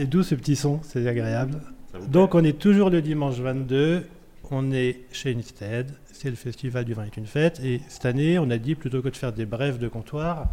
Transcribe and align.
C'est 0.00 0.06
doux 0.06 0.22
ce 0.22 0.34
petit 0.34 0.56
son, 0.56 0.80
c'est 0.82 1.06
agréable. 1.06 1.60
Donc 2.08 2.34
on 2.34 2.42
est 2.42 2.58
toujours 2.58 2.88
le 2.88 3.02
dimanche 3.02 3.34
22, 3.34 4.06
on 4.50 4.72
est 4.72 5.00
chez 5.12 5.36
Instead, 5.36 5.92
c'est 6.10 6.30
le 6.30 6.36
festival 6.36 6.86
du 6.86 6.94
vin 6.94 7.04
est 7.04 7.18
une 7.18 7.26
fête, 7.26 7.60
et 7.62 7.82
cette 7.86 8.06
année 8.06 8.38
on 8.38 8.48
a 8.48 8.56
dit 8.56 8.76
plutôt 8.76 9.02
que 9.02 9.10
de 9.10 9.16
faire 9.18 9.34
des 9.34 9.44
brèves 9.44 9.76
de 9.76 9.88
comptoir, 9.88 10.48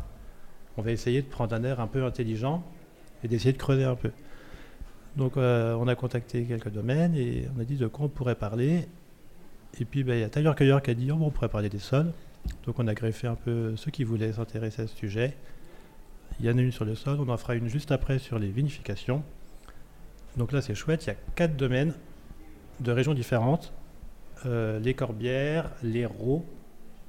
on 0.76 0.82
va 0.82 0.92
essayer 0.92 1.22
de 1.22 1.28
prendre 1.28 1.56
un 1.56 1.64
air 1.64 1.80
un 1.80 1.88
peu 1.88 2.04
intelligent 2.04 2.62
et 3.24 3.30
d'essayer 3.30 3.54
de 3.54 3.58
creuser 3.58 3.86
un 3.86 3.96
peu. 3.96 4.12
Donc 5.16 5.38
euh, 5.38 5.76
on 5.76 5.88
a 5.88 5.96
contacté 5.96 6.44
quelques 6.44 6.68
domaines 6.70 7.16
et 7.16 7.48
on 7.56 7.62
a 7.62 7.64
dit 7.64 7.78
de 7.78 7.88
quoi 7.88 8.08
on 8.08 8.10
pourrait 8.10 8.36
parler. 8.36 8.86
Et 9.80 9.86
puis 9.86 10.04
ben, 10.04 10.16
il 10.16 10.20
y 10.20 10.24
a 10.26 10.30
Tailleur 10.30 10.56
Cueilleur 10.56 10.82
qui 10.82 10.92
a 10.92 10.94
dit 10.94 11.10
oh, 11.10 11.16
bon, 11.16 11.28
on 11.28 11.32
pourrait 11.32 11.48
parler 11.48 11.70
des 11.70 11.80
sols. 11.80 12.12
Donc 12.66 12.80
on 12.80 12.88
a 12.88 12.94
greffé 12.94 13.28
un 13.28 13.36
peu 13.36 13.78
ceux 13.78 13.92
qui 13.92 14.04
voulaient 14.04 14.34
s'intéresser 14.34 14.82
à 14.82 14.88
ce 14.88 14.98
sujet. 14.98 15.38
Il 16.42 16.46
y 16.46 16.50
en 16.50 16.58
a 16.58 16.62
une 16.62 16.74
sur 16.74 16.84
le 16.84 16.96
sol, 16.96 17.18
on 17.22 17.30
en 17.30 17.38
fera 17.38 17.56
une 17.56 17.70
juste 17.70 17.94
après 17.94 18.20
sur 18.20 18.40
les 18.40 18.50
vinifications. 18.50 19.24
Donc 20.38 20.52
là 20.52 20.62
c'est 20.62 20.76
chouette, 20.76 21.06
il 21.06 21.10
y 21.10 21.12
a 21.12 21.16
quatre 21.36 21.56
domaines 21.58 21.94
de 22.80 22.92
régions 22.92 23.14
différentes. 23.14 23.74
Euh, 24.46 24.80
les 24.80 24.94
Corbières, 24.94 25.72
l'Hérault, 25.82 26.46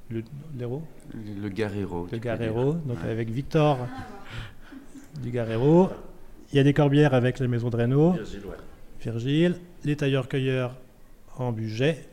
le, 0.09 0.23
l'Hérault 0.57 0.81
Le 1.13 1.49
Guerrero. 1.49 2.07
le 2.11 2.17
Garero, 2.17 2.73
donc 2.73 2.97
Ouais. 3.03 3.09
avec 3.11 3.29
Victor 3.29 3.77
du 5.21 5.29
Garero. 5.29 5.89
Il 6.51 6.55
y 6.55 6.59
a 6.59 6.63
des 6.63 6.73
Corbières 6.73 7.13
avec 7.13 7.37
la 7.37 7.47
maison 7.47 7.69
de 7.69 7.75
Reynaud, 7.75 8.13
Virgile, 8.13 8.45
ouais. 8.47 8.55
Virgile, 8.99 9.55
les 9.83 9.95
tailleurs-cueilleurs 9.95 10.75
en 11.37 11.51
budget, 11.51 12.07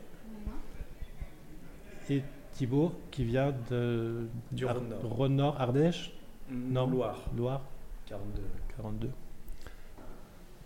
et 2.11 2.21
Thibaut 2.53 2.93
qui 3.11 3.23
vient 3.23 3.53
de 3.71 4.27
Du 4.51 4.67
Ar- 4.67 4.75
Rhône-Nord. 4.75 5.01
Rhône-Nord, 5.03 5.61
Ardèche, 5.61 6.13
Non. 6.51 6.87
Loire, 6.87 7.23
Loire, 7.35 7.61
42. 8.05 8.41
42. 8.77 9.09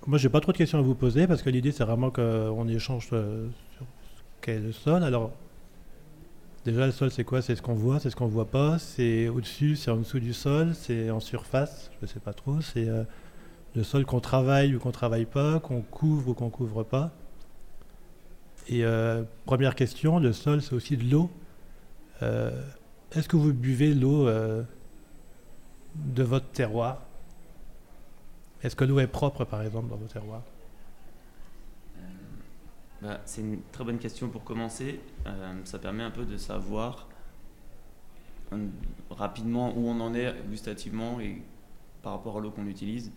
Moi, 0.08 0.18
j'ai 0.18 0.30
pas 0.30 0.40
trop 0.40 0.52
de 0.52 0.58
questions 0.58 0.80
à 0.80 0.82
vous 0.82 0.96
poser 0.96 1.28
parce 1.28 1.44
que 1.44 1.50
l'idée, 1.52 1.72
c'est 1.72 1.84
vraiment 1.84 2.10
qu'on 2.10 2.68
échange 2.68 3.08
euh, 3.14 3.48
sur 3.76 3.86
ce 4.16 4.22
qu'est 4.42 4.60
le 4.60 4.72
sol. 4.72 5.04
Alors, 5.04 5.32
déjà, 6.66 6.88
le 6.88 6.92
sol, 6.92 7.12
c'est 7.12 7.24
quoi? 7.24 7.44
C'est 7.44 7.56
ce 7.56 7.62
qu'on 7.62 7.76
voit, 7.76 8.00
c'est 8.00 8.10
ce 8.10 8.16
qu'on 8.16 8.26
voit 8.26 8.50
pas. 8.50 8.80
C'est 8.80 9.28
au-dessus, 9.28 9.76
c'est 9.76 9.92
en 9.92 9.98
dessous 9.98 10.20
du 10.20 10.34
sol, 10.34 10.74
c'est 10.74 11.12
en 11.12 11.20
surface, 11.20 11.92
je 12.02 12.08
sais 12.08 12.20
pas 12.20 12.34
trop. 12.34 12.62
C'est 12.62 12.90
euh, 12.90 13.04
le 13.76 13.84
sol 13.84 14.06
qu'on 14.08 14.20
travaille 14.20 14.76
ou 14.76 14.80
qu'on 14.80 14.92
travaille 14.92 15.26
pas, 15.26 15.60
qu'on 15.60 15.82
couvre 15.82 16.30
ou 16.30 16.34
qu'on 16.34 16.50
couvre 16.50 16.82
pas. 16.82 17.12
Et 18.70 18.84
euh, 18.84 19.22
première 19.46 19.76
question, 19.76 20.18
le 20.18 20.34
sol, 20.34 20.64
c'est 20.64 20.74
aussi 20.74 20.98
de 20.98 21.10
l'eau. 21.10 21.30
Est-ce 22.22 23.28
que 23.28 23.36
vous 23.36 23.52
buvez 23.52 23.96
l'eau 23.96 24.28
de 24.30 26.24
votre 26.24 26.46
terroir? 26.52 27.02
Est-ce 28.64 28.76
que 28.76 28.84
l'eau 28.86 29.00
est 29.00 29.08
propre, 29.08 29.44
par 29.46 29.62
exemple, 29.64 29.90
dans 29.90 29.96
vos 29.98 30.08
terroirs? 30.08 30.44
Bah, 33.02 33.20
c'est 33.26 33.42
une 33.42 33.62
très 33.72 33.84
bonne 33.84 33.98
question 33.98 34.30
pour 34.30 34.44
commencer. 34.44 35.00
Euh, 35.26 35.54
ça 35.64 35.80
permet 35.80 36.04
un 36.04 36.12
peu 36.12 36.24
de 36.24 36.38
savoir 36.38 37.08
euh, 38.54 38.68
rapidement 39.10 39.74
où 39.76 39.88
on 39.88 40.00
en 40.00 40.14
est 40.14 40.32
gustativement 40.50 41.20
et 41.20 41.42
par 42.04 42.14
rapport 42.14 42.38
à 42.38 42.42
l'eau 42.42 42.52
qu'on 42.52 42.68
utilise. 42.68 43.12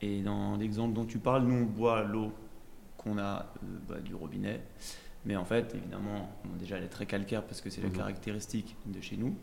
Et 0.00 0.22
dans 0.22 0.56
l'exemple 0.56 0.92
dont 0.94 1.04
tu 1.04 1.18
parles, 1.18 1.44
nous 1.44 1.54
on 1.54 1.64
boit 1.66 2.02
l'eau 2.02 2.32
qu'on 2.96 3.16
a 3.18 3.46
euh, 3.62 3.78
bah, 3.88 4.00
du 4.00 4.14
robinet. 4.16 4.60
Mais 5.24 5.36
en 5.36 5.44
fait, 5.44 5.72
évidemment, 5.76 6.28
bon, 6.44 6.56
déjà 6.58 6.78
elle 6.78 6.84
est 6.84 6.88
très 6.88 7.06
calcaire 7.06 7.44
parce 7.44 7.60
que 7.60 7.70
c'est 7.70 7.80
la 7.80 7.88
Mhm. 7.90 7.96
caractéristique 7.96 8.76
de 8.86 9.00
chez 9.00 9.16
nous. 9.16 9.36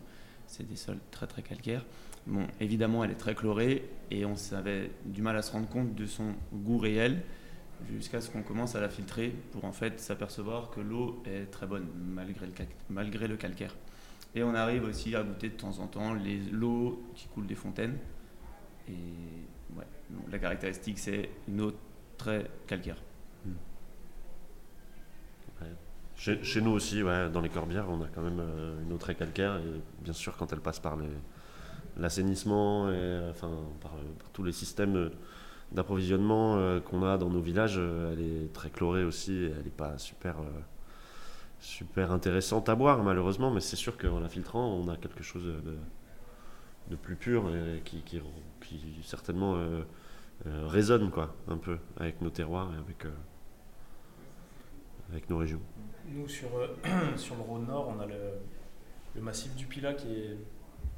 C'est 0.45 0.67
des 0.67 0.75
sols 0.75 0.99
très 1.11 1.25
très 1.27 1.41
calcaires. 1.41 1.85
Bon, 2.27 2.45
évidemment, 2.59 3.03
elle 3.03 3.11
est 3.11 3.15
très 3.15 3.33
chlorée 3.33 3.89
et 4.11 4.25
on 4.25 4.35
avait 4.53 4.91
du 5.05 5.21
mal 5.21 5.35
à 5.37 5.41
se 5.41 5.51
rendre 5.51 5.67
compte 5.67 5.95
de 5.95 6.05
son 6.05 6.33
goût 6.53 6.77
réel 6.77 7.21
jusqu'à 7.91 8.21
ce 8.21 8.29
qu'on 8.29 8.43
commence 8.43 8.75
à 8.75 8.81
la 8.81 8.89
filtrer 8.89 9.33
pour 9.51 9.65
en 9.65 9.71
fait 9.71 9.99
s'apercevoir 9.99 10.69
que 10.69 10.81
l'eau 10.81 11.23
est 11.25 11.45
très 11.45 11.65
bonne 11.65 11.87
malgré 11.97 12.45
le, 12.45 12.53
malgré 12.89 13.27
le 13.27 13.37
calcaire. 13.37 13.75
Et 14.35 14.43
on 14.43 14.53
arrive 14.53 14.83
aussi 14.83 15.15
à 15.15 15.23
goûter 15.23 15.49
de 15.49 15.55
temps 15.55 15.79
en 15.79 15.87
temps 15.87 16.13
l'eau 16.51 17.01
qui 17.15 17.27
coule 17.29 17.47
des 17.47 17.55
fontaines. 17.55 17.97
Et 18.87 18.91
ouais, 19.75 19.85
la 20.29 20.39
caractéristique 20.39 20.99
c'est 20.99 21.29
une 21.47 21.61
eau 21.61 21.71
très 22.17 22.49
calcaire. 22.67 22.97
Chez, 26.15 26.43
chez 26.43 26.59
nous 26.61 26.71
aussi, 26.71 27.01
ouais, 27.01 27.29
dans 27.29 27.39
les 27.39 27.47
Corbières, 27.47 27.87
on 27.89 28.01
a 28.01 28.07
quand 28.13 28.21
même 28.21 28.41
euh, 28.41 28.83
une 28.83 28.91
eau 28.91 28.97
très 28.97 29.15
calcaire. 29.15 29.55
Et 29.57 29.81
bien 30.03 30.11
sûr, 30.11 30.35
quand 30.35 30.51
elle 30.51 30.59
passe 30.59 30.79
par 30.79 30.97
les- 30.97 31.07
l'assainissement 31.99 32.87
euh, 32.87 33.29
enfin, 33.29 33.51
par, 33.81 33.93
euh, 33.93 34.13
par 34.17 34.29
tous 34.31 34.43
les 34.43 34.51
systèmes 34.51 34.95
euh, 34.95 35.09
d'approvisionnement 35.71 36.79
qu'on 36.81 37.03
a 37.03 37.19
dans 37.19 37.29
nos 37.29 37.41
villages, 37.41 37.77
elle 37.77 38.21
est 38.21 38.51
très 38.53 38.71
chlorée 38.71 39.03
aussi. 39.03 39.33
Et 39.33 39.51
elle 39.55 39.65
n'est 39.65 39.69
pas 39.69 39.99
super, 39.99 40.37
super 41.59 42.11
intéressante 42.11 42.69
à 42.69 42.75
boire, 42.75 43.03
malheureusement. 43.03 43.51
Mais 43.51 43.59
c'est 43.59 43.75
sûr 43.75 43.95
qu'en 43.95 44.19
la 44.19 44.29
filtrant, 44.29 44.65
on 44.67 44.89
a 44.89 44.97
quelque 44.97 45.21
chose 45.21 45.45
de, 46.89 46.95
plus 46.95 47.15
pur 47.15 47.51
et 47.53 47.81
qui, 47.81 48.03
certainement 49.03 49.61
résonne 50.43 51.11
quoi, 51.11 51.35
un 51.47 51.57
peu 51.57 51.77
avec 51.97 52.19
nos 52.21 52.31
terroirs 52.31 52.71
et 52.73 52.77
avec, 52.79 53.05
avec 55.11 55.29
nos 55.29 55.37
régions. 55.37 55.61
Nous, 56.07 56.27
sur, 56.27 56.49
sur 57.15 57.35
le 57.35 57.41
Rhône 57.41 57.67
Nord, 57.67 57.93
on 57.95 57.99
a 57.99 58.07
le, 58.07 58.39
le 59.13 59.21
massif 59.21 59.55
du 59.55 59.67
Pilat 59.67 59.93
qui 59.93 60.07
est, 60.07 60.37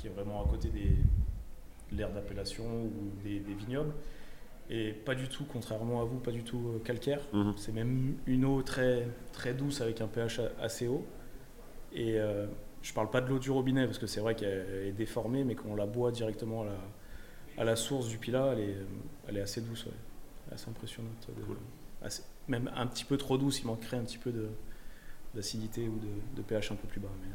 qui 0.01 0.07
est 0.07 0.09
vraiment 0.09 0.44
à 0.44 0.47
côté 0.50 0.69
des 0.69 0.89
de 1.91 1.97
l'aire 1.97 2.12
d'appellation 2.12 2.63
ou 2.85 2.91
des, 3.23 3.39
des 3.39 3.53
vignobles. 3.53 3.94
Et 4.69 4.94
pas 4.94 5.13
du 5.16 5.28
tout, 5.28 5.44
contrairement 5.51 6.01
à 6.01 6.06
vous, 6.06 6.19
pas 6.19 6.31
du 6.31 6.44
tout 6.44 6.62
euh, 6.75 6.79
calcaire. 6.79 7.19
Mhm. 7.34 7.53
C'est 7.57 7.73
même 7.73 8.16
une 8.25 8.45
eau 8.45 8.62
très, 8.62 9.06
très 9.34 9.53
douce 9.53 9.81
avec 9.81 10.00
un 10.00 10.07
pH 10.07 10.39
assez 10.62 10.88
haut. 10.88 11.06
Et 11.94 12.17
euh, 12.19 12.47
je 12.81 12.94
parle 12.94 13.09
pas 13.09 13.19
de 13.19 13.28
l'eau 13.28 13.38
du 13.39 13.51
robinet 13.51 13.85
parce 13.85 14.00
que 14.00 14.07
c'est 14.07 14.22
vrai 14.22 14.34
qu'elle 14.35 14.85
est 14.88 14.94
déformée, 14.94 15.44
mais 15.44 15.56
quand 15.56 15.67
on 15.69 15.75
la 15.75 15.85
boit 15.85 16.12
directement 16.12 16.62
à 16.62 16.66
la, 16.66 16.78
à 17.57 17.63
la 17.66 17.75
source 17.75 18.07
du 18.07 18.18
elle 18.33 18.59
est, 18.59 18.75
elle 19.28 19.38
est 19.38 19.41
assez 19.41 19.59
douce, 19.62 19.85
ouais. 19.85 19.91
assez 20.53 20.69
impressionnante. 20.69 21.28
de- 21.38 21.44
Cool. 21.44 21.57
assez- 22.01 22.23
même 22.47 22.72
un 22.73 22.88
petit 22.88 23.03
peu 23.03 23.18
trop 23.18 23.38
douce, 23.38 23.59
il 23.59 23.68
manquerait 23.68 23.97
un 23.97 24.03
petit 24.06 24.18
peu 24.18 24.33
d'acidité 25.35 25.89
ou 25.89 26.00
de, 26.00 26.38
de 26.38 26.41
pH 26.41 26.72
un 26.72 26.75
peu 26.75 26.88
plus 26.88 27.01
bas. 27.01 27.09
Mais... 27.22 27.28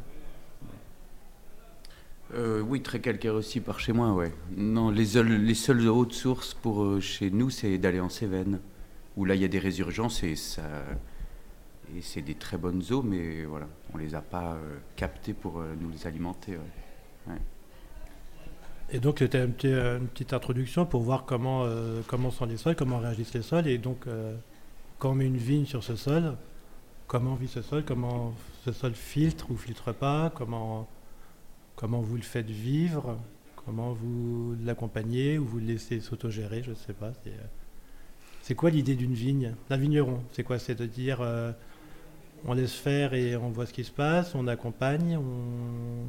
Euh, 2.34 2.60
oui, 2.60 2.82
très 2.82 3.00
calcaire 3.00 3.34
aussi 3.34 3.60
par 3.60 3.78
chez 3.78 3.92
moi, 3.92 4.12
ouais. 4.12 4.32
Non, 4.56 4.90
les 4.90 5.04
seules, 5.04 5.28
les 5.28 5.88
hautes 5.88 6.12
sources 6.12 6.54
pour 6.54 6.82
euh, 6.82 7.00
chez 7.00 7.30
nous, 7.30 7.50
c'est 7.50 7.78
d'aller 7.78 8.00
en 8.00 8.08
Cévennes, 8.08 8.60
où 9.16 9.24
là 9.24 9.34
il 9.34 9.42
y 9.42 9.44
a 9.44 9.48
des 9.48 9.60
résurgences 9.60 10.22
et 10.24 10.34
c'est 12.00 12.22
des 12.22 12.34
très 12.34 12.58
bonnes 12.58 12.82
eaux, 12.90 13.02
mais 13.02 13.44
voilà, 13.44 13.68
on 13.94 13.98
les 13.98 14.14
a 14.14 14.22
pas 14.22 14.54
euh, 14.54 14.78
captées 14.96 15.34
pour 15.34 15.62
nous 15.80 15.88
les 15.90 16.06
alimenter. 16.06 16.58
Et 18.90 19.00
donc, 19.00 19.18
c'était 19.18 19.44
une 19.44 19.52
petite 19.52 20.32
introduction 20.32 20.86
pour 20.86 21.02
voir 21.02 21.24
comment, 21.24 21.66
comment 22.06 22.30
sont 22.30 22.44
les 22.44 22.56
sols, 22.56 22.76
comment 22.76 22.98
réagissent 22.98 23.34
les 23.34 23.42
sols. 23.42 23.66
Et 23.66 23.78
donc, 23.78 24.06
euh, 24.06 24.36
quand 24.98 25.10
on 25.10 25.14
met 25.14 25.26
une 25.26 25.36
vigne 25.36 25.66
sur 25.66 25.82
ce 25.82 25.96
sol, 25.96 26.36
comment 27.06 27.34
vit 27.34 27.48
ce 27.48 27.62
sol, 27.62 27.84
comment 27.84 28.32
ce 28.64 28.72
sol 28.72 28.94
filtre 28.94 29.50
ou 29.50 29.56
filtre 29.56 29.92
pas, 29.92 30.30
comment, 30.34 30.88
comment 31.76 32.00
vous 32.00 32.16
le 32.16 32.22
faites 32.22 32.50
vivre, 32.50 33.18
comment 33.64 33.92
vous 33.92 34.56
l'accompagnez 34.64 35.38
ou 35.38 35.44
vous 35.44 35.58
le 35.58 35.66
laissez 35.66 36.00
s'autogérer, 36.00 36.62
je 36.62 36.70
ne 36.70 36.74
sais 36.74 36.92
pas. 36.92 37.12
C'est, 37.22 37.30
euh, 37.30 37.46
c'est 38.42 38.54
quoi 38.54 38.70
l'idée 38.70 38.94
d'une 38.94 39.14
vigne? 39.14 39.54
D'un 39.68 39.76
vigneron 39.76 40.22
C'est 40.32 40.42
quoi? 40.42 40.58
C'est 40.58 40.74
de 40.74 40.86
dire 40.86 41.18
euh, 41.20 41.52
on 42.44 42.54
laisse 42.54 42.74
faire 42.74 43.14
et 43.14 43.36
on 43.36 43.50
voit 43.50 43.66
ce 43.66 43.72
qui 43.72 43.84
se 43.84 43.90
passe, 43.90 44.34
on 44.34 44.46
accompagne, 44.46 45.16
on... 45.16 46.04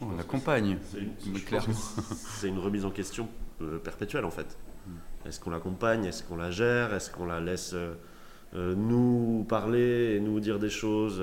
On 0.00 0.16
accompagne. 0.18 0.78
C'est 0.92 0.98
une, 0.98 1.08
Mais 1.08 1.16
je 1.24 1.30
pense 1.32 1.42
clairement. 1.44 1.66
que 1.74 2.14
c'est 2.14 2.48
une 2.48 2.58
remise 2.58 2.84
en 2.84 2.90
question 2.90 3.28
euh, 3.60 3.78
perpétuelle 3.78 4.24
en 4.24 4.30
fait. 4.30 4.56
Est-ce 5.26 5.40
qu'on 5.40 5.50
l'accompagne? 5.50 6.04
Est-ce 6.04 6.22
qu'on 6.22 6.36
la 6.36 6.52
gère? 6.52 6.94
Est-ce 6.94 7.10
qu'on 7.10 7.26
la 7.26 7.40
laisse 7.40 7.74
euh, 7.74 7.94
nous 8.54 9.44
parler 9.48 10.14
et 10.14 10.20
nous 10.20 10.38
dire 10.38 10.60
des 10.60 10.70
choses? 10.70 11.20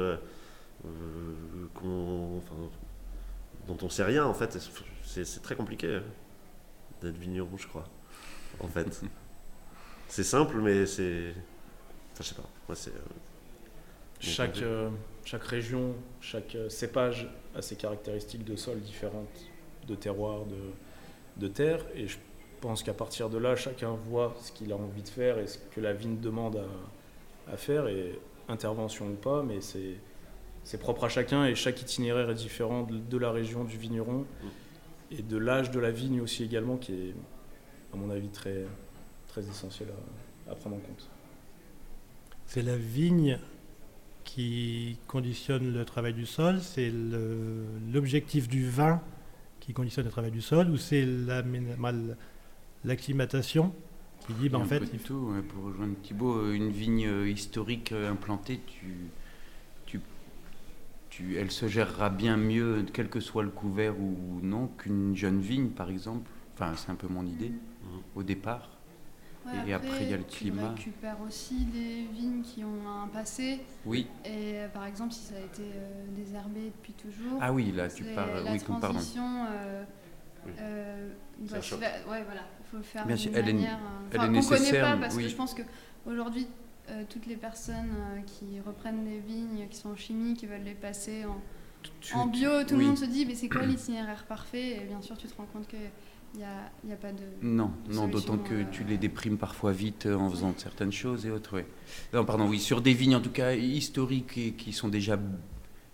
Euh, 0.86 2.38
enfin, 2.38 2.56
dont 3.68 3.78
on 3.82 3.90
sait 3.90 4.04
rien 4.04 4.26
en 4.26 4.34
fait 4.34 4.58
C'est 5.04 5.42
très 5.42 5.56
compliqué 5.56 5.88
euh, 5.88 6.02
d'être 7.02 7.18
vigneron, 7.18 7.58
je 7.58 7.68
crois. 7.68 7.86
En 8.60 8.68
fait, 8.68 9.02
c'est 10.08 10.24
simple, 10.24 10.58
mais 10.58 10.86
c'est. 10.86 11.32
Enfin, 12.14 12.24
je 12.24 12.30
sais 12.30 12.36
pas. 12.36 12.50
Moi, 12.68 12.76
c'est. 12.76 12.92
euh, 12.92 13.00
Chaque, 14.20 14.62
euh, 14.62 14.90
chaque 15.24 15.44
région, 15.44 15.96
chaque 16.22 16.58
cépage 16.70 17.28
a 17.56 17.62
ses 17.62 17.76
caractéristiques 17.76 18.44
de 18.46 18.56
sol 18.56 18.80
différentes, 18.80 19.52
de 19.88 19.96
terroir, 19.96 20.46
de, 20.46 20.58
de 21.38 21.48
terre. 21.48 21.86
Et 21.96 22.08
je 22.08 22.18
pense 22.62 22.81
qu'à 22.84 22.94
partir 22.94 23.30
de 23.30 23.38
là, 23.38 23.56
chacun 23.56 23.92
voit 23.92 24.36
ce 24.42 24.52
qu'il 24.52 24.72
a 24.72 24.76
envie 24.78 25.04
de 25.04 25.10
faire 25.10 25.38
et 25.40 25.48
ce 25.48 25.58
que 25.58 25.81
la 25.81 25.94
vigne 25.94 26.20
demande 26.20 26.58
à, 27.48 27.54
à 27.54 27.58
faire, 27.58 27.88
et 27.88 28.20
intervention 28.48 29.08
ou 29.10 29.16
pas, 29.16 29.44
mais 29.44 29.62
c'est 29.62 29.98
c'est 30.66 30.80
propre 30.80 31.06
à 31.06 31.10
chacun 31.10 31.46
et 31.46 31.56
chaque 31.56 31.82
itinéraire 31.82 32.30
est 32.30 32.36
différent 32.36 32.84
de, 32.84 32.98
de 32.98 33.18
la 33.18 33.32
région, 33.32 33.64
du 33.64 33.78
vigneron 33.78 34.26
et 35.12 35.22
de 35.22 35.38
l'âge 35.38 35.72
de 35.72 35.80
la 35.80 35.92
vigne 35.92 36.20
aussi 36.20 36.44
également, 36.44 36.76
qui 36.78 36.92
est, 36.94 37.16
à 37.94 37.98
mon 37.98 38.10
avis, 38.10 38.30
très, 38.30 38.66
très 39.28 39.48
essentiel 39.48 39.90
à, 40.50 40.56
prendre 40.56 40.78
en 40.78 40.80
compte. 40.80 41.08
C'est 42.48 42.64
la 42.64 42.78
vigne 42.78 43.40
qui 44.24 44.98
conditionne 45.08 45.72
le 45.72 45.86
travail 45.86 46.14
du 46.14 46.26
sol, 46.26 46.60
c'est 46.62 46.92
l'objectif 47.94 48.48
du 48.48 48.68
vin 48.68 49.02
qui 49.60 49.74
conditionne 49.74 50.06
le 50.06 50.12
travail 50.12 50.32
du 50.32 50.42
sol, 50.42 50.70
ou 50.72 50.78
c'est 50.78 51.08
l'acclimatation 52.84 53.72
qui 54.26 54.34
dit, 54.34 54.50
ben, 54.50 54.60
en 54.60 54.66
fait... 54.66 54.82
Il 54.92 55.00
tout, 55.00 55.32
pour 55.50 55.66
rejoindre 55.66 55.94
Thibault, 56.02 56.52
une 56.52 56.72
vigne 56.72 57.06
euh, 57.06 57.30
historique 57.30 57.92
euh, 57.92 58.12
implantée, 58.12 58.60
tu, 58.66 59.12
tu, 61.16 61.38
elle 61.38 61.52
se 61.52 61.68
gérera 61.68 62.10
bien 62.10 62.38
mieux, 62.38 62.86
quel 62.94 63.10
que 63.10 63.20
soit 63.20 63.44
le 63.44 63.50
couvert 63.50 64.00
ou 64.00 64.40
non, 64.42 64.68
qu'une 64.68 65.16
jeune 65.16 65.40
vigne, 65.40 65.70
par 65.70 65.90
exemple. 65.90 66.30
Enfin, 66.54 66.74
c'est 66.76 66.92
un 66.92 66.96
peu 66.96 67.08
mon 67.08 67.26
idée, 67.26 67.50
mmh. 67.50 67.88
au 68.16 68.24
départ 68.24 68.76
et 69.68 69.74
après, 69.74 70.04
il 70.04 70.10
y 70.10 70.14
a 70.14 70.18
le 70.18 70.24
climat. 70.24 70.74
Tu 70.76 70.90
récupères 70.90 71.18
aussi 71.26 71.66
des 71.66 72.06
vignes 72.12 72.42
qui 72.42 72.64
ont 72.64 72.88
un 72.88 73.08
passé. 73.08 73.62
Oui. 73.86 74.08
Et 74.24 74.56
euh, 74.56 74.68
par 74.70 74.86
exemple, 74.86 75.14
si 75.14 75.22
ça 75.22 75.36
a 75.36 75.40
été 75.40 75.62
euh, 75.62 76.06
désherbé 76.16 76.72
depuis 76.76 76.94
toujours. 76.94 77.40
Ah 77.42 77.54
oui, 77.54 77.72
là 77.72 77.88
tu 77.90 78.04
parles. 78.04 78.44
La 78.44 78.52
oui, 78.52 78.60
transition. 78.60 79.46
Euh, 79.52 79.84
oui. 80.46 80.52
euh, 80.60 81.10
se 81.48 81.76
faire, 81.76 82.08
ouais, 82.10 82.24
voilà, 82.24 82.42
il 82.60 82.66
faut 82.70 82.78
le 82.78 82.84
faire 82.84 83.06
Bien 83.06 83.16
d'une 83.16 83.36
elle 83.36 83.46
manière. 83.46 83.80
Est, 84.12 84.16
elle 84.16 84.22
est 84.24 84.30
nécessaire. 84.30 84.86
connaît 84.86 84.94
pas 84.94 85.02
parce 85.02 85.18
que 85.18 85.28
je 85.28 85.36
pense 85.36 85.54
que 85.54 85.62
aujourd'hui, 86.88 87.06
toutes 87.10 87.26
les 87.28 87.36
personnes 87.36 87.96
qui 88.26 88.60
reprennent 88.66 89.04
des 89.06 89.20
vignes 89.20 89.68
qui 89.70 89.78
sont 89.78 89.96
chimiques, 89.96 90.38
qui 90.38 90.46
veulent 90.46 90.64
les 90.64 90.74
passer 90.74 91.26
en, 91.26 91.42
en 92.14 92.28
bio, 92.28 92.64
tout 92.64 92.76
le 92.78 92.86
monde 92.86 92.98
se 92.98 93.06
dit, 93.06 93.26
mais 93.26 93.36
c'est 93.36 93.50
quoi 93.50 93.66
l'itinéraire 93.66 94.26
parfait? 94.26 94.78
Et 94.78 94.86
bien 94.88 95.02
sûr, 95.02 95.18
tu 95.18 95.28
te 95.28 95.36
rends 95.38 95.48
compte 95.52 95.68
que 95.68 95.78
il 96.38 96.88
n'y 96.88 96.94
a, 96.94 96.98
pas 96.98 97.12
de. 97.12 97.24
Non, 97.42 97.72
non 97.90 98.08
d'autant 98.08 98.38
que 98.38 98.64
tu 98.72 98.84
les 98.84 98.98
déprimes 98.98 99.38
parfois 99.38 99.72
vite 99.72 100.06
euh, 100.06 100.16
en 100.16 100.30
faisant 100.30 100.54
certaines 100.58 100.92
choses 100.92 101.26
et 101.26 101.32
autres. 101.32 101.64
Non, 102.14 102.26
pardon, 102.26 102.48
oui, 102.48 102.60
sur 102.60 102.82
des 102.82 102.94
vignes 102.94 103.16
en 103.16 103.22
tout 103.22 103.30
cas 103.30 103.54
historiques 103.54 104.38
et 104.38 104.52
qui 104.52 104.74
sont 104.74 104.90
déjà 104.90 105.18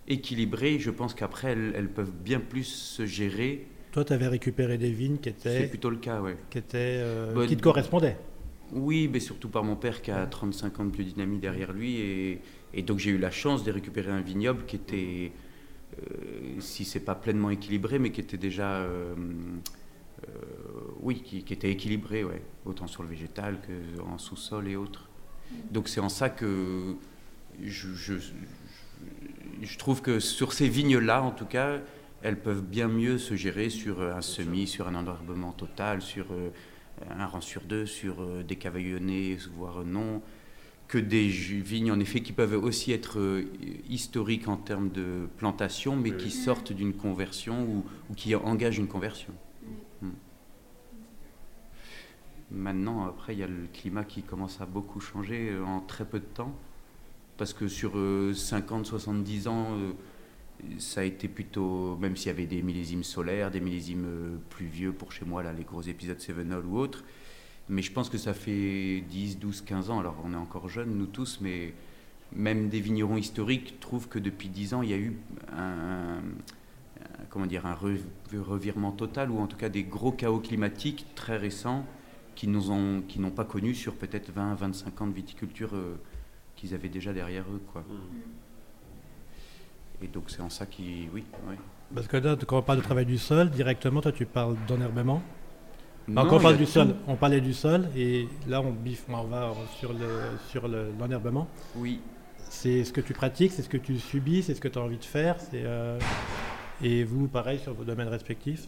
équilibrées, 0.08 0.80
je 0.80 0.90
pense 0.90 1.14
qu'après 1.14 1.52
elles, 1.52 1.90
peuvent 1.90 2.12
bien 2.12 2.40
plus 2.40 2.64
se 2.64 3.06
gérer. 3.06 3.68
Toi, 3.92 4.04
tu 4.06 4.14
avais 4.14 4.28
récupéré 4.28 4.78
des 4.78 4.92
vignes 4.92 5.18
qui 5.18 5.30
étaient. 5.30 5.62
C'est 5.62 5.68
plutôt 5.68 5.90
le 5.90 5.98
cas, 5.98 6.22
oui. 6.22 6.32
Qui, 6.50 6.58
étaient, 6.58 6.98
euh, 7.02 7.46
qui 7.46 7.58
te 7.58 7.62
correspondaient. 7.62 8.18
Oui, 8.72 9.10
mais 9.12 9.20
surtout 9.20 9.50
par 9.50 9.64
mon 9.64 9.76
père 9.76 10.02
qui 10.02 10.12
a 10.12 10.26
35 10.26 10.80
ans 10.80 10.86
de 10.86 10.92
biodynamie 10.92 11.40
derrière 11.40 11.74
lui. 11.74 11.98
Et, 11.98 12.42
et 12.74 12.82
donc 12.84 13.00
j'ai 13.00 13.12
eu 13.12 13.18
la 13.18 13.32
chance 13.32 13.64
de 13.64 13.72
récupérer 13.72 14.12
un 14.12 14.22
vignoble 14.22 14.66
qui 14.66 14.78
était, 14.78 15.32
euh, 16.00 16.60
si 16.60 16.86
c'est 16.86 17.02
pas 17.02 17.16
pleinement 17.16 17.50
équilibré, 17.50 18.00
mais 18.00 18.12
qui 18.12 18.22
était 18.22 18.38
déjà. 18.38 18.78
Euh, 18.78 19.14
euh, 20.28 20.32
oui, 21.02 21.22
qui, 21.22 21.40
était 21.40 21.72
équilibré, 21.72 22.24
ouais, 22.24 22.44
autant 22.66 22.88
sur 22.88 23.02
le 23.02 23.10
végétal 23.10 23.60
qu'en 23.98 24.18
sous-sol 24.18 24.68
et 24.68 24.76
autres. 24.76 25.10
Donc 25.72 25.90
c'est 25.90 26.00
en 26.00 26.10
ça 26.10 26.30
que 26.30 26.96
je, 27.62 27.90
je, 27.96 29.78
trouve 29.80 30.02
que 30.02 30.20
sur 30.20 30.54
ces 30.54 30.70
vignes-là, 30.70 31.24
en 31.24 31.32
tout 31.32 31.48
cas, 31.48 31.80
elles 32.22 32.40
peuvent 32.40 32.62
bien 32.62 32.88
mieux 32.88 33.18
se 33.18 33.36
gérer 33.36 33.70
sur 33.70 34.02
un 34.04 34.22
semis, 34.22 34.68
sur 34.68 34.88
un 34.88 34.94
enherbement 34.94 35.54
total, 35.54 36.04
sur 36.04 36.28
un 37.10 37.26
rang 37.26 37.42
sur 37.42 37.62
deux, 37.62 37.86
sur 37.86 38.22
euh, 38.22 38.44
des 38.44 38.56
cavaillonnés, 38.56 39.38
voire 39.56 39.84
non, 39.84 40.22
que 40.88 40.98
des 40.98 41.28
vignes, 41.28 41.92
en 41.92 42.00
effet, 42.00 42.22
qui 42.22 42.34
peuvent 42.34 42.62
aussi 42.62 42.92
être 42.92 43.18
historiques 43.90 44.48
en 44.48 44.58
termes 44.58 44.90
de 44.90 45.28
plantation, 45.38 45.96
mais 45.96 46.16
qui 46.18 46.32
sortent 46.32 46.74
d'une 46.74 46.94
conversion 46.94 47.64
ou, 47.64 47.86
ou, 48.10 48.14
qui 48.14 48.36
engagent 48.36 48.80
une 48.80 48.90
conversion. 48.90 49.34
Maintenant, 52.52 53.06
après, 53.06 53.34
il 53.34 53.40
y 53.40 53.44
a 53.44 53.48
le 53.48 53.68
climat 53.72 54.04
qui 54.04 54.24
commence 54.24 54.60
à 54.60 54.66
beaucoup 54.66 55.00
changer 55.00 55.52
euh, 55.52 55.64
en 55.64 55.80
très 55.80 56.04
peu 56.04 56.20
de 56.20 56.26
temps. 56.26 56.54
Parce 57.38 57.54
que 57.54 57.68
sur 57.68 57.94
50, 57.94 58.82
euh, 58.82 58.90
70 58.90 59.48
ans, 59.48 59.68
euh, 59.72 59.94
ça 60.78 61.02
a 61.02 61.04
été 61.04 61.28
plutôt, 61.28 61.98
même 61.98 62.16
s'il 62.16 62.28
y 62.28 62.30
avait 62.30 62.46
des 62.46 62.62
millésimes 62.62 63.04
solaires, 63.04 63.52
des 63.52 63.60
millésimes 63.60 64.40
plus 64.50 64.68
vieux 64.68 64.94
pour 64.94 65.12
chez 65.12 65.25
moi, 65.25 65.44
là, 65.44 65.54
les 65.54 65.63
gros 65.63 65.81
épisodes 65.81 66.19
Sevenol 66.19 66.66
ou 66.66 66.78
autres. 66.78 67.04
Mais 67.69 67.81
je 67.81 67.92
pense 67.92 68.10
que 68.10 68.18
ça 68.18 68.34
fait 68.34 69.02
10, 69.10 69.40
12, 69.40 69.62
15 69.62 69.90
ans. 69.90 70.00
Alors 70.00 70.18
on 70.24 70.34
est 70.34 70.38
encore 70.38 70.68
jeunes, 70.68 70.96
nous 70.96 71.06
tous, 71.06 71.40
mais 71.42 71.74
même 72.34 72.69
des 72.69 72.80
vignerons 72.80 73.18
historiques 73.18 73.80
trouvent 73.80 74.08
que 74.08 74.19
depuis 74.19 74.50
10 74.50 74.74
ans, 74.74 74.81
il 74.81 74.90
y 74.90 74.94
a 74.94 74.98
eu 74.98 75.18
un, 75.56 76.22
comment 77.30 77.46
dire, 77.46 77.66
un 77.66 77.75
revirement 77.75 78.92
total, 78.92 79.31
ou 79.31 79.40
en 79.40 79.48
tout 79.48 79.58
cas 79.58 79.69
des 79.69 79.84
gros 79.84 80.12
chaos 80.12 80.40
climatiques 80.40 81.06
très 81.16 81.38
récents 81.38 81.86
qui 82.36 82.48
n'ont 82.48 83.31
pas 83.36 83.46
connu 83.46 83.75
sur 83.75 83.96
peut-être 83.96 84.31
20, 84.31 84.56
25 84.56 85.02
ans 85.02 85.08
de 85.08 85.13
viticulture 85.13 85.72
euh, 85.74 85.96
qu'ils 86.56 86.74
avaient 86.74 86.90
déjà 86.90 87.13
derrière 87.13 87.44
eux. 87.44 87.62
Quoi. 87.72 87.81
Mm. 87.81 88.41
Et 90.01 90.07
donc 90.07 90.25
c'est 90.27 90.42
en 90.42 90.50
ça 90.50 90.65
qui... 90.65 91.09
Oui, 91.13 91.24
oui. 91.48 91.56
Parce 91.94 92.07
que 92.07 92.18
là, 92.18 92.36
quand 92.48 92.57
on 92.57 92.62
parle 92.62 92.80
de 92.80 92.83
travail 92.83 93.06
du 93.06 93.18
sol, 93.18 93.50
directement, 93.50 94.01
toi 94.01 94.12
tu 94.12 94.25
parles 94.25 94.56
d'enherbement 94.68 95.21
quand 96.15 96.38
on 96.38 96.39
parle 96.39 96.57
du 96.57 96.65
sol, 96.65 96.95
on 97.07 97.15
parlait 97.15 97.42
du 97.42 97.53
sol 97.53 97.88
et 97.95 98.27
là 98.48 98.62
on 98.62 98.71
biffe, 98.71 99.06
on 99.09 99.24
va 99.24 99.53
sur 99.80 99.94
le 99.94 100.38
sur 100.50 100.68
l'enherbement. 100.68 101.48
oui. 101.75 102.01
C'est 102.53 102.83
ce 102.83 102.92
que 102.92 103.00
tu 103.00 103.13
pratiques, 103.13 103.53
c'est 103.53 103.62
ce 103.62 103.69
que 103.69 103.77
tu 103.77 103.98
subis, 103.98 104.44
c'est 104.44 104.53
ce 104.53 104.59
que 104.59 104.68
tu 104.68 104.77
as 104.77 104.81
envie 104.81 104.98
de 104.98 105.06
faire. 105.06 105.38
Euh, 105.53 105.98
et 106.83 107.06
vous, 107.06 107.30
pareil 107.30 107.59
sur 107.59 107.74
vos 107.74 107.86
domaines 107.86 108.09
respectifs. 108.09 108.68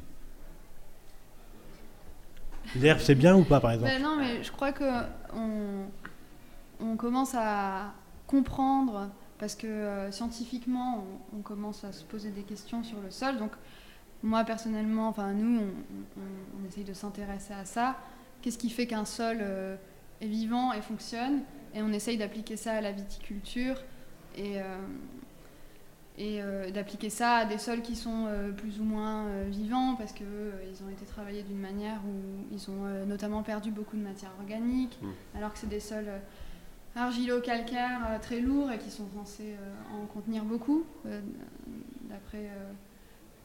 L'herbe, 2.77 2.99
c'est 2.99 3.15
bien 3.15 3.35
ou 3.35 3.43
pas, 3.43 3.59
par 3.59 3.71
exemple? 3.71 3.91
Ben 3.91 4.01
Non, 4.01 4.15
mais 4.17 4.41
je 4.41 4.49
crois 4.53 4.71
que 4.71 4.85
on, 5.35 6.95
commence 6.95 7.35
à 7.35 7.91
comprendre, 8.25 9.09
parce 9.43 9.55
que 9.55 9.67
euh, 9.67 10.09
scientifiquement, 10.09 11.03
on, 11.37 11.41
commence 11.41 11.83
à 11.83 11.91
se 11.91 12.05
poser 12.05 12.29
des 12.29 12.43
questions 12.43 12.81
sur 12.81 13.01
le 13.01 13.11
sol. 13.11 13.35
Donc, 13.35 13.51
moi, 14.21 14.45
personnellement, 14.45 15.09
enfin, 15.09 15.33
nous, 15.33 15.59
on, 16.15 16.65
essaye 16.65 16.85
de 16.85 16.93
s'intéresser 16.93 17.53
à 17.53 17.65
ça. 17.65 17.97
Qu'est-ce 18.41 18.57
qui 18.57 18.69
fait 18.69 18.87
qu'un 18.87 19.03
sol 19.03 19.39
euh, 19.41 19.75
est 20.21 20.27
vivant 20.27 20.71
et 20.71 20.79
fonctionne? 20.79 21.41
Et 21.75 21.81
on 21.81 21.91
essaye 21.91 22.17
d'appliquer 22.17 22.55
ça 22.55 22.71
à 22.71 22.79
la 22.79 22.93
viticulture. 22.93 23.75
Et, 24.37 24.61
euh, 24.61 24.77
et 26.17 26.71
d'appliquer 26.71 27.09
ça 27.09 27.33
à 27.33 27.45
des 27.45 27.57
sols 27.57 27.81
qui 27.81 27.97
sont 27.97 28.29
plus 28.55 28.79
ou 28.79 28.83
moins 28.83 29.25
vivants 29.49 29.95
parce 29.95 30.13
qu'ils 30.13 30.27
ils 30.71 30.83
ont 30.85 30.89
été 30.89 31.05
travaillés 31.05 31.41
d'une 31.41 31.59
manière 31.59 31.99
où 32.05 32.45
ils 32.53 32.69
ont 32.69 33.05
notamment 33.07 33.41
perdu 33.41 33.71
beaucoup 33.71 33.97
de 33.97 34.03
matière 34.03 34.29
organique, 34.39 34.97
mmh. 35.01 35.37
alors 35.37 35.51
que 35.51 35.57
c'est 35.57 35.69
des 35.69 35.79
sols 35.79 36.07
argilo-calcaires 36.95 38.19
très 38.21 38.39
lourds 38.39 38.71
et 38.71 38.77
qui 38.77 38.91
sont 38.91 39.07
censés 39.15 39.55
en 39.93 40.05
contenir 40.05 40.43
beaucoup, 40.43 40.85
d'après 42.03 42.49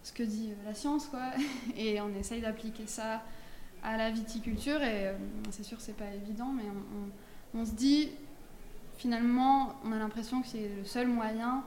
ce 0.03 0.13
que 0.13 0.23
dit 0.23 0.51
la 0.67 0.75
science. 0.75 1.07
Quoi. 1.07 1.31
Et 1.77 2.01
on 2.01 2.15
essaye 2.15 2.43
d'appliquer 2.43 2.87
ça 2.87 3.23
à 3.83 3.97
la 3.97 4.11
viticulture 4.11 4.83
et 4.83 5.13
c'est 5.51 5.63
sûr 5.63 5.81
c'est 5.81 5.97
pas 5.97 6.13
évident, 6.15 6.53
mais 6.53 6.65
on, 7.55 7.61
on 7.61 7.65
se 7.65 7.73
dit 7.73 8.11
finalement 8.97 9.77
on 9.85 9.93
a 9.93 9.99
l'impression 9.99 10.43
que 10.43 10.49
c'est 10.49 10.69
le 10.77 10.85
seul 10.85 11.07
moyen 11.07 11.63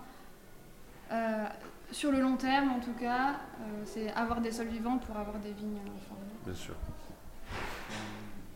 euh, 1.11 1.45
sur 1.91 2.11
le 2.11 2.21
long 2.21 2.37
terme, 2.37 2.71
en 2.71 2.79
tout 2.79 2.93
cas, 2.93 3.31
euh, 3.31 3.83
c'est 3.85 4.11
avoir 4.13 4.39
des 4.39 4.51
sols 4.51 4.67
vivants 4.67 4.97
pour 4.97 5.17
avoir 5.17 5.39
des 5.39 5.51
vignes. 5.51 5.79
Bien 6.45 6.53
sûr. 6.53 6.75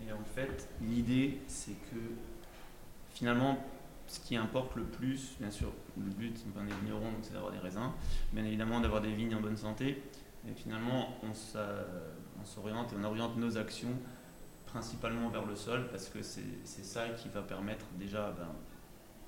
Et 0.08 0.12
en 0.12 0.24
fait, 0.24 0.70
l'idée, 0.82 1.42
c'est 1.48 1.76
que 1.92 1.98
finalement, 3.16 3.58
ce 4.06 4.20
qui 4.20 4.36
importe 4.36 4.76
le 4.76 4.84
plus, 4.84 5.32
bien 5.40 5.50
sûr, 5.50 5.72
le 5.98 6.12
but, 6.12 6.38
on 6.56 6.68
est 6.68 6.82
vigneron, 6.82 7.12
c'est 7.24 7.34
d'avoir 7.34 7.52
des 7.52 7.58
raisins, 7.58 7.92
bien 8.32 8.46
évidemment 8.46 8.80
d'avoir 8.80 9.02
des 9.02 9.12
vignes 9.12 9.34
en 9.34 9.42
bonne 9.42 9.58
santé. 9.58 10.04
Et 10.48 10.54
finalement, 10.54 11.18
on 11.24 12.46
s'oriente 12.46 12.94
et 12.94 12.96
on 13.00 13.04
oriente 13.04 13.36
nos 13.38 13.58
actions 13.58 13.98
principalement 14.68 15.30
vers 15.30 15.46
le 15.46 15.56
sol 15.56 15.88
parce 15.90 16.10
que 16.10 16.22
c'est 16.22 16.84
ça 16.84 17.10
qui 17.10 17.30
va 17.30 17.42
permettre 17.42 17.88
déjà 17.98 18.32
ben, 18.38 18.50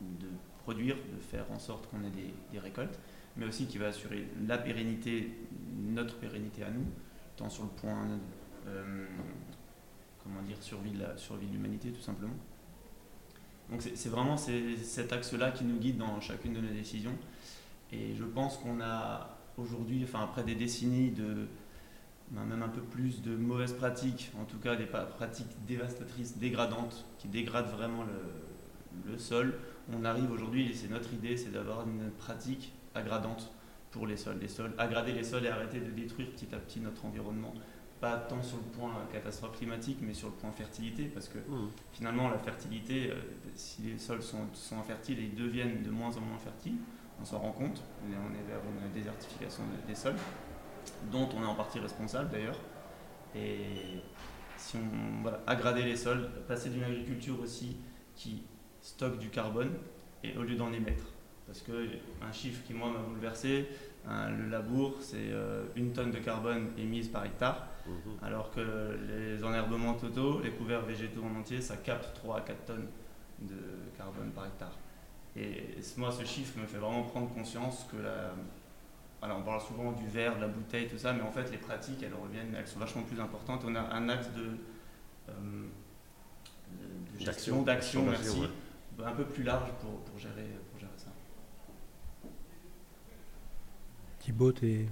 de 0.02 0.28
produire, 0.60 0.96
de 0.96 1.20
faire 1.20 1.50
en 1.52 1.58
sorte 1.58 1.90
qu'on 1.90 2.04
ait 2.04 2.12
des 2.52 2.60
récoltes 2.60 3.00
mais 3.38 3.46
aussi 3.46 3.66
qui 3.68 3.78
va 3.78 3.88
assurer 3.88 4.28
la 4.48 4.58
pérennité, 4.58 5.32
notre 5.80 6.18
pérennité 6.18 6.64
à 6.64 6.72
nous, 6.72 6.86
tant 7.36 7.50
sur 7.50 7.64
le 7.64 7.70
point, 7.70 8.08
euh, 8.68 9.06
comment 10.24 10.42
dire, 10.42 10.58
de, 10.58 10.64
survie 10.64 10.92
de 11.48 11.52
l'humanité 11.52 11.92
tout 11.92 12.02
simplement. 12.02 12.34
Donc 13.70 13.82
c'est 13.82 14.10
vraiment 14.10 14.38
cet 14.38 15.12
axe-là 15.12 15.52
qui 15.52 15.66
nous 15.66 15.78
guide 15.78 15.98
dans 15.98 16.22
chacune 16.22 16.54
de 16.54 16.62
nos 16.62 16.74
décisions. 16.74 17.16
Et 17.92 18.16
je 18.16 18.24
pense 18.24 18.58
qu'on 18.58 18.82
a 18.82 19.38
aujourd'hui, 19.58 20.02
enfin 20.04 20.24
après 20.24 20.44
des 20.44 20.56
décennies 20.56 21.12
de, 21.12 21.48
ben, 22.32 22.44
même 22.44 22.62
un 22.62 22.70
peu 22.70 22.82
plus 22.82 23.22
de 23.22 23.36
mauvaises 23.36 23.74
pratiques, 23.74 24.32
en 24.40 24.44
tout 24.44 24.58
cas 24.58 24.76
des 24.76 24.86
pratiques 24.86 25.48
dévastatrices, 25.66 26.38
dégradantes, 26.38 27.06
qui 27.20 27.28
dégradent 27.28 27.72
vraiment 27.72 28.04
le, 28.04 29.18
sol, 29.18 29.54
on 29.94 30.04
arrive 30.04 30.32
aujourd'hui, 30.32 30.70
et 30.70 30.74
c'est 30.74 30.90
notre 30.90 31.14
idée, 31.14 31.38
c'est 31.38 31.52
d'avoir 31.52 31.88
une 31.88 32.10
pratique 32.12 32.74
aggradante 32.96 33.52
pour 33.92 34.08
les 34.08 34.18
sols. 34.18 34.40
Les 34.42 34.48
sols, 34.48 34.74
aggrader 34.78 35.14
les 35.14 35.24
sols 35.24 35.46
et 35.46 35.50
arrêter 35.50 35.80
de 35.80 35.92
détruire 35.92 36.30
petit 36.32 36.48
à 36.54 36.58
petit 36.58 36.80
notre 36.80 37.06
environnement 37.06 37.54
pas 38.00 38.18
tant 38.18 38.42
sur 38.44 38.58
le 38.58 38.64
point 38.78 38.92
catastrophe 39.12 39.58
climatique, 39.58 39.98
mais 40.02 40.14
sur 40.14 40.28
le 40.28 40.34
point 40.36 40.52
fertilité, 40.52 41.06
parce 41.06 41.28
que 41.28 41.40
Mmh. 41.40 41.70
finalement, 41.94 42.30
la 42.30 42.38
fertilité, 42.38 43.10
euh, 43.12 43.16
si 43.56 43.82
les 43.84 43.98
sols 43.98 44.22
sont, 44.22 44.46
sont 44.54 44.78
infertiles, 44.80 45.20
ils 45.20 45.36
deviennent 45.36 45.82
de 45.84 45.90
moins 45.90 46.16
en 46.16 46.22
moins 46.22 46.38
fertiles. 46.38 46.78
On 47.20 47.26
s'en 47.26 47.40
rend 47.40 47.52
compte. 47.52 47.82
On 48.04 48.12
est, 48.12 48.48
vers 48.48 48.60
une 48.86 48.92
désertification 48.94 49.64
de- 49.64 49.88
des 49.88 49.96
sols, 49.96 50.16
dont 51.12 51.28
on 51.36 51.42
est 51.42 51.46
en 51.48 51.56
partie 51.56 51.80
responsable 51.80 52.30
d'ailleurs. 52.30 52.60
Et 53.36 54.00
si 54.58 54.78
on 54.78 55.22
voilà, 55.24 55.42
aggrader 55.48 55.84
les 55.84 55.96
sols, 55.96 56.30
passer 56.48 56.70
d'une 56.70 56.84
agriculture 56.84 57.40
aussi 57.42 57.78
qui 58.16 58.44
stocke 58.82 59.18
du 59.20 59.30
carbone 59.30 59.72
et 60.24 60.38
au 60.38 60.44
lieu 60.44 60.56
d'en 60.56 60.72
émettre. 60.72 61.06
Parce 61.48 61.62
que 61.62 61.88
un 62.22 62.32
chiffre 62.32 62.62
qui 62.66 62.74
moi 62.74 62.90
m'a 62.92 63.00
bouleversé, 63.00 63.68
hein, 64.08 64.30
le 64.32 64.48
labour, 64.50 64.98
c'est 65.00 65.16
euh, 65.32 65.64
une 65.76 65.94
tonne 65.94 66.12
de 66.12 66.20
carbone 66.20 66.68
émise 66.78 67.08
par 67.08 67.26
hectare. 67.26 67.68
Mhm. 67.88 68.18
Alors 68.24 68.52
que 68.52 68.98
les 69.08 69.44
enherbements 69.44 69.94
totaux, 69.94 70.42
les 70.42 70.52
couverts 70.52 70.82
végétaux 70.86 71.24
en 71.24 71.40
entier, 71.40 71.62
ça 71.62 71.78
capte 71.78 72.14
3 72.16 72.38
à 72.38 72.42
4 72.42 72.66
tonnes 72.66 72.88
de 73.42 73.56
carbone 73.98 74.32
par 74.32 74.46
hectare. 74.48 74.74
Et 75.36 75.76
moi, 75.98 76.12
ce 76.12 76.26
chiffre 76.26 76.60
me 76.60 76.66
fait 76.66 76.78
vraiment 76.78 77.04
prendre 77.04 77.32
conscience 77.34 77.86
que 77.92 77.98
la... 77.98 78.34
Alors, 79.22 79.40
on 79.40 79.44
parle 79.44 79.62
souvent 79.62 79.92
du 79.94 80.08
verre, 80.08 80.36
de 80.36 80.42
la 80.42 80.48
bouteille, 80.48 80.88
tout 80.88 80.98
ça, 80.98 81.14
mais 81.14 81.22
en 81.22 81.32
fait, 81.32 81.50
les 81.52 81.58
pratiques, 81.58 82.02
elles 82.04 82.14
reviennent, 82.14 82.54
elles 82.56 82.68
sont 82.68 82.80
vachement 82.80 83.04
plus 83.04 83.20
importantes. 83.20 83.62
On 83.66 83.76
a 83.76 83.82
un 83.82 84.10
axe 84.10 84.30
de, 84.34 84.58
euh, 85.30 85.68
de- 87.20 87.24
gestion, 87.26 87.64
d'action, 87.64 88.04
merci, 88.06 88.40
ouais. 88.40 89.06
un 89.06 89.12
peu 89.14 89.26
plus 89.26 89.44
large 89.44 89.72
pour, 89.82 90.00
pour, 90.02 90.20
gérer, 90.20 90.48
pour 90.72 90.80
gérer 90.80 90.92
ça. 90.98 91.10
Thibaut, 94.20 94.52
t'es 94.52 94.86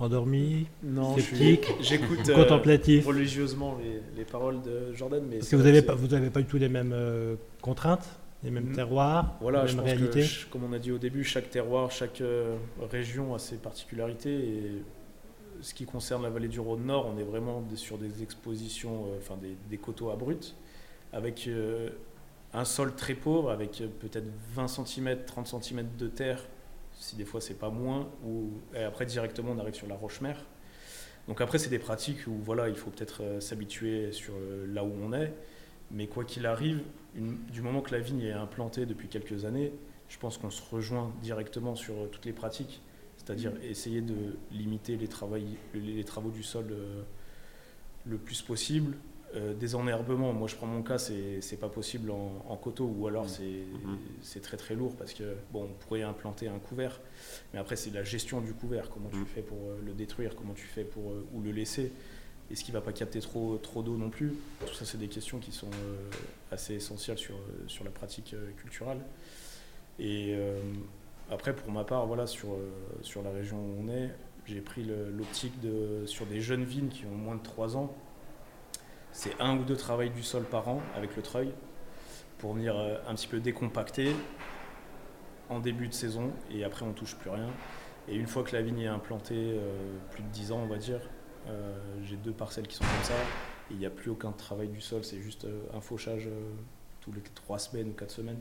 endormi, 0.00 0.66
Non, 0.82 1.16
sceptique, 1.16 1.66
j'écoute 1.80 2.28
euh, 2.28 2.34
contemplatif. 2.34 3.06
religieusement 3.06 3.78
les, 3.82 4.00
les 4.16 4.24
paroles 4.24 4.62
de 4.62 4.92
Jordan, 4.94 5.22
mais 5.28 5.36
Parce 5.38 5.50
que 5.50 5.56
vous 5.56 5.62
n'avez 5.62 5.82
pas, 5.82 5.92
c'est- 5.94 5.98
vous 5.98 6.14
avez 6.14 6.30
pas 6.30 6.40
du 6.40 6.46
tout 6.46 6.58
les 6.58 6.68
mêmes 6.68 6.92
euh, 6.94 7.36
contraintes, 7.60 8.06
les 8.42 8.50
mêmes 8.50 8.70
Mm. 8.70 8.74
terroirs, 8.74 9.36
Voilà, 9.40 9.64
les 9.64 9.74
mêmes 9.74 9.84
réalités. 9.84 10.22
que, 10.22 10.50
comme 10.50 10.64
on 10.64 10.72
a 10.72 10.78
dit 10.78 10.90
au 10.92 10.98
début, 10.98 11.24
chaque 11.24 11.50
terroir, 11.50 11.90
chaque 11.90 12.20
euh, 12.20 12.56
région 12.90 13.34
a 13.34 13.38
ses 13.38 13.56
particularités. 13.56 14.32
Et 14.34 14.62
ce 15.60 15.74
qui 15.74 15.84
concerne 15.84 16.22
la 16.22 16.30
vallée 16.30 16.48
du 16.48 16.60
Rhône 16.60 16.86
Nord, 16.86 17.12
on 17.14 17.18
est 17.18 17.24
vraiment 17.24 17.62
sur 17.74 17.98
des 17.98 18.22
expositions, 18.22 19.04
euh, 19.08 19.18
enfin 19.18 19.36
des, 19.40 19.56
des 19.68 19.76
coteaux 19.76 20.10
abrupts, 20.10 20.54
avec 21.12 21.50
un 22.54 22.64
sol 22.64 22.94
très 22.94 23.14
pauvre, 23.14 23.50
avec 23.50 23.82
peut-être 24.00 24.26
20 24.54 24.68
cm, 24.68 25.18
30 25.26 25.46
cm 25.62 25.84
de 25.98 26.06
terre, 26.06 26.42
si 27.00 27.16
des 27.16 27.24
fois 27.24 27.40
c'est 27.40 27.58
pas 27.58 27.70
moins, 27.70 28.08
ou 28.24 28.50
et 28.74 28.84
après 28.84 29.06
directement 29.06 29.50
on 29.52 29.58
arrive 29.58 29.74
sur 29.74 29.88
la 29.88 29.96
roche-mer. 29.96 30.36
Donc 31.26 31.40
après 31.40 31.58
c'est 31.58 31.70
des 31.70 31.78
pratiques 31.80 32.26
où 32.28 32.34
voilà, 32.44 32.68
il 32.68 32.76
faut 32.76 32.90
peut-être 32.90 33.22
euh, 33.22 33.40
s'habituer 33.40 34.12
sur 34.12 34.34
euh, 34.34 34.66
là 34.72 34.84
où 34.84 34.92
on 35.02 35.12
est, 35.12 35.32
mais 35.90 36.06
quoi 36.06 36.24
qu'il 36.24 36.46
arrive, 36.46 36.82
une- 37.16 37.38
du 37.50 37.62
moment 37.62 37.80
que 37.80 37.92
la 37.92 38.00
vigne 38.00 38.22
est 38.22 38.32
implantée 38.32 38.86
depuis 38.86 39.08
quelques 39.08 39.44
années, 39.44 39.72
je 40.08 40.18
pense 40.18 40.38
qu'on 40.38 40.50
se 40.50 40.62
rejoint 40.70 41.12
directement 41.22 41.74
sur 41.74 41.94
euh, 41.94 42.06
toutes 42.06 42.26
les 42.26 42.32
pratiques, 42.32 42.80
c'est-à-dire 43.16 43.52
essayer 43.62 44.00
de 44.02 44.36
limiter 44.52 44.96
les, 44.96 45.08
travail- 45.08 45.56
les, 45.74 45.80
les 45.80 46.04
travaux 46.04 46.30
du 46.30 46.42
sol 46.42 46.66
le 48.06 48.16
plus 48.16 48.40
possible. 48.42 48.94
Euh, 49.36 49.54
des 49.54 49.76
enherbements, 49.76 50.32
moi 50.32 50.48
je 50.48 50.56
prends 50.56 50.66
mon 50.66 50.82
cas, 50.82 50.98
c'est 50.98 51.56
pas 51.60 51.68
possible 51.68 52.10
en, 52.10 52.44
en 52.48 52.56
coteau 52.56 52.92
ou 52.98 53.06
alors 53.06 53.28
c'est 53.28 53.44
Mhm. 53.44 53.98
c'est 54.22 54.40
très 54.42 54.56
très 54.56 54.74
lourd 54.74 54.96
parce 54.96 55.14
que 55.14 55.36
bon, 55.52 55.64
on 55.70 55.84
pourrait 55.84 56.02
implanter 56.02 56.48
un 56.48 56.58
couvert, 56.58 57.00
mais 57.52 57.60
après 57.60 57.76
c'est 57.76 57.90
la 57.90 58.02
gestion 58.02 58.40
du 58.40 58.52
couvert, 58.54 58.90
comment 58.90 59.08
tu 59.08 59.18
Mhm. 59.18 59.26
fais 59.26 59.42
pour 59.42 59.58
euh, 59.58 59.78
le 59.86 59.92
détruire, 59.92 60.34
comment 60.34 60.52
tu 60.54 60.64
fais 60.66 60.82
pour 60.82 61.12
euh, 61.12 61.24
ou 61.32 61.42
le 61.42 61.52
laisser, 61.52 61.92
est-ce 62.50 62.64
qu'il 62.64 62.74
va 62.74 62.80
pas 62.80 62.92
capter 62.92 63.20
trop, 63.20 63.56
trop 63.58 63.82
d'eau 63.84 63.96
non 63.96 64.10
plus? 64.10 64.32
Tout 64.66 64.74
ça 64.74 64.84
c'est 64.84 64.98
des 64.98 65.06
questions 65.06 65.38
qui 65.38 65.52
sont 65.52 65.68
euh, 65.68 65.96
assez 66.50 66.74
essentielles 66.74 67.18
sur, 67.18 67.36
sur 67.68 67.84
la 67.84 67.92
pratique 67.92 68.34
euh, 68.34 68.50
culturelle. 68.56 68.98
Et 70.00 70.34
après 71.30 71.54
pour 71.54 71.70
ma 71.70 71.84
part, 71.84 72.06
voilà, 72.06 72.26
sur, 72.26 72.56
sur 73.02 73.22
la 73.22 73.30
région 73.30 73.58
où 73.58 73.84
on 73.84 73.88
est, 73.90 74.08
j'ai 74.46 74.62
pris 74.62 74.82
l'optique 74.84 75.60
de 75.60 76.06
sur 76.06 76.24
des 76.24 76.40
jeunes 76.40 76.64
vignes 76.64 76.88
qui 76.88 77.04
ont 77.04 77.14
moins 77.14 77.36
de 77.36 77.42
3 77.42 77.76
ans, 77.76 77.94
c'est 79.12 79.38
un 79.40 79.56
ou 79.56 79.64
deux 79.64 79.76
travails 79.76 80.10
du 80.10 80.22
sol 80.22 80.44
par 80.44 80.68
an 80.68 80.80
avec 80.96 81.16
le 81.16 81.22
treuil 81.22 81.52
pour 82.38 82.54
venir 82.54 82.76
euh, 82.76 82.96
un 83.06 83.14
petit 83.14 83.26
peu 83.26 83.40
décompacter 83.40 84.14
en 85.48 85.60
début 85.60 85.88
de 85.88 85.92
saison 85.92 86.32
et 86.50 86.64
après 86.64 86.84
on 86.84 86.92
touche 86.92 87.16
plus 87.16 87.30
rien. 87.30 87.50
Et 88.08 88.16
une 88.16 88.26
fois 88.26 88.42
que 88.42 88.52
la 88.52 88.62
vigne 88.62 88.80
est 88.80 88.86
implantée, 88.86 89.34
euh, 89.54 89.98
plus 90.10 90.22
de 90.22 90.28
10 90.28 90.52
ans 90.52 90.60
on 90.62 90.66
va 90.66 90.78
dire, 90.78 91.00
euh, 91.48 91.76
j'ai 92.02 92.16
deux 92.16 92.32
parcelles 92.32 92.66
qui 92.66 92.76
sont 92.76 92.84
comme 92.84 93.04
ça 93.04 93.14
et 93.70 93.74
il 93.74 93.78
n'y 93.78 93.86
a 93.86 93.90
plus 93.90 94.10
aucun 94.10 94.32
travail 94.32 94.68
du 94.68 94.80
sol, 94.80 95.04
c'est 95.04 95.20
juste 95.20 95.46
un 95.74 95.80
fauchage 95.80 96.28
tous 97.00 97.12
les 97.12 97.20
3 97.20 97.58
semaines 97.58 97.90
ou 97.90 97.92
4 97.92 98.10
semaines. 98.10 98.40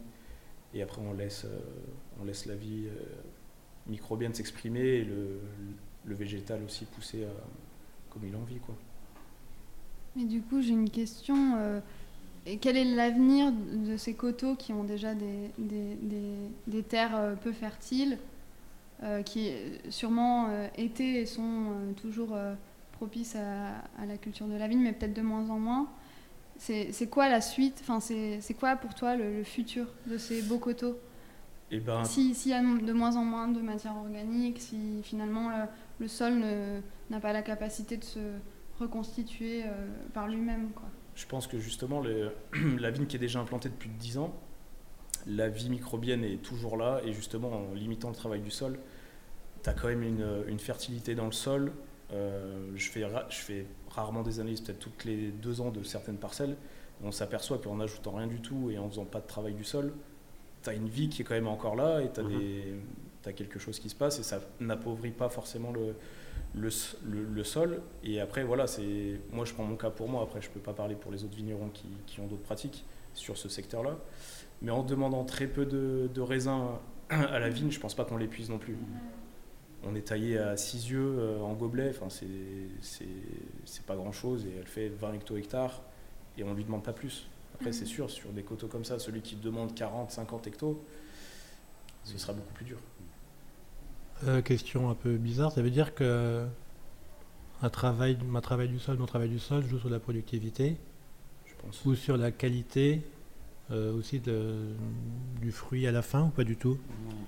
Et 0.73 0.81
après 0.81 1.01
on 1.01 1.13
laisse, 1.13 1.45
la 2.45 2.55
vie 2.55 2.87
microbienne 3.87 4.33
s'exprimer 4.33 4.79
et 4.79 5.03
le, 5.03 5.41
végétal 6.05 6.63
aussi 6.63 6.85
pousser 6.85 7.27
comme 8.09 8.25
il 8.25 8.33
a 8.33 8.39
envie. 8.39 8.59
Quoi. 8.59 8.75
Mais 10.19 10.25
du 10.25 10.41
coup, 10.41 10.61
j'ai 10.61 10.71
une 10.73 10.89
question. 10.89 11.55
euh, 11.57 11.79
quel 12.61 12.77
est 12.77 12.83
l'avenir 12.85 13.51
de 13.51 13.95
ces 13.95 14.13
coteaux 14.15 14.55
qui 14.55 14.73
ont 14.73 14.83
déjà 14.83 15.13
des, 15.15 15.51
des, 15.57 15.95
des- 16.01 16.49
des 16.67 16.83
terres 16.83 17.15
euh, 17.15 17.35
peu 17.35 17.51
fertiles, 17.51 18.17
euh, 19.03 19.21
qui 19.23 19.51
sûrement 19.89 20.47
euh, 20.49 20.67
étaient 20.77 21.21
et 21.21 21.25
sont 21.25 21.73
toujours 22.01 22.35
propices 22.93 23.35
à, 23.35 23.77
à 24.01 24.05
la 24.07 24.17
culture 24.17 24.47
de 24.47 24.55
la 24.55 24.67
vigne, 24.67 24.81
mais 24.81 24.93
peut-être 24.93 25.13
de 25.13 25.21
moins 25.21 25.49
en 25.49 25.59
moins 25.59 25.87
C'est 26.57 27.09
quoi 27.09 27.29
la 27.29 27.39
suite? 27.41 27.77
Enfin, 27.81 27.99
c'est 28.01 28.53
quoi 28.59 28.75
pour 28.75 28.93
toi 28.95 29.15
le, 29.15 29.37
le 29.37 29.43
futur 29.45 29.87
de 30.07 30.17
ces 30.17 30.41
beaux 30.41 30.57
coteaux? 30.59 30.97
Et 31.71 31.79
ben, 31.79 32.03
Si- 32.03 32.35
S'il 32.35 32.51
y 32.51 32.53
a 32.55 32.61
de 32.61 32.93
moins 32.93 33.15
en 33.15 33.23
moins 33.23 33.47
de 33.47 33.61
matière 33.61 33.95
organique, 33.95 34.59
si 34.59 34.77
finalement 35.03 35.49
le, 35.49 35.65
le 35.99 36.07
sol 36.07 36.41
n'a 37.09 37.19
pas 37.19 37.31
la 37.33 37.41
capacité 37.43 37.97
de 37.97 38.03
se 38.03 38.19
reconstituer 38.79 39.63
euh, 39.63 39.67
par 40.13 40.27
lui-même, 40.27 40.71
quoi. 40.71 40.87
Je 41.15 41.25
pense 41.25 41.47
que 41.47 41.59
justement, 41.59 42.01
les- 42.01 42.29
la 42.79 42.91
vigne 42.91 43.05
qui 43.05 43.15
est 43.15 43.19
déjà 43.19 43.39
implantée 43.39 43.69
depuis 43.69 43.89
10 43.89 44.17
ans, 44.19 44.33
la 45.27 45.49
vie 45.49 45.69
microbienne 45.69 46.23
est 46.23 46.41
toujours 46.41 46.77
là, 46.77 47.01
et 47.05 47.11
justement, 47.13 47.49
en 47.51 47.73
limitant 47.73 48.09
le 48.09 48.15
travail 48.15 48.39
du 48.41 48.51
sol, 48.51 48.79
tu 49.63 49.69
as 49.69 49.73
quand 49.73 49.87
même 49.89 50.03
une, 50.03 50.43
une 50.47 50.59
fertilité 50.59 51.13
dans 51.15 51.25
le 51.25 51.31
sol. 51.33 51.73
Euh, 52.11 52.71
je, 52.75 52.89
fais 52.89 53.05
ra- 53.05 53.27
je 53.29 53.37
fais 53.37 53.65
rarement 53.89 54.23
des 54.23 54.39
analyses, 54.39 54.61
peut-être 54.61 54.79
toutes 54.79 55.03
les 55.05 55.29
deux 55.29 55.61
ans 55.61 55.69
de 55.71 55.83
certaines 55.83 56.17
parcelles. 56.17 56.55
On 57.03 57.11
s'aperçoit 57.11 57.57
qu'en 57.59 57.75
n'ajoutant 57.75 58.13
rien 58.15 58.27
du 58.27 58.39
tout 58.41 58.69
et 58.71 58.77
en 58.77 58.89
faisant 58.89 59.05
pas 59.05 59.19
de 59.19 59.27
travail 59.27 59.53
du 59.53 59.63
sol, 59.63 59.93
tu 60.63 60.69
as 60.69 60.73
une 60.73 60.87
vie 60.89 61.07
qui 61.09 61.21
est 61.21 61.25
quand 61.25 61.35
même 61.35 61.47
encore 61.47 61.75
là, 61.75 62.01
et 62.01 62.11
tu 62.11 62.19
as, 62.19 62.23
Mhm. 62.23 63.33
quelque 63.35 63.59
chose 63.59 63.79
qui 63.79 63.89
se 63.89 63.95
passe, 63.95 64.19
et 64.19 64.23
ça 64.23 64.39
n'appauvrit 64.59 65.11
pas 65.11 65.29
forcément 65.29 65.71
le, 65.71 65.93
le, 66.55 66.69
le- 67.05 67.23
le 67.25 67.43
sol. 67.43 67.81
Et 68.03 68.19
après, 68.19 68.43
voilà, 68.43 68.67
c'est 68.67 69.19
moi 69.31 69.45
je 69.45 69.53
prends 69.53 69.63
mon 69.63 69.75
cas 69.77 69.89
pour 69.89 70.09
moi. 70.09 70.23
Après, 70.23 70.41
je 70.41 70.49
peux 70.49 70.59
pas 70.59 70.73
parler 70.73 70.95
pour 70.95 71.11
les 71.11 71.23
autres 71.23 71.35
vignerons 71.35 71.69
qui, 71.69 71.87
qui 72.07 72.19
ont 72.21 72.27
d'autres 72.27 72.43
pratiques 72.43 72.85
sur 73.13 73.37
ce 73.37 73.49
secteur-là. 73.49 73.97
Mais 74.61 74.71
en 74.71 74.83
demandant 74.83 75.23
très 75.25 75.47
peu 75.47 75.65
de, 75.65 76.09
de 76.13 76.21
raisins 76.21 76.67
à 77.09 77.39
la 77.39 77.49
vigne, 77.49 77.71
je 77.71 77.79
pense 77.79 77.95
pas 77.95 78.05
qu'on 78.05 78.17
l'épuise 78.17 78.49
non 78.49 78.57
plus. 78.59 78.77
On 79.83 79.95
est 79.95 80.01
taillé 80.07 80.37
à 80.37 80.57
6 80.57 80.89
yeux 80.91 81.15
euh, 81.19 81.39
en 81.39 81.53
gobelet, 81.53 81.89
enfin 81.91 82.09
c'est 82.09 82.27
c'est 82.81 83.07
c'est 83.65 83.85
pas 83.85 83.95
grand 83.95 84.11
chose 84.11 84.45
et 84.45 84.53
elle 84.59 84.67
fait 84.67 84.89
20 84.89 85.13
hecto-hectares 85.13 85.81
et 86.37 86.43
on 86.43 86.53
lui 86.53 86.65
demande 86.65 86.83
pas 86.83 86.91
plus. 86.93 87.27
Après, 87.55 87.71
c'est 87.71 87.85
sûr, 87.85 88.09
sur 88.09 88.31
des 88.31 88.43
coteaux 88.43 88.67
comme 88.67 88.85
ça, 88.85 88.99
celui 88.99 89.21
qui 89.21 89.35
demande 89.37 89.73
40, 89.75 90.11
50 90.11 90.47
hectos, 90.47 90.83
ce 92.03 92.17
sera 92.17 92.33
beaucoup 92.33 92.53
plus 92.53 92.65
dur. 92.65 92.79
Euh, 94.27 94.41
question 94.41 94.89
un 94.89 94.95
peu 94.95 95.15
bizarre, 95.17 95.51
ça 95.51 95.61
veut 95.61 95.69
dire 95.69 95.95
que 95.95 96.45
un 97.61 97.69
travail, 97.69 98.17
un 98.35 98.41
travail 98.41 98.67
du 98.67 98.79
sol, 98.79 98.97
mon 98.97 99.05
travail 99.05 99.29
du 99.29 99.39
sol 99.39 99.63
joue 99.65 99.79
sur 99.79 99.89
la 99.89 99.99
productivité 99.99 100.75
Je 101.45 101.53
pense. 101.61 101.85
ou 101.85 101.95
sur 101.95 102.17
la 102.17 102.31
qualité 102.31 103.01
euh, 103.71 103.93
aussi 103.93 104.19
de- 104.19 104.73
du 105.41 105.51
fruit 105.51 105.85
à 105.87 105.91
la 105.91 106.01
fin 106.01 106.23
ou 106.23 106.29
pas 106.29 106.43
du 106.43 106.55
tout? 106.57 106.77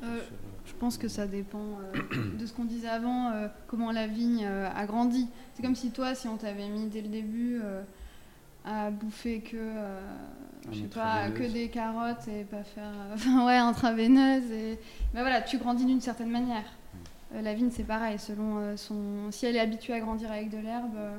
Euh, 0.04 0.20
Je 0.66 0.74
pense 0.74 0.98
que 0.98 1.08
ça 1.08 1.28
dépend 1.28 1.60
euh, 1.94 2.38
de 2.40 2.46
ce 2.46 2.54
qu'on 2.54 2.66
disait 2.66 2.88
avant, 2.88 3.32
euh, 3.32 3.48
comment 3.68 3.92
la 3.92 4.08
vigne 4.08 4.44
euh, 4.46 4.68
a 4.76 4.86
grandi. 4.86 5.28
C'est 5.54 5.62
comme 5.64 5.76
si 5.76 5.92
toi, 5.92 6.16
si 6.16 6.28
on 6.28 6.38
t'avait 6.38 6.68
mis 6.70 6.88
dès 6.88 7.02
le 7.02 7.10
début 7.10 7.60
euh, 7.64 7.84
à 8.66 8.90
bouffer 8.92 9.42
que, 9.42 9.56
euh, 9.58 10.00
je 10.72 10.80
sais 10.80 10.88
pas, 10.88 11.30
que 11.30 11.44
des 11.52 11.70
carottes 11.70 12.28
et 12.28 12.44
pas 12.44 12.64
faire, 12.64 12.92
euh, 12.92 13.14
enfin 13.14 13.46
ouais, 13.48 13.58
intraveineuse. 13.58 14.50
Et 14.52 14.80
ben 15.14 15.22
voilà, 15.22 15.42
tu 15.42 15.58
grandis 15.58 15.86
d'une 15.86 16.02
certaine 16.02 16.32
manière. 16.32 16.66
Euh, 17.34 17.42
la 17.42 17.54
vigne, 17.54 17.70
c'est 17.72 17.84
pareil, 17.84 18.20
selon 18.20 18.58
euh, 18.58 18.78
son, 18.78 19.32
si 19.32 19.46
elle 19.46 19.56
est 19.56 19.60
habituée 19.60 19.94
à 19.94 20.00
grandir 20.00 20.32
avec 20.32 20.50
de 20.50 20.58
l'herbe, 20.58 20.96
euh, 20.96 21.18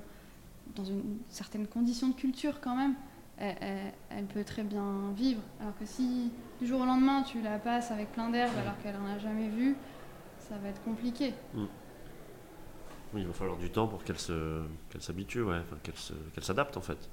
dans 0.76 0.84
une 0.84 1.18
certaine 1.28 1.66
condition 1.66 2.08
de 2.08 2.14
culture 2.14 2.60
quand 2.60 2.76
même, 2.76 2.94
elle, 3.38 3.56
elle- 3.60 3.92
elle 4.10 4.24
peut 4.26 4.44
très 4.44 4.62
bien 4.62 5.10
vivre. 5.16 5.40
Alors 5.60 5.76
que 5.78 5.86
si 5.86 6.30
du 6.60 6.66
jour 6.66 6.80
au 6.80 6.84
lendemain 6.86 7.22
tu 7.22 7.40
la 7.42 7.58
passes 7.58 7.90
avec 7.90 8.12
plein 8.12 8.28
d'herbe 8.30 8.52
alors 8.60 8.78
qu'elle 8.82 8.96
en 8.96 9.06
a 9.06 9.18
jamais 9.18 9.48
vu, 9.48 9.74
ça 10.38 10.56
va 10.58 10.68
être 10.68 10.82
compliqué. 10.84 11.32
Oui, 13.14 13.20
il 13.22 13.26
va 13.26 13.32
falloir 13.32 13.58
du 13.58 13.68
temps 13.70 13.86
pour 13.86 14.04
qu'elle 14.04 14.18
se, 14.18 14.62
qu'elle 14.90 15.02
s'habitue, 15.02 15.42
ouais, 15.42 15.58
enfin, 15.60 15.76
qu'elle, 15.82 15.96
se, 15.96 16.14
qu'elle 16.34 16.44
s'adapte 16.44 16.76
en 16.76 16.80
fait. 16.80 17.08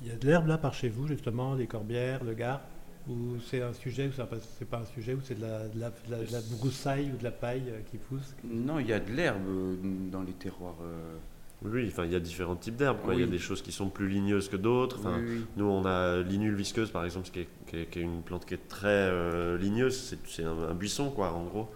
Il 0.00 0.08
y 0.08 0.10
a 0.10 0.16
de 0.16 0.26
l'herbe 0.26 0.48
là 0.48 0.58
par 0.58 0.74
chez 0.74 0.88
vous, 0.88 1.06
justement, 1.06 1.54
les 1.54 1.68
corbières, 1.68 2.24
le 2.24 2.34
gare 2.34 2.60
Ou 3.08 3.36
c'est 3.50 3.60
un 3.62 3.72
sujet, 3.72 4.06
ou 4.06 4.12
c'est 4.12 4.64
pas, 4.68 4.78
un 4.78 4.84
sujet, 4.86 5.14
ou 5.14 5.20
c'est 5.24 5.34
de 5.34 5.42
la, 5.42 5.66
de, 5.68 5.80
la, 5.80 5.90
de, 5.90 5.94
la, 6.10 6.18
de 6.18 6.32
la 6.32 6.40
broussaille 6.40 7.10
ou 7.12 7.18
de 7.18 7.24
la 7.24 7.32
paille 7.32 7.64
euh, 7.68 7.80
qui 7.90 7.96
pousse 7.98 8.34
Non, 8.44 8.78
il 8.78 8.86
y 8.86 8.92
a 8.92 9.00
de 9.00 9.10
l'herbe 9.10 9.42
euh, 9.48 9.74
dans 10.12 10.22
les 10.22 10.32
terroirs. 10.32 10.76
euh, 10.82 11.16
Oui, 11.64 11.88
enfin, 11.88 12.04
il 12.04 12.12
y 12.12 12.16
a 12.16 12.20
différents 12.20 12.54
types 12.54 12.76
d'herbes. 12.76 12.98
Il 13.12 13.18
y 13.18 13.22
a 13.24 13.26
des 13.26 13.40
choses 13.40 13.60
qui 13.60 13.72
sont 13.72 13.88
plus 13.88 14.08
ligneuses 14.08 14.48
que 14.48 14.56
d'autres. 14.56 14.98
Enfin, 15.00 15.18
oui, 15.20 15.30
oui. 15.38 15.44
Nous, 15.56 15.64
on 15.64 15.84
a 15.84 16.22
l'inule 16.22 16.54
visqueuse, 16.54 16.92
par 16.92 17.04
exemple, 17.04 17.28
qui 17.30 17.40
est, 17.40 17.48
qui 17.66 17.76
est- 17.76 17.86
qui 17.86 17.98
est 17.98 18.02
une 18.02 18.22
plante 18.22 18.44
qui 18.46 18.54
est 18.54 18.68
très 18.68 18.86
euh, 18.88 19.58
ligneuse. 19.58 19.96
C'est, 19.96 20.18
c'est 20.28 20.44
un, 20.44 20.56
un 20.70 20.74
buisson, 20.74 21.10
quoi, 21.10 21.32
en 21.32 21.44
gros, 21.44 21.68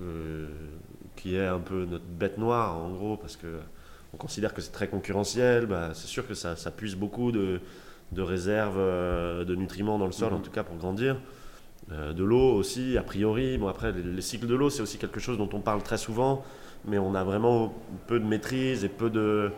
euh, 0.00 0.48
qui 1.16 1.36
est 1.36 1.46
un 1.46 1.60
peu 1.60 1.84
notre 1.84 2.04
bête 2.04 2.38
noire, 2.38 2.76
en 2.76 2.90
gros, 2.90 3.16
parce 3.16 3.36
que 3.36 3.58
on 4.12 4.16
considère 4.16 4.52
que 4.54 4.60
c'est 4.62 4.72
très 4.72 4.88
concurrentiel. 4.88 5.66
Bah, 5.66 5.90
c'est 5.94 6.08
sûr 6.08 6.26
que 6.26 6.34
ça, 6.34 6.56
ça 6.56 6.70
puise 6.72 6.96
beaucoup 6.96 7.30
de, 7.30 7.60
de 8.12 8.22
réserves 8.22 8.78
euh, 8.78 9.44
de 9.44 9.54
nutriments 9.54 9.98
dans 9.98 10.06
le 10.06 10.12
sol, 10.12 10.30
Mhm. 10.32 10.38
en 10.38 10.40
tout 10.40 10.50
cas 10.50 10.64
pour 10.64 10.76
grandir. 10.76 11.16
Euh, 11.92 12.12
de 12.12 12.22
l'eau 12.24 12.54
aussi, 12.54 12.96
a 12.98 13.02
priori. 13.02 13.58
Bon, 13.58 13.68
après, 13.68 13.92
les, 13.92 14.02
les 14.02 14.22
cycles 14.22 14.46
de 14.46 14.54
l'eau, 14.54 14.70
c'est 14.70 14.82
aussi 14.82 14.98
quelque 14.98 15.20
chose 15.20 15.38
dont 15.38 15.48
on 15.52 15.60
parle 15.60 15.82
très 15.82 15.98
souvent, 15.98 16.44
mais 16.86 16.98
on 16.98 17.14
a 17.14 17.24
vraiment 17.24 17.74
peu 18.06 18.20
de 18.20 18.24
maîtrise 18.24 18.84
et 18.84 18.88
peu 18.88 19.10
de. 19.10 19.50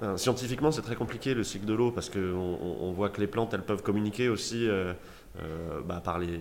Enfin, 0.00 0.16
scientifiquement, 0.16 0.72
c'est 0.72 0.82
très 0.82 0.96
compliqué 0.96 1.34
le 1.34 1.44
cycle 1.44 1.66
de 1.66 1.74
l'eau 1.74 1.92
parce 1.92 2.10
qu'on 2.10 2.58
on, 2.80 2.92
voit 2.92 3.10
que 3.10 3.20
les 3.20 3.28
plantes, 3.28 3.54
elles 3.54 3.62
peuvent 3.62 3.82
communiquer 3.82 4.28
aussi 4.28 4.68
euh, 4.68 4.92
euh, 5.40 5.80
bah, 5.86 6.00
par, 6.04 6.18
les, 6.18 6.40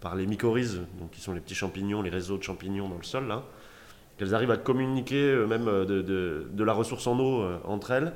par 0.00 0.14
les 0.14 0.26
mycorhizes, 0.26 0.82
donc 1.00 1.10
qui 1.10 1.20
sont 1.20 1.32
les 1.32 1.40
petits 1.40 1.56
champignons, 1.56 2.02
les 2.02 2.10
réseaux 2.10 2.38
de 2.38 2.42
champignons 2.44 2.88
dans 2.88 2.96
le 2.98 3.02
sol, 3.02 3.26
là, 3.26 3.42
qu'elles 4.16 4.34
arrivent 4.34 4.52
à 4.52 4.56
communiquer 4.56 5.34
même 5.48 5.64
de, 5.64 6.02
de- 6.02 6.46
de 6.52 6.64
la 6.64 6.72
ressource 6.72 7.06
en 7.08 7.18
eau 7.18 7.44
entre 7.64 7.90
elles, 7.90 8.12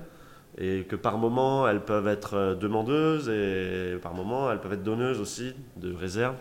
et 0.59 0.85
que 0.85 0.97
par 0.97 1.19
moment, 1.19 1.69
elles 1.69 1.85
peuvent 1.85 2.09
être 2.09 2.35
euh, 2.35 2.55
demandeuses 2.55 3.29
et 3.29 3.99
par 4.01 4.15
moment, 4.15 4.51
elles 4.51 4.61
peuvent 4.61 4.73
être 4.73 4.83
donneuses 4.83 5.21
aussi 5.21 5.55
de 5.77 5.93
réserves, 5.93 6.37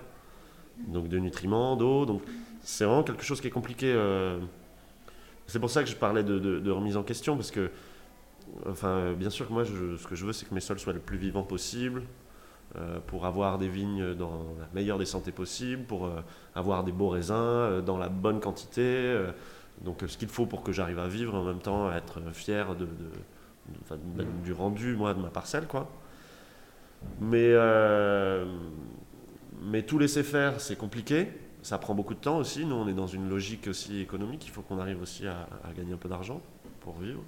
donc 0.88 1.10
de 1.10 1.18
nutriments, 1.20 1.76
d'eau. 1.76 2.06
Donc 2.06 2.22
c'est 2.62 2.86
vraiment 2.86 3.04
quelque 3.04 3.24
chose 3.24 3.42
qui 3.42 3.48
est 3.48 3.52
compliqué. 3.52 3.92
euh. 3.94 4.40
C'est 5.48 5.60
pour 5.60 5.70
ça 5.70 5.84
que 5.84 5.90
je 5.90 5.96
parlais 5.96 6.24
de, 6.24 6.72
remise 6.72 6.98
en 6.98 7.04
question, 7.04 7.36
parce 7.36 7.52
que 7.52 7.70
Enfin, 8.70 9.14
bien 9.14 9.32
sûr 9.32 9.48
que 9.48 9.54
moi, 9.54 9.66
ce 9.66 10.08
que 10.08 10.16
je 10.16 10.26
veux, 10.26 10.32
c'est 10.32 10.48
que 10.48 10.54
mes 10.54 10.62
sols 10.62 10.80
soient 10.80 10.94
le 10.94 11.00
plus 11.00 11.18
vivants 11.18 11.44
possible, 11.44 12.04
euh, 12.78 13.00
pour 13.08 13.26
avoir 13.26 13.58
des 13.58 13.68
vignes 13.68 14.14
dans 14.14 14.46
la 14.60 14.68
meilleure 14.74 15.00
des 15.00 15.06
santé 15.06 15.32
possible, 15.32 15.84
pour 15.84 16.10
avoir 16.54 16.84
des 16.84 16.92
beaux 16.92 17.10
raisins 17.10 17.82
dans 17.86 17.98
la 17.98 18.08
bonne 18.08 18.40
quantité. 18.40 19.20
donc, 19.84 20.04
ce 20.08 20.18
qu'il 20.18 20.30
faut 20.30 20.46
pour 20.46 20.62
que 20.64 20.72
j'arrive 20.72 21.00
à 21.00 21.08
vivre, 21.08 21.34
en 21.36 21.44
même 21.44 21.60
temps, 21.60 21.90
à 21.90 21.96
être 21.96 22.22
fier 22.34 22.76
de- 22.76 22.88
de- 23.92 24.24
du 24.44 24.54
rendu, 24.54 24.96
moi, 24.96 25.14
de 25.14 25.22
ma 25.22 25.30
parcelle, 25.30 25.68
quoi. 25.68 25.90
Mais, 27.20 27.50
euh, 27.54 28.46
mais 29.62 29.84
tout 29.84 30.00
laisser 30.00 30.24
faire, 30.24 30.60
c'est 30.60 30.76
compliqué. 30.78 31.28
Ça 31.62 31.78
prend 31.78 31.94
beaucoup 31.96 32.14
de 32.14 32.20
temps 32.20 32.38
aussi. 32.38 32.66
Nous, 32.66 32.76
on 32.76 32.88
est 32.88 32.94
dans 32.94 33.08
une 33.08 33.30
logique 33.30 33.68
aussi 33.68 34.00
économique. 34.02 34.46
Il 34.46 34.52
faut 34.52 34.62
qu'on 34.62 34.80
arrive 34.80 35.02
aussi 35.02 35.26
à- 35.28 35.48
gagner 35.76 35.94
un 35.94 35.98
peu 35.98 36.10
d'argent 36.10 36.42
pour 36.82 36.96
vivre. 37.00 37.22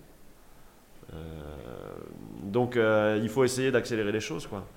Euh, 1.13 1.15
donc 2.43 2.75
euh, 2.75 3.17
il 3.21 3.29
faut 3.29 3.43
essayer 3.45 3.71
d'accélérer 3.71 4.11
les 4.11 4.19
choses 4.19 4.45
quoi. 4.45 4.67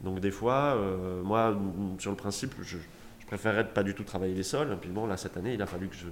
Donc 0.00 0.20
des 0.20 0.30
fois, 0.30 0.78
moi 1.24 1.56
sur 1.98 2.10
le 2.12 2.16
principe, 2.16 2.54
je, 2.62 2.78
je 3.18 3.26
préférerais 3.26 3.68
pas 3.68 3.82
du 3.82 3.94
tout 3.94 4.04
travailler 4.04 4.34
les 4.34 4.42
sols. 4.44 4.72
Et 4.72 4.76
puis 4.76 4.90
bon 4.90 5.06
là 5.06 5.16
cette 5.16 5.36
année, 5.36 5.54
il 5.54 5.62
a 5.62 5.66
fallu 5.66 5.88
que 5.88 5.96
je 5.96 6.06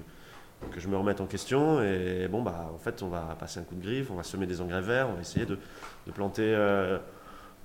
que 0.71 0.81
je 0.81 0.89
me 0.89 0.97
remette 0.97 1.21
en 1.21 1.27
question 1.27 1.83
et 1.83 2.29
bon 2.29 2.43
bah 2.43 2.71
en 2.75 2.79
fait 2.79 3.03
on 3.03 3.09
va 3.09 3.37
passer 3.39 3.61
un 3.61 3.63
coup 3.65 3.75
de 3.75 3.83
griffe, 3.83 4.11
on 4.11 4.15
va 4.17 4.23
semer 4.23 4.47
des 4.47 4.61
engrais 4.61 4.81
verts, 4.83 5.09
on 5.11 5.15
va 5.15 5.21
essayer 5.21 5.47
de, 5.47 5.59
de 6.07 6.13
planter, 6.13 6.55
euh, 6.55 6.99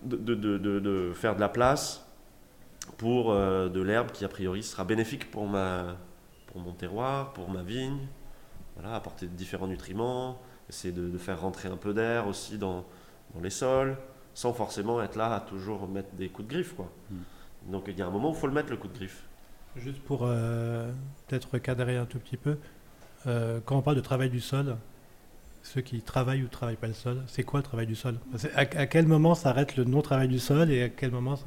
de, 0.03 0.15
de, 0.17 0.57
de- 0.57 1.11
faire 1.13 1.35
de 1.35 1.39
la 1.39 1.49
place 1.49 2.05
pour 2.97 3.31
euh, 3.31 3.69
de 3.69 3.81
l'herbe 3.81 4.11
qui 4.11 4.25
a 4.25 4.29
priori 4.29 4.63
sera 4.63 4.83
bénéfique 4.83 5.29
pour 5.31 5.47
ma 5.47 5.97
pour 6.47 6.59
mon 6.61 6.73
terroir, 6.73 7.33
pour 7.33 7.49
ma 7.49 7.61
vigne, 7.61 8.07
voilà, 8.75 8.95
apporter 8.95 9.27
différents 9.27 9.67
nutriments, 9.67 10.41
essayer 10.67 10.91
de, 10.93 11.07
de 11.07 11.17
faire 11.19 11.39
rentrer 11.41 11.69
un 11.69 11.77
peu 11.77 11.93
d'air 11.93 12.27
aussi 12.27 12.57
dans, 12.57 12.85
dans 13.35 13.41
les 13.41 13.51
sols, 13.51 13.95
sans 14.33 14.51
forcément 14.53 14.99
être 15.03 15.15
là 15.15 15.35
à 15.35 15.39
toujours 15.41 15.87
mettre 15.87 16.09
des 16.15 16.29
coups 16.29 16.47
de 16.47 16.53
griffe. 16.55 16.73
Quoi. 16.75 16.89
Donc 17.67 17.83
il 17.87 17.97
y 17.99 18.01
a 18.01 18.07
un 18.07 18.09
moment 18.09 18.29
où 18.31 18.33
il 18.33 18.37
faut 18.39 18.47
le 18.47 18.53
mettre 18.53 18.71
le 18.71 18.77
coup 18.77 18.87
de 18.87 18.95
griffe. 18.95 19.23
Juste 19.75 20.01
pour 20.01 20.21
euh, 20.23 20.91
peut-être 21.27 21.49
recadrer 21.53 21.97
un 21.97 22.05
tout 22.05 22.17
petit 22.17 22.37
peu, 22.37 22.57
euh, 23.27 23.59
quand 23.65 23.77
on 23.77 23.81
parle 23.81 23.97
de 23.97 24.01
travail 24.01 24.29
du 24.29 24.39
sol, 24.39 24.75
ceux 25.63 25.81
qui 25.81 26.01
travaillent 26.01 26.41
ou 26.41 26.45
ne 26.45 26.49
travaillent 26.49 26.75
pas 26.77 26.87
le 26.87 26.93
sol, 26.93 27.21
c'est 27.27 27.43
quoi 27.43 27.59
le 27.59 27.63
travail 27.65 27.85
du 27.87 27.95
sol? 27.95 28.15
À, 28.55 28.61
à 28.61 28.85
quel 28.87 29.07
moment 29.07 29.35
s'arrête 29.35 29.75
le 29.77 29.83
non-travail 29.83 30.27
du 30.27 30.39
sol 30.39 30.71
et 30.71 30.83
à 30.83 30.89
quel 30.89 31.11
moment 31.11 31.35
ça- 31.35 31.45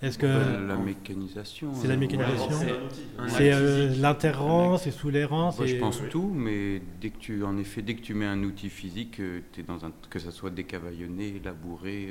est-ce 0.00 0.16
que 0.16 0.26
Euh, 0.26 0.66
la 0.68 0.76
mécanisation. 0.76 1.74
c'est 1.74 1.88
la 1.88 1.94
euh, 1.94 1.96
mécanisation 1.96 2.56
c'est- 2.56 3.52
euh, 3.52 3.88
physique. 3.88 4.00
l'interrang, 4.02 4.78
c'est 4.78 4.92
sous 4.92 5.10
les 5.10 5.24
rangs, 5.24 5.52
Moi, 5.56 5.66
je 5.66 5.74
pense 5.76 6.00
tout, 6.08 6.30
mais 6.32 6.80
dès 7.00 7.10
que 7.10 7.18
tu, 7.18 7.42
en 7.42 7.58
effet, 7.58 7.82
dès 7.82 7.94
que 7.96 8.02
tu 8.02 8.14
mets 8.14 8.26
un 8.26 8.42
outil 8.44 8.70
physique, 8.70 9.16
tu 9.16 9.60
es 9.60 9.62
dans 9.64 9.84
un, 9.84 9.90
que 10.08 10.20
ça 10.20 10.30
soit 10.30 10.50
décavaillonné, 10.50 11.40
labouré. 11.44 12.10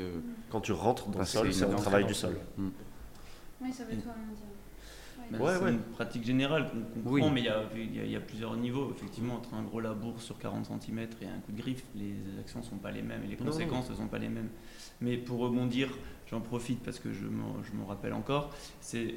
Quand 0.50 0.60
tu 0.60 0.74
rentres 0.74 1.08
dans 1.08 1.20
le 1.20 1.26
sol, 1.26 1.54
c'est 1.54 1.65
une 1.65 1.76
travail 1.78 2.04
du 2.04 2.10
le 2.10 2.13
sol. 2.13 2.34
sol. 2.34 2.65
Oui, 3.62 3.72
ça 3.74 3.86
veut 3.86 3.96
toi 4.02 4.12
rien 4.15 4.26
dire. 4.36 4.57
Ouais, 5.31 5.55
c'est 5.57 5.63
ouais. 5.63 5.71
une 5.71 5.79
pratique 5.79 6.23
générale 6.25 6.69
qu'on 6.69 6.79
comprend, 7.01 7.11
Oui. 7.11 7.31
mais 7.33 7.41
il 7.41 7.45
y 7.45 7.49
a, 7.49 7.63
il 7.75 7.95
y 7.95 7.99
a- 7.99 8.03
il 8.05 8.11
y 8.11 8.15
a 8.15 8.19
plusieurs 8.19 8.55
niveaux. 8.55 8.91
Effectivement, 8.95 9.35
entre 9.35 9.53
un 9.53 9.63
gros 9.63 9.79
labour 9.79 10.21
sur 10.21 10.37
40 10.39 10.65
cm 10.65 10.99
et 11.21 11.25
un 11.25 11.39
coup 11.45 11.51
de 11.51 11.57
griffe, 11.61 11.83
les 11.95 12.15
actions 12.39 12.59
ne 12.59 12.65
sont 12.65 12.77
pas 12.77 12.91
les 12.91 13.01
mêmes 13.01 13.23
et 13.23 13.27
les 13.27 13.35
conséquences 13.35 13.89
ne 13.89 13.95
sont 13.95 14.07
pas 14.07 14.19
les 14.19 14.29
mêmes. 14.29 14.49
Mais 15.01 15.17
pour 15.17 15.39
rebondir, 15.39 15.89
j'en 16.29 16.41
profite 16.41 16.81
parce 16.83 16.99
que 16.99 17.11
je 17.13 17.25
m'en 17.27 17.85
rappelle 17.85 18.13
encore, 18.13 18.51
c'est 18.81 19.15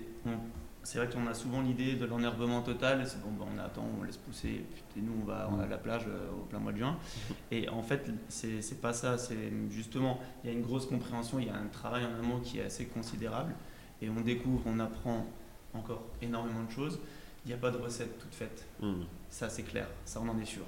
c'est 0.82 0.96
vrai 0.98 1.10
qu'on 1.10 1.26
a 1.26 1.34
souvent 1.34 1.60
l'idée 1.60 1.94
de 1.94 2.06
l'enherbement 2.06 2.62
total, 2.62 3.06
c'est 3.06 3.20
bon, 3.20 3.28
bah, 3.38 3.44
on 3.54 3.58
attend, 3.58 3.86
on 4.00 4.02
laisse 4.02 4.16
pousser, 4.16 4.48
et 4.48 4.64
puis 4.94 5.02
nous 5.02 5.12
on 5.20 5.26
va, 5.26 5.46
on 5.52 5.56
va 5.56 5.64
à 5.64 5.66
la 5.66 5.76
plage 5.76 6.04
euh, 6.08 6.30
au 6.32 6.44
plein 6.46 6.58
mois 6.58 6.72
de 6.72 6.78
juin. 6.78 6.96
Et 7.52 7.68
en 7.68 7.82
fait, 7.82 8.10
c'est 8.30 8.62
c'est 8.62 8.80
pas 8.80 8.94
ça, 8.94 9.18
c'est 9.18 9.52
justement, 9.70 10.18
il 10.42 10.50
y 10.50 10.52
a 10.54 10.56
une 10.56 10.62
grosse 10.62 10.86
compréhension, 10.86 11.38
il 11.38 11.48
y 11.48 11.50
a 11.50 11.54
un 11.54 11.66
travail 11.66 12.04
en 12.06 12.18
amont 12.24 12.40
qui 12.40 12.60
est 12.60 12.62
assez 12.64 12.86
considérable, 12.86 13.54
et 14.00 14.08
on 14.08 14.22
découvre, 14.22 14.62
on 14.64 14.80
apprend 14.80 15.26
encore 15.74 16.02
énormément 16.22 16.64
de 16.64 16.70
choses. 16.70 16.98
Il 17.44 17.48
n'y 17.48 17.54
a 17.54 17.59
pas 17.59 17.70
de 17.70 17.78
recette 17.78 18.18
toute 18.18 18.35
faite, 18.35 18.66
Hmm. 18.80 19.02
ça 19.30 19.48
c'est 19.48 19.62
clair, 19.62 19.88
ça 20.04 20.20
on 20.22 20.28
en 20.28 20.38
est 20.38 20.44
sûr. 20.44 20.64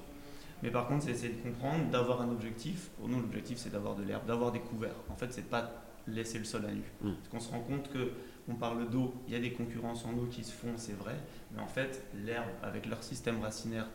Mais 0.63 0.71
par 0.71 0.87
contre, 0.87 1.03
c'est 1.03 1.11
essayer 1.11 1.33
de 1.33 1.41
comprendre, 1.41 1.89
d'avoir 1.91 2.21
un 2.21 2.29
objectif. 2.29 2.89
Pour 2.97 3.09
nous, 3.09 3.19
l'objectif 3.19 3.57
c'est 3.57 3.69
d'avoir 3.69 3.95
de 3.95 4.03
l'herbe, 4.03 4.25
d'avoir 4.25 4.51
des 4.51 4.61
couverts. 4.61 4.95
En 5.09 5.15
fait, 5.15 5.31
c'est 5.33 5.49
pas 5.49 5.71
laisser 6.07 6.39
le 6.39 6.45
sol 6.45 6.65
à 6.65 6.71
nu. 6.71 6.83
Mm. 7.01 7.11
Parce 7.15 7.29
qu'on 7.29 7.39
se 7.39 7.51
rend 7.51 7.59
compte 7.59 7.91
que 7.91 8.11
on 8.47 8.55
parle 8.55 8.89
d'eau, 8.89 9.13
il 9.27 9.33
y 9.33 9.35
a 9.37 9.39
des 9.39 9.53
concurrences 9.53 10.05
en 10.05 10.13
eau 10.17 10.25
qui 10.29 10.43
se 10.43 10.51
font, 10.51 10.73
c'est 10.77 10.97
vrai. 10.97 11.15
Mais 11.53 11.61
en 11.61 11.67
fait, 11.67 12.03
l'herbe, 12.25 12.49
avec 12.61 12.85
leur 12.87 13.03
système 13.03 13.41
racinaire 13.41 13.87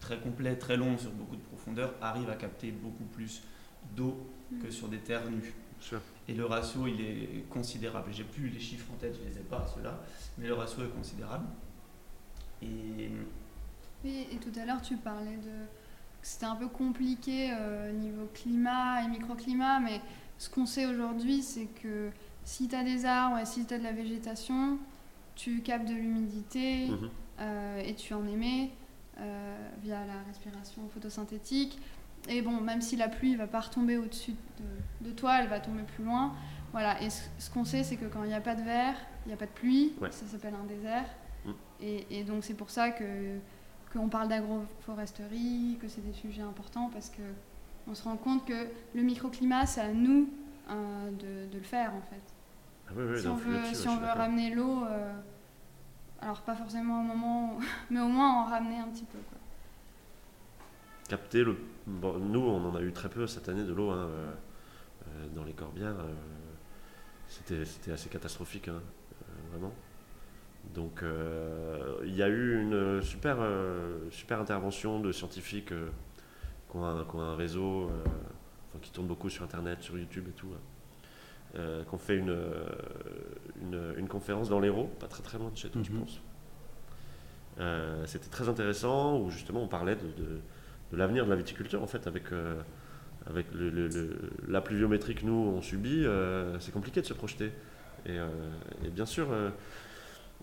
très 0.00 0.18
complet, 0.18 0.56
très 0.56 0.76
long, 0.76 0.98
sur 0.98 1.12
beaucoup 1.12 1.36
de 1.36 1.42
profondeur, 1.42 1.94
arrive 2.00 2.28
à 2.28 2.34
capter 2.34 2.72
beaucoup 2.72 3.04
plus 3.04 3.42
d'eau 3.94 4.16
que 4.60 4.70
sur 4.70 4.88
des 4.88 4.98
terres 4.98 5.30
nues. 5.30 5.54
Et 6.28 6.34
le 6.34 6.44
ratio, 6.46 6.86
il 6.86 7.00
est 7.00 7.44
considérable. 7.50 8.10
J'ai 8.12 8.24
plus 8.24 8.48
les 8.48 8.60
chiffres 8.60 8.86
en 8.92 8.96
tête, 8.96 9.16
je 9.22 9.28
les 9.28 9.36
ai 9.38 9.42
pas 9.42 9.66
ceux-là, 9.74 9.98
mais 10.38 10.46
le 10.46 10.54
ratio 10.54 10.84
est 10.84 10.88
considérable. 10.88 11.46
Et 12.62 13.10
Oui, 14.04 14.26
et 14.32 14.36
tout 14.36 14.52
à 14.58 14.64
l'heure, 14.64 14.82
tu 14.82 14.96
parlais 14.96 15.36
de 15.36 15.50
que 16.20 16.28
c'était 16.28 16.46
un 16.46 16.54
peu 16.54 16.68
compliqué 16.68 17.50
euh, 17.52 17.90
niveau 17.92 18.28
climat 18.32 19.02
et 19.04 19.08
microclimat, 19.08 19.80
mais 19.80 20.00
ce 20.38 20.48
qu'on 20.48 20.66
sait 20.66 20.86
aujourd'hui, 20.86 21.42
c'est 21.42 21.66
que 21.66 22.10
si 22.44 22.68
tu 22.68 22.76
as 22.76 22.84
des 22.84 23.04
arbres 23.04 23.38
et 23.38 23.44
si 23.44 23.66
tu 23.66 23.74
as 23.74 23.78
de 23.78 23.82
la 23.82 23.90
végétation, 23.92 24.78
tu 25.34 25.62
captes 25.62 25.88
de 25.88 25.94
l'humidité 25.94 26.86
Mhm. 26.88 27.10
euh, 27.40 27.80
et 27.80 27.94
tu 27.96 28.14
en 28.14 28.24
émets 28.28 28.70
euh, 29.18 29.68
via 29.82 30.06
la 30.06 30.22
respiration 30.28 30.88
photosynthétique. 30.94 31.78
Et 32.28 32.40
bon, 32.42 32.60
même 32.60 32.80
si 32.80 32.96
la 32.96 33.08
pluie 33.08 33.34
va 33.36 33.46
pas 33.46 33.60
retomber 33.60 33.96
au-dessus 33.96 34.32
de, 35.02 35.08
de 35.08 35.14
toi, 35.14 35.40
elle 35.40 35.48
va 35.48 35.58
tomber 35.60 35.82
plus 35.82 36.04
loin. 36.04 36.32
Voilà, 36.72 37.00
et 37.02 37.10
ce, 37.10 37.22
ce 37.38 37.50
qu'on 37.50 37.64
sait, 37.64 37.82
c'est 37.82 37.96
que 37.96 38.06
quand 38.06 38.22
il 38.24 38.28
n'y 38.28 38.34
a 38.34 38.40
pas 38.40 38.54
de 38.54 38.62
verre, 38.62 38.94
il 39.26 39.28
n'y 39.28 39.34
a 39.34 39.36
pas 39.36 39.46
de 39.46 39.50
pluie, 39.50 39.92
Ouais. 40.00 40.10
ça 40.12 40.26
s'appelle 40.26 40.54
un 40.54 40.64
désert. 40.66 41.04
Mm. 41.44 41.50
Et, 41.80 42.06
et 42.20 42.24
donc 42.24 42.44
c'est 42.44 42.54
pour 42.54 42.70
ça 42.70 42.90
que 42.90 43.04
qu'on 43.92 44.08
parle 44.08 44.28
d'agroforesterie, 44.28 45.78
que 45.80 45.88
c'est 45.88 46.00
des 46.00 46.12
sujets 46.14 46.42
importants, 46.42 46.88
parce 46.92 47.10
que 47.10 47.22
on 47.88 47.94
se 47.94 48.04
rend 48.04 48.16
compte 48.16 48.46
que 48.46 48.68
le 48.94 49.02
microclimat, 49.02 49.66
c'est 49.66 49.80
à 49.80 49.92
nous 49.92 50.28
euh, 50.70 51.10
de, 51.10 51.50
de 51.52 51.58
le 51.58 51.64
faire 51.64 51.92
en 51.94 52.00
fait. 52.02 52.22
Ah 52.88 52.92
oui, 52.96 53.04
oui, 53.10 53.20
si 53.20 53.26
on 53.26 53.34
veut, 53.34 53.58
dessus, 53.60 53.74
si 53.74 53.88
on 53.88 53.98
ramener 53.98 54.54
l'eau, 54.54 54.84
euh, 54.84 55.12
alors 56.20 56.40
pas 56.42 56.54
forcément 56.54 57.00
au 57.00 57.04
moment, 57.04 57.54
où- 57.56 57.60
mais 57.90 58.00
au 58.00 58.08
moins 58.08 58.30
en 58.42 58.44
ramener 58.44 58.78
un 58.78 58.88
petit 58.88 59.04
peu. 59.04 59.18
Quoi. 59.28 59.38
Capter 61.12 61.44
le. 61.44 61.58
bon, 61.86 62.18
nous, 62.18 62.40
on 62.40 62.64
en 62.64 62.74
a 62.74 62.80
eu 62.80 62.90
très 62.90 63.10
peu 63.10 63.26
cette 63.26 63.46
année 63.50 63.64
de 63.64 63.72
l'eau 63.74 63.90
hein, 63.90 64.08
euh, 64.08 64.32
euh, 65.08 65.26
dans 65.34 65.44
les 65.44 65.52
corbières. 65.52 65.98
euh, 65.98 66.14
c'était, 67.28 67.66
c'était 67.66 67.92
assez 67.92 68.08
catastrophique, 68.08 68.68
hein, 68.68 68.80
vraiment. 69.50 69.74
Donc 70.74 71.02
il 72.04 72.14
y 72.14 72.22
a 72.22 72.28
eu 72.28 72.62
une 72.62 73.02
super, 73.02 73.38
super 74.10 74.40
intervention 74.40 75.00
de 75.00 75.10
scientifiques 75.10 75.72
qui 76.70 76.76
ont, 76.76 76.84
un, 76.84 77.34
réseau 77.34 77.90
qui 78.80 78.90
tourne 78.92 79.06
beaucoup 79.06 79.28
sur 79.28 79.42
Internet, 79.44 79.82
sur 79.82 79.98
YouTube 79.98 80.26
et 80.28 80.32
tout. 80.32 80.54
Euh, 81.56 81.84
qu'on 81.84 81.98
fait 81.98 82.16
une, 82.16 82.36
une, 83.96 84.08
conférence 84.08 84.48
dans 84.48 84.60
l'Hérault, 84.60 84.90
pas 85.00 85.08
très 85.08 85.22
très 85.22 85.38
loin 85.38 85.50
de 85.50 85.56
chez 85.56 85.68
toi, 85.68 85.82
je 85.82 85.90
mhm. 85.90 86.00
pense. 86.00 86.20
Euh, 87.60 88.06
c'était 88.06 88.30
très 88.30 88.48
intéressant 88.48 89.18
où 89.18 89.30
justement 89.30 89.62
on 89.62 89.68
parlait 89.68 89.96
de, 89.96 90.06
de, 90.06 90.40
l'avenir 90.96 91.24
de 91.24 91.30
la 91.30 91.36
viticulture 91.36 91.82
en 91.82 91.86
fait 91.86 92.06
avec, 92.06 92.32
euh, 92.32 92.60
avec 93.26 93.46
le, 93.52 93.88
la 94.48 94.60
pluviométrie 94.60 95.14
que 95.14 95.24
nous 95.24 95.54
on 95.56 95.62
subit, 95.62 96.06
c'est 96.60 96.72
compliqué 96.72 97.00
de 97.00 97.06
se 97.06 97.14
projeter. 97.14 97.52
Et, 98.06 98.18
bien 98.90 99.06
sûr, 99.06 99.28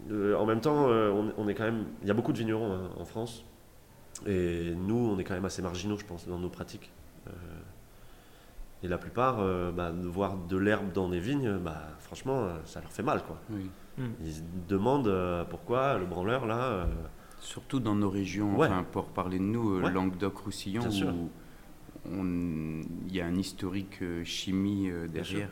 en 0.10 0.46
même 0.46 0.62
temps, 0.62 0.88
on, 0.88 1.48
est 1.48 1.56
quand 1.56 1.66
même, 1.66 1.86
il 2.02 2.08
y 2.08 2.12
a 2.12 2.14
beaucoup 2.14 2.34
de 2.34 2.38
vignerons 2.38 2.74
hein, 2.74 2.90
en 2.98 3.06
France 3.06 3.44
et 4.26 4.74
nous 4.76 5.12
on 5.14 5.20
est 5.20 5.24
quand 5.24 5.34
même 5.36 5.46
assez 5.46 5.62
marginaux 5.62 5.98
je 5.98 6.06
pense 6.06 6.28
dans 6.28 6.40
nos 6.40 6.50
pratiques. 6.50 6.92
Et 8.82 8.88
la 8.88 8.98
plupart, 8.98 9.40
euh, 9.40 9.72
bah, 9.72 9.92
voir 9.92 10.38
de 10.38 10.58
l'herbe 10.58 10.92
dans 10.94 11.10
des 11.10 11.20
vignes, 11.20 11.58
bah, 11.58 11.82
franchement, 12.00 12.44
euh, 12.44 12.54
ça 12.66 12.80
leur 12.80 12.92
fait 12.92 13.04
mal. 13.04 13.24
Quoi. 13.24 13.38
Oui. 13.50 13.70
Ils 14.24 14.34
se 14.34 14.42
demandent 14.70 15.08
euh, 15.08 15.44
pourquoi 15.44 15.98
le 15.98 16.06
branleur, 16.06 16.46
là... 16.46 16.88
Surtout 17.42 17.80
dans 17.80 17.96
nos 17.96 18.10
régions, 18.10 18.58
pour 18.92 19.06
parler 19.06 19.40
de 19.40 19.44
nous, 19.44 19.80
Languedoc-Roussillon, 19.80 20.84
où 22.06 22.26
il 23.08 23.16
y 23.16 23.22
a 23.22 23.26
un 23.26 23.36
historique 23.36 24.00
chimie 24.24 24.90
derrière. 25.12 25.50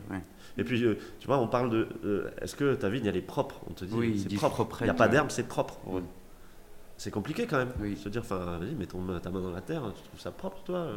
Et 0.58 0.64
puis, 0.64 0.84
tu 1.20 1.28
vois, 1.28 1.40
on 1.40 1.48
parle 1.48 1.70
de... 1.70 2.32
Est-ce 2.42 2.56
que 2.56 2.76
ta 2.76 2.90
vigne, 2.90 3.06
elle 3.06 3.18
est 3.18 3.22
propre 3.22 3.62
On 3.70 3.74
te 3.74 3.86
dit, 3.86 3.94
oui, 3.94 4.26
c'est 4.30 4.36
propre. 4.36 4.78
Il 4.82 4.86
n'y 4.86 4.90
a 4.90 4.94
pas 4.94 5.08
d'herbe, 5.08 5.30
c'est 5.30 5.48
propre. 5.48 5.80
C'est 6.98 7.12
compliqué 7.12 7.46
quand 7.46 7.58
même. 7.58 7.72
Oui. 7.80 7.96
Se 7.96 8.10
dire, 8.10 8.22
enfin, 8.22 8.58
vas-y, 8.58 8.74
mets 8.74 8.88
ta 8.88 9.30
main 9.30 9.42
dans 9.42 9.52
la 9.52 9.62
terre, 9.62 9.84
tu 9.96 10.02
trouves 10.04 10.20
ça 10.20 10.32
propre, 10.32 10.64
toi 10.64 10.90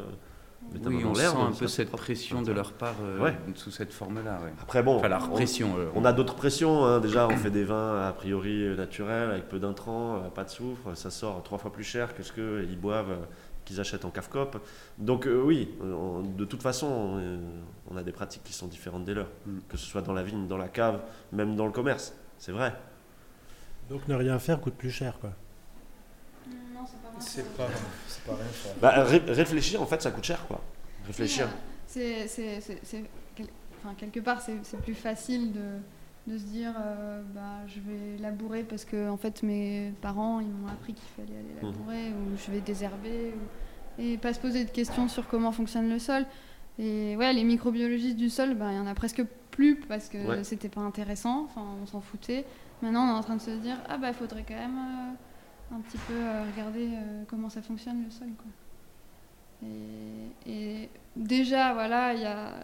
oui, 0.72 1.04
on 1.04 1.14
sent 1.14 1.24
un 1.24 1.52
peu 1.52 1.66
cette 1.66 1.90
pression 1.90 2.42
de 2.42 2.52
leur 2.52 2.72
part 2.72 2.96
euh, 3.02 3.32
sous 3.54 3.70
cette 3.70 3.92
forme-là. 3.92 4.40
Après, 4.60 4.82
bon, 4.82 5.02
la 5.02 5.18
pression, 5.18 5.76
euh, 5.78 5.90
on, 5.94 6.04
a 6.04 6.12
d'autres 6.12 6.34
pressions. 6.34 6.84
Hein. 6.84 7.00
Déjà, 7.00 7.26
on 7.26 7.36
fait 7.36 7.50
des 7.50 7.64
vins 7.64 8.06
a 8.06 8.12
priori 8.12 8.76
naturels, 8.76 9.30
avec 9.30 9.48
peu 9.48 9.58
d'intrants, 9.58 10.16
euh, 10.16 10.28
pas 10.28 10.44
de 10.44 10.50
soufre. 10.50 10.96
Ça 10.96 11.10
sort 11.10 11.42
trois 11.42 11.58
fois 11.58 11.72
plus 11.72 11.84
cher 11.84 12.14
que 12.14 12.22
ce 12.22 12.32
qu'ils 12.32 12.78
boivent, 12.78 13.16
qu'ils 13.64 13.80
achètent 13.80 14.04
en 14.04 14.10
cave-cop. 14.10 14.64
Donc, 14.98 15.28
oui, 15.28 15.74
de 15.80 16.44
toute 16.44 16.62
façon, 16.62 17.20
on, 17.90 17.96
a 17.96 18.02
des 18.02 18.12
pratiques 18.12 18.44
qui 18.44 18.52
sont 18.52 18.68
différentes 18.68 19.04
des 19.04 19.14
leurs, 19.14 19.30
mm. 19.46 19.58
que 19.68 19.76
ce 19.76 19.86
soit 19.86 20.02
dans 20.02 20.12
la 20.12 20.22
vigne, 20.22 20.46
dans 20.46 20.58
la 20.58 20.68
cave, 20.68 21.00
même 21.32 21.56
dans 21.56 21.66
le 21.66 21.72
commerce. 21.72 22.14
C'est 22.38 22.52
vrai. 22.52 22.74
Donc, 23.88 24.06
ne 24.08 24.14
rien 24.14 24.38
faire 24.38 24.60
coûte 24.60 24.74
plus 24.74 24.90
cher, 24.90 25.18
quoi. 25.20 25.30
C'est 27.18 27.54
pas, 27.54 27.66
pas 27.66 27.72
rien. 28.26 28.74
Bah, 28.80 29.04
réfléchir, 29.04 29.82
en 29.82 29.86
fait, 29.86 30.02
ça 30.02 30.10
coûte 30.10 30.24
cher, 30.24 30.46
quoi. 30.46 30.60
Réfléchir. 31.06 31.48
c'est, 31.86 32.26
enfin, 33.78 33.94
quelque 33.96 34.20
part, 34.20 34.40
c'est 34.40 34.80
plus 34.82 34.94
facile 34.94 35.52
de, 35.52 36.32
de 36.32 36.38
se 36.38 36.44
dire, 36.44 36.72
euh, 36.78 37.22
bah, 37.34 37.66
je 37.66 37.80
vais 37.80 38.18
labourer 38.20 38.62
parce 38.62 38.84
que, 38.84 39.08
en 39.08 39.16
fait, 39.16 39.42
mes 39.42 39.92
parents, 40.02 40.40
ils 40.40 40.48
m'ont 40.48 40.68
appris 40.68 40.94
qu'il 40.94 41.08
fallait 41.16 41.38
aller 41.38 41.54
mmh. 41.62 41.66
labourer, 41.66 42.08
ou 42.10 42.36
je 42.36 42.52
vais 42.52 42.60
désherber, 42.60 43.34
et 43.98 44.16
pas 44.18 44.32
se 44.32 44.40
poser 44.40 44.64
de 44.64 44.70
questions 44.70 45.08
sur 45.08 45.28
comment 45.28 45.52
fonctionne 45.52 45.88
le 45.88 45.98
sol. 45.98 46.24
Et 46.78 47.16
ouais, 47.16 47.32
les 47.32 47.44
microbiologistes 47.44 48.16
du 48.16 48.30
sol, 48.30 48.54
bah, 48.54 48.68
il 48.70 48.76
y 48.76 48.78
en 48.78 48.86
a 48.86 48.94
presque 48.94 49.22
plus 49.50 49.76
parce 49.76 50.08
que 50.08 50.42
c'était 50.42 50.68
pas 50.68 50.80
intéressant, 50.80 51.44
enfin, 51.44 51.64
on 51.82 51.86
s'en 51.86 52.00
foutait. 52.00 52.44
Maintenant, 52.82 53.04
on 53.04 53.14
est 53.14 53.18
en 53.18 53.22
train 53.22 53.36
de 53.36 53.42
se 53.42 53.50
dire, 53.50 53.76
ah 53.88 53.98
bah, 53.98 54.08
il 54.08 54.14
faudrait 54.14 54.44
quand 54.46 54.54
même. 54.54 54.78
Euh, 54.78 55.12
un 55.72 55.80
petit 55.80 55.98
peu 55.98 56.14
euh, 56.14 56.44
regarder 56.50 56.88
euh, 56.88 57.22
comment 57.28 57.48
ça 57.48 57.62
fonctionne 57.62 58.04
le 58.04 58.10
sol. 58.10 58.28
Quoi. 58.36 59.68
Et, 60.46 60.88
déjà, 61.16 61.74
voilà, 61.74 62.14
y 62.14 62.24
a, 62.24 62.54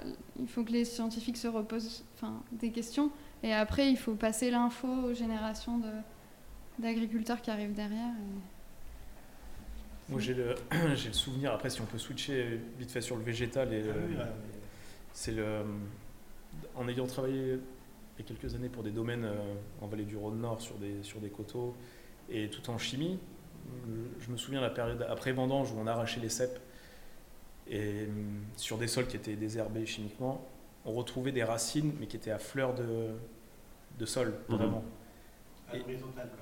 il 0.41 0.49
faut 0.49 0.65
que 0.65 0.73
les 0.73 0.85
scientifiques 0.85 1.37
se 1.37 1.49
reposent 1.49 2.05
des 2.53 2.71
questions. 2.71 3.11
Et 3.43 3.53
après, 3.53 3.91
il 3.91 3.99
faut 3.99 4.15
passer 4.15 4.51
l'info 4.51 4.89
aux 4.89 5.15
générations 5.15 5.81
d'agriculteurs 6.79 7.43
qui 7.43 7.51
arrivent 7.51 7.75
derrière. 7.75 8.15
Moi, 10.09 10.21
j'ai 10.21 10.35
le, 10.35 10.55
le, 10.89 10.97
souvenir, 11.13 11.53
après, 11.53 11.69
si 11.69 11.83
on 11.83 11.87
peut 11.87 11.99
switcher 11.99 12.61
vite 12.79 12.91
fait 12.91 13.03
sur 13.03 13.17
le 13.17 13.23
végétal, 13.23 13.73
et 13.75 13.85
ah 14.19 14.25
c'est 15.13 15.33
le. 15.33 15.65
En 16.75 16.89
ayant 16.89 17.07
travaillé 17.07 17.59
il 18.19 18.23
y 18.23 18.25
a 18.25 18.29
quelques 18.29 18.55
années 18.55 18.69
pour 18.69 18.83
des 18.83 18.91
domaines 18.91 19.25
euh, 19.25 19.55
en 19.81 19.87
vallée 19.87 20.05
du 20.05 20.17
Rhône 20.17 20.41
Nord 20.41 20.61
sur 20.61 20.77
des, 20.77 21.03
sur 21.03 21.21
des 21.21 21.29
coteaux, 21.29 21.75
et 22.31 22.49
tout 22.49 22.71
en 22.71 22.79
chimie. 22.79 23.19
Je 24.21 24.31
me 24.31 24.37
souviens 24.37 24.61
de 24.61 24.65
la 24.65 24.71
période 24.71 25.07
après 25.09 25.33
vendange 25.33 25.73
où 25.73 25.77
on 25.79 25.87
arrachait 25.87 26.21
les 26.21 26.29
cèpes 26.29 26.59
et 27.69 28.07
hum, 28.07 28.45
sur 28.57 28.79
des 28.79 28.87
sols 28.87 29.07
qui 29.07 29.17
étaient 29.17 29.35
désherbés 29.35 29.87
chimiquement, 29.87 30.47
on 30.85 30.93
retrouvait 30.93 31.33
des 31.33 31.45
racines 31.45 31.93
mais 31.99 32.07
qui 32.07 32.17
étaient 32.17 32.31
à 32.31 32.39
fleur 32.39 32.75
de, 32.75 33.09
de 33.99 34.07
sol, 34.07 34.35
mhm. 34.49 34.57
vraiment. 34.57 34.85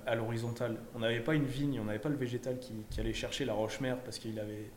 À 0.07 0.15
l'horizontale. 0.15 0.77
On 0.95 0.99
n'avait 0.99 1.21
pas 1.21 1.35
une 1.35 1.47
vigne, 1.47 1.81
on 1.81 1.85
n'avait 1.85 1.99
pas 1.99 2.11
le 2.11 2.17
végétal 2.17 2.59
qui, 2.59 2.75
qui, 2.91 3.01
allait 3.01 3.15
chercher 3.15 3.47
la 3.47 3.55
roche-mère 3.55 3.97
parce 4.01 4.19
qu'il 4.19 4.39
avait, 4.39 4.71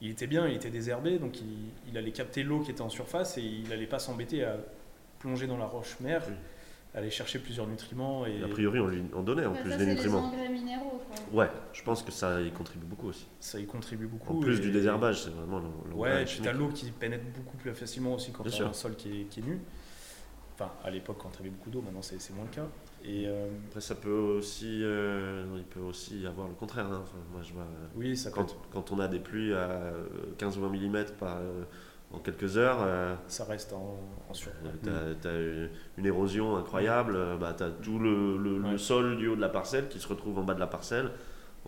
il 0.00 0.10
était 0.10 0.26
bien, 0.26 0.48
il 0.48 0.56
était 0.56 0.70
désherbé, 0.70 1.20
donc 1.20 1.40
il, 1.40 1.68
il 1.88 1.96
allait 1.96 2.10
capter 2.10 2.42
l'eau 2.42 2.60
qui 2.60 2.72
était 2.72 2.80
en 2.80 2.88
surface 2.88 3.38
et 3.38 3.42
il 3.42 3.68
n'allait 3.68 3.86
pas 3.86 4.00
s'embêter 4.00 4.42
à 4.42 4.56
plonger 5.20 5.46
dans 5.46 5.58
la 5.58 5.66
roche-mère 5.66 6.22
aller 6.94 7.10
chercher 7.10 7.38
plusieurs 7.38 7.66
nutriments. 7.66 8.24
Et... 8.26 8.42
A 8.42 8.48
priori, 8.48 8.80
on 8.80 8.86
lui 8.86 9.02
en 9.14 9.22
donnait 9.22 9.46
en 9.46 9.52
bah, 9.52 9.60
plus 9.60 9.70
ça, 9.70 9.76
des 9.76 9.86
nutriments. 9.86 10.30
Les 10.30 10.36
engrais 10.36 10.48
minéraux, 10.48 11.02
Ouais, 11.32 11.50
je 11.72 11.82
pense 11.82 12.02
que 12.02 12.12
ça 12.12 12.40
y 12.40 12.50
contribue 12.52 12.86
beaucoup 12.86 13.08
aussi. 13.08 13.26
Ça 13.40 13.58
y 13.58 13.66
contribue 13.66 14.06
beaucoup. 14.06 14.38
En 14.38 14.40
plus 14.40 14.60
du 14.60 14.70
désherbage, 14.70 15.24
c'est 15.24 15.30
vraiment 15.30 15.60
le. 15.60 15.94
ouais, 15.94 16.22
et 16.22 16.24
puis 16.24 16.40
tu 16.40 16.48
as 16.48 16.52
l'eau 16.52 16.68
qui 16.68 16.90
pénètre 16.90 17.24
beaucoup 17.36 17.56
plus 17.56 17.74
facilement 17.74 18.14
aussi 18.14 18.32
quand 18.32 18.44
tu 18.44 18.62
as 18.62 18.66
un 18.66 18.72
sol 18.72 18.94
qui 18.94 19.22
est, 19.22 19.24
qui 19.24 19.40
est, 19.40 19.44
nu. 19.44 19.60
Enfin, 20.54 20.70
à 20.84 20.90
l'époque, 20.90 21.16
quand 21.18 21.30
tu 21.30 21.40
avais 21.40 21.50
beaucoup 21.50 21.70
d'eau, 21.70 21.82
maintenant 21.82 22.02
c'est 22.02 22.30
moins 22.30 22.44
le 22.44 22.54
cas. 22.54 22.68
Et 23.04 23.24
euh, 23.26 23.48
Après, 23.68 23.80
ça 23.80 23.96
peut 23.96 24.08
aussi, 24.08 24.80
euh, 24.82 25.44
il 25.56 25.64
peut 25.64 25.80
aussi 25.80 26.20
y 26.20 26.26
avoir 26.26 26.46
le 26.46 26.54
contraire. 26.54 26.86
Hein. 26.86 27.04
moi, 27.32 27.42
je 27.42 27.52
vois, 27.52 27.66
oui, 27.96 28.16
ça 28.16 28.30
quand, 28.30 28.56
quand, 28.72 28.92
on 28.92 29.00
a 29.00 29.08
des 29.08 29.18
pluies 29.18 29.52
à 29.52 29.92
15 30.38 30.56
ou 30.56 30.60
20 30.62 30.68
mm 30.70 31.04
par, 31.18 31.38
en 32.14 32.18
quelques 32.18 32.56
heures. 32.56 32.78
Euh, 32.80 33.14
ça 33.28 33.44
reste 33.44 33.72
en, 33.72 33.98
en 34.28 34.34
sur. 34.34 34.50
Tu 34.82 34.88
as, 34.88 35.30
une 35.98 36.06
érosion 36.06 36.56
incroyable, 36.56 37.14
euh, 37.16 37.36
bah, 37.36 37.54
tu 37.56 37.62
as 37.62 37.70
tout 37.70 37.98
le, 37.98 38.36
le, 38.38 38.78
sol 38.78 39.16
du 39.16 39.28
haut 39.28 39.36
de 39.36 39.40
la 39.40 39.48
parcelle 39.48 39.88
qui 39.88 40.00
se 40.00 40.08
retrouve 40.08 40.38
en 40.38 40.44
bas 40.44 40.54
de 40.54 40.60
la 40.60 40.66
parcelle. 40.66 41.10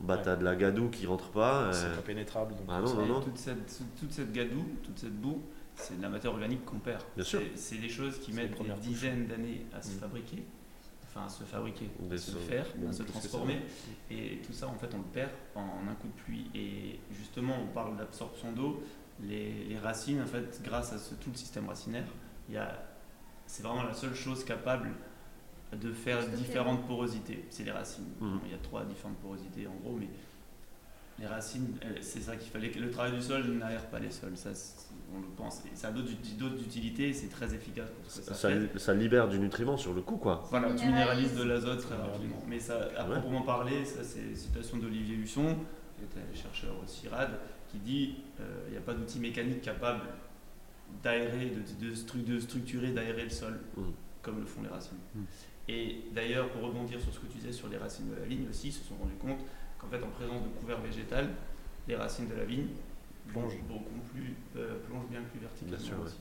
Bah, 0.01 0.19
tu 0.23 0.29
as 0.29 0.37
de 0.37 0.45
la 0.45 0.57
gadoue 0.57 0.91
qui 0.91 1.07
rentre 1.07 1.31
pas. 1.31 1.63
Euh. 1.63 1.73
C'est 1.73 1.95
pas 1.95 2.03
pénétrable. 2.03 2.55
Ah 2.69 2.81
non, 2.81 2.95
non, 2.95 3.07
non. 3.07 3.21
Toute, 3.21 3.39
cette, 3.39 3.83
toute 3.99 4.13
cette 4.13 4.33
gadoue, 4.33 4.67
toute 4.83 4.99
cette 4.99 5.19
boue, 5.19 5.43
c'est 5.75 5.97
de 5.97 6.03
la 6.03 6.09
matière 6.09 6.33
organique 6.33 6.65
qu'on 6.65 6.79
perd. 6.79 7.03
Bien 7.15 7.25
sûr. 7.25 7.41
C'est 7.55 7.79
des 7.79 7.89
choses 7.89 8.19
qui 8.19 8.33
mettent 8.33 8.61
des 8.63 8.73
dizaines 8.81 9.27
d'années 9.27 9.65
à 9.75 9.81
se 9.81 9.93
mm. 9.93 9.99
fabriquer, 9.99 10.45
enfin 11.05 11.27
à 11.27 11.29
se 11.29 11.45
fabriquer, 11.45 11.89
à 12.13 12.17
se 12.19 12.33
faire, 12.33 12.67
à 12.89 12.93
se 12.93 13.03
transformer. 13.05 13.63
Et 14.11 14.43
tout 14.47 14.53
ça, 14.53 14.69
en 14.69 14.75
fait, 14.75 14.91
on 14.95 14.99
le 14.99 15.05
perd 15.15 15.31
en 15.55 15.89
un 15.91 15.95
coup 15.95 16.09
de 16.09 16.23
pluie. 16.23 16.51
Et 16.55 17.01
justement, 17.11 17.55
on 17.63 17.73
parle 17.73 17.97
d'absorption 17.97 18.53
d'eau 18.53 18.83
les, 19.22 19.79
racines, 19.83 20.20
en 20.22 20.26
fait, 20.26 20.61
grâce 20.64 20.92
à 20.92 20.96
tout 21.20 21.31
le 21.31 21.37
système 21.37 21.68
racinaire, 21.68 22.07
c'est 23.46 23.62
vraiment 23.62 23.83
la 23.83 23.94
seule 23.94 24.14
chose 24.14 24.44
capable 24.44 24.90
de 25.72 25.92
faire 25.92 26.26
différentes 26.29 26.87
porosités. 26.87 27.44
C'est 27.50 27.64
les 27.64 27.72
racines. 27.72 28.09
Mhm. 28.20 28.40
Il 28.46 28.52
y 28.52 28.55
a 28.55 28.59
trois 28.59 28.85
différentes 28.85 29.18
porosités 29.18 29.66
en 29.66 29.74
gros, 29.83 29.96
mais 29.98 30.09
les 31.18 31.26
racines, 31.26 31.74
c'est 32.02 32.20
ça 32.20 32.37
qu'il 32.37 32.50
fallait. 32.50 32.70
Le 32.72 32.90
travail 32.90 33.12
du 33.12 33.22
sol 33.22 33.42
n'aère 33.46 33.87
pas 33.87 33.98
les 33.98 34.11
sols, 34.11 34.37
ça, 34.37 34.50
on 35.14 35.20
le 35.20 35.26
pense. 35.37 35.62
ça 35.74 35.88
a 35.88 35.90
d'autres 35.90 36.62
utilités, 36.62 37.12
c'est 37.14 37.29
très 37.29 37.55
efficace 37.55 37.88
pour 37.90 38.11
ce 38.11 38.20
que 38.20 38.35
ça, 38.35 38.79
ça, 38.79 38.94
libère 38.94 39.29
du 39.29 39.38
nutriment 39.38 39.79
sur 39.79 39.94
le 39.94 40.02
coup, 40.02 40.16
quoi. 40.16 40.44
Voilà, 40.50 40.74
tu 40.74 40.87
minéralises 40.87 41.35
de 41.35 41.44
l'azote 41.44 41.81
très 41.81 41.96
rapidement. 41.96 42.42
Mais 42.46 42.61
ça, 42.61 42.88
à 42.96 43.05
proprement 43.05 43.42
parler, 43.42 43.85
ça 43.85 44.05
c'est 44.05 44.35
citation 44.35 44.76
d'Olivier 44.76 45.16
Husson, 45.16 45.57
qui 45.96 46.05
était 46.05 46.37
chercheur 46.37 46.74
au 46.83 46.87
CIRAD, 46.87 47.31
qui 47.68 47.79
dit 47.79 48.14
il 48.38 48.44
euh, 48.44 48.70
n'y 48.70 48.76
a 48.76 48.81
pas 48.81 48.94
d'outil 48.94 49.20
mécanique 49.20 49.62
capable 49.62 50.02
d'aérer, 51.02 51.50
de, 51.50 52.22
de, 52.22 52.40
structurer, 52.40 52.92
d'aérer 52.92 53.24
le 53.24 53.31
sol, 53.31 53.59
mm. 53.76 53.83
comme 54.22 54.40
le 54.40 54.46
font 54.46 54.62
les 54.62 54.68
racines. 54.68 54.98
Mm. 55.14 55.22
Et 55.68 56.05
d'ailleurs, 56.14 56.48
pour 56.50 56.62
rebondir 56.62 57.00
sur 57.00 57.12
ce 57.12 57.18
que 57.18 57.26
tu 57.26 57.38
disais 57.38 57.52
sur 57.52 57.68
les 57.68 57.76
racines 57.76 58.09
de 58.09 58.14
la 58.14 58.24
vigne 58.24 58.48
aussi, 58.48 58.68
ils 58.68 58.72
se 58.72 58.85
sont 58.85 58.94
rendus 58.96 59.16
compte 59.16 59.40
qu'en 59.79 59.88
fait, 59.88 60.02
en 60.02 60.11
présence 60.11 60.42
de 60.42 60.48
couvert 60.61 60.81
végétal, 60.81 61.31
les 61.88 61.96
racines 61.96 62.29
de 62.29 62.35
la 62.35 62.44
vigne 62.44 62.68
plongent 63.29 63.59
beaucoup 63.68 64.00
plus, 64.12 64.35
euh, 64.57 64.79
plongent 64.88 65.09
bien 65.11 65.20
plus 65.22 65.40
verticalement 65.40 66.05
aussi. 66.05 66.18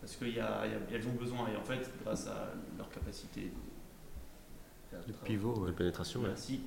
Parce 0.00 0.16
qu'elles 0.16 1.08
ont 1.08 1.18
besoin, 1.18 1.48
et 1.48 1.56
en 1.56 1.64
fait, 1.64 1.90
grâce 2.04 2.28
à 2.28 2.52
leur 2.78 2.88
capacité 2.90 3.50
de 4.92 5.12
pivot, 5.24 5.66
de 5.66 5.72
pénétration, 5.72 6.22
merci, 6.22 6.60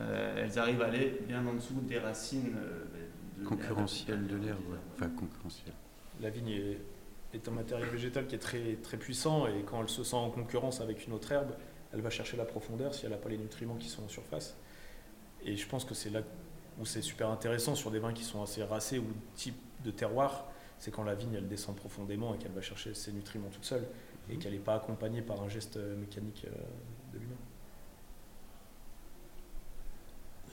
euh, 0.00 0.44
elles 0.44 0.58
arrivent 0.58 0.80
à 0.80 0.86
aller 0.86 1.20
bien 1.28 1.46
en 1.46 1.54
dessous 1.54 1.80
des 1.82 1.98
racines 1.98 2.56
concurrentiel 3.42 4.26
de 4.26 4.36
l'herbe, 4.36 4.78
enfin 4.94 5.08
concurrentiel. 5.10 5.74
La 6.20 6.30
vigne 6.30 6.76
est, 7.34 7.48
un 7.48 7.50
matériau 7.50 7.86
végétal 7.90 8.26
qui 8.26 8.34
est 8.34 8.38
très, 8.38 8.74
très 8.82 8.96
puissant 8.96 9.46
et 9.46 9.62
quand 9.64 9.80
elle 9.80 9.88
se 9.88 10.04
sent 10.04 10.16
en 10.16 10.30
concurrence 10.30 10.80
avec 10.80 11.06
une 11.06 11.12
autre 11.14 11.32
herbe, 11.32 11.52
elle 11.92 12.00
va 12.00 12.10
chercher 12.10 12.36
la 12.36 12.44
profondeur 12.44 12.94
si 12.94 13.04
elle 13.04 13.12
n'a 13.12 13.18
pas 13.18 13.28
les 13.28 13.38
nutriments 13.38 13.76
qui 13.76 13.88
sont 13.88 14.04
en 14.04 14.08
surface. 14.08 14.56
Et 15.44 15.56
je 15.56 15.66
pense 15.66 15.84
que 15.84 15.94
c'est 15.94 16.10
là 16.10 16.22
où 16.78 16.86
c'est 16.86 17.02
super 17.02 17.28
intéressant 17.28 17.74
sur 17.74 17.90
des 17.90 17.98
vins 17.98 18.12
qui 18.12 18.24
sont 18.24 18.42
assez 18.42 18.62
racés 18.62 18.98
ou 18.98 19.06
type 19.34 19.56
de 19.84 19.90
terroir, 19.90 20.46
c'est 20.78 20.90
quand 20.90 21.04
la 21.04 21.14
vigne 21.14 21.34
elle 21.34 21.48
descend 21.48 21.76
profondément 21.76 22.34
et 22.34 22.38
qu'elle 22.38 22.52
va 22.52 22.62
chercher 22.62 22.94
ses 22.94 23.12
nutriments 23.12 23.48
toute 23.48 23.64
seule 23.64 23.86
et 24.30 24.36
qu'elle 24.36 24.52
n'est 24.52 24.58
pas 24.58 24.74
accompagnée 24.74 25.22
par 25.22 25.42
un 25.42 25.48
geste 25.48 25.76
mécanique 25.76 26.46
de 27.12 27.18
l'humain. 27.18 27.36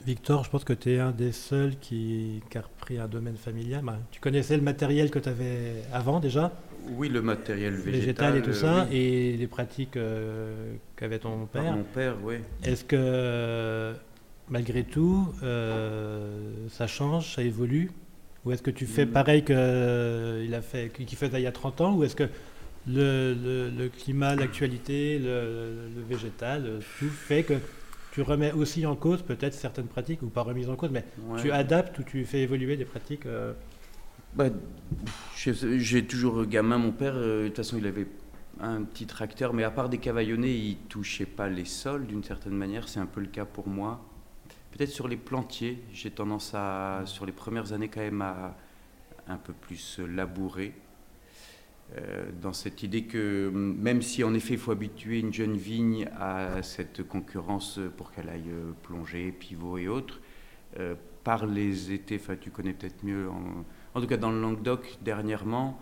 Victor, 0.06 0.44
je 0.44 0.50
pense 0.50 0.64
que 0.64 0.72
tu 0.72 0.92
es 0.92 0.98
un 0.98 1.10
des 1.10 1.32
seuls 1.32 1.76
qui, 1.78 2.42
a 2.54 2.60
repris 2.60 2.98
un 2.98 3.06
domaine 3.06 3.36
familial. 3.36 3.82
Bah, 3.84 3.98
tu 4.10 4.20
connaissais 4.20 4.56
le 4.56 4.62
matériel 4.62 5.10
que 5.10 5.18
tu 5.18 5.28
avais 5.28 5.82
avant 5.92 6.20
déjà 6.20 6.52
Oui, 6.96 7.08
le 7.08 7.20
matériel 7.20 7.74
végétal. 7.74 8.36
et 8.38 8.42
tout 8.42 8.54
ça, 8.54 8.86
et 8.90 9.36
les 9.36 9.46
pratiques 9.46 9.96
euh, 9.96 10.74
qu'avait 10.96 11.18
ton 11.18 11.46
père. 11.46 11.74
mon 11.74 11.82
père, 11.82 12.16
oui. 12.22 12.36
Est-ce 12.64 12.84
que 12.84 13.92
malgré 14.48 14.84
tout, 14.84 15.28
euh, 15.42 16.66
ça 16.70 16.86
change, 16.86 17.34
ça 17.34 17.42
évolue? 17.42 17.90
Ou 18.46 18.52
est-ce 18.52 18.62
que 18.62 18.70
tu 18.70 18.86
fais 18.86 19.04
mm. 19.04 19.10
pareil 19.10 19.44
qu'il 19.44 20.54
a 20.54 20.62
fait, 20.62 20.90
qu'il 20.94 21.18
faisait 21.18 21.40
il 21.40 21.44
y 21.44 21.46
a 21.46 21.52
30 21.52 21.80
ans? 21.82 21.94
Ou 21.94 22.04
est-ce 22.04 22.16
que 22.16 22.28
le, 22.86 23.88
climat, 23.88 24.34
l'actualité, 24.34 25.18
le, 25.18 25.90
le, 25.94 26.02
végétal, 26.08 26.80
tout 26.98 27.10
fait 27.10 27.42
que 27.42 27.54
tu 28.12 28.22
remets 28.22 28.52
aussi 28.52 28.86
en 28.86 28.96
cause 28.96 29.22
peut-être 29.22 29.54
certaines 29.54 29.86
pratiques, 29.86 30.22
ou 30.22 30.28
pas 30.28 30.42
remise 30.42 30.68
en 30.68 30.76
cause, 30.76 30.90
mais 30.90 31.04
tu 31.40 31.50
adaptes 31.50 31.98
ou 31.98 32.02
tu 32.02 32.24
fais 32.24 32.40
évoluer 32.40 32.76
des 32.76 32.84
pratiques 32.84 33.26
euh 33.26 33.52
bah, 34.34 34.48
J'ai 35.36 36.04
toujours 36.06 36.44
gamin, 36.46 36.78
mon 36.78 36.92
père, 36.92 37.14
euh, 37.14 37.44
de 37.44 37.48
toute 37.48 37.58
façon 37.58 37.78
il 37.78 37.86
avait 37.86 38.06
un 38.60 38.82
petit 38.82 39.06
tracteur, 39.06 39.54
mais 39.54 39.64
à 39.64 39.70
part 39.70 39.88
des 39.88 39.98
cavaillonnés, 39.98 40.52
il 40.52 40.76
touchait 40.88 41.26
pas 41.26 41.48
les 41.48 41.64
sols 41.64 42.06
d'une 42.06 42.24
certaine 42.24 42.54
manière, 42.54 42.88
c'est 42.88 43.00
un 43.00 43.06
peu 43.06 43.20
le 43.20 43.28
cas 43.28 43.44
pour 43.44 43.68
moi. 43.68 44.04
Peut-être 44.72 44.90
sur 44.90 45.08
les 45.08 45.16
plantiers, 45.16 45.82
j'ai 45.92 46.10
tendance 46.10 46.52
à, 46.54 47.02
sur 47.06 47.26
les 47.26 47.32
premières 47.32 47.72
années 47.72 47.88
quand 47.88 48.00
même, 48.00 48.22
à 48.22 48.54
un 49.28 49.36
peu 49.36 49.52
plus 49.52 50.00
labourer. 50.00 50.74
Euh, 51.98 52.30
dans 52.40 52.52
cette 52.52 52.84
idée 52.84 53.02
que 53.02 53.50
même 53.52 54.00
si 54.00 54.22
en 54.22 54.32
effet 54.32 54.54
il 54.54 54.60
faut 54.60 54.70
habituer 54.70 55.18
une 55.18 55.32
jeune 55.32 55.56
vigne 55.56 56.08
à 56.16 56.62
cette 56.62 57.02
concurrence 57.02 57.80
pour 57.96 58.12
qu'elle 58.12 58.28
aille 58.28 58.50
euh, 58.50 58.70
plonger, 58.82 59.32
pivot 59.32 59.76
et 59.76 59.88
autres, 59.88 60.20
euh, 60.78 60.94
par 61.24 61.46
les 61.46 61.90
étés, 61.90 62.20
enfin 62.20 62.36
tu 62.40 62.50
connais 62.50 62.74
peut-être 62.74 63.02
mieux, 63.02 63.28
en, 63.94 64.00
tout 64.00 64.06
cas 64.06 64.18
dans 64.18 64.30
le 64.30 64.40
Languedoc 64.40 64.98
dernièrement, 65.02 65.80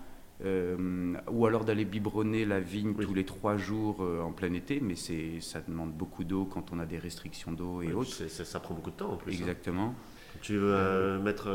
ou 1.30 1.46
alors 1.46 1.64
d'aller 1.64 1.84
biberonner 1.84 2.44
la 2.44 2.60
vigne 2.60 2.94
tous 2.94 3.12
les 3.12 3.24
trois 3.24 3.56
jours 3.56 4.00
en 4.00 4.32
plein 4.32 4.52
été, 4.52 4.80
mais 4.80 4.94
ça 4.94 5.60
demande 5.66 5.92
beaucoup 5.92 6.24
d'eau 6.24 6.44
quand 6.44 6.72
on 6.72 6.78
a 6.78 6.86
des 6.86 6.98
restrictions 6.98 7.52
d'eau 7.52 7.82
et 7.82 7.92
autres. 7.92 8.28
Ça 8.28 8.60
prend 8.60 8.74
beaucoup 8.74 8.90
de 8.90 8.96
temps 8.96 9.12
en 9.12 9.16
plus. 9.16 9.32
Hein. 9.32 9.38
Exactement. 9.40 9.94
Tu 10.40 10.56
veux 10.56 11.18
mettre 11.18 11.48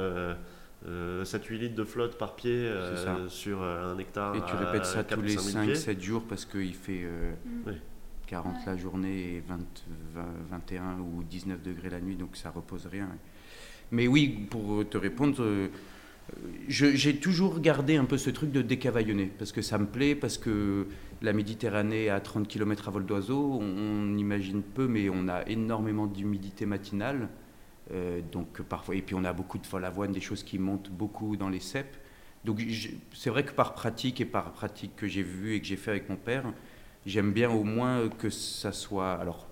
7-8 0.86 0.88
euh, 0.90 1.24
litres 1.52 1.76
de 1.76 1.84
flotte 1.84 2.18
par 2.18 2.36
pied 2.36 2.52
euh, 2.52 3.30
sur 3.30 3.62
euh, 3.62 3.94
un 3.94 3.98
hectare. 3.98 4.36
Et 4.36 4.42
tu 4.46 4.56
répètes 4.56 4.86
ça 4.86 5.04
tous 5.04 5.22
les 5.22 5.36
5-7 5.36 6.00
jours 6.02 6.24
parce 6.28 6.46
qu'il 6.46 6.74
fait 6.74 7.06
40 8.28 8.66
la 8.66 8.78
journée 8.78 9.36
et 9.36 9.44
20, 9.48 9.60
21 10.50 11.00
ou 11.00 11.24
19 11.24 11.62
degrés 11.62 11.90
la 11.90 12.00
nuit, 12.00 12.16
donc 12.16 12.36
ça 12.36 12.50
repose 12.50 12.88
rien. 12.88 13.08
Mais 13.92 14.08
oui, 14.08 14.48
pour 14.50 14.88
te 14.90 14.98
répondre, 14.98 15.70
j'ai 16.68 17.16
toujours 17.18 17.60
gardé 17.60 17.98
un 17.98 18.06
peu 18.06 18.18
ce 18.18 18.30
truc 18.30 18.52
de 18.52 18.62
décavaillonner, 18.62 19.32
parce 19.38 19.52
que 19.52 19.62
ça 19.62 19.78
me 19.78 19.86
plaît, 19.86 20.16
parce 20.16 20.38
que 20.38 20.88
la 21.22 21.34
Méditerranée 21.34 22.10
à 22.10 22.20
30 22.20 22.48
km 22.48 22.88
à 22.88 22.92
vol 22.92 23.06
d'oiseau, 23.06 23.60
on, 23.62 24.18
imagine 24.18 24.62
peu, 24.62 24.88
mais 24.88 25.10
on 25.10 25.28
a 25.28 25.48
énormément 25.48 26.08
d'humidité 26.08 26.66
matinale. 26.66 27.30
Euh, 27.92 28.22
donc 28.32 28.62
parfois, 28.62 28.96
et 28.96 29.02
puis 29.02 29.16
on 29.16 29.24
a 29.26 29.34
beaucoup 29.34 29.58
de 29.58 29.66
folle 29.66 29.86
avoine, 29.86 30.12
des 30.12 30.22
choses 30.22 30.44
qui 30.44 30.58
montent 30.58 30.90
beaucoup 30.90 31.36
dans 31.36 31.50
les 31.50 31.60
cèpes. 31.60 31.96
Donc 32.46 32.62
c'est 33.14 33.30
vrai 33.30 33.44
que 33.44 33.52
par 33.52 33.74
pratique 33.74 34.22
et 34.22 34.26
par 34.26 34.52
pratique 34.52 34.96
que 34.96 35.08
j'ai 35.08 35.24
vu 35.24 35.56
et 35.56 35.60
que 35.60 35.66
j'ai 35.66 35.78
fait 35.78 35.92
avec 35.92 36.10
mon 36.10 36.16
père, 36.16 36.44
j'aime 37.06 37.32
bien 37.32 37.50
au 37.50 37.64
moins 37.64 38.10
que 38.10 38.30
ça 38.30 38.72
soit 38.72 39.14
alors 39.14 39.48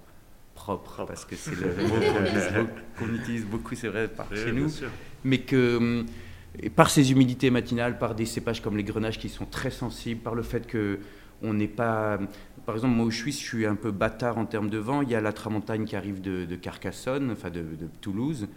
propre, 0.56 1.06
parce 1.06 1.26
que 1.26 1.36
c'est 1.36 1.56
le 1.56 1.68
mot 1.88 2.68
qu'on 2.98 3.08
utilise 3.16 3.46
beaucoup, 3.46 3.76
c'est 3.76 3.88
vrai, 3.88 4.08
par 4.08 4.28
chez 4.36 4.52
nous, 4.52 4.70
mais 5.24 5.40
que 5.40 6.06
par 6.76 6.90
ces 6.90 7.12
humidités 7.12 7.50
matinales, 7.50 7.98
par 7.98 8.14
des 8.14 8.26
cépages 8.26 8.62
comme 8.62 8.76
les 8.76 8.84
grenages 8.84 9.18
qui 9.18 9.30
sont 9.30 9.46
très 9.46 9.72
sensibles, 9.72 10.22
par 10.22 10.36
le 10.36 10.44
fait 10.44 10.68
que 10.68 11.00
on 11.42 11.54
n'est 11.54 11.68
pas 11.68 12.20
par 12.66 12.76
exemple, 12.76 12.96
moi 12.96 13.06
où 13.06 13.12
je 13.12 13.18
suis, 13.18 13.32
je 13.32 13.38
suis 13.38 13.66
un 13.66 13.76
peu 13.76 13.92
bâtard 13.92 14.38
en 14.38 14.46
termes 14.46 14.70
de 14.70 14.78
vent. 14.78 15.02
Il 15.02 15.10
y 15.10 15.16
a 15.16 15.22
la 15.22 15.34
tramontagne 15.34 15.86
qui 15.86 15.96
arrive 15.96 16.22
de, 16.22 16.56
Carcassonne, 16.56 17.32
enfin 17.32 17.50
de, 17.50 17.66
Toulouse. 18.02 18.48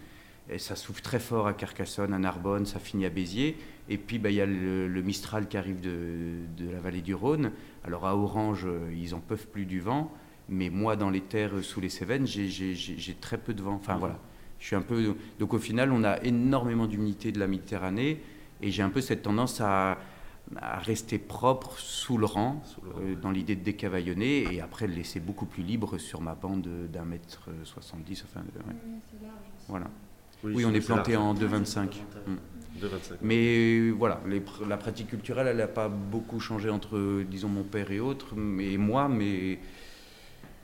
Et 0.50 0.58
ça 0.58 0.76
souffle 0.76 1.00
très 1.00 1.20
fort 1.20 1.46
à 1.46 1.54
Carcassonne, 1.54 2.12
à 2.12 2.18
Narbonne, 2.18 2.66
ça 2.66 2.78
finit 2.78 3.06
à 3.06 3.10
Béziers. 3.10 3.56
Et 3.88 3.96
puis 3.96 4.18
bah, 4.18 4.30
il 4.30 4.36
y 4.36 4.40
a 4.40 4.46
le, 4.46 5.02
Mistral 5.02 5.48
qui 5.48 5.56
arrive 5.56 5.80
de, 5.80 6.70
la 6.70 6.80
vallée 6.80 7.00
du 7.00 7.14
Rhône. 7.14 7.50
Alors 7.84 8.06
à 8.06 8.16
Orange, 8.16 8.66
ils 8.94 9.14
en 9.14 9.20
peuvent 9.20 9.46
plus 9.46 9.64
du 9.64 9.80
vent. 9.80 10.12
Mais 10.50 10.68
moi, 10.68 10.96
dans 10.96 11.08
les 11.08 11.22
terres 11.22 11.62
sous 11.62 11.80
les 11.80 11.88
Cévennes, 11.88 12.26
j'ai 12.26 13.16
très 13.20 13.38
peu 13.38 13.54
de 13.54 13.62
vent. 13.62 13.74
Enfin 13.74 13.96
voilà. 13.96 14.18
Je 14.58 14.66
suis 14.66 14.76
un 14.76 14.82
peu. 14.82 15.14
Donc 15.38 15.54
au 15.54 15.58
final, 15.58 15.92
on 15.92 16.04
a 16.04 16.22
énormément 16.22 16.86
d'humidité 16.86 17.32
de 17.32 17.38
la 17.38 17.46
Méditerranée. 17.46 18.20
Et 18.62 18.70
j'ai 18.70 18.82
un 18.82 18.88
peu 18.88 19.00
cette 19.00 19.22
tendance 19.22 19.60
à, 19.60 19.98
à 20.56 20.78
rester 20.78 21.18
propre 21.18 21.78
sous 21.78 22.18
le 22.18 22.26
rang, 22.26 22.62
euh, 22.98 23.14
dans 23.16 23.30
l'idée 23.30 23.56
de 23.56 23.64
décavaillonner, 23.64 24.54
et 24.54 24.60
après 24.60 24.86
le 24.86 24.94
laisser 24.94 25.20
beaucoup 25.20 25.46
plus 25.46 25.62
libre 25.62 25.98
sur 25.98 26.20
ma 26.20 26.34
bande 26.34 26.68
d'un 26.92 27.04
mètre 27.04 27.48
70. 27.64 28.24
Enfin, 28.24 28.44
Voilà. 29.68 29.86
Oui, 30.42 30.64
on 30.64 30.74
est 30.74 30.84
planté 30.84 31.16
en 31.16 31.34
2,25. 31.34 31.94
Mm. 32.26 32.36
Mais 33.22 33.90
voilà, 33.90 34.20
la 34.68 34.76
pratique 34.76 35.08
culturelle, 35.08 35.46
elle 35.46 35.56
n'a 35.56 35.68
pas 35.68 35.88
beaucoup 35.88 36.40
changé 36.40 36.68
entre, 36.68 37.22
disons, 37.22 37.48
mon 37.48 37.62
père 37.62 37.90
et 37.90 38.00
autres, 38.00 38.34
et 38.60 38.76
moi, 38.76 39.08
mais. 39.08 39.58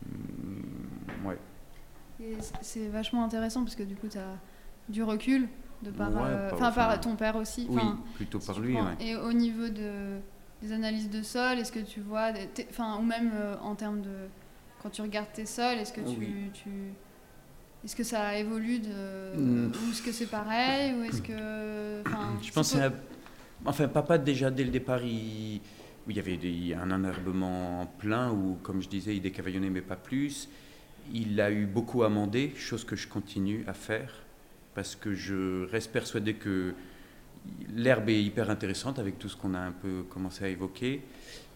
Mm, 0.07 1.27
ouais. 1.27 1.38
C'est 2.61 2.88
vachement 2.88 3.25
intéressant 3.25 3.62
parce 3.62 3.77
que 3.77 3.83
du 3.83 3.95
coup, 3.95 4.09
tu 4.09 4.19
as 4.19 4.37
du 4.88 5.03
recul 5.03 5.49
de 5.83 5.90
par, 5.90 6.11
euh, 6.14 6.51
enfin, 6.53 6.71
par 6.71 7.01
ton 7.01 7.16
père 7.16 7.37
aussi. 7.37 7.66
Oui, 7.71 7.83
plutôt 8.14 8.38
par 8.38 8.61
lui. 8.61 8.77
Et 9.01 9.16
au 9.16 9.33
niveau 9.33 9.69
de, 9.69 10.19
des 10.62 10.73
analyses 10.73 11.11
de 11.11 11.23
sol, 11.23 11.59
est-ce 11.59 11.73
que 11.73 11.81
tu 11.81 12.01
vois, 12.01 12.33
enfin, 12.71 12.99
ou 12.99 13.03
même 13.03 13.31
euh, 13.35 13.57
en 13.62 13.75
termes 13.75 14.03
de, 14.03 14.29
quand 14.83 14.90
tu 14.90 15.03
regardes 15.03 15.33
tes 15.33 15.47
sols, 15.47 15.79
est-ce 15.79 15.93
que 15.93 16.01
tu, 16.01 16.51
tu 16.53 16.71
est-ce 17.83 17.97
que 17.97 18.05
ça 18.05 18.37
évolue 18.37 18.81
de, 18.81 19.38
mm. 19.38 19.73
ou 19.73 19.90
est-ce 19.90 20.03
que 20.03 20.12
c'est 20.12 20.27
pareil, 20.27 20.95
ou 20.95 21.03
est-ce 21.03 21.23
que, 21.23 22.03
je 22.43 22.53
pense, 22.53 22.75
que 22.75 22.93
enfin, 23.64 23.88
papa 23.88 24.19
déjà 24.19 24.51
dès 24.51 24.64
le 24.64 24.71
départ, 24.71 25.03
il, 25.03 25.61
il 26.09 26.16
y 26.16 26.19
avait 26.19 26.37
des, 26.37 26.75
un 26.75 26.90
enherbement 26.90 27.90
plein 27.99 28.31
où, 28.31 28.59
comme 28.62 28.83
je 28.83 28.88
disais, 28.88 29.16
il 29.16 29.23
décavaillonnait 29.23 29.71
mais 29.71 29.81
pas 29.81 29.97
plus. 29.97 30.49
Il 31.12 31.40
a 31.40 31.51
eu 31.51 31.64
beaucoup 31.64 32.03
amendé, 32.03 32.53
chose 32.57 32.85
que 32.85 32.97
je 32.97 33.09
continue 33.09 33.64
à 33.66 33.73
faire 33.73 34.12
parce 34.75 34.97
que 34.97 35.15
je 35.15 35.65
reste 35.71 35.93
persuadé 35.93 36.35
que 36.35 36.75
l'herbe 37.75 38.09
est 38.09 38.23
hyper 38.23 38.51
intéressante 38.51 38.99
avec 38.99 39.19
tout 39.19 39.29
ce 39.29 39.37
qu'on 39.37 39.55
a 39.55 39.61
un 39.61 39.73
peu 39.73 40.03
commencé 40.09 40.45
à 40.45 40.49
évoquer, 40.49 41.03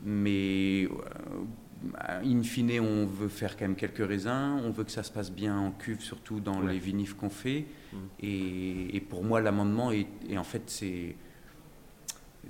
mais 0.02 0.84
euh, 0.84 2.20
in 2.24 2.42
fine, 2.42 2.80
on 2.80 3.06
veut 3.06 3.28
faire 3.28 3.56
quand 3.56 3.64
même 3.64 3.76
quelques 3.76 4.06
raisins, 4.06 4.60
on 4.64 4.70
veut 4.70 4.84
que 4.84 4.90
ça 4.90 5.02
se 5.02 5.12
passe 5.12 5.30
bien 5.30 5.56
en 5.56 5.70
cuve, 5.70 6.00
surtout 6.00 6.40
dans 6.40 6.60
les 6.60 6.78
vinifs 6.78 7.14
qu'on 7.14 7.30
fait. 7.30 7.66
Mm. 7.92 7.96
Et, 8.20 9.00
pour 9.08 9.24
moi, 9.24 9.40
l'amendement 9.40 9.92
est, 9.92 10.06
en 10.36 10.44
fait, 10.44 10.62
c'est 10.66 11.16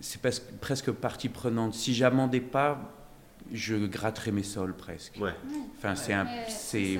c'est 0.00 0.20
presque, 0.60 0.90
partie 0.90 1.28
prenante. 1.28 1.74
Si 1.74 1.94
j'amendais 1.94 2.40
pas, 2.40 2.92
je 3.52 3.76
gratterais 3.86 4.32
mes 4.32 4.42
sols 4.42 4.74
presque. 4.74 5.20
Enfin, 5.78 5.94
c'est 5.94 6.12
un, 6.12 6.26
c'est, 6.48 6.98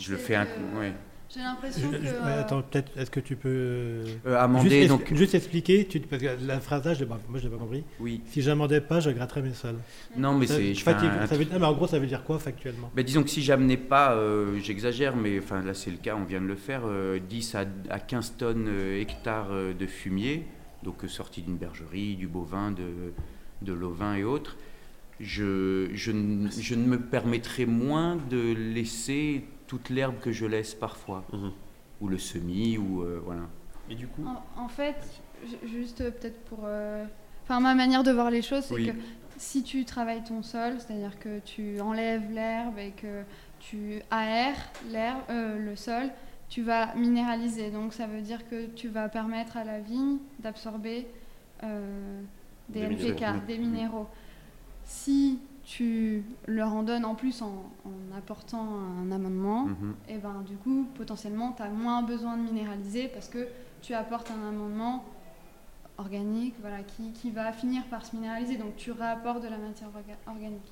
je 0.00 0.10
le 0.10 0.18
fais 0.18 0.34
un, 0.34 0.46
ouais. 0.76 0.92
J'ai 1.34 1.40
l'impression 1.40 1.90
que. 1.90 1.96
Euh, 1.96 2.40
attends, 2.40 2.62
peut-être, 2.62 2.92
est-ce 2.98 3.10
que 3.10 3.20
tu 3.20 3.36
peux. 3.36 3.48
Euh, 3.48 4.38
amender, 4.38 4.80
juste, 4.80 4.88
donc. 4.88 5.14
Juste 5.14 5.34
expliquer, 5.34 5.86
tu, 5.86 6.00
parce 6.00 6.20
que 6.22 6.28
la 6.46 6.60
phrase 6.60 6.84
là, 6.84 6.92
je 6.92 7.04
moi 7.04 7.18
je 7.36 7.44
l'ai 7.44 7.48
pas 7.48 7.56
compris. 7.56 7.84
Oui. 8.00 8.20
Si 8.26 8.42
j'amendais 8.42 8.82
pas, 8.82 9.00
je 9.00 9.10
gratterais 9.10 9.40
mes 9.40 9.54
sols. 9.54 9.78
Non, 10.16 10.34
mais 10.34 10.46
c'est. 10.46 10.74
Je 10.74 10.82
fatigue. 10.82 11.10
Ça 11.26 11.36
veut, 11.36 11.46
mais 11.50 11.64
en 11.64 11.72
gros, 11.72 11.86
ça 11.86 11.98
veut 11.98 12.06
dire 12.06 12.22
quoi 12.24 12.38
factuellement? 12.38 12.90
Ben, 12.94 13.04
Disons 13.04 13.22
que 13.22 13.30
si 13.30 13.42
j'amenais 13.42 13.78
pas, 13.78 14.12
euh, 14.12 14.58
j'exagère, 14.60 15.16
mais 15.16 15.38
enfin 15.38 15.62
là 15.62 15.74
c'est 15.74 15.90
le 15.90 15.96
cas, 15.96 16.16
on 16.16 16.24
vient 16.24 16.40
de 16.40 16.46
le 16.46 16.56
faire, 16.56 16.82
10 17.28 17.54
à, 17.54 17.64
à, 17.88 17.98
15 17.98 18.34
tonnes 18.36 18.70
hectares 18.98 19.50
de 19.78 19.86
fumier, 19.86 20.44
donc 20.82 21.02
sorti 21.08 21.40
d'une 21.40 21.56
bergerie, 21.56 22.16
du 22.16 22.28
bovin, 22.28 22.72
de, 22.72 23.12
de 23.62 23.72
l'ovin 23.72 24.14
et 24.16 24.24
autres. 24.24 24.56
Je, 25.20 25.88
je, 25.94 26.10
je 26.60 26.74
ne 26.74 26.86
me 26.86 26.98
permettrai 26.98 27.64
moins 27.64 28.18
de 28.28 28.52
laisser 28.52 29.44
toute 29.72 29.88
l'herbe 29.88 30.20
que 30.20 30.32
je 30.32 30.44
laisse 30.44 30.74
parfois, 30.74 31.24
mhm. 31.32 31.50
ou 32.02 32.08
le 32.08 32.18
semis, 32.18 32.76
ou 32.76 33.00
euh, 33.00 33.22
voilà. 33.24 33.48
Et 33.88 33.94
du 33.94 34.06
coup 34.06 34.22
En, 34.54 34.68
fait, 34.68 34.96
juste 35.64 35.96
peut-être 35.98 36.38
pour. 36.44 36.58
Euh, 36.64 37.06
enfin, 37.44 37.58
ma 37.58 37.74
manière 37.74 38.02
de 38.02 38.10
voir 38.10 38.30
les 38.30 38.42
choses, 38.42 38.64
c'est 38.64 38.74
que 38.74 38.92
si 39.38 39.62
tu 39.62 39.86
travailles 39.86 40.22
ton 40.24 40.42
sol, 40.42 40.74
c'est-à-dire 40.78 41.18
que 41.18 41.38
tu 41.38 41.80
enlèves 41.80 42.30
l'herbe 42.32 42.78
et 42.78 42.90
que 42.90 43.22
tu 43.60 44.02
aères 44.10 44.70
l'herbe, 44.90 45.20
euh, 45.30 45.58
le 45.58 45.74
sol, 45.74 46.10
tu 46.50 46.62
vas 46.62 46.94
minéraliser. 46.94 47.70
Donc 47.70 47.94
ça 47.94 48.06
veut 48.06 48.20
dire 48.20 48.46
que 48.50 48.66
tu 48.66 48.88
vas 48.88 49.08
permettre 49.08 49.56
à 49.56 49.64
la 49.64 49.80
vigne 49.80 50.18
d'absorber 50.40 51.06
euh, 51.62 52.20
des, 52.68 52.80
Des 52.80 52.86
NPK, 53.06 53.20
minéraux. 53.20 53.46
des 53.46 53.58
minéraux. 53.58 54.08
Si 54.84 55.38
tu 55.76 56.22
leur 56.46 56.72
en 56.74 56.82
donnes 56.82 57.04
en 57.06 57.14
plus 57.14 57.40
en, 57.42 57.70
en 57.86 58.16
apportant 58.18 58.66
un 59.02 59.10
amendement, 59.10 59.64
Mhm. 59.66 59.94
et 60.08 60.18
ben 60.18 60.42
du 60.46 60.56
coup 60.56 60.86
potentiellement 60.94 61.52
tu 61.52 61.62
as 61.62 61.70
moins 61.70 62.02
besoin 62.02 62.36
de 62.36 62.42
minéraliser 62.42 63.08
parce 63.08 63.28
que 63.28 63.46
tu 63.80 63.94
apportes 63.94 64.30
un 64.30 64.48
amendement 64.48 65.04
organique 65.98 66.54
voilà, 66.60 66.82
qui, 66.82 67.12
qui 67.12 67.30
va 67.30 67.52
finir 67.52 67.84
par 67.84 68.04
se 68.04 68.14
minéraliser. 68.16 68.56
Donc 68.56 68.76
tu 68.76 68.90
réapportes 68.92 69.42
de 69.42 69.48
la 69.48 69.58
matière 69.58 69.88
orga- 69.90 70.30
organique. 70.30 70.70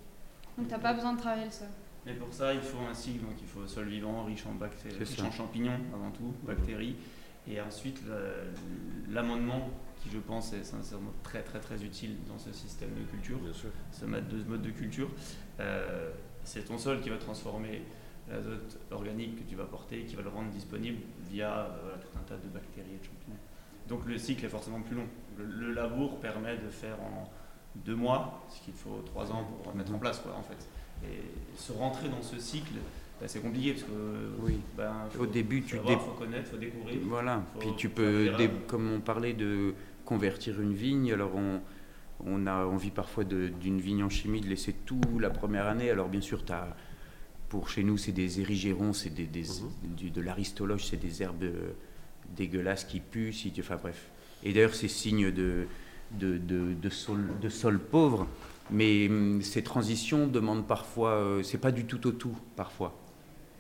Donc 0.59 0.67
tu 0.69 0.73
n'as 0.73 0.79
pas 0.79 0.93
besoin 0.93 1.13
de 1.15 1.19
travailler 1.19 1.47
le 1.47 1.51
sol. 1.51 1.69
Mais 2.07 2.15
pour 2.15 2.33
ça, 2.33 2.53
il 2.55 2.61
faut 2.61 2.79
un 2.91 2.95
cycle, 2.95 3.21
donc 3.25 3.35
il 3.41 3.47
faut 3.47 3.67
sol 3.67 3.87
vivant, 3.89 4.25
riche 4.25 4.45
en, 4.47 4.55
riche 4.99 5.21
en 5.21 5.31
champignons 5.31 5.79
avant 5.95 6.11
tout, 6.11 6.33
bactéries, 6.47 6.97
et 7.47 7.61
ensuite 7.61 8.03
l'amendement 9.09 9.63
qui 10.03 10.11
je 10.11 10.19
pense 10.19 10.53
est 10.53 10.65
sincèrement 10.65 11.13
très 11.23 11.43
très 11.43 11.61
très 11.61 11.83
utile 11.85 12.17
dans 12.29 12.39
ce 12.39 12.53
système 12.53 12.91
de 12.95 13.03
culture, 13.11 13.39
Bien 13.39 13.53
sûr. 13.53 13.71
ce 13.93 14.05
mode 14.07 14.29
de, 14.29 14.43
mode 14.49 14.63
de 14.63 14.71
culture. 14.71 15.09
Euh, 15.61 16.11
c'est 16.45 16.65
ton 16.65 16.79
sol 16.79 17.01
qui 17.01 17.11
va 17.11 17.17
transformer 17.19 17.83
l'azote 18.31 18.79
organique 18.91 19.37
que 19.45 19.49
tu 19.51 19.57
vas 19.57 19.65
porter, 19.65 20.05
qui 20.05 20.17
va 20.17 20.23
le 20.23 20.29
rendre 20.31 20.51
disponible 20.51 20.99
via 21.31 21.53
euh, 21.53 21.97
tout 22.01 22.19
un 22.19 22.23
tas 22.23 22.37
de 22.37 22.49
bactéries 22.49 22.95
et 22.95 22.99
de 22.99 23.05
champignons. 23.05 23.39
Donc 23.89 24.07
le 24.07 24.17
cycle 24.19 24.45
est 24.45 24.49
forcément 24.49 24.81
plus 24.81 24.97
long. 24.97 25.07
Le, 25.37 25.45
le 25.45 25.73
labour 25.73 26.19
permet 26.21 26.57
de 26.57 26.69
faire 26.71 26.97
en 27.03 27.31
deux 27.85 27.97
mois 27.97 28.45
ce 28.49 28.61
qu'il 28.65 28.75
faut 28.75 29.03
trois 29.05 29.31
ans 29.33 29.45
pour 29.63 29.75
mettre 29.75 29.93
en 29.95 29.99
place, 29.99 30.19
quoi, 30.21 30.35
en 30.37 30.43
fait. 30.43 30.67
Et 31.07 31.23
se 31.57 31.73
rentrer 31.73 32.09
dans 32.09 32.23
ce 32.23 32.39
cycle, 32.39 32.75
bah, 33.21 33.27
c'est 33.27 33.41
compliqué 33.41 33.73
parce 33.73 33.85
que 33.85 33.91
Oui. 34.41 34.61
ben, 34.77 34.93
Au 35.19 35.27
début, 35.27 35.63
tu 35.63 35.77
savoir, 35.77 35.99
dé- 35.99 36.05
faut 36.05 36.13
connaître, 36.13 36.51
faut 36.51 36.57
découvrir. 36.57 36.99
Voilà, 37.05 37.43
Faut 37.55 37.59
puis 37.61 37.71
tu 37.77 37.89
peux, 37.89 38.31
dé- 38.37 38.51
comme 38.69 38.93
on 38.93 39.01
parlait 39.01 39.33
de 39.35 39.75
convertir 40.15 40.61
une 40.61 40.75
vigne, 40.75 41.13
alors 41.13 41.31
on, 41.37 41.61
on 42.27 42.47
a 42.49 42.65
envie 42.67 42.91
parfois 42.91 43.23
d'une 43.23 43.81
vigne 43.81 44.03
en 44.03 44.09
chimie 44.11 44.41
de 44.41 44.49
laisser 44.49 44.73
tout 44.85 45.01
la 45.21 45.31
première 45.31 45.67
année. 45.69 45.89
Alors 45.89 46.09
bien 46.09 46.21
sûr, 46.21 46.43
as, 46.51 46.77
pour 47.49 47.69
chez 47.69 47.85
nous, 47.85 47.97
c'est 47.97 48.11
des 48.13 48.41
érigérons, 48.41 48.93
c'est 48.93 49.11
des, 49.15 49.27
des- 49.27 49.43
Mhm. 49.43 49.95
du- 49.97 50.11
de 50.11 50.21
l'aristologe, 50.21 50.85
c'est 50.89 50.97
des 50.97 51.23
herbes 51.23 51.45
euh, 51.45 51.71
dégueulasses 52.37 52.85
qui 52.85 52.99
puent, 52.99 53.33
si 53.33 53.53
tu, 53.53 53.61
enfin 53.61 53.77
bref. 53.77 54.11
Et 54.43 54.53
d'ailleurs, 54.53 54.75
c'est 54.75 54.89
signe 54.89 55.31
de, 55.31 55.67
de, 56.19 56.39
de, 56.39 56.75
de 56.75 56.89
sol, 56.91 57.21
de 57.41 57.49
sol 57.49 57.79
pauvre. 57.79 58.27
Mais 58.73 59.07
hum, 59.09 59.43
ces 59.43 59.63
transitions 59.63 60.27
demandent 60.27 60.67
parfois, 60.67 61.11
euh, 61.13 61.43
c'est 61.45 61.59
pas 61.59 61.71
du 61.73 61.85
tout 61.85 62.05
au 62.09 62.13
tout, 62.13 62.37
parfois, 62.57 62.99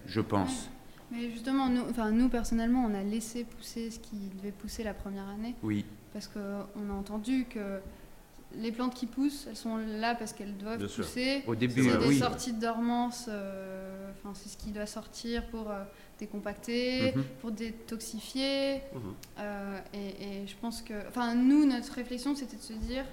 je 0.07 0.21
pense. 0.21 0.69
Mais 1.13 1.31
justement, 1.31 1.69
nous, 1.69 1.83
enfin, 1.91 2.11
nous 2.13 2.29
personnellement, 2.29 2.85
on 2.91 2.95
a 2.95 3.03
laissé 3.05 3.45
pousser 3.45 3.91
ce 3.91 3.99
qui 3.99 4.17
devait 4.39 4.53
pousser 4.53 4.85
la 4.85 4.95
première 4.95 5.29
année 5.29 5.55
Oui, 5.65 5.85
parce 6.13 6.27
qu'on 6.29 6.91
a 6.91 6.93
entendu 6.93 7.47
que 7.49 7.81
les 8.57 8.73
plantes 8.73 8.95
qui 8.95 9.07
poussent, 9.07 9.47
elles 9.49 9.57
sont 9.57 9.77
là 9.77 10.15
parce 10.17 10.33
qu'elles 10.33 10.57
doivent 10.57 10.79
Bien 10.79 10.89
sûr. 10.89 11.05
pousser. 11.05 11.45
au 11.47 11.55
début, 11.55 11.85
C'est 11.89 11.99
des 11.99 12.07
oui. 12.09 12.19
sorties 12.19 12.53
de 12.53 12.61
dormance, 12.61 13.27
euh, 13.29 14.11
enfin, 14.13 14.33
c'est 14.35 14.49
ce 14.49 14.57
qui 14.57 14.71
doit 14.73 14.87
sortir 14.87 15.47
pour 15.47 15.71
euh, 15.71 15.85
décompacter, 16.19 17.13
Mhm. 17.15 17.25
pour 17.41 17.53
détoxifier. 17.53 18.83
Mhm. 18.93 19.01
Euh, 19.39 19.79
et, 19.95 20.43
et 20.43 20.47
je 20.47 20.55
pense 20.61 20.83
que. 20.83 20.95
Enfin, 21.09 21.35
nous, 21.35 21.65
notre 21.65 21.93
réflexion, 21.95 22.35
c'était 22.35 22.57
de 22.57 22.63
se 22.63 22.73
dire 22.73 23.05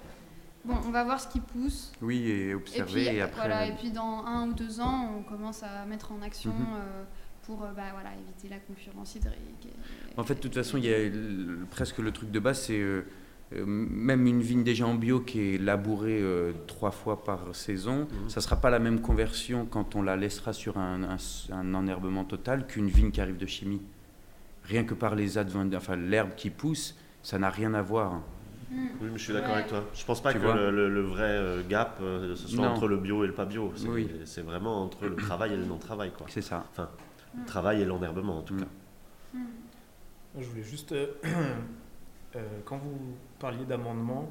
bon, 0.64 0.74
on 0.86 0.90
va 0.90 1.04
voir 1.04 1.20
ce 1.20 1.28
qui 1.28 1.40
pousse. 1.40 1.92
Oui, 2.02 2.18
et 2.28 2.48
Et 2.48 2.54
observer, 2.54 3.06
puis, 3.06 3.16
et, 3.16 3.20
après. 3.20 3.36
voilà, 3.46 3.66
et 3.66 3.72
puis 3.72 3.90
dans 3.90 4.24
un 4.26 4.48
ou 4.48 4.52
deux 4.52 4.80
ans, 4.80 5.12
on 5.18 5.22
commence 5.22 5.62
à 5.62 5.84
mettre 5.86 6.10
en 6.12 6.20
action 6.22 6.50
Mhm. 6.50 6.66
euh, 6.76 7.04
pour 7.48 7.64
euh, 7.64 7.72
bah, 7.74 7.82
voilà, 7.94 8.10
éviter 8.14 8.48
la 8.54 8.58
concurrence 8.60 9.14
hydrique. 9.16 9.66
et- 9.66 10.20
En 10.20 10.22
fait, 10.22 10.34
de 10.34 10.40
toute 10.40 10.54
façon, 10.54 10.76
il 10.76 10.84
y 10.84 10.92
a 10.92 10.98
le- 11.08 11.64
presque 11.70 11.98
le 11.98 12.12
truc 12.12 12.30
de 12.30 12.38
base, 12.38 12.60
c'est 12.60 12.78
euh, 12.78 13.02
euh, 13.54 13.64
même 13.66 14.26
une 14.26 14.42
vigne 14.42 14.62
déjà 14.62 14.86
en 14.86 14.94
bio 14.94 15.20
qui 15.20 15.54
est 15.54 15.58
labourée 15.58 16.20
euh, 16.20 16.52
trois 16.66 16.90
fois 16.90 17.24
par 17.24 17.54
saison, 17.56 18.00
Mhm. 18.00 18.28
ça 18.28 18.40
ne 18.40 18.42
sera 18.42 18.56
pas 18.56 18.68
la 18.68 18.78
même 18.78 19.00
conversion 19.00 19.64
quand 19.64 19.96
on 19.96 20.02
la 20.02 20.16
laissera 20.16 20.52
sur 20.52 20.76
un, 20.76 21.02
un- 21.02 21.16
un 21.52 21.74
enherbement 21.74 22.24
total 22.24 22.66
qu'une 22.66 22.88
vigne 22.88 23.10
qui 23.10 23.20
arrive 23.22 23.38
de 23.38 23.46
chimie. 23.46 23.80
Rien 24.64 24.84
que 24.84 24.92
par 24.92 25.14
les 25.14 25.38
advent, 25.38 25.74
enfin 25.74 25.96
l'herbe 25.96 26.34
qui 26.36 26.50
pousse, 26.50 26.94
ça 27.22 27.38
n'a 27.38 27.48
rien 27.48 27.72
à 27.72 27.80
voir. 27.80 28.20
Mm. 28.70 28.76
Oui, 29.00 29.08
mais 29.10 29.16
je 29.18 29.24
suis 29.24 29.32
d'accord 29.32 29.48
Ouais. 29.52 29.56
avec 29.60 29.68
toi. 29.68 29.84
Je 29.94 30.04
pense 30.04 30.22
pas 30.22 30.34
Tu 30.34 30.40
que 30.40 30.44
le, 30.46 30.70
le- 30.70 30.90
le 30.92 31.00
vrai 31.00 31.22
euh, 31.30 31.62
gap 31.66 31.98
euh, 32.02 32.36
ce 32.36 32.48
soit 32.48 32.66
Non. 32.66 32.72
entre 32.72 32.86
le 32.86 32.98
bio 32.98 33.24
et 33.24 33.26
le 33.26 33.32
pas 33.32 33.46
bio. 33.46 33.72
C'est 33.74 33.88
Oui. 33.88 34.10
c'est 34.26 34.42
vraiment 34.42 34.82
entre 34.84 35.06
le 35.06 35.16
travail 35.16 35.54
et 35.54 35.56
le 35.56 35.64
non-travail. 35.64 36.10
quoi. 36.10 36.26
C'est 36.28 36.42
ça. 36.42 36.66
Le 37.36 37.44
travail 37.46 37.82
et 37.82 37.84
l'enherbement 37.84 38.38
en 38.38 38.42
tout 38.42 38.54
Mm. 38.54 38.60
cas. 38.60 38.66
Mm. 39.34 39.38
Je 40.40 40.44
voulais 40.46 40.62
juste, 40.62 40.92
euh, 40.92 41.06
euh, 42.36 42.40
quand 42.64 42.78
vous 42.78 42.98
parliez 43.38 43.64
d'amendement, 43.64 44.30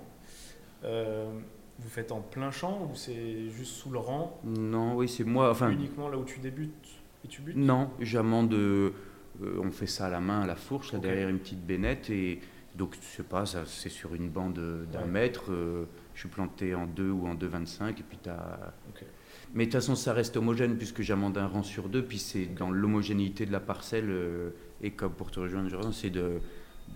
euh, 0.84 1.32
vous 1.80 1.90
faites 1.90 2.12
en 2.12 2.22
plein 2.22 2.52
champ 2.52 2.90
ou 2.92 2.96
c'est 2.96 3.50
juste 3.50 3.74
sous 3.76 3.90
le 3.92 4.00
rang, 4.00 4.40
Non, 4.44 4.96
oui, 4.96 5.08
c'est 5.10 5.24
moi. 5.24 5.52
Enfin, 5.52 5.70
uniquement 5.72 6.10
là 6.10 6.18
où 6.18 6.24
tu 6.24 6.40
débutes 6.40 6.88
et 7.24 7.28
tu 7.28 7.42
butes? 7.42 7.56
Non, 7.58 7.90
j'amende. 8.00 8.56
on 9.40 9.70
fait 9.72 9.86
ça 9.88 10.08
à 10.08 10.10
la 10.10 10.20
main, 10.20 10.42
à 10.42 10.48
la 10.48 10.56
fourche, 10.56 10.94
là, 10.94 11.00
derrière 11.00 11.30
une 11.30 11.38
petite 11.40 11.64
bénette. 11.66 12.10
Et 12.10 12.40
donc, 12.76 12.96
je 13.00 13.18
sais 13.18 13.24
pas, 13.24 13.46
c'est 13.46 13.90
sur 13.90 14.16
une 14.16 14.30
bande 14.30 14.60
d'un 14.92 15.02
Ouais. 15.02 15.08
mètre. 15.08 15.52
euh, 15.52 15.86
je 16.16 16.22
suis 16.22 16.30
planté 16.30 16.74
en 16.74 16.88
2 16.88 17.12
ou 17.12 17.28
en 17.28 17.36
2,25. 17.36 18.00
Et 18.00 18.04
puis, 18.04 18.18
t'as. 18.22 18.72
Ok. 18.90 19.04
Mais 19.54 19.66
de 19.66 19.72
toute 19.72 19.80
façon, 19.82 19.96
ça 19.96 20.14
reste 20.14 20.38
homogène 20.38 20.78
puisque 20.78 21.02
j'amende 21.02 21.38
un 21.38 21.48
rang 21.48 21.64
sur 21.64 21.90
deux. 21.90 22.04
Puis, 22.04 22.20
c'est 22.20 22.46
dans 22.46 22.70
l'homogénéité 22.72 23.46
de 23.46 23.52
la 23.52 23.60
parcelle. 23.60 24.10
euh, 24.10 24.50
et 24.82 24.92
comme 24.92 25.14
pour 25.14 25.32
te 25.32 25.40
rejoindre, 25.40 25.92
c'est 25.94 26.10
de. 26.10 26.40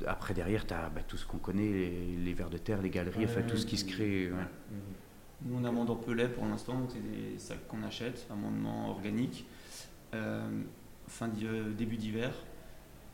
Après, 0.08 0.34
derrière, 0.34 0.66
tu 0.66 0.74
as 0.74 0.90
tout 1.08 1.18
ce 1.18 1.26
qu'on 1.26 1.38
connaît 1.38 1.70
les, 1.72 2.16
les 2.24 2.34
vers 2.34 2.50
de 2.50 2.58
terre, 2.58 2.82
les 2.82 2.90
galeries, 2.90 3.26
enfin, 3.26 3.42
Ouais, 3.42 3.48
tout 3.48 3.58
ce 3.58 3.66
qui 3.66 3.78
se 3.78 3.86
crée. 3.86 4.32
ouais. 4.32 4.38
Nous, 5.44 5.58
on 5.58 5.64
amende 5.66 5.90
en 5.90 5.96
pellet 5.96 6.28
pour 6.28 6.46
l'instant, 6.46 6.80
donc 6.80 6.90
c'est 6.94 7.02
des 7.02 7.40
sacs 7.40 7.68
qu'on 7.68 7.82
achète, 7.84 8.28
amendement 8.30 8.90
organique, 8.92 9.46
euh, 10.14 10.48
fin 11.08 11.30
euh, 11.44 11.74
début 11.74 11.98
d'hiver. 11.98 12.32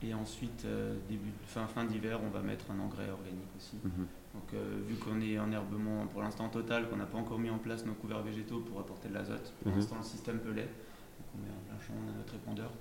Et 0.03 0.13
ensuite, 0.13 0.63
euh, 0.65 0.93
début, 1.09 1.31
fin, 1.47 1.65
fin 1.67 1.85
d'hiver, 1.85 2.19
on 2.23 2.29
va 2.29 2.41
mettre 2.41 2.65
un 2.69 2.79
engrais 2.79 3.09
organique 3.09 3.47
aussi. 3.57 3.77
Mhm. 3.83 4.05
Donc, 4.37 4.53
euh, 4.53 4.79
vu 4.87 4.95
qu'on 4.95 5.19
est 5.19 5.39
en 5.39 5.51
herbement 5.51 6.05
pour 6.07 6.21
l'instant 6.21 6.47
total, 6.49 6.87
qu'on 6.89 6.95
n'a 6.97 7.05
pas 7.07 7.17
encore 7.17 7.39
mis 7.39 7.49
en 7.49 7.57
place 7.57 7.83
nos 7.85 7.93
couverts 7.93 8.21
végétaux 8.21 8.59
pour 8.59 8.79
apporter 8.79 9.09
de 9.09 9.15
l'azote, 9.15 9.51
pour 9.63 9.71
Mhm. 9.71 9.77
l'instant, 9.79 9.95
le 9.97 10.03
système 10.03 10.37
pellet. 10.39 10.67
Donc, 10.67 11.25
on 11.33 11.37
met 11.41 11.49
en 11.49 11.61
plein 11.67 11.79
champ, 11.85 11.93
on 12.05 12.09
a 12.13 12.15
notre 12.17 12.33
répandeur. 12.33 12.71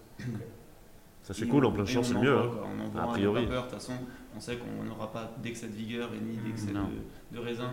Ça 1.22 1.34
c'est 1.34 1.48
cool, 1.48 1.64
on- 1.64 1.68
en 1.70 1.72
plein 1.72 1.86
champ 1.86 2.00
on 2.00 2.02
c'est 2.04 2.14
mieux. 2.20 2.38
hein. 2.38 2.50
On 2.78 2.84
envoie 2.84 3.00
A 3.00 3.04
un 3.04 3.12
priori. 3.12 3.40
développeur, 3.40 3.64
de 3.64 3.70
toute 3.70 3.78
façon, 3.80 3.94
on 4.36 4.38
sait 4.40 4.58
qu'on 4.58 4.84
n'aura 4.84 5.10
pas 5.10 5.32
d'excès 5.42 5.66
de 5.66 5.72
vigueur 5.72 6.10
et 6.14 6.20
ni 6.20 6.36
d'excès 6.36 6.72
de, 6.72 7.36
de 7.36 7.38
raisin. 7.42 7.72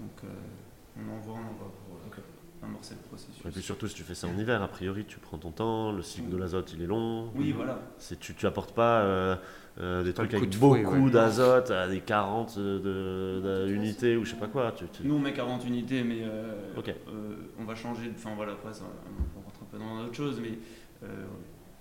Donc 0.00 0.10
euh, 0.24 0.28
on 0.98 1.08
envoie, 1.16 1.34
on 1.34 1.38
envoie 1.54 1.72
pour 1.86 1.96
euh, 1.96 2.10
amorcer 2.62 2.94
le 2.94 3.00
processus. 3.08 3.44
Et 3.44 3.50
puis 3.50 3.62
surtout 3.62 3.88
si 3.88 3.94
tu 3.94 4.02
fais 4.02 4.14
ça 4.14 4.26
en 4.28 4.38
hiver, 4.38 4.62
a 4.62 4.68
priori 4.68 5.04
tu 5.04 5.18
prends 5.18 5.38
ton 5.38 5.50
temps, 5.50 5.92
le 5.92 6.02
cycle 6.02 6.28
de 6.30 6.36
l'azote 6.36 6.72
il 6.74 6.82
est 6.82 6.86
long. 6.86 7.30
Oui, 7.34 7.52
voilà. 7.52 7.78
C'est- 7.98 8.18
Tu, 8.20 8.34
tu 8.34 8.46
apportes 8.46 8.72
pas 8.74 9.00
euh, 9.02 9.36
euh, 9.80 10.02
des 10.04 10.12
Pas 10.12 10.22
trucs 10.22 10.34
avec 10.34 10.50
de 10.50 10.54
fouet, 10.54 10.82
beaucoup 10.82 11.04
ouais. 11.06 11.10
d'azote 11.10 11.70
à 11.70 11.88
des 11.88 12.00
40 12.00 12.58
de, 12.58 13.66
unités 13.68 14.16
ou 14.16 14.24
je 14.24 14.30
sais 14.32 14.36
pas 14.36 14.46
quoi. 14.48 14.72
Tu, 14.72 14.84
tu- 14.88 15.06
Nous 15.06 15.14
on 15.14 15.18
met 15.18 15.32
40 15.32 15.64
unités, 15.66 16.02
mais 16.04 16.20
euh, 16.22 16.54
Ok. 16.76 16.88
euh, 16.88 17.34
on 17.58 17.64
va 17.64 17.74
changer. 17.74 18.08
de- 18.08 18.14
Enfin 18.14 18.34
voilà, 18.36 18.52
après 18.52 18.72
ça, 18.72 18.84
on 19.36 19.40
rentre 19.40 19.60
un 19.62 19.66
peu 19.66 19.78
dans 19.78 20.04
autre 20.04 20.14
chose, 20.14 20.40
mais 20.40 20.58
euh, 21.02 21.24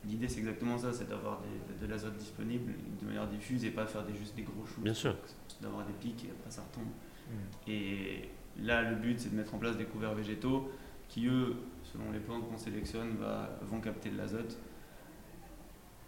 l'idée 0.06 0.28
c'est 0.28 0.40
exactement 0.40 0.78
ça, 0.78 0.92
c'est 0.94 1.08
d'avoir 1.10 1.42
des- 1.42 1.86
de, 1.86 1.92
l'azote 1.92 2.16
disponible 2.18 2.74
de 3.02 3.06
manière 3.06 3.28
diffuse 3.28 3.64
et 3.66 3.70
pas 3.70 3.86
faire 3.86 4.04
des, 4.04 4.16
juste 4.16 4.36
des 4.36 4.44
gros 4.44 4.66
shoots. 4.66 4.84
Bien 4.84 4.94
sûr. 4.96 5.16
D'avoir 5.62 5.86
des 5.86 5.94
pics 5.94 6.26
et 6.26 6.32
après 6.32 6.50
ça 6.50 6.64
retombe. 6.72 6.90
Mhm. 7.30 7.74
Et 7.74 8.30
là, 8.64 8.82
le 8.84 8.96
but, 8.96 9.20
c'est 9.20 9.30
de 9.32 9.36
mettre 9.36 9.54
en 9.56 9.58
place 9.58 9.78
des 9.78 9.86
couverts 9.86 10.14
végétaux 10.14 10.72
qui, 11.08 11.28
eux, 11.28 11.56
selon 11.84 12.12
les 12.12 12.20
plantes 12.20 12.50
qu'on 12.50 12.58
sélectionne, 12.58 13.16
va- 13.20 13.50
vont 13.64 13.80
capter 13.82 14.10
de 14.10 14.18
l'azote. 14.18 14.58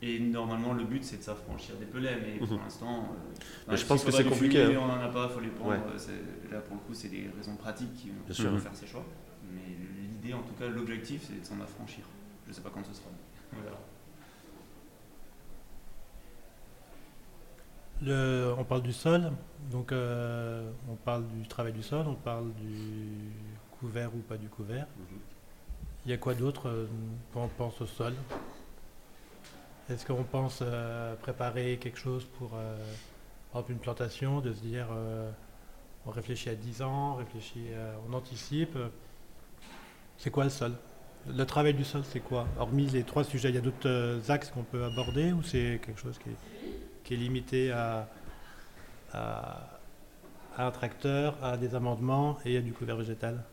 Et 0.01 0.20
normalement, 0.20 0.74
le 0.74 0.84
but, 0.84 1.04
c'est 1.04 1.18
de 1.18 1.24
s'affranchir 1.24 1.76
des 1.78 1.86
pelets, 1.86 2.18
mais 2.22 2.38
pour 2.38 2.51
Mhm. 2.58 2.64
l'instant. 2.64 3.04
euh, 3.12 3.41
bah, 3.68 3.76
je 3.78 3.86
pense 3.86 4.04
que 4.04 4.12
c'est 4.12 4.26
compliqué, 4.26 4.64
fumier, 4.66 4.76
hein. 4.76 4.82
on 4.84 4.88
n'en 4.88 4.99
a 5.01 5.08
pas, 5.08 5.28
il 5.30 5.34
faut 5.34 5.39
les 5.39 5.47
prendre. 5.49 5.72
Ouais. 5.72 5.80
euh, 6.10 6.51
Là, 6.51 6.60
pour 6.60 6.76
le 6.76 6.82
coup, 6.82 6.93
c'est 6.93 7.08
des 7.08 7.30
raisons 7.36 7.56
pratiques 7.56 7.93
qui 7.95 8.10
Bien 8.10 8.49
vont 8.51 8.58
faire 8.58 8.76
ces 8.76 8.86
choix. 8.86 9.06
Mais 9.54 9.62
l'idée, 10.01 10.34
en 10.34 10.41
tout 10.41 10.54
cas, 10.60 10.68
l'objectif, 10.68 11.22
c'est 11.28 11.39
de 11.39 11.45
s'en 11.45 11.60
affranchir. 11.62 12.04
Je 12.45 12.49
ne 12.49 12.54
sais 12.54 12.62
pas 12.62 12.70
quand 12.70 12.84
ce 12.86 12.93
sera. 12.93 13.10
On 13.54 13.58
Le- 18.04 18.54
on 18.58 18.64
parle 18.64 18.82
du 18.82 18.91
sol, 18.93 19.32
donc 19.72 19.91
euh, 19.91 20.70
on 20.89 20.95
parle 20.95 21.26
du 21.28 21.47
travail 21.47 21.72
du 21.74 21.84
sol, 21.84 22.06
on 22.08 22.16
parle 22.16 22.51
du 22.56 23.32
couvert 23.80 24.14
ou 24.14 24.20
pas 24.20 24.38
du 24.38 24.49
couvert. 24.49 24.88
Mhm. 24.97 25.20
Il 26.06 26.12
y 26.12 26.14
a 26.14 26.18
quoi 26.18 26.34
d'autre 26.34 26.68
euh, 26.68 26.86
quand 27.34 27.43
on 27.43 27.47
pense 27.47 27.80
au 27.82 27.86
sol? 27.86 28.14
Est-ce 29.89 30.06
qu'on 30.06 30.24
pense 30.24 30.60
euh, 30.62 31.16
préparer 31.16 31.78
quelque 31.78 31.99
chose 31.99 32.26
pour 32.38 32.49
par 32.49 33.62
exemple 33.62 33.72
une 33.74 33.80
plantation, 33.80 34.41
de 34.41 34.51
se 34.54 34.62
dire 34.62 34.88
on 36.06 36.12
réfléchit 36.12 36.49
à 36.49 36.56
10 36.56 36.82
ans, 36.82 37.14
on, 37.14 37.16
réfléchit 37.16 37.68
on 38.10 38.14
anticipe. 38.14 38.78
C'est 40.18 40.30
quoi 40.32 40.45
le 40.45 40.49
sol? 40.49 40.74
Le 41.28 41.45
travail 41.45 41.74
du 41.74 41.84
sol, 41.84 42.01
c'est 42.06 42.20
quoi? 42.22 42.47
Hormis 42.58 42.88
les 42.88 43.04
trois 43.04 43.24
sujets, 43.24 43.49
il 43.49 43.56
y 43.56 43.58
a 43.58 43.62
d'autres 43.62 44.20
axes 44.30 44.49
qu'on 44.49 44.64
peut 44.64 44.84
aborder 44.84 45.32
ou 45.32 45.43
c'est 45.43 45.80
quelque 45.86 45.99
chose 45.99 46.18
qui 46.18 46.30
est, 46.30 46.36
limité 47.10 47.72
à, 47.72 48.10
à, 49.14 49.80
un 50.58 50.72
tracteur, 50.72 51.38
à 51.43 51.58
des 51.58 51.76
amendements 51.76 52.38
et 52.45 52.58
à 52.58 52.62
du 52.62 52.74
couvert 52.74 52.97
végétal 52.97 53.43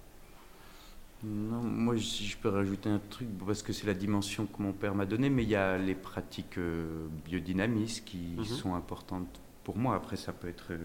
non, 1.22 1.62
moi 1.62 1.98
si 1.98 2.26
je 2.26 2.38
peux 2.38 2.48
rajouter 2.48 2.88
un 2.88 3.00
truc, 3.10 3.28
parce 3.46 3.62
que 3.62 3.74
c'est 3.74 3.86
la 3.86 3.92
dimension 3.92 4.46
que 4.46 4.62
mon 4.62 4.72
père 4.72 4.94
m'a 4.94 5.04
donnée, 5.04 5.28
mais 5.28 5.42
il 5.42 5.50
y 5.50 5.54
a 5.54 5.76
les 5.76 5.94
pratiques 5.94 6.56
euh, 6.56 7.08
biodynamistes 7.26 8.06
qui 8.06 8.36
mhm. 8.38 8.44
sont 8.44 8.74
importantes 8.74 9.40
pour 9.62 9.76
moi. 9.76 9.96
Après, 9.96 10.16
ça 10.16 10.32
peut 10.32 10.48
être. 10.48 10.68
Euh, 10.70 10.78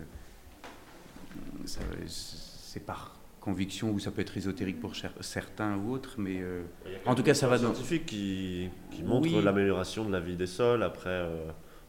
c'est 2.07 2.85
par 2.85 3.15
conviction 3.39 3.91
ou 3.91 3.99
ça 3.99 4.11
peut 4.11 4.21
être 4.21 4.35
ésotérique 4.35 4.81
pour 4.81 4.91
certains 5.21 5.77
ou 5.77 5.93
autres, 5.93 6.15
mais 6.17 6.41
euh, 6.41 6.63
en 7.05 7.15
tout 7.15 7.23
cas, 7.23 7.33
ça 7.33 7.47
va 7.47 7.57
dans. 7.57 7.73
scientifique 7.73 8.05
qui, 8.05 8.69
qui 8.91 9.03
montre 9.03 9.39
l'amélioration 9.39 10.03
de 10.03 10.11
la 10.11 10.19
vie 10.19 10.35
des 10.35 10.47
sols 10.47 10.83
après 10.83 11.29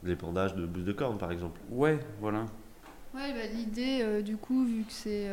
l'épandage 0.07 0.55
de 0.55 0.67
bousses 0.67 0.85
de 0.85 0.93
cornes, 0.93 1.19
par 1.19 1.33
exemple. 1.33 1.61
Ouais, 1.71 1.99
voilà. 2.21 2.47
Ouais, 3.15 3.33
bah, 3.33 3.47
l'idée, 3.53 4.23
du 4.23 4.37
coup, 4.37 4.65
vu 4.65 4.83
que 4.83 4.93
c'est 4.93 5.29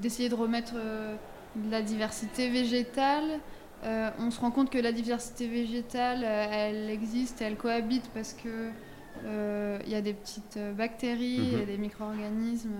d'essayer 0.00 0.28
de 0.28 0.34
remettre 0.34 0.74
de 1.56 1.70
la 1.70 1.82
diversité 1.82 2.48
végétale. 2.50 3.40
Euh, 3.84 4.10
on 4.18 4.30
se 4.30 4.40
rend 4.40 4.50
compte 4.50 4.70
que 4.70 4.78
la 4.78 4.92
diversité 4.92 5.48
végétale, 5.48 6.22
euh, 6.22 6.46
elle 6.50 6.90
existe, 6.90 7.40
elle 7.40 7.56
cohabite 7.56 8.10
parce 8.12 8.34
que 8.34 8.70
euh, 9.24 9.78
il 9.86 9.90
y 9.90 9.94
a 9.94 10.02
des 10.02 10.12
petites 10.12 10.58
bactéries 10.76 11.54
et 11.54 11.60
mhm. 11.60 11.66
des 11.66 11.78
micro-organismes 11.78 12.74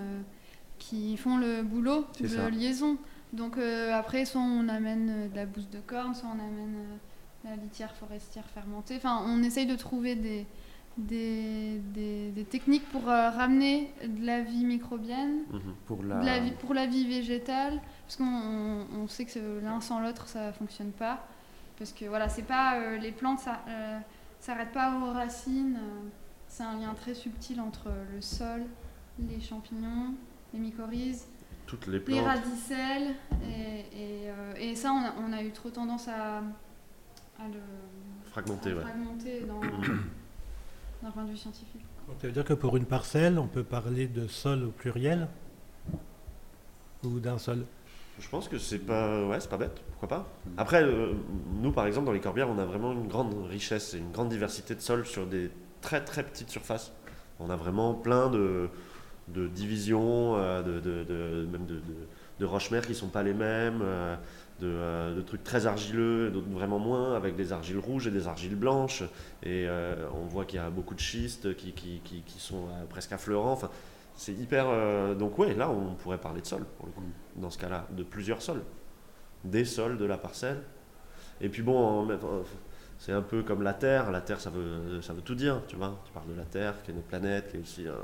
qui 0.79 1.17
font 1.17 1.39
le 1.39 1.63
boulot 1.63 2.07
de 2.21 2.49
liaison. 2.49 2.97
Donc 3.33 3.59
après, 3.59 4.25
soit 4.25 4.41
on 4.41 4.69
amène 4.69 5.31
de 5.31 5.37
la 5.37 5.47
bouse 5.47 5.69
de 5.71 5.79
corne, 5.79 6.15
soit 6.15 6.29
on 6.29 6.39
amène 6.39 6.99
la 7.45 7.57
litière 7.57 7.95
forestière 7.95 8.47
fermentée. 8.53 8.97
Enfin, 8.97 9.23
on 9.25 9.43
essaye 9.43 9.67
de 9.67 9.77
trouver 9.77 10.17
des, 10.17 10.47
des, 10.99 11.81
des, 11.95 12.45
techniques 12.45 12.87
pour 12.91 13.05
ramener 13.05 13.93
de 14.07 14.27
la 14.27 14.43
vie 14.43 14.65
microbienne, 14.65 15.43
mhm. 15.51 15.75
pour, 15.87 16.03
la... 16.03 16.23
la 16.23 16.41
vie, 16.41 16.53
pour 16.53 16.75
la 16.75 16.87
vie 16.87 17.07
végétale, 17.07 17.81
parce 18.03 18.17
qu'on 18.17 18.87
on 18.97 19.07
sait 19.07 19.25
que 19.25 19.61
l'un 19.63 19.81
sans 19.81 20.01
l'autre, 20.01 20.27
ça 20.29 20.53
fonctionne 20.53 20.91
pas. 20.93 21.25
Parce 21.81 21.93
que 21.93 22.05
voilà, 22.05 22.29
c'est 22.29 22.43
pas 22.43 22.79
euh, 22.79 22.99
les 22.99 23.11
plantes, 23.11 23.39
ça 23.39 23.61
euh, 23.67 23.99
s'arrêtent 24.39 24.73
pas 24.73 24.99
aux 24.99 25.13
racines. 25.13 25.77
Euh, 25.77 26.09
c'est 26.47 26.63
un 26.63 26.79
lien 26.79 26.93
très 26.93 27.15
subtil 27.15 27.59
entre 27.59 27.89
le 28.13 28.21
sol, 28.21 28.65
les 29.19 29.41
champignons, 29.41 30.15
les 30.53 30.59
mycorhizes, 30.59 31.27
toutes 31.67 31.87
les, 31.87 31.99
plantes. 31.99 32.19
les 32.19 32.23
radicelles. 32.23 33.15
Et, 33.45 34.29
et, 34.59 34.75
ça, 34.77 34.93
on 34.93 34.99
a, 35.03 35.15
on 35.27 35.33
a, 35.33 35.43
eu 35.43 35.53
trop 35.53 35.71
tendance 35.71 36.07
à, 36.09 36.39
à 36.39 37.49
le 37.51 37.63
fragmenter, 38.25 38.75
fragmenter 38.75 39.41
dans, 39.47 39.61
d'un 41.03 41.11
point 41.11 41.25
de 41.25 41.31
vue 41.31 41.37
scientifique. 41.37 41.85
Donc, 42.09 42.17
ça 42.21 42.27
veut 42.27 42.33
dire 42.33 42.45
que 42.45 42.55
pour 42.55 42.77
une 42.77 42.85
parcelle, 42.85 43.39
on 43.39 43.47
peut 43.47 43.65
parler 43.65 44.07
de 44.07 44.27
sol 44.27 44.65
au 44.65 44.71
pluriel 44.71 45.29
ou 47.05 47.21
d'un 47.21 47.39
sol? 47.39 47.65
Je 48.19 48.29
pense 48.29 48.49
que 48.49 48.59
c'est 48.59 48.81
pas, 48.81 49.27
ouais, 49.27 49.41
c'est 49.41 49.49
pas 49.49 49.57
bête, 49.57 49.81
pourquoi 49.93 50.09
pas. 50.09 50.29
Après, 50.59 50.83
euh, 50.83 51.13
nous 51.63 51.73
par 51.73 51.87
exemple 51.87 52.07
dans 52.07 52.13
les 52.13 52.21
Corbières, 52.21 52.51
on 52.51 52.59
a 52.59 52.67
vraiment 52.67 52.93
une 52.93 53.09
grande 53.09 53.35
richesse 53.49 53.95
et 53.95 53.99
une 53.99 54.13
grande 54.13 54.29
diversité 54.29 54.75
de 54.75 54.81
sols 54.81 55.07
sur 55.07 55.27
des 55.27 55.51
très 55.81 56.05
très 56.05 56.23
petites 56.23 56.51
surfaces. 56.51 56.93
On 57.39 57.49
a 57.49 57.57
vraiment 57.57 57.95
plein 57.95 58.29
de, 58.29 58.69
de 59.29 59.49
divisions, 59.49 60.37
euh, 60.37 60.63
de, 60.63 60.81
de, 60.81 61.47
même 61.51 61.65
de, 61.65 61.81
de, 62.41 62.47
roches-mères 62.47 62.87
qui 62.87 62.95
sont 62.95 63.09
pas 63.09 63.23
les 63.23 63.35
mêmes, 63.35 63.81
euh, 63.83 65.15
de, 65.15 65.21
trucs 65.23 65.45
très 65.45 65.67
argileux, 65.67 66.31
d'autres 66.31 66.51
vraiment 66.51 66.79
moins, 66.79 67.15
avec 67.15 67.37
des 67.37 67.53
argiles 67.53 67.79
rouges 67.79 68.07
et 68.07 68.11
des 68.11 68.27
argiles 68.27 68.57
blanches. 68.57 69.03
Et 69.43 69.67
on 70.15 70.27
voit 70.27 70.45
qu'il 70.45 70.59
y 70.59 70.63
a 70.63 70.71
beaucoup 70.71 70.95
de 70.95 71.01
schistes 71.01 71.55
qui, 71.57 71.73
qui, 71.73 72.01
qui, 72.05 72.23
qui 72.23 72.41
sont 72.41 72.67
presque 72.89 73.13
affleurants. 73.13 73.53
Enfin, 73.53 73.71
c'est 74.21 74.35
hyper. 74.35 74.67
Euh, 74.69 75.15
donc, 75.15 75.39
ouais, 75.39 75.55
là, 75.55 75.71
on 75.71 75.95
pourrait 75.95 76.19
parler 76.19 76.43
de 76.43 76.47
sol, 76.47 76.67
pour 76.77 76.87
le 76.87 76.93
coup, 76.93 77.03
dans 77.37 77.49
ce 77.49 77.57
cas-là, 77.57 77.87
de 77.91 78.03
plusieurs 78.03 78.43
sols. 78.43 78.63
Des 79.45 79.65
sols 79.65 79.97
de 79.97 80.05
la 80.05 80.19
parcelle. 80.19 80.61
Et 81.41 81.49
puis, 81.49 81.63
bon, 81.63 82.07
c'est 82.99 83.13
un 83.13 83.23
peu 83.23 83.43
comme 83.43 83.63
la 83.63 83.73
Terre. 83.73 84.11
La 84.11 84.21
Terre, 84.21 84.39
ça 84.39 84.51
veut, 84.51 85.01
ça 85.01 85.15
veut 85.15 85.23
tout 85.23 85.35
dire, 85.35 85.63
tu 85.67 85.77
vois. 85.77 85.99
Tu 86.05 86.13
parles 86.13 86.29
de 86.29 86.35
la 86.35 86.45
Terre, 86.45 86.83
qui 86.83 86.91
est 86.91 86.95
une 86.95 87.01
planète, 87.01 87.51
qui 87.51 87.57
est 87.57 87.61
aussi 87.61 87.89
un, 87.89 87.95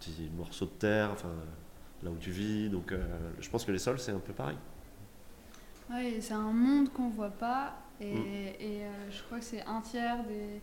petit 0.00 0.30
morceau 0.34 0.64
de 0.64 0.70
terre, 0.70 1.10
enfin, 1.12 1.28
là 2.02 2.10
où 2.10 2.16
tu 2.16 2.30
vis. 2.30 2.68
Donc, 2.68 2.92
euh, 2.92 2.98
je 3.40 3.48
pense 3.48 3.64
que 3.64 3.72
les 3.72 3.78
sols, 3.78 3.98
c'est 3.98 4.12
un 4.12 4.18
peu 4.18 4.32
pareil. 4.32 4.56
Oui, 5.90 6.16
c'est 6.20 6.34
un 6.34 6.52
monde 6.52 6.92
qu'on 6.92 7.08
voit 7.08 7.30
pas. 7.30 7.74
Et, 8.00 8.14
mm. 8.14 8.26
et 8.60 8.82
euh, 8.82 9.10
je 9.10 9.22
crois 9.22 9.38
que 9.38 9.44
c'est 9.44 9.64
un 9.64 9.80
tiers 9.80 10.24
des 10.24 10.60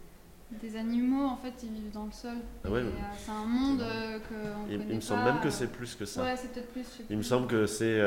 des 0.61 0.77
animaux, 0.77 1.25
en 1.25 1.37
fait, 1.37 1.53
ils 1.63 1.71
vivent 1.71 1.91
dans 1.91 2.05
le 2.05 2.11
sol. 2.11 2.37
Ah 2.63 2.67
euh, 2.67 2.91
c'est 3.17 3.31
un 3.31 3.45
monde 3.45 3.79
que 3.79 4.71
il, 4.71 4.79
il 4.91 4.95
me 4.97 5.01
semble 5.01 5.23
même 5.23 5.39
que 5.41 5.49
c'est 5.49 5.71
plus 5.71 5.95
que 5.95 6.05
ça. 6.05 6.21
Ouais, 6.21 6.35
c'est 6.37 6.53
peut-être 6.53 6.71
plus. 6.71 6.85
Il 7.09 7.17
me 7.17 7.23
semble 7.23 7.47
que 7.47 7.65
c'est 7.65 7.99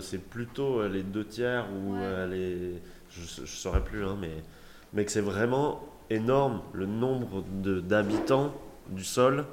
c'est 0.00 0.18
plutôt 0.18 0.86
les 0.88 1.04
deux 1.04 1.24
tiers 1.24 1.66
ou 1.72 1.94
les. 2.28 2.82
Je 3.10 3.42
ne 3.42 3.46
saurais 3.46 3.84
plus, 3.84 4.04
hein, 4.04 4.18
mais, 4.20 4.42
mais 4.92 5.04
que 5.04 5.12
c'est 5.12 5.20
vraiment 5.20 5.82
énorme 6.10 6.62
le 6.72 6.86
nombre 6.86 7.42
d'habitants 7.42 8.52
du 8.90 9.04
sol 9.04 9.46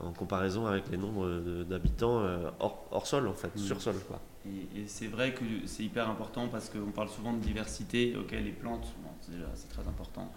en 0.00 0.12
comparaison 0.12 0.66
avec 0.66 0.88
les 0.90 0.96
nombres 0.96 1.64
d'habitants 1.64 2.22
hors, 2.58 2.86
hors, 2.90 3.06
sol, 3.06 3.28
en 3.28 3.34
fait, 3.34 3.54
mm. 3.54 3.58
sur 3.58 3.80
sol. 3.80 3.96
Quoi. 4.08 4.20
Et, 4.46 4.86
c'est 4.86 5.06
vrai 5.06 5.34
que 5.34 5.44
c'est 5.66 5.84
hyper 5.84 6.08
important 6.08 6.48
parce 6.48 6.70
qu'on 6.70 6.90
parle 6.92 7.08
souvent 7.08 7.32
de 7.32 7.40
diversité, 7.40 8.16
ok, 8.16 8.32
les 8.32 8.52
plantes, 8.52 8.86
c'est 9.54 9.68
très 9.68 9.86
important. 9.86 10.32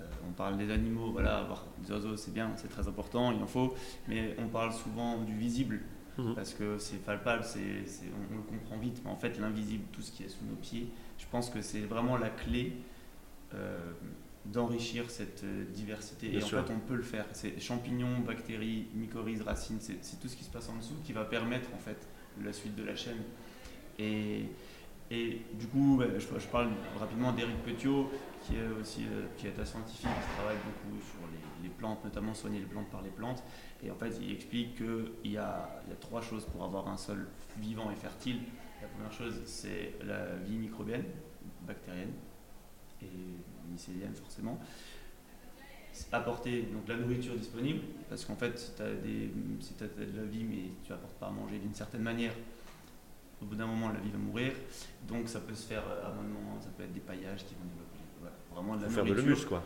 Euh, 0.00 0.04
on 0.28 0.32
parle 0.32 0.56
des 0.56 0.70
animaux, 0.70 1.10
voilà, 1.12 1.38
avoir 1.38 1.64
des 1.78 1.90
oiseaux 1.92 2.16
c'est 2.16 2.32
bien, 2.32 2.52
c'est 2.56 2.68
très 2.68 2.86
important, 2.86 3.32
il 3.32 3.42
en 3.42 3.46
faut, 3.46 3.74
mais 4.08 4.36
on 4.38 4.48
parle 4.48 4.72
souvent 4.72 5.22
du 5.22 5.36
visible, 5.36 5.80
mhm. 6.18 6.34
parce 6.34 6.54
que 6.54 6.78
c'est 6.78 7.04
palpable, 7.04 7.44
on, 7.44 8.34
le 8.34 8.42
comprend 8.42 8.78
vite, 8.78 9.00
mais 9.04 9.10
en 9.10 9.16
fait 9.16 9.38
l'invisible, 9.38 9.84
tout 9.92 10.02
ce 10.02 10.12
qui 10.12 10.24
est 10.24 10.28
sous 10.28 10.44
nos 10.44 10.56
pieds, 10.56 10.88
je 11.18 11.26
pense 11.30 11.50
que 11.50 11.60
c'est 11.60 11.80
vraiment 11.80 12.16
la 12.16 12.30
clé 12.30 12.74
euh, 13.54 13.92
d'enrichir 14.52 15.10
cette 15.10 15.44
euh, 15.44 15.64
diversité. 15.72 16.34
et 16.34 16.42
en 16.42 16.46
fait 16.46 16.72
on 16.72 16.80
peut 16.80 16.96
le 16.96 17.02
faire, 17.02 17.26
c'est 17.32 17.60
champignons, 17.60 18.18
bactéries, 18.20 18.86
mycorhizes, 18.94 19.42
racines, 19.42 19.78
c'est, 19.80 20.00
tout 20.20 20.28
ce 20.28 20.36
qui 20.36 20.44
se 20.44 20.50
passe 20.50 20.68
en 20.68 20.76
dessous 20.76 20.96
qui 21.04 21.12
va 21.12 21.24
permettre 21.24 21.68
en 21.74 21.78
fait 21.78 22.08
la 22.42 22.52
suite 22.52 22.74
de 22.74 22.82
la 22.82 22.96
chaîne. 22.96 23.22
Et, 23.98 24.46
et 25.10 25.42
du 25.54 25.66
coup, 25.66 26.00
je, 26.18 26.46
parle 26.46 26.68
rapidement 26.98 27.32
d'Éric 27.32 27.62
Petiot, 27.64 28.10
qui 28.42 28.54
est 28.56 28.80
aussi 28.80 29.02
euh, 29.04 29.26
qui 29.36 29.48
est 29.48 29.58
un 29.58 29.64
scientifique, 29.64 30.08
qui 30.08 30.36
travaille 30.36 30.56
beaucoup 30.64 31.00
sur 31.00 31.20
les, 31.62 31.68
plantes, 31.68 32.04
notamment 32.04 32.34
soigner 32.34 32.58
les 32.58 32.66
plantes 32.66 32.88
par 32.90 33.02
les 33.02 33.10
plantes. 33.10 33.42
Et 33.82 33.90
en 33.90 33.96
fait, 33.96 34.12
il 34.22 34.32
explique 34.32 34.76
qu'il 34.76 35.30
y 35.30 35.34
y 35.34 35.36
a 35.36 35.82
trois 36.00 36.20
choses 36.20 36.44
pour 36.46 36.64
avoir 36.64 36.88
un 36.88 36.96
sol 36.96 37.28
vivant 37.58 37.90
et 37.90 37.96
fertile. 37.96 38.40
La 38.80 38.88
première 38.88 39.12
chose, 39.12 39.40
c'est 39.44 39.94
la 40.04 40.36
vie 40.36 40.56
microbienne, 40.56 41.04
bactérienne 41.66 42.12
et 43.02 43.06
mycélienne 43.70 44.14
forcément. 44.14 44.58
Apporter 46.12 46.62
donc 46.62 46.88
la 46.88 46.96
nourriture 46.96 47.34
disponible, 47.34 47.80
parce 48.08 48.24
qu'en 48.24 48.36
fait, 48.36 48.58
si 48.58 48.72
tu 48.74 48.82
as, 48.82 48.86
si 49.60 49.74
as 49.82 49.86
de 49.86 50.16
la 50.16 50.24
vie 50.24 50.44
mais 50.44 50.70
tu 50.82 50.92
n'apportes 50.92 51.18
pas 51.18 51.26
à 51.26 51.30
manger 51.30 51.58
d'une 51.58 51.74
certaine 51.74 52.02
manière, 52.02 52.32
au 53.42 53.44
bout 53.44 53.54
d'un 53.54 53.66
moment, 53.66 53.88
la 53.88 53.98
vie 53.98 54.10
va 54.10 54.18
mourir. 54.18 54.52
Donc 55.08 55.28
ça 55.28 55.40
peut 55.40 55.54
se 55.54 55.66
faire 55.66 55.82
à 55.82 56.08
un 56.08 56.14
moment, 56.14 56.60
ça 56.60 56.68
peut 56.76 56.84
être 56.84 56.92
des 56.92 57.00
paillages 57.00 57.44
qui 57.44 57.54
vont 57.54 57.64
développer 57.64 58.00
vraiment 58.52 58.76
de 58.76 58.82
la 58.82 58.88
faire 58.88 59.04
de 59.04 59.12
l'humus, 59.12 59.44
quoi. 59.46 59.62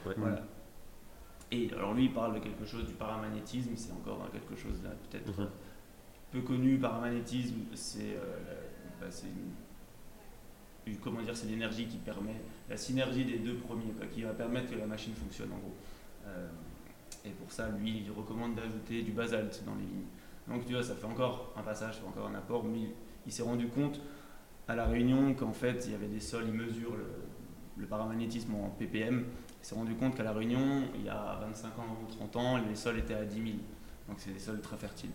Et 1.50 1.70
alors 1.72 1.94
lui, 1.94 2.06
il 2.06 2.12
parle 2.12 2.34
de 2.34 2.40
quelque 2.40 2.64
chose 2.64 2.86
du 2.86 2.94
paramagnétisme, 2.94 3.72
c'est 3.76 3.92
encore 3.92 4.28
quelque 4.32 4.56
chose 4.60 4.82
là 4.82 4.90
peut-être 4.90 5.38
mhm. 5.38 5.48
peu 6.32 6.40
connu. 6.40 6.78
Paramagnétisme, 6.78 7.60
c'est 7.74 8.16
euh, 8.16 8.64
bah, 9.00 9.06
comment 11.02 11.22
dire, 11.22 11.36
c'est 11.36 11.46
l'énergie 11.46 11.86
qui 11.86 11.96
permet 11.96 12.40
la 12.68 12.76
synergie 12.76 13.24
des 13.24 13.38
deux 13.38 13.56
premiers, 13.56 13.92
qui 14.12 14.22
va 14.22 14.32
permettre 14.32 14.70
que 14.70 14.76
la 14.76 14.86
machine 14.86 15.14
fonctionne 15.14 15.52
en 15.52 15.58
gros. 15.58 15.74
Euh, 16.26 16.48
et 17.24 17.30
pour 17.30 17.50
ça, 17.50 17.68
lui, 17.70 18.02
il 18.04 18.10
recommande 18.10 18.54
d'ajouter 18.54 19.02
du 19.02 19.12
basalte 19.12 19.62
dans 19.64 19.74
les 19.74 19.82
lignes. 19.82 20.06
Donc 20.48 20.66
tu 20.66 20.74
vois, 20.74 20.82
ça 20.82 20.94
fait 20.94 21.06
encore 21.06 21.54
un 21.56 21.62
passage, 21.62 21.96
fait 21.96 22.06
encore 22.06 22.28
un 22.28 22.34
apport, 22.34 22.64
mais 22.64 22.90
il 23.26 23.32
s'est 23.32 23.42
rendu 23.42 23.68
compte 23.68 24.00
à 24.68 24.74
La 24.74 24.86
Réunion 24.86 25.34
qu'en 25.34 25.52
fait, 25.52 25.84
il 25.86 25.92
y 25.92 25.94
avait 25.94 26.08
des 26.08 26.20
sols, 26.20 26.44
il 26.48 26.54
mesure 26.54 26.96
le, 27.76 27.86
paramagnétisme 27.86 28.54
en 28.54 28.70
ppm. 28.70 29.24
Il 29.62 29.66
s'est 29.66 29.74
rendu 29.74 29.94
compte 29.94 30.16
qu'à 30.16 30.22
La 30.22 30.32
Réunion, 30.32 30.82
il 30.94 31.04
y 31.04 31.08
a 31.08 31.38
25 31.40 31.78
ans 31.78 31.98
ou 32.02 32.12
30 32.12 32.36
ans, 32.36 32.58
les 32.58 32.74
sols 32.74 32.98
étaient 32.98 33.14
à 33.14 33.24
10 33.24 33.34
000. 33.34 33.48
Donc 34.08 34.18
c'est 34.18 34.32
des 34.32 34.38
sols 34.38 34.60
très 34.60 34.76
fertiles. 34.76 35.10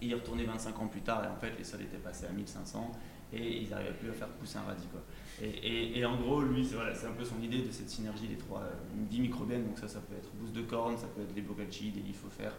il 0.00 0.10
est 0.10 0.14
retourné 0.14 0.44
25 0.44 0.80
ans 0.80 0.88
plus 0.88 1.00
tard 1.00 1.24
et 1.24 1.28
en 1.28 1.36
fait, 1.36 1.52
les 1.56 1.64
sols 1.64 1.82
étaient 1.82 1.96
passés 1.96 2.26
à 2.26 2.32
1500 2.32 2.90
et 3.32 3.62
ils 3.62 3.70
n'arrivaient 3.70 3.92
plus 3.92 4.10
à 4.10 4.12
faire 4.12 4.28
pousser 4.28 4.58
un 4.58 4.62
radis. 4.62 4.86
Quoi. 4.90 5.00
Et, 5.42 6.04
en 6.04 6.16
gros, 6.16 6.42
lui, 6.42 6.64
c'est 6.64 6.74
voilà, 6.74 6.92
un 6.92 7.12
peu 7.12 7.24
son 7.24 7.40
idée 7.42 7.62
de 7.62 7.70
cette 7.70 7.88
synergie 7.88 8.28
des 8.28 8.36
trois, 8.36 8.62
une 8.94 9.06
vie 9.06 9.20
microbienne. 9.20 9.64
Donc 9.66 9.78
ça, 9.78 9.88
ça 9.88 10.00
peut 10.00 10.14
être 10.14 10.30
bouse 10.34 10.52
de 10.52 10.62
corne, 10.62 10.96
ça 10.96 11.06
peut 11.06 11.22
être 11.22 11.34
des 11.34 11.42
bocacci, 11.42 11.90
des 11.90 12.00
lithofères. 12.00 12.54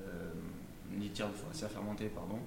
Euh, 0.00 0.32
litière 0.98 1.28
de 1.28 1.34
forestière 1.34 1.70
fermentée, 1.70 2.08
pardon. 2.08 2.38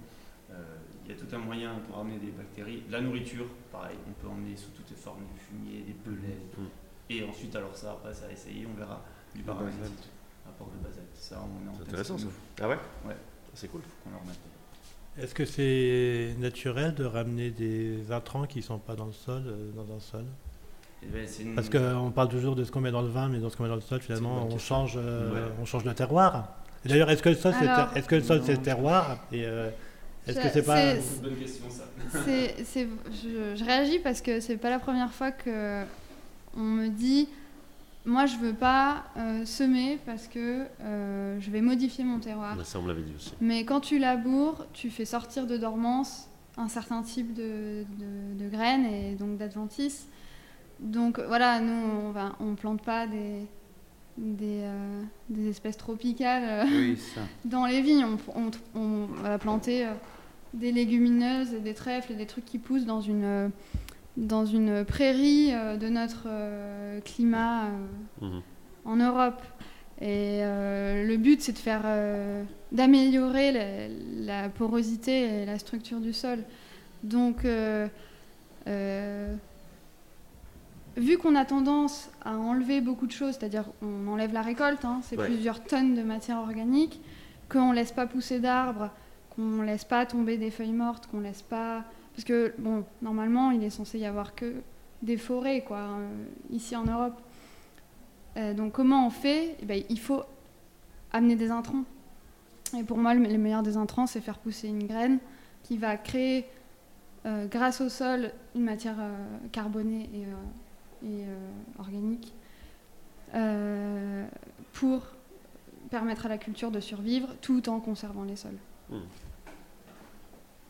Il 1.08 1.12
y 1.12 1.14
a 1.14 1.20
tout 1.20 1.36
un 1.36 1.40
moyen 1.40 1.76
pour 1.88 2.00
amener 2.00 2.18
des 2.18 2.32
bactéries. 2.32 2.84
La 2.90 3.00
nourriture, 3.00 3.46
pareil, 3.72 3.96
on 4.08 4.12
peut 4.22 4.28
emmener 4.28 4.56
sous 4.58 4.72
toutes 4.72 4.90
les 4.90 4.96
formes, 4.96 5.24
du 5.34 5.40
fumier, 5.40 5.82
des 5.82 5.94
pelets. 5.94 6.42
Mm. 6.58 6.66
Et 7.10 7.24
ensuite, 7.24 7.56
alors 7.56 7.76
ça, 7.76 7.92
après, 7.92 8.14
ça 8.14 8.26
a 8.26 8.32
essayé, 8.32 8.68
on 8.70 8.78
verra 8.78 9.02
du 9.34 9.42
basalte. 9.42 10.10
Apport 10.46 10.70
de 10.70 10.86
basalte. 10.86 11.16
Ça, 11.16 11.42
on 11.42 11.66
est 11.66 11.70
en 11.70 11.76
C'est 11.76 11.84
intéressant 11.84 12.18
ça. 12.18 12.28
Ah 12.62 12.68
ouais 12.68 12.78
Ouais. 13.06 13.16
C'est 13.54 13.70
cool. 13.70 13.82
qu'on 14.04 14.12
le 14.12 14.18
remette. 14.18 14.40
Est-ce 15.22 15.34
que 15.34 15.46
c'est 15.46 16.36
naturel 16.40 16.94
de 16.94 17.04
ramener 17.04 17.50
des 17.50 18.12
intrants 18.12 18.46
qui 18.46 18.60
ne 18.60 18.64
sont 18.64 18.78
pas 18.78 18.96
dans 18.96 19.08
le 19.08 19.14
sol, 19.14 19.44
euh, 19.48 19.72
dans 19.76 19.96
un 19.96 20.00
sol? 20.00 20.26
Eh 21.02 21.08
ben, 21.08 21.28
une... 21.40 21.56
Parce 21.56 21.70
qu'on 21.70 22.12
parle 22.12 22.30
toujours 22.30 22.56
de 22.56 22.64
ce 22.64 22.72
qu'on 22.72 22.82
met 22.82 22.92
dans 22.92 23.02
le 23.02 23.08
vin, 23.08 23.28
mais 23.28 23.40
dans 23.40 23.50
ce 23.50 23.58
qu'on 23.58 23.64
met 23.64 23.70
dans 23.70 23.76
le 23.76 23.82
sol, 23.82 24.00
finalement, 24.00 24.48
on 24.52 24.58
change, 24.60 24.94
euh, 24.96 25.50
on 25.60 25.66
change 25.66 25.86
le 25.86 25.94
terroir. 25.94 26.58
D'ailleurs, 26.86 27.10
est-ce 27.10 27.24
que 27.24 27.30
le 27.30 27.36
sol, 27.36 27.54
c'est, 27.60 27.98
est-ce 28.00 28.08
que 28.08 28.16
le 28.16 28.22
sol, 28.22 28.42
c'est 28.46 28.62
terroir 28.62 29.18
Et 29.32 29.46
euh, 29.46 29.70
est-ce 30.28 30.40
que 30.40 30.50
c'est 30.50 30.62
pas 30.62 30.96
C'est 30.96 31.16
une 31.16 31.22
bonne 31.24 31.36
question 31.36 31.66
ça. 31.70 31.84
C'est, 32.24 32.88
je, 33.12 33.56
je, 33.56 33.66
réagis 33.66 34.00
parce 34.00 34.22
que 34.22 34.40
c'est 34.40 34.58
pas 34.58 34.70
la 34.70 34.80
première 34.80 35.12
fois 35.12 35.32
que 35.32 35.84
on 36.56 36.62
me 36.64 36.90
dit 36.90 37.28
moi, 38.08 38.26
je 38.26 38.38
veux 38.38 38.54
pas 38.54 39.04
euh, 39.18 39.46
semer 39.46 40.00
parce 40.06 40.28
que 40.28 40.66
euh, 40.82 41.38
je 41.42 41.52
vais 41.52 41.60
modifier 41.60 42.06
mon 42.06 42.20
terroir. 42.20 42.56
ça, 42.66 42.80
on 42.80 42.88
l'avait 42.88 43.02
dit 43.02 43.14
aussi. 43.14 43.34
Mais 43.42 43.66
quand 43.66 43.82
tu 43.82 44.00
laboures, 44.00 44.66
tu 44.72 44.90
fais 44.90 45.04
sortir 45.04 45.46
de 45.46 45.58
dormance 45.58 46.30
un 46.56 46.70
certain 46.70 47.04
type 47.04 47.34
de, 47.34 47.86
graines 48.50 48.86
et 48.86 49.16
donc 49.16 49.38
d'adventices. 49.38 50.08
Donc 50.80 51.20
voilà, 51.20 51.60
nous, 51.60 52.14
on 52.40 52.46
ne 52.46 52.56
plante 52.56 52.82
pas 52.82 53.08
des, 53.08 53.46
des, 54.18 54.62
euh, 54.64 55.50
espèces 55.50 55.78
tropicales 55.78 56.66
dans 57.46 57.66
les 57.66 57.82
vignes. 57.82 58.06
On, 58.34 58.52
on 58.74 59.06
va 59.22 59.38
planter 59.38 59.86
des 60.54 60.72
légumineuses, 60.72 61.52
des 61.52 61.74
trèfles 61.74 62.14
et 62.14 62.16
des 62.16 62.26
trucs 62.26 62.46
qui 62.46 62.58
poussent 62.58 62.86
dans 62.86 63.02
une 63.02 63.52
dans 64.18 64.46
une 64.46 64.84
prairie 64.84 65.52
euh, 65.54 65.78
de 65.78 65.88
notre 65.88 66.24
euh, 66.26 67.00
climat 67.02 67.66
euh, 67.66 68.26
mhm. 68.26 68.42
en 68.86 68.96
Europe. 68.98 69.42
Et 70.00 70.42
le 70.44 71.16
but, 71.18 71.42
c'est 71.42 71.54
de 71.54 71.58
faire, 71.58 71.82
d'améliorer 72.72 74.00
la, 74.20 74.48
porosité 74.48 75.42
et 75.42 75.46
la 75.48 75.58
structure 75.58 76.00
du 76.00 76.14
sol. 76.14 76.44
Donc, 77.02 77.48
vu 80.98 81.18
qu'on 81.18 81.34
a 81.34 81.46
tendance 81.46 82.12
à 82.24 82.38
enlever 82.38 82.80
beaucoup 82.80 83.08
de 83.08 83.12
choses, 83.12 83.38
c'est-à-dire 83.40 83.64
on 83.82 84.08
enlève 84.08 84.34
la 84.34 84.44
récolte, 84.44 84.86
hein, 84.86 85.00
c'est 85.02 85.18
plusieurs 85.18 85.64
tonnes 85.64 85.96
de 85.96 86.04
matière 86.04 86.38
organique, 86.38 87.02
qu'on 87.50 87.72
ne 87.72 87.76
laisse 87.76 87.92
pas 87.92 88.06
pousser 88.06 88.40
d'arbres, 88.40 88.92
qu'on 89.36 89.42
ne 89.42 89.66
laisse 89.66 89.84
pas 89.84 90.06
tomber 90.06 90.38
des 90.38 90.52
feuilles 90.52 90.74
mortes, 90.74 91.08
qu'on 91.08 91.18
ne 91.18 91.24
laisse 91.24 91.42
pas 91.42 91.86
parce 92.18 92.26
que, 92.26 92.52
bon, 92.58 92.84
normalement, 93.04 93.52
il 93.52 93.64
est 93.64 93.70
censé 93.70 94.00
y 94.00 94.06
avoir 94.08 94.34
que 94.34 94.56
des 95.04 95.18
forêts, 95.18 95.62
quoi, 95.62 95.78
euh, 95.78 96.26
ici 96.50 96.76
en 96.76 96.84
Europe. 96.84 97.22
Euh, 98.38 98.56
donc, 98.56 98.72
comment 98.72 99.06
on 99.06 99.12
fait? 99.12 99.56
Eh 99.62 99.66
ben, 99.68 99.84
Il 99.92 100.00
faut 100.00 100.24
amener 101.12 101.36
des 101.36 101.52
intrants. 101.52 101.84
Et 102.76 102.84
pour 102.84 102.98
moi, 102.98 103.14
le, 103.14 103.38
meilleur 103.38 103.62
des 103.62 103.78
intrants, 103.78 104.08
c'est 104.08 104.20
faire 104.20 104.40
pousser 104.40 104.68
une 104.68 104.88
graine 104.88 105.20
qui 105.62 105.78
va 105.78 105.96
créer, 105.96 106.48
euh, 107.28 107.46
grâce 107.46 107.82
au 107.82 107.90
sol, 107.90 108.32
une 108.56 108.64
matière 108.64 108.98
carbonée 109.52 110.10
et, 111.04 111.26
organique 111.78 112.34
pour 114.74 115.04
permettre 115.92 116.26
à 116.26 116.30
la 116.30 116.40
culture 116.40 116.72
de 116.72 116.80
survivre 116.80 117.36
tout 117.42 117.70
en 117.70 117.80
conservant 117.80 118.24
les 118.24 118.38
sols. 118.38 118.58
Mmh 118.90 118.96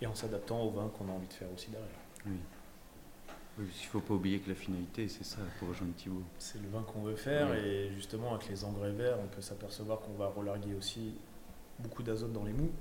et 0.01 0.07
en 0.07 0.15
s'adaptant 0.15 0.61
au 0.61 0.69
vin 0.69 0.89
qu'on 0.89 1.09
a 1.09 1.11
envie 1.11 1.27
de 1.27 1.33
faire 1.33 1.51
aussi 1.53 1.69
derrière. 1.69 1.89
Oui. 2.25 2.33
il 3.59 3.63
ne 3.63 3.69
faut 3.69 3.99
pas 3.99 4.13
oublier 4.13 4.39
que 4.39 4.49
la 4.49 4.55
finalité, 4.55 5.07
c'est 5.07 5.23
ça, 5.23 5.39
pour 5.59 5.69
rejoindre 5.69 5.93
Thibault. 5.95 6.23
C'est 6.37 6.61
le 6.61 6.69
vin 6.69 6.83
qu'on 6.83 7.01
veut 7.01 7.15
faire, 7.15 7.53
et 7.55 7.91
justement, 7.95 8.35
avec 8.35 8.49
les 8.49 8.63
engrais 8.63 8.91
verts, 8.91 9.17
on 9.23 9.27
peut 9.27 9.41
s'apercevoir 9.41 9.99
qu'on 9.99 10.13
va 10.13 10.27
relarguer 10.27 10.75
aussi 10.75 11.15
beaucoup 11.79 12.03
d'azote 12.03 12.33
dans 12.33 12.43
les 12.43 12.53
mous. 12.53 12.71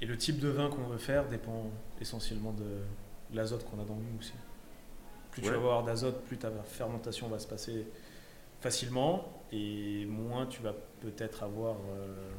Et 0.00 0.06
le 0.06 0.16
type 0.16 0.38
de 0.38 0.48
vin 0.48 0.68
qu'on 0.68 0.84
veut 0.84 0.98
faire 0.98 1.28
dépend 1.28 1.70
essentiellement 2.00 2.52
de 2.52 2.82
l'azote 3.34 3.64
qu'on 3.64 3.80
a 3.80 3.84
dans 3.84 3.94
le 3.94 4.02
mou 4.02 4.18
aussi. 4.18 4.34
Plus 5.30 5.42
tu 5.42 5.48
vas 5.48 5.56
avoir 5.56 5.84
d'azote, 5.84 6.22
plus 6.24 6.38
ta 6.38 6.50
fermentation 6.50 7.28
va 7.28 7.38
se 7.38 7.46
passer 7.46 7.86
facilement, 8.60 9.42
et 9.52 10.06
moins 10.06 10.46
tu 10.46 10.62
vas 10.62 10.74
peut-être 11.00 11.42
avoir. 11.42 11.76
Euh, 11.90 12.30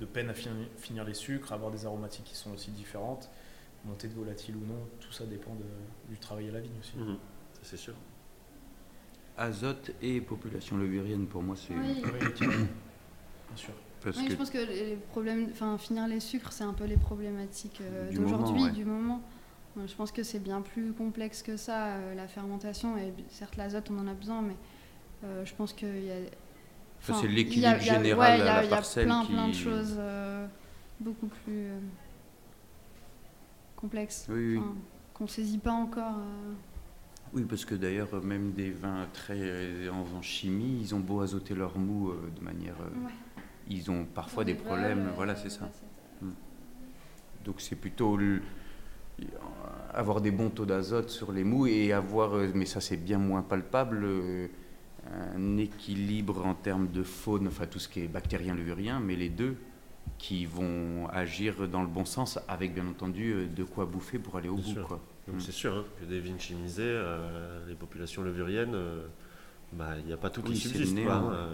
de 0.00 0.06
peine 0.06 0.28
à 0.28 0.34
finir, 0.34 1.04
les 1.04 1.14
sucres, 1.14 1.52
avoir 1.52 1.70
des 1.70 1.86
aromatiques 1.86 2.24
qui 2.24 2.34
sont 2.34 2.52
aussi 2.52 2.70
différentes, 2.70 3.30
monter 3.84 4.08
de 4.08 4.14
volatile 4.14 4.56
ou 4.56 4.66
non, 4.66 4.88
tout 5.00 5.12
ça 5.12 5.24
dépend 5.24 5.56
du 6.08 6.18
travail 6.18 6.48
à 6.48 6.52
la 6.52 6.60
vigne 6.60 6.78
aussi. 6.80 6.96
Mhm. 6.96 7.16
c'est 7.62 7.76
sûr. 7.76 7.94
Azote 9.36 9.90
et 10.00 10.20
population 10.20 10.76
levurienne, 10.76 11.26
pour 11.26 11.42
moi, 11.42 11.56
c'est. 11.56 11.74
Oui. 11.74 12.02
bien 12.40 13.56
sûr. 13.56 13.74
oui, 14.06 14.26
je 14.30 14.36
pense 14.36 14.50
que 14.50 14.58
les 14.58 14.96
problèmes, 15.10 15.48
enfin, 15.50 15.76
finir 15.76 16.06
les 16.06 16.20
sucres, 16.20 16.52
c'est 16.52 16.62
un 16.64 16.72
peu 16.72 16.84
les 16.84 16.96
problématiques 16.96 17.80
euh, 17.80 18.10
d'aujourd'hui, 18.12 18.70
du 18.70 18.84
moment. 18.84 19.20
Je 19.76 19.94
pense 19.96 20.12
que 20.12 20.22
c'est 20.22 20.38
bien 20.38 20.60
plus 20.60 20.92
complexe 20.92 21.42
que 21.42 21.56
ça, 21.56 21.86
euh, 21.86 22.14
la 22.14 22.28
fermentation. 22.28 22.96
Et 22.96 23.12
certes, 23.30 23.56
l'azote, 23.56 23.90
on 23.90 23.98
en 23.98 24.06
a 24.06 24.14
besoin, 24.14 24.40
mais 24.40 24.54
euh, 25.24 25.44
je 25.44 25.54
pense 25.54 25.72
qu'il 25.72 26.04
y 26.04 26.12
a 26.12 26.16
c'est 27.12 27.28
l'équilibre 27.28 27.80
général 27.80 28.40
à 28.42 28.62
la 28.62 28.68
parcelle. 28.68 29.06
Il 29.06 29.10
y 29.10 29.12
a 29.12 29.24
plein, 29.24 29.34
plein 29.34 29.48
de 29.48 29.54
choses 29.54 29.96
euh, 29.98 30.46
beaucoup 31.00 31.26
plus 31.26 31.66
euh, 31.66 31.78
complexes 33.76 34.28
qu'on 35.12 35.24
ne 35.24 35.28
saisit 35.28 35.58
pas 35.58 35.72
encore. 35.72 36.16
Euh. 36.18 36.52
Oui, 37.34 37.42
parce 37.48 37.64
que 37.64 37.74
d'ailleurs, 37.74 38.22
même 38.22 38.52
des 38.52 38.70
vins 38.70 39.06
très 39.12 39.88
en, 39.88 40.22
chimie, 40.22 40.78
ils 40.80 40.94
ont 40.94 41.00
beau 41.00 41.20
azoter 41.20 41.54
leur 41.54 41.78
mou 41.78 42.12
de 42.12 42.44
manière. 42.44 42.76
Ils 43.68 43.90
ont 43.90 44.04
parfois 44.04 44.44
des, 44.44 44.54
problèmes. 44.54 45.10
voilà, 45.16 45.34
c'est 45.34 45.50
ça. 45.50 45.68
Hmm. 46.22 46.30
Donc 47.44 47.60
c'est 47.60 47.74
plutôt 47.74 48.18
avoir 49.92 50.20
des 50.20 50.30
bons 50.30 50.50
taux 50.50 50.66
d'azote 50.66 51.10
sur 51.10 51.32
les 51.32 51.42
mous 51.42 51.66
et 51.66 51.92
avoir, 51.92 52.34
mais 52.54 52.66
ça 52.66 52.80
c'est 52.80 52.96
bien 52.96 53.18
moins 53.18 53.42
palpable 53.42 54.06
un 55.12 55.56
équilibre 55.58 56.44
en 56.46 56.54
termes 56.54 56.88
de 56.88 57.02
faune, 57.02 57.48
enfin 57.48 57.66
tout 57.66 57.78
ce 57.78 57.88
qui 57.88 58.00
est 58.00 58.08
bactérien, 58.08 58.54
levurien, 58.54 59.00
mais 59.00 59.16
les 59.16 59.28
deux 59.28 59.56
qui 60.18 60.46
vont 60.46 61.08
agir 61.10 61.68
dans 61.68 61.82
le 61.82 61.88
bon 61.88 62.04
sens 62.04 62.38
avec 62.48 62.74
bien 62.74 62.86
entendu 62.86 63.32
euh, 63.32 63.46
de 63.46 63.64
quoi 63.64 63.84
bouffer 63.84 64.18
pour 64.18 64.36
aller 64.36 64.48
au 64.48 64.56
bout. 64.56 64.74
Mm. 65.28 65.40
C'est 65.40 65.52
sûr 65.52 65.74
hein, 65.74 65.84
que 66.00 66.04
des 66.04 66.20
vignes 66.20 66.38
chimisées, 66.38 66.82
euh, 66.84 67.66
les 67.68 67.74
populations 67.74 68.22
levuriennes, 68.22 68.74
euh, 68.74 69.06
bah, 69.72 69.98
il 69.98 70.06
n'y 70.06 70.12
a 70.12 70.16
pas 70.16 70.30
tout 70.30 70.42
qui 70.42 70.56
subsiste. 70.56 70.96
Hein. 71.08 71.48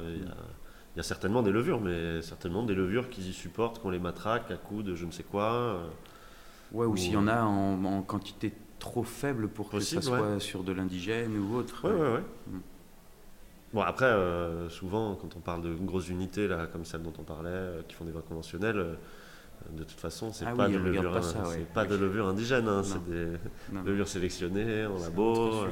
Il 0.94 0.98
y, 0.98 1.00
a 1.00 1.04
certainement 1.04 1.42
des 1.42 1.52
levures, 1.52 1.80
mais 1.80 2.20
certainement 2.20 2.64
des 2.64 2.74
levures 2.74 3.10
qui 3.10 3.20
y 3.20 3.32
supportent 3.32 3.78
qu'on 3.80 3.90
les 3.90 4.00
matraque 4.00 4.50
à 4.50 4.56
coups 4.56 4.84
de 4.84 4.96
je 4.96 5.06
ne 5.06 5.12
sais 5.12 5.22
quoi. 5.22 5.80
ouais, 6.72 6.84
ou, 6.84 6.96
s'il 6.96 7.12
y 7.12 7.16
en 7.16 7.28
a 7.28 7.42
en, 7.42 8.02
quantité 8.02 8.52
trop 8.80 9.04
faible 9.04 9.46
pour 9.48 9.70
que 9.70 9.78
ça 9.78 10.02
soit 10.02 10.40
sur 10.40 10.64
de 10.64 10.72
l'indigène 10.72 11.38
ou 11.38 11.54
autre. 11.54 11.88
Ouais, 11.88 11.94
ouais, 11.94 12.12
ouais. 12.14 12.24
Mm. 12.48 12.58
Bon, 13.72 13.82
après, 13.82 14.06
euh, 14.06 14.68
souvent, 14.68 15.14
quand 15.14 15.36
on 15.36 15.40
parle 15.40 15.62
de 15.62 15.72
grosses 15.74 16.08
unités, 16.08 16.48
là, 16.48 16.66
comme 16.66 16.84
celles 16.84 17.02
dont 17.02 17.12
on 17.18 17.22
parlait, 17.22 17.50
euh, 17.50 17.82
qui 17.86 17.94
font 17.94 18.04
des 18.04 18.10
vins 18.10 18.22
conventionnels, 18.22 18.78
euh, 18.78 18.94
de 19.70 19.84
toute 19.84 20.00
façon, 20.00 20.32
c'est 20.32 20.44
ah 20.46 20.54
pas, 20.56 20.68
de 20.68 20.76
levure, 20.76 21.20
pas, 21.72 21.84
de 21.84 21.94
levure 21.94 22.26
indigène, 22.26 22.66
hein, 22.66 22.82
c'est 22.82 23.04
des 23.04 23.36
levures 23.84 24.08
sélectionnées 24.08 24.86
en 24.86 24.98
labo. 24.98 25.66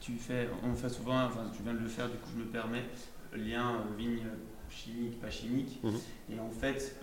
Tu 0.00 0.12
fais, 0.12 0.48
on 0.62 0.74
fait 0.74 0.88
souvent, 0.88 1.24
enfin, 1.24 1.50
tu 1.54 1.62
viens 1.62 1.74
de 1.74 1.80
le 1.80 1.88
faire, 1.88 2.08
du 2.08 2.16
coup, 2.18 2.30
je 2.34 2.44
me 2.44 2.46
permets, 2.46 2.84
lien 3.34 3.82
vigne 3.98 4.20
chimique, 4.70 5.20
pas 5.20 5.30
chimique. 5.30 5.80
Mhm. 5.82 5.98
Et 6.30 6.38
en 6.38 6.50
fait, 6.50 6.96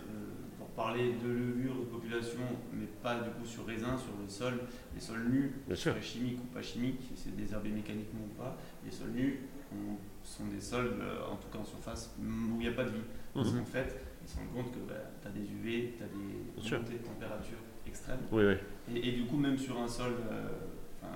parler 0.76 1.14
de 1.24 1.30
levure, 1.30 1.76
de 1.76 1.86
population, 1.86 2.42
mais 2.74 2.86
pas 3.02 3.16
du 3.16 3.30
coup 3.32 3.46
sur 3.46 3.66
raisin, 3.66 3.98
sur 3.98 4.14
le 4.22 4.28
sol, 4.28 4.60
les 4.94 5.02
sols 5.02 5.30
nus, 5.30 5.54
chimiques 6.02 6.40
ou 6.40 6.54
pas 6.54 6.62
chimiques, 6.62 7.12
c'est 7.16 7.36
désherbé 7.36 7.70
mécaniquement 7.70 8.22
ou 8.24 8.42
pas, 8.42 8.58
les 8.84 8.92
sols 8.92 9.12
nus 9.12 9.40
sont 10.24 10.46
des 10.48 10.62
sols, 10.62 10.94
euh, 11.02 11.32
en 11.32 11.36
tout 11.36 11.48
cas 11.52 11.60
en 11.60 11.66
surface, 11.66 12.16
où 12.20 12.56
il 12.56 12.60
n'y 12.60 12.68
a 12.68 12.72
pas 12.72 12.86
de 12.86 12.90
vie. 12.90 13.04
Parce 13.34 13.52
qu'en 13.52 13.66
fait, 13.66 14.00
ils 14.22 14.30
se 14.30 14.38
rendent 14.38 14.54
compte 14.54 14.72
que 14.72 14.80
bah, 14.88 14.94
tu 15.22 15.28
as 15.28 15.32
des 15.32 15.42
UV, 15.42 15.96
tu 15.98 16.04
as 16.04 16.08
des 16.08 16.78
montées 16.78 16.94
de 16.94 17.04
température 17.04 17.58
extrêmes. 17.86 18.20
Oui, 18.32 18.44
oui. 18.46 19.02
Et, 19.02 19.12
du 19.12 19.26
coup, 19.26 19.38
même 19.38 19.58
sur 19.58 19.80
un 19.80 19.88
sol, 19.88 20.14
euh, 20.32 20.48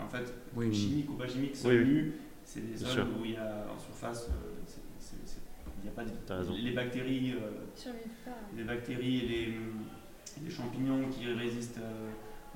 en 0.04 0.08
fait, 0.08 0.34
chimique 0.72 1.10
ou 1.10 1.14
pas 1.14 1.28
chimique, 1.28 1.56
sol 1.56 1.84
nu, 1.84 2.14
c'est 2.44 2.70
des 2.70 2.78
sols 2.78 3.08
où 3.20 3.26
il 3.26 3.32
y 3.32 3.38
a 3.38 3.66
en 3.74 3.80
surface, 3.80 4.30
euh, 4.30 4.57
il 5.88 6.04
n'y 6.04 6.10
a 6.12 6.28
pas 6.28 6.44
de 6.44 6.44
vie. 6.44 6.62
Les 6.64 6.72
bactéries, 6.72 7.36
les 8.56 8.64
bactéries 8.64 9.18
et 9.18 9.28
les, 9.28 9.54
les, 10.44 10.52
champignons 10.52 11.08
qui 11.10 11.26
résistent 11.32 11.80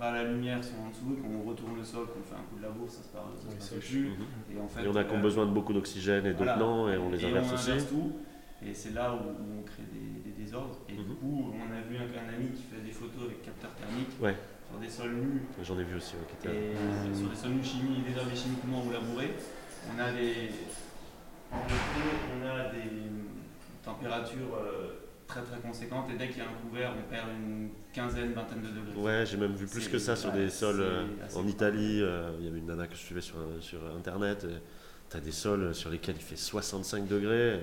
la 0.10 0.24
lumière 0.24 0.64
sont 0.64 0.82
en 0.84 0.90
dessous, 0.90 1.22
quand 1.22 1.30
on 1.30 1.48
retourne 1.48 1.76
le 1.78 1.84
sol, 1.84 2.08
qu'on 2.08 2.24
fait 2.24 2.34
un 2.34 2.44
coup 2.50 2.58
de 2.58 2.64
labour, 2.64 2.90
ça 2.90 3.04
se 3.04 3.10
passe, 3.10 3.38
ça 3.38 3.52
se 3.52 3.76
passe 3.76 3.86
plus. 3.86 4.08
Et, 4.52 4.60
en 4.60 4.68
fait, 4.68 4.82
il 4.82 4.86
y 4.86 4.90
en 4.90 4.96
a 4.96 5.04
qui 5.04 5.14
ont 5.14 5.18
euh, 5.18 5.22
besoin 5.22 5.46
de 5.46 5.52
beaucoup 5.52 5.74
d'oxygène 5.74 6.26
et 6.26 6.34
d'autres 6.34 6.58
non, 6.58 6.90
et 6.90 6.98
on 6.98 7.12
les 7.12 7.24
inverse 7.24 7.54
aussi. 7.54 7.86
tout. 7.88 8.14
Et 8.66 8.74
c'est 8.74 8.94
là 8.94 9.14
où, 9.14 9.18
on 9.20 9.64
crée 9.64 9.84
des, 9.92 10.32
désordres. 10.44 10.80
Et 10.90 10.94
du 10.94 11.02
mhm. 11.02 11.16
coup, 11.18 11.54
on 11.54 11.72
a 11.76 11.82
vu 11.82 11.98
un, 11.98 12.34
ami 12.34 12.50
qui 12.50 12.64
fait 12.64 12.82
des 12.82 12.92
photos 12.92 13.26
avec 13.26 13.42
capteur 13.44 13.72
thermique 13.76 14.10
sur 14.18 14.80
des 14.80 14.90
sols 14.90 15.14
nus. 15.14 15.42
J'en 15.64 15.78
ai 15.78 15.84
vu 15.84 15.96
aussi. 15.98 16.16
et 16.46 17.16
sur 17.16 17.30
des 17.30 17.36
sols 17.36 17.52
nus 17.52 17.64
chimiques, 17.64 18.06
désordres 18.08 18.36
chimiquement 18.36 18.84
ou 18.88 18.92
labourés. 18.92 19.34
On 19.94 20.00
a 20.00 20.12
des, 20.12 20.50
on 21.52 22.48
a 22.48 22.70
des 22.70 23.21
températures 23.94 24.56
euh, 24.56 25.02
très 25.28 25.42
très 25.42 25.60
conséquentes 25.60 26.10
et 26.14 26.18
dès 26.18 26.28
qu'il 26.28 26.40
y 26.40 26.42
a 26.42 26.46
un 26.46 26.70
couvert, 26.70 26.94
on 26.98 27.10
perd 27.10 27.28
une 27.30 27.70
quinzaine, 27.94 28.34
vingtaine 28.34 28.62
de 28.62 28.68
degrés. 28.68 29.02
Ouais, 29.02 29.26
j'ai 29.26 29.38
même 29.38 29.54
vu 29.54 29.66
plus 29.66 29.88
que 29.88 29.98
ça 29.98 30.16
sur 30.16 30.32
des 30.32 30.50
sols 30.50 30.82
euh, 30.82 31.06
en 31.36 31.48
Italie. 31.48 32.02
Euh, 32.02 32.32
il 32.40 32.46
y 32.46 32.50
avait 32.50 32.60
une 32.60 32.68
nana 32.68 32.88
que 32.88 32.96
je 32.96 33.00
suivais 33.00 33.22
sur, 33.22 33.36
sur 33.60 33.80
internet. 33.96 34.46
Tu 35.10 35.18
as 35.18 35.20
des 35.20 35.32
sols 35.32 35.74
sur 35.74 35.90
lesquels 35.90 36.16
il 36.16 36.22
fait 36.22 36.36
65 36.36 37.08
degrés. 37.08 37.60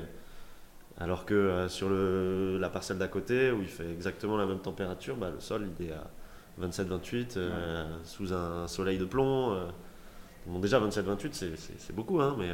Alors 1.00 1.24
que 1.24 1.34
euh, 1.34 1.68
sur 1.68 1.88
le, 1.88 2.58
la 2.58 2.70
parcelle 2.70 2.98
d'à 2.98 3.06
côté, 3.06 3.52
où 3.52 3.62
il 3.62 3.68
fait 3.68 3.90
exactement 3.90 4.36
la 4.36 4.46
même 4.46 4.58
température, 4.58 5.16
bah, 5.16 5.30
le 5.32 5.40
sol 5.40 5.68
il 5.78 5.86
est 5.86 5.92
à 5.92 6.10
27-28 6.60 7.34
euh, 7.36 7.86
sous 8.02 8.32
un 8.32 8.66
soleil 8.66 8.98
de 8.98 9.04
plomb. 9.04 9.56
Bon, 10.46 10.58
déjà 10.58 10.80
27-28 10.80 11.28
c'est 11.78 11.94
beaucoup, 11.94 12.20
hein, 12.20 12.34
mais, 12.38 12.50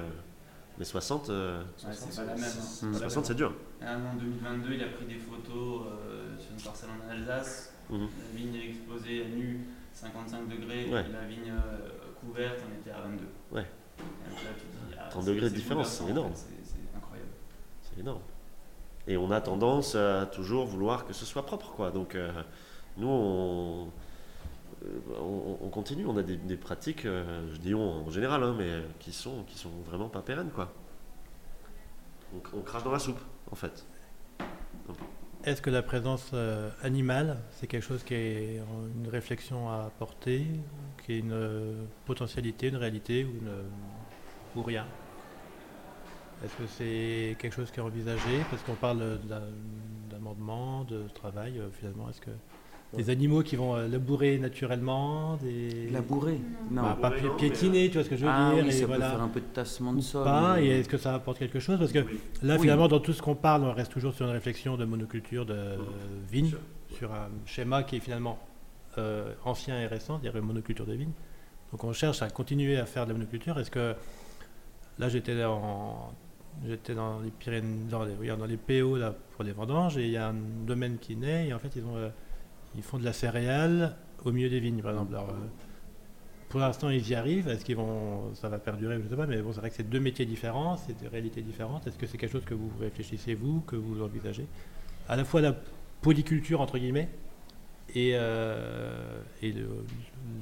mais 0.79 0.85
60, 0.85 1.31
c'est 1.77 1.87
pas 1.87 1.93
60 1.93 3.17
hein. 3.17 3.23
c'est 3.25 3.35
dur. 3.35 3.55
en 3.83 4.17
2022, 4.17 4.75
il 4.75 4.83
a 4.83 4.89
pris 4.89 5.07
des 5.07 5.19
photos 5.19 5.83
sur 6.39 6.53
une 6.53 6.63
parcelle 6.63 6.91
en 6.91 7.11
Alsace. 7.11 7.73
Mhm. 7.91 8.01
La 8.01 8.39
vigne 8.39 8.55
est 8.57 8.69
exposée 8.71 9.25
à 9.25 9.29
nu 9.29 9.67
55 9.93 10.49
degrés, 10.49 10.87
la 10.91 11.25
vigne 11.27 11.53
couverte, 12.21 12.61
on 12.69 12.81
était 12.81 12.91
à 12.91 13.01
22. 13.03 13.25
Ouais. 13.53 13.67
30 15.11 15.25
degrés 15.27 15.51
de 15.51 15.55
différence, 15.55 15.89
c'est 15.89 16.11
énorme. 16.11 16.33
C'est 16.35 16.97
incroyable. 16.97 17.31
C'est 17.83 18.01
énorme. 18.01 18.21
Et 19.07 19.17
on 19.17 19.31
a 19.31 19.41
tendance 19.41 19.95
à 19.95 20.27
toujours 20.27 20.67
vouloir 20.67 21.07
que 21.07 21.13
ce 21.13 21.25
soit 21.25 21.45
propre. 21.45 21.73
Quoi. 21.73 21.91
Donc 21.91 22.15
euh, 22.15 22.31
nous, 22.97 23.09
on, 23.09 23.89
euh, 24.85 25.57
on, 25.63 25.69
continue, 25.69 26.07
on 26.07 26.17
a 26.17 26.23
des, 26.23 26.57
pratiques, 26.57 27.05
euh, 27.05 27.47
je 27.53 27.59
dis 27.59 27.75
en 27.75 28.09
général, 28.11 28.43
hein, 28.43 28.55
mais 28.57 28.83
qui 28.99 29.13
sont, 29.13 29.45
qui 29.45 29.59
sont 29.59 29.71
vraiment 29.87 30.09
pas 30.09 30.23
pérennes. 30.23 30.51
Quoi. 30.55 30.73
On, 32.53 32.61
crache 32.61 32.85
dans 32.85 32.93
la 32.93 32.99
soupe, 32.99 33.21
en 33.51 33.55
fait. 33.55 33.87
Est-ce 35.45 35.61
que 35.63 35.71
la 35.71 35.83
présence 35.83 36.33
animale, 36.83 37.39
c'est 37.53 37.67
quelque 37.67 37.83
chose 37.83 38.03
qui 38.03 38.15
est 38.15 38.63
une 38.97 39.09
réflexion 39.09 39.69
à 39.71 39.85
apporter, 39.85 40.47
qui 41.05 41.13
est 41.13 41.19
une 41.19 41.87
potentialité, 42.07 42.69
une 42.69 42.77
réalité 42.77 43.25
ou, 43.25 44.59
ou 44.59 44.63
rien? 44.63 44.87
Est-ce 46.45 46.57
que 46.57 46.67
c'est 46.67 47.37
quelque 47.39 47.55
chose 47.55 47.71
qui 47.71 47.79
est 47.79 47.83
envisagé? 47.83 48.45
Parce 48.51 48.63
qu'on 48.63 48.75
parle 48.75 49.19
d'amendement, 50.11 50.85
de 50.85 51.09
travail, 51.15 51.59
euh, 51.59 51.71
finalement. 51.71 52.11
Est-ce 52.11 52.21
que 52.21 52.31
des 52.93 53.11
animaux 53.11 53.43
qui 53.43 53.57
vont 53.57 53.75
euh, 53.75 53.89
labourer 53.89 54.39
naturellement 54.39 55.37
des... 55.37 55.91
Labourer 55.91 56.41
Non. 56.71 56.83
Bah, 56.83 56.99
pas 57.01 57.11
piétiner, 57.11 57.89
tu 57.89 57.95
vois 57.95 58.05
ce 58.05 58.11
que 58.11 58.17
je 58.17 58.25
veux 58.25 58.31
ah, 58.33 58.53
dire 58.55 58.65
oui, 58.65 58.73
ça 58.73 58.87
peut 58.87 58.95
faire 58.95 59.23
un 59.23 59.29
peu 59.29 59.41
de 59.41 59.47
tassement 59.47 59.93
de 59.93 60.01
sol. 60.01 60.25
Pas, 60.25 60.61
et 60.61 60.69
est-ce 60.69 60.89
que 60.89 60.97
ça 60.97 61.15
apporte 61.15 61.39
quelque 61.39 61.59
chose? 61.59 61.79
Parce 61.79 61.93
que 61.93 62.05
là, 62.43 62.59
finalement, 62.59 62.89
dans 62.89 63.01
tout 63.01 63.13
ce 63.13 63.23
qu'on 63.23 63.35
parle, 63.35 63.65
on 63.65 63.73
reste 63.73 63.93
toujours 63.93 64.15
sur 64.15 64.27
une 64.27 64.33
réflexion 64.33 64.77
de 64.77 64.85
monoculture 64.85 65.45
de 65.45 65.77
vignes, 66.31 66.53
sur 66.97 67.13
un 67.13 67.29
schéma 67.47 67.83
qui 67.83 67.97
est 67.97 68.01
finalement 68.01 68.39
euh, 68.99 69.33
ancien 69.45 69.81
et 69.81 69.87
récent, 69.87 70.21
c'est-à-dire 70.21 70.41
monoculture 70.43 70.87
de 70.87 70.95
vignes. 70.95 71.13
Donc 71.73 71.83
on 71.83 71.93
cherche 71.93 72.23
à 72.23 72.31
continuer 72.31 72.79
à 72.79 72.87
faire 72.87 73.05
de 73.05 73.13
la 73.13 73.19
monoculture. 73.19 73.59
Est-ce 73.59 73.71
que 73.71 73.95
là, 74.99 75.09
j'étais 75.09 75.43
en 75.45 76.13
J'étais 76.67 76.95
dans 76.95 77.21
les 77.21 77.31
Pyrénées, 77.31 77.91
dans 77.91 78.05
les, 78.05 78.15
dans 78.29 78.47
les 78.47 78.57
PO 78.57 78.97
là, 78.97 79.15
pour 79.35 79.45
des 79.45 79.53
vendanges, 79.53 79.99
et 79.99 80.05
il 80.05 80.11
y 80.11 80.17
a 80.17 80.29
un 80.29 80.37
domaine 80.67 80.99
qui 80.99 81.17
naît, 81.17 81.49
et 81.49 81.55
en 81.55 81.59
fait, 81.59 81.73
ils, 81.77 81.85
ont, 81.85 81.97
euh, 81.97 82.09
ils 82.77 82.83
font 82.83 82.99
de 82.99 83.05
la 83.05 83.13
céréale 83.13 83.97
au 84.25 84.33
milieu 84.33 84.49
des 84.49 84.61
vignes, 84.61 84.83
par 84.83 84.93
exemple. 84.93 85.15
Alors, 85.15 85.31
euh, 85.31 85.47
pour 86.49 86.61
l'instant, 86.61 86.91
ils 86.91 87.09
y 87.09 87.15
arrivent. 87.15 87.49
Est-ce 87.49 87.65
qu'ils 87.65 87.77
vont, 87.77 88.35
ça 88.35 88.49
va 88.49 88.59
perdurer, 88.59 88.97
je 88.97 89.05
ne 89.05 89.09
sais 89.09 89.17
pas, 89.17 89.27
mais 89.27 89.41
bon, 89.43 89.53
c'est 89.53 89.61
vrai 89.61 89.71
que 89.71 89.77
c'est 89.77 89.89
deux 89.89 90.01
métiers 90.01 90.27
différents, 90.27 90.77
c'est 90.77 90.99
des 90.99 91.09
réalités 91.09 91.43
différentes. 91.43 91.87
Est-ce 91.87 91.99
que 91.99 92.07
c'est 92.07 92.19
quelque 92.19 92.33
chose 92.33 92.45
que 92.45 92.55
vous 92.55 92.71
réfléchissez, 92.81 93.35
vous, 93.35 93.61
que 93.61 93.77
vous 93.77 94.03
envisagez? 94.03 94.47
À 95.09 95.17
la 95.17 95.25
fois 95.25 95.41
la 95.41 95.55
polyculture, 96.01 96.61
entre 96.61 96.79
guillemets, 96.79 97.09
et, 97.95 98.13
euh, 98.15 99.21
et 99.43 99.53
le, 99.53 99.69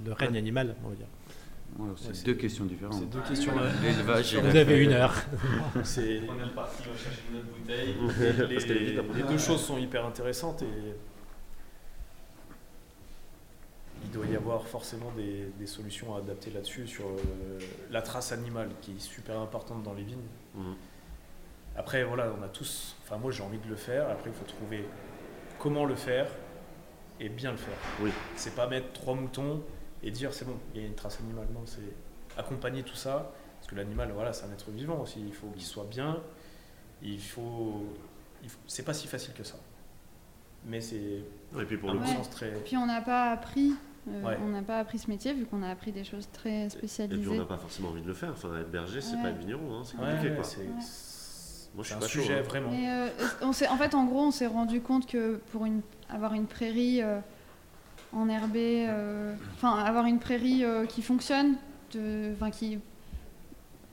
le, 0.06 0.12
règne 0.12 0.36
animal, 0.36 0.76
on 0.84 0.90
va 0.90 0.94
dire 0.94 1.06
c'est 1.96 2.26
deux 2.26 2.34
questions 2.34 2.66
différentes. 2.66 2.98
C'est 3.00 3.10
deux 3.10 3.26
questions. 3.26 3.52
L'élevage. 3.82 4.36
Vous 4.36 4.56
avez 4.56 4.84
une 4.84 4.92
heure. 4.92 5.14
c'est. 5.84 6.20
On 6.28 6.46
est 6.46 6.54
parti, 6.54 6.82
on 6.82 6.96
chercher 6.96 7.22
une 7.30 7.38
autre 7.38 7.46
bouteille. 7.58 7.94
les, 8.50 9.22
les 9.22 9.22
deux 9.22 9.38
choses 9.38 9.62
sont 9.62 9.78
hyper 9.78 10.04
intéressantes 10.04 10.62
et 10.62 10.94
il 14.04 14.10
doit 14.10 14.26
y 14.26 14.36
avoir 14.36 14.66
forcément 14.66 15.10
des, 15.16 15.46
des 15.58 15.66
solutions 15.66 16.14
à 16.14 16.18
adapter 16.18 16.50
là-dessus 16.50 16.86
sur 16.86 17.06
euh, 17.06 17.58
la 17.90 18.02
trace 18.02 18.32
animale 18.32 18.70
qui 18.80 18.92
est 18.92 19.00
super 19.00 19.38
importante 19.40 19.82
dans 19.82 19.94
les 19.94 20.04
vignes. 20.04 20.28
Mhm. 20.54 20.74
Après, 21.76 22.04
voilà, 22.04 22.32
on 22.38 22.42
a 22.42 22.48
tous. 22.48 22.96
Enfin, 23.02 23.16
moi, 23.16 23.30
j'ai 23.30 23.42
envie 23.42 23.58
de 23.58 23.68
le 23.68 23.76
faire. 23.76 24.10
Après, 24.10 24.30
il 24.30 24.34
faut 24.34 24.44
trouver 24.44 24.84
comment 25.58 25.84
le 25.84 25.94
faire 25.94 26.28
et 27.18 27.28
bien 27.28 27.52
le 27.52 27.56
faire. 27.56 27.76
Oui. 28.00 28.10
C'est 28.36 28.54
pas 28.54 28.66
mettre 28.66 28.92
trois 28.92 29.14
moutons 29.14 29.62
et 30.02 30.10
dire 30.10 30.34
c'est 30.34 30.44
bon, 30.44 30.58
il 30.74 30.80
y 30.80 30.84
a 30.84 30.86
une 30.86 30.94
trace 30.94 31.18
animale. 31.20 31.46
Non, 31.54 31.62
c'est 31.64 31.80
accompagner 32.36 32.82
tout 32.82 32.96
ça, 32.96 33.32
parce 33.58 33.68
que 33.68 33.74
l'animal, 33.74 34.10
voilà, 34.12 34.32
c'est 34.32 34.46
un 34.46 34.52
être 34.52 34.70
vivant 34.70 35.00
aussi, 35.00 35.20
il 35.20 35.34
faut 35.34 35.48
qu'il 35.48 35.62
soit 35.62 35.84
bien, 35.84 36.18
il 37.02 37.20
faut, 37.20 37.86
c'est 38.66 38.84
pas 38.84 38.94
si 38.94 39.06
facile 39.06 39.34
que 39.34 39.44
ça. 39.44 39.56
Mais 40.64 40.80
c'est 40.80 41.22
et 41.58 41.64
puis 41.66 41.76
pour 41.76 41.92
le 41.92 42.04
sens 42.06 42.30
très. 42.30 42.50
Puis 42.64 42.76
on 42.76 42.86
n'a 42.86 43.02
pas 43.02 43.32
appris. 43.32 43.72
Euh, 44.08 44.36
on 44.44 44.48
n'a 44.48 44.62
pas 44.62 44.78
appris 44.80 44.98
ce 44.98 45.08
métier 45.08 45.32
vu 45.32 45.46
qu'on 45.46 45.62
a 45.62 45.68
appris 45.68 45.92
des 45.92 46.02
choses 46.02 46.28
très 46.32 46.68
spécialisées. 46.68 47.20
Et 47.20 47.24
puis 47.24 47.30
on 47.30 47.36
n'a 47.36 47.44
pas 47.44 47.56
forcément 47.56 47.90
envie 47.90 48.02
de 48.02 48.08
le 48.08 48.14
faire. 48.14 48.30
Enfin, 48.30 48.56
être 48.58 48.70
berger, 48.70 49.00
c'est 49.00 49.16
pas 49.22 49.30
être 49.30 49.38
vigneron, 49.38 49.78
hein, 49.78 49.82
c'est 49.84 49.96
compliqué. 49.96 50.34
quoi. 50.34 50.44
Moi, 51.74 51.84
je 51.84 51.88
suis 51.88 51.94
un 51.94 52.00
pas 52.00 52.06
sujet 52.06 52.38
hein. 52.38 52.42
vraiment. 52.42 52.70
Euh, 52.72 53.08
on 53.40 53.48
en 53.48 53.76
fait, 53.76 53.94
en 53.94 54.04
gros, 54.04 54.26
on 54.26 54.30
s'est 54.30 54.46
rendu 54.46 54.80
compte 54.80 55.06
que 55.06 55.40
pour 55.52 55.64
une, 55.64 55.80
avoir 56.10 56.34
une 56.34 56.46
prairie 56.46 57.00
euh, 57.02 57.18
enherber, 58.12 58.86
euh, 58.88 59.34
enfin 59.54 59.78
avoir 59.78 60.06
une 60.06 60.18
prairie 60.18 60.64
euh, 60.64 60.86
qui 60.86 61.02
fonctionne, 61.02 61.56
enfin 62.34 62.50
qui, 62.50 62.78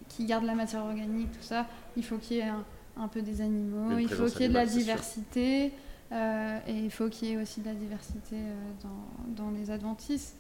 qui 0.10 0.26
garde 0.26 0.44
la 0.44 0.56
matière 0.56 0.84
organique, 0.84 1.32
tout 1.32 1.44
ça, 1.44 1.68
il 1.96 2.04
faut 2.04 2.18
qu'il 2.18 2.38
y 2.38 2.40
ait 2.42 2.52
un, 2.98 3.08
peu 3.08 3.22
des 3.22 3.42
animaux, 3.42 3.98
il 3.98 4.10
faut 4.10 4.26
qu'il 4.26 4.42
y 4.42 4.46
ait 4.46 4.50
de 4.50 4.54
la 4.54 4.66
diversité, 4.66 5.72
euh, 6.12 6.60
et 6.68 6.74
il 6.74 6.92
faut 6.92 7.10
qu'il 7.10 7.30
y 7.30 7.32
ait 7.34 7.42
aussi 7.42 7.62
de 7.62 7.68
la 7.68 7.74
diversité 7.74 8.36
dans, 8.84 9.44
dans, 9.44 9.52
les 9.52 9.72
adventices. 9.72 10.36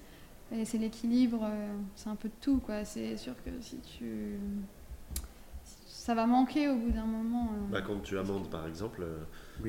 Et 0.51 0.65
c'est 0.65 0.79
l'équilibre, 0.79 1.47
c'est 1.95 2.09
un 2.09 2.15
peu 2.15 2.27
de 2.27 2.33
tout, 2.41 2.59
quoi. 2.59 2.83
C'est 2.83 3.17
sûr 3.17 3.35
que 3.45 3.51
si 3.61 3.77
tu 3.77 4.39
ça 5.85 6.15
va 6.15 6.25
manquer 6.25 6.69
au 6.69 6.75
bout 6.75 6.89
d'un 6.89 7.05
moment. 7.05 7.49
Bah, 7.71 7.81
quand 7.85 7.99
tu 8.01 8.17
amendes, 8.17 8.49
par 8.49 8.65
exemple, 8.65 9.05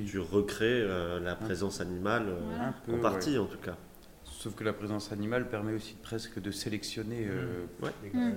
tu 0.07 0.19
recrées 0.19 0.87
la 1.21 1.37
présence 1.37 1.83
animale, 1.83 2.35
en 2.89 2.99
partie 2.99 3.37
en 3.37 3.47
tout 3.47 3.59
cas. 3.59 3.77
Sauf 4.41 4.55
que 4.55 4.65
la 4.65 4.73
présence 4.73 5.13
animale 5.13 5.51
permet 5.51 5.75
aussi 5.75 5.95
presque 6.03 6.41
de 6.41 6.51
sélectionner. 6.51 7.27
Euh, 7.29 7.67
mmh. 8.15 8.33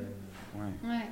ouais. 0.83 1.09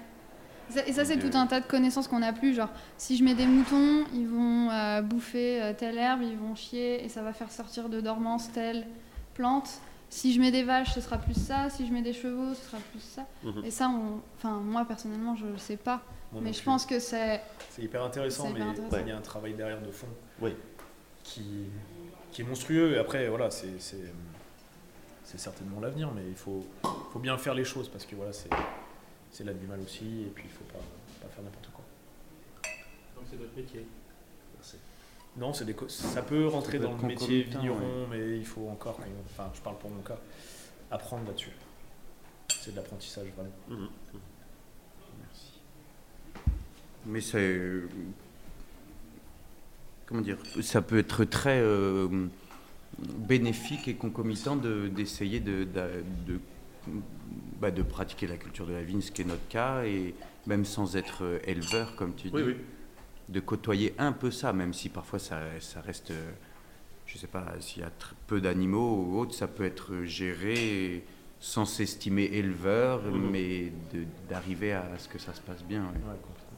Et 0.87 0.93
ça, 0.93 1.05
c'est 1.05 1.17
tout 1.17 1.35
un 1.35 1.47
tas 1.47 1.59
de 1.59 1.65
connaissances 1.65 2.07
qu'on 2.07 2.19
n'a 2.19 2.33
plus. 2.33 2.53
Genre, 2.53 2.69
si 2.97 3.17
je 3.17 3.23
mets 3.23 3.35
des 3.35 3.45
moutons, 3.45 4.05
ils 4.13 4.27
vont 4.27 4.69
euh, 4.69 5.01
bouffer 5.01 5.61
euh, 5.61 5.73
telle 5.77 5.97
herbe, 5.97 6.21
ils 6.23 6.37
vont 6.37 6.55
chier, 6.55 7.03
et 7.03 7.09
ça 7.09 7.21
va 7.21 7.33
faire 7.33 7.51
sortir 7.51 7.89
de 7.89 8.01
dormance 8.01 8.51
telle 8.51 8.85
plante. 9.33 9.69
Si 10.09 10.33
je 10.33 10.41
mets 10.41 10.51
des 10.51 10.63
vaches, 10.63 10.93
ce 10.93 11.01
sera 11.01 11.17
plus 11.17 11.33
ça. 11.33 11.69
Si 11.69 11.87
je 11.87 11.93
mets 11.93 12.01
des 12.01 12.13
chevaux, 12.13 12.53
ce 12.53 12.65
sera 12.65 12.77
plus 12.91 12.99
ça. 12.99 13.25
Mmh. 13.43 13.65
Et 13.65 13.71
ça, 13.71 13.89
on... 13.89 14.19
enfin, 14.37 14.59
moi, 14.59 14.85
personnellement, 14.85 15.35
je 15.35 15.45
ne 15.45 15.57
sais 15.57 15.77
pas. 15.77 16.01
mais 16.33 16.53
je 16.53 16.63
pense 16.63 16.85
que 16.85 16.99
c'est... 16.99 17.41
C'est 17.69 17.83
hyper 17.83 18.03
intéressant, 18.03 18.49
mais 18.53 18.59
il 19.01 19.07
y 19.07 19.11
a 19.11 19.17
un 19.17 19.21
travail 19.21 19.53
derrière 19.53 19.81
de 19.81 19.91
fond 19.91 20.07
oui. 20.41 20.53
qui, 21.23 21.65
qui 22.31 22.41
est 22.41 22.45
monstrueux. 22.45 22.93
Et 22.93 22.97
après, 22.97 23.27
voilà, 23.29 23.49
c'est 23.51 23.79
c'est 25.31 25.39
certainement 25.39 25.79
l'avenir, 25.79 26.11
mais 26.13 26.23
il 26.27 26.35
faut, 26.35 26.65
faut 27.13 27.19
bien 27.19 27.37
faire 27.37 27.53
les 27.53 27.63
choses 27.63 27.87
parce 27.87 28.05
que 28.05 28.15
voilà, 28.15 28.33
c'est 28.33 28.49
l'animal 29.43 29.79
aussi, 29.81 30.05
et 30.05 30.31
puis 30.33 30.45
il 30.45 30.51
ne 30.51 30.53
faut 30.53 30.65
pas, 30.65 30.83
pas 31.21 31.27
faire 31.33 31.43
n'importe 31.43 31.69
quoi. 31.73 31.83
Donc 33.15 33.25
c'est 33.29 33.37
votre 33.37 33.55
métier 33.55 33.85
Non, 35.37 35.51
des 35.51 35.75
ça 35.89 36.21
peut 36.21 36.47
rentrer 36.47 36.79
dans 36.79 36.93
le 36.93 37.07
métier 37.07 37.43
vigneron, 37.43 38.07
mais 38.09 38.37
il 38.37 38.45
faut 38.45 38.67
encore, 38.69 38.99
enfin 39.25 39.49
je 39.53 39.61
parle 39.61 39.77
pour 39.77 39.89
mon 39.89 40.01
cas, 40.01 40.19
apprendre 40.89 41.25
là-dessus. 41.27 41.51
C'est 42.49 42.71
de 42.71 42.75
l'apprentissage 42.75 43.27
vraiment. 43.35 43.49
Mmh, 43.69 43.73
mmh. 43.73 44.19
Merci. 45.21 45.51
Mais 47.05 47.21
c'est. 47.21 47.61
Comment 50.05 50.21
dire 50.21 50.37
Ça 50.61 50.81
peut 50.81 50.99
être 50.99 51.23
très. 51.23 51.59
Euh, 51.59 52.27
bénéfique 52.99 53.87
et 53.87 53.95
concomitant 53.95 54.55
d'essayer 54.55 55.39
de, 55.39 55.63
de, 55.63 56.39
bah, 57.59 57.71
de, 57.71 57.83
pratiquer 57.83 58.27
la 58.27 58.37
culture 58.37 58.65
de 58.65 58.73
la 58.73 58.81
vigne, 58.83 59.01
ce 59.01 59.11
qui 59.11 59.21
est 59.21 59.25
notre 59.25 59.47
cas, 59.49 59.83
et 59.83 60.13
même 60.47 60.65
sans 60.65 60.95
être 60.95 61.39
éleveur, 61.45 61.95
comme 61.95 62.15
tu 62.15 62.29
dis. 62.29 62.43
de 63.29 63.39
côtoyer 63.39 63.93
un 63.97 64.11
peu 64.11 64.29
ça, 64.31 64.51
même 64.51 64.73
si 64.73 64.89
parfois 64.89 65.19
ça, 65.19 65.39
ça 65.59 65.79
reste, 65.81 66.11
je 67.05 67.17
sais 67.17 67.27
pas, 67.27 67.53
s'il 67.61 67.81
y 67.81 67.85
a 67.85 67.91
peu 68.27 68.41
d'animaux 68.41 69.05
ou 69.05 69.19
autre, 69.19 69.33
ça 69.33 69.47
peut 69.47 69.63
être 69.63 70.03
géré 70.03 71.03
sans 71.39 71.65
s'estimer 71.65 72.25
éleveur, 72.25 73.01
Mhm. 73.03 73.29
mais 73.31 73.71
d'arriver 74.29 74.73
à 74.73 74.85
ce 74.97 75.07
que 75.07 75.17
ça 75.17 75.33
se 75.33 75.41
passe 75.41 75.63
bien. 75.63 75.81
ouais. 75.81 75.87
Ouais, 75.87 76.17
complètement. 76.21 76.57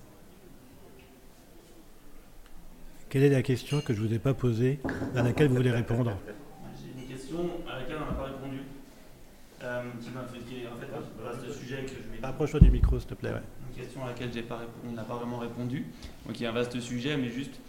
Quelle 3.10 3.24
est 3.24 3.30
la 3.30 3.44
question 3.44 3.80
que 3.82 3.94
je 3.94 4.02
ne 4.02 4.08
vous 4.08 4.14
ai 4.16 4.20
pas 4.20 4.34
posée, 4.34 4.80
à 5.16 5.22
laquelle 5.22 5.48
vous 5.50 5.56
voulez 5.56 5.72
répondre? 5.72 6.18
J'ai 6.82 7.00
une 7.02 7.08
question 7.08 7.38
à 7.70 7.80
laquelle 7.80 7.98
on 8.02 8.12
n'a 8.12 8.18
pas 8.18 8.24
répondu. 8.26 8.60
Euh, 9.84 9.90
qui 10.02 10.10
m'a 10.12 10.24
fait, 10.24 10.40
qui 10.40 10.64
est 10.64 10.68
en 10.68 10.76
fait 10.78 10.88
un 10.94 11.24
vaste 11.24 11.52
sujet 11.52 11.84
que 11.84 11.90
je 11.90 11.96
vais 11.96 12.26
Rapproche-toi 12.26 12.60
du 12.62 12.72
micro, 12.72 12.98
s'il 13.00 13.10
te 13.10 13.14
plaît. 13.16 13.32
ouais. 13.34 13.42
Une 13.70 13.76
question 13.84 14.04
à 14.06 14.10
laquelle 14.10 14.32
j'ai 14.32 14.44
pas 14.44 14.58
répondu- 14.58 14.88
on 14.88 14.92
n'a 14.94 15.04
pas 15.04 15.16
vraiment 15.16 15.40
répondu. 15.40 15.86
Donc 16.26 16.40
il 16.40 16.44
y 16.44 16.46
a 16.46 16.50
un 16.50 16.54
vaste 16.54 16.80
sujet, 16.80 17.18
mais 17.18 17.30
juste, 17.30 17.60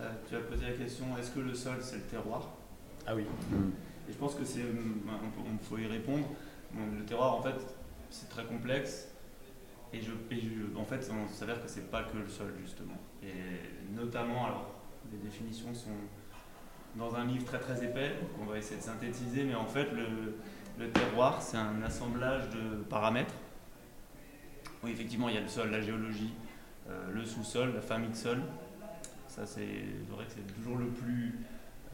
euh, 0.00 0.08
tu 0.28 0.36
as 0.36 0.40
posé 0.40 0.66
la 0.66 0.72
question 0.72 1.06
est-ce 1.18 1.30
que 1.32 1.40
le 1.40 1.54
sol 1.54 1.76
c'est 1.80 1.96
le 1.96 2.02
terroir? 2.02 2.50
Ah 3.06 3.14
oui. 3.16 3.24
Et 4.08 4.12
je 4.12 4.16
pense 4.18 4.34
que 4.34 4.44
c'est, 4.44 4.60
hum, 4.62 5.00
on, 5.08 5.64
faut 5.64 5.78
y 5.78 5.86
répondre. 5.86 6.26
Le 6.76 7.04
terroir 7.04 7.34
en 7.34 7.42
fait 7.42 7.54
c'est 8.10 8.28
très 8.28 8.44
complexe. 8.44 9.08
Et, 9.92 10.00
je, 10.00 10.10
et 10.30 10.40
je- 10.40 10.76
en 10.78 10.84
fait, 10.84 11.08
on 11.12 11.32
s'avère 11.32 11.62
que 11.62 11.68
c'est 11.68 11.88
pas 11.90 12.02
que 12.02 12.16
le 12.16 12.28
sol 12.28 12.52
justement. 12.60 12.96
Et 13.22 13.32
notamment, 13.96 14.46
alors 14.46 14.74
les 15.12 15.18
définitions 15.18 15.72
sont 15.74 15.90
dans 16.96 17.14
un 17.14 17.24
livre 17.24 17.44
très 17.44 17.58
très 17.58 17.84
épais, 17.84 18.12
on 18.40 18.44
va 18.44 18.58
essayer 18.58 18.78
de 18.78 18.84
synthétiser, 18.84 19.44
mais 19.44 19.54
en 19.54 19.64
fait 19.66 19.90
le, 19.92 20.34
le 20.78 20.88
terroir 20.90 21.40
c'est 21.42 21.56
un 21.56 21.82
assemblage 21.82 22.48
de 22.50 22.82
paramètres. 22.84 23.34
Oui, 24.82 24.90
effectivement, 24.90 25.28
il 25.30 25.34
y 25.34 25.38
a 25.38 25.40
le 25.40 25.48
sol, 25.48 25.70
la 25.70 25.80
géologie, 25.80 26.32
euh, 26.90 27.10
le 27.12 27.24
sous-sol, 27.24 27.72
la 27.74 27.80
famille 27.80 28.10
de 28.10 28.16
sol. 28.16 28.42
Ça, 29.28 29.46
c'est 29.46 29.66
vrai 30.10 30.26
que 30.26 30.32
c'est 30.36 30.54
toujours 30.54 30.76
le 30.76 30.88
plus 30.88 31.38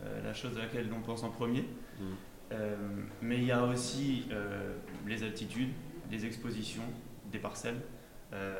euh, 0.05 0.22
la 0.24 0.35
chose 0.35 0.57
à 0.59 0.62
laquelle 0.62 0.89
on 0.97 1.01
pense 1.01 1.22
en 1.22 1.31
premier. 1.31 1.62
Mm. 2.01 2.05
Euh, 2.53 2.76
mais 3.22 3.37
il 3.37 3.45
y 3.45 3.53
a 3.53 3.62
aussi 3.62 4.26
euh, 4.33 4.74
les 5.07 5.22
altitudes, 5.22 5.70
les 6.11 6.26
expositions, 6.26 6.83
des 7.31 7.39
parcelles, 7.39 7.81
euh, 8.33 8.57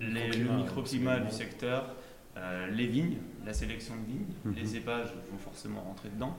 les- 0.00 0.32
le 0.32 0.50
Microclimat, 0.50 1.20
du 1.20 1.30
secteur, 1.30 1.94
euh, 2.36 2.66
les 2.68 2.86
vignes, 2.88 3.18
la 3.46 3.52
sélection 3.54 3.94
de 3.94 4.04
vignes, 4.06 4.26
Mhm. 4.44 4.54
les 4.56 4.66
cépages 4.66 5.12
vont 5.30 5.38
forcément 5.38 5.82
rentrer 5.82 6.08
dedans, 6.08 6.36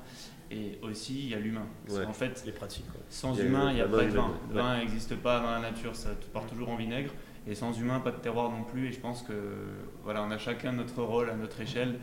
et 0.54 0.80
aussi 0.84 1.24
il 1.26 1.30
y 1.30 1.34
a 1.34 1.40
l'humain. 1.40 1.66
Parce 1.86 2.00
Ouais. 2.00 2.06
qu'en 2.06 2.14
fait, 2.14 2.44
Les 2.46 2.52
pratiques. 2.52 2.86
quoi. 2.92 3.02
sans 3.10 3.34
Il 3.34 3.40
y 3.40 3.42
a 3.42 3.46
humain, 3.46 3.70
il 3.72 3.76
n'y 3.76 3.82
a 3.82 3.88
pas 3.88 4.04
de 4.04 4.10
vin. 4.10 4.32
Le 4.50 4.56
vin 4.56 4.78
n'existe 4.78 5.16
pas 5.18 5.40
dans 5.40 5.52
la 5.52 5.60
nature, 5.60 5.96
ça 5.96 6.10
part 6.32 6.46
toujours 6.46 6.70
en 6.70 6.76
vinaigre. 6.76 7.12
Et 7.48 7.56
sans 7.56 7.78
humain, 7.78 8.00
pas 8.00 8.12
de 8.12 8.18
terroir 8.18 8.50
non 8.52 8.64
plus. 8.64 8.88
Et 8.88 8.92
je 8.94 9.00
pense 9.00 9.22
que 9.22 9.34
voilà, 10.04 10.24
on 10.24 10.32
a 10.32 10.38
chacun 10.38 10.72
notre 10.72 11.02
rôle 11.04 11.30
à 11.30 11.36
notre 11.36 11.60
échelle 11.60 11.96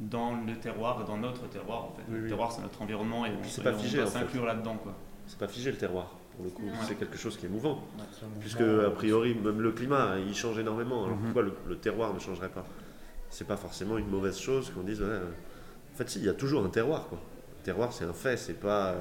dans 0.00 0.34
le 0.34 0.54
terroir 0.56 1.00
et 1.02 1.06
dans 1.06 1.16
notre 1.16 1.48
terroir. 1.48 1.84
En 1.84 1.92
fait. 1.96 2.02
Oui, 2.08 2.16
le 2.18 2.22
oui. 2.24 2.28
terroir, 2.28 2.52
c'est 2.52 2.60
notre 2.62 2.82
environnement 2.82 3.24
et 3.24 3.30
on, 3.30 3.42
c'est 3.44 3.60
et 3.60 3.64
pas 3.64 3.72
on 3.72 3.78
figé, 3.78 4.02
en 4.02 4.06
fait. 4.06 4.18
s'inclure 4.18 4.44
là-dedans. 4.44 4.76
Quoi. 4.82 4.94
C'est 5.26 5.38
pas 5.38 5.48
figé 5.48 5.70
le 5.70 5.78
terroir, 5.78 6.14
pour 6.36 6.44
le 6.44 6.50
coup. 6.50 6.64
Ouais. 6.64 6.72
C'est 6.86 6.96
quelque 6.96 7.16
chose 7.16 7.36
qui 7.38 7.46
est 7.46 7.48
mouvant. 7.48 7.84
Puisque, 8.40 8.60
a 8.60 8.90
priori, 8.90 9.34
même 9.34 9.60
le 9.62 9.72
climat, 9.72 10.18
il 10.18 10.34
change 10.34 10.58
énormément. 10.58 11.04
Alors 11.04 11.16
Mhm. 11.16 11.22
pourquoi 11.24 11.42
le, 11.42 11.54
le 11.68 11.76
terroir 11.76 12.12
ne 12.12 12.18
changerait 12.18 12.48
pas? 12.50 12.64
C'est 13.30 13.46
pas 13.46 13.56
forcément 13.56 13.96
une 13.96 14.08
mauvaise 14.08 14.38
chose 14.38 14.70
qu'on 14.74 14.82
dise. 14.82 15.00
ouais, 15.00 15.06
euh, 15.08 15.24
en 15.94 15.96
fait, 15.96 16.08
si, 16.10 16.18
il 16.18 16.26
y 16.26 16.28
a 16.28 16.34
toujours 16.34 16.64
un 16.66 16.68
terroir. 16.68 17.06
Quoi. 17.08 17.18
Terroir, 17.62 17.92
c'est 17.92 18.04
un 18.04 18.12
fait, 18.12 18.36
c'est 18.36 18.58
pas, 18.60 18.94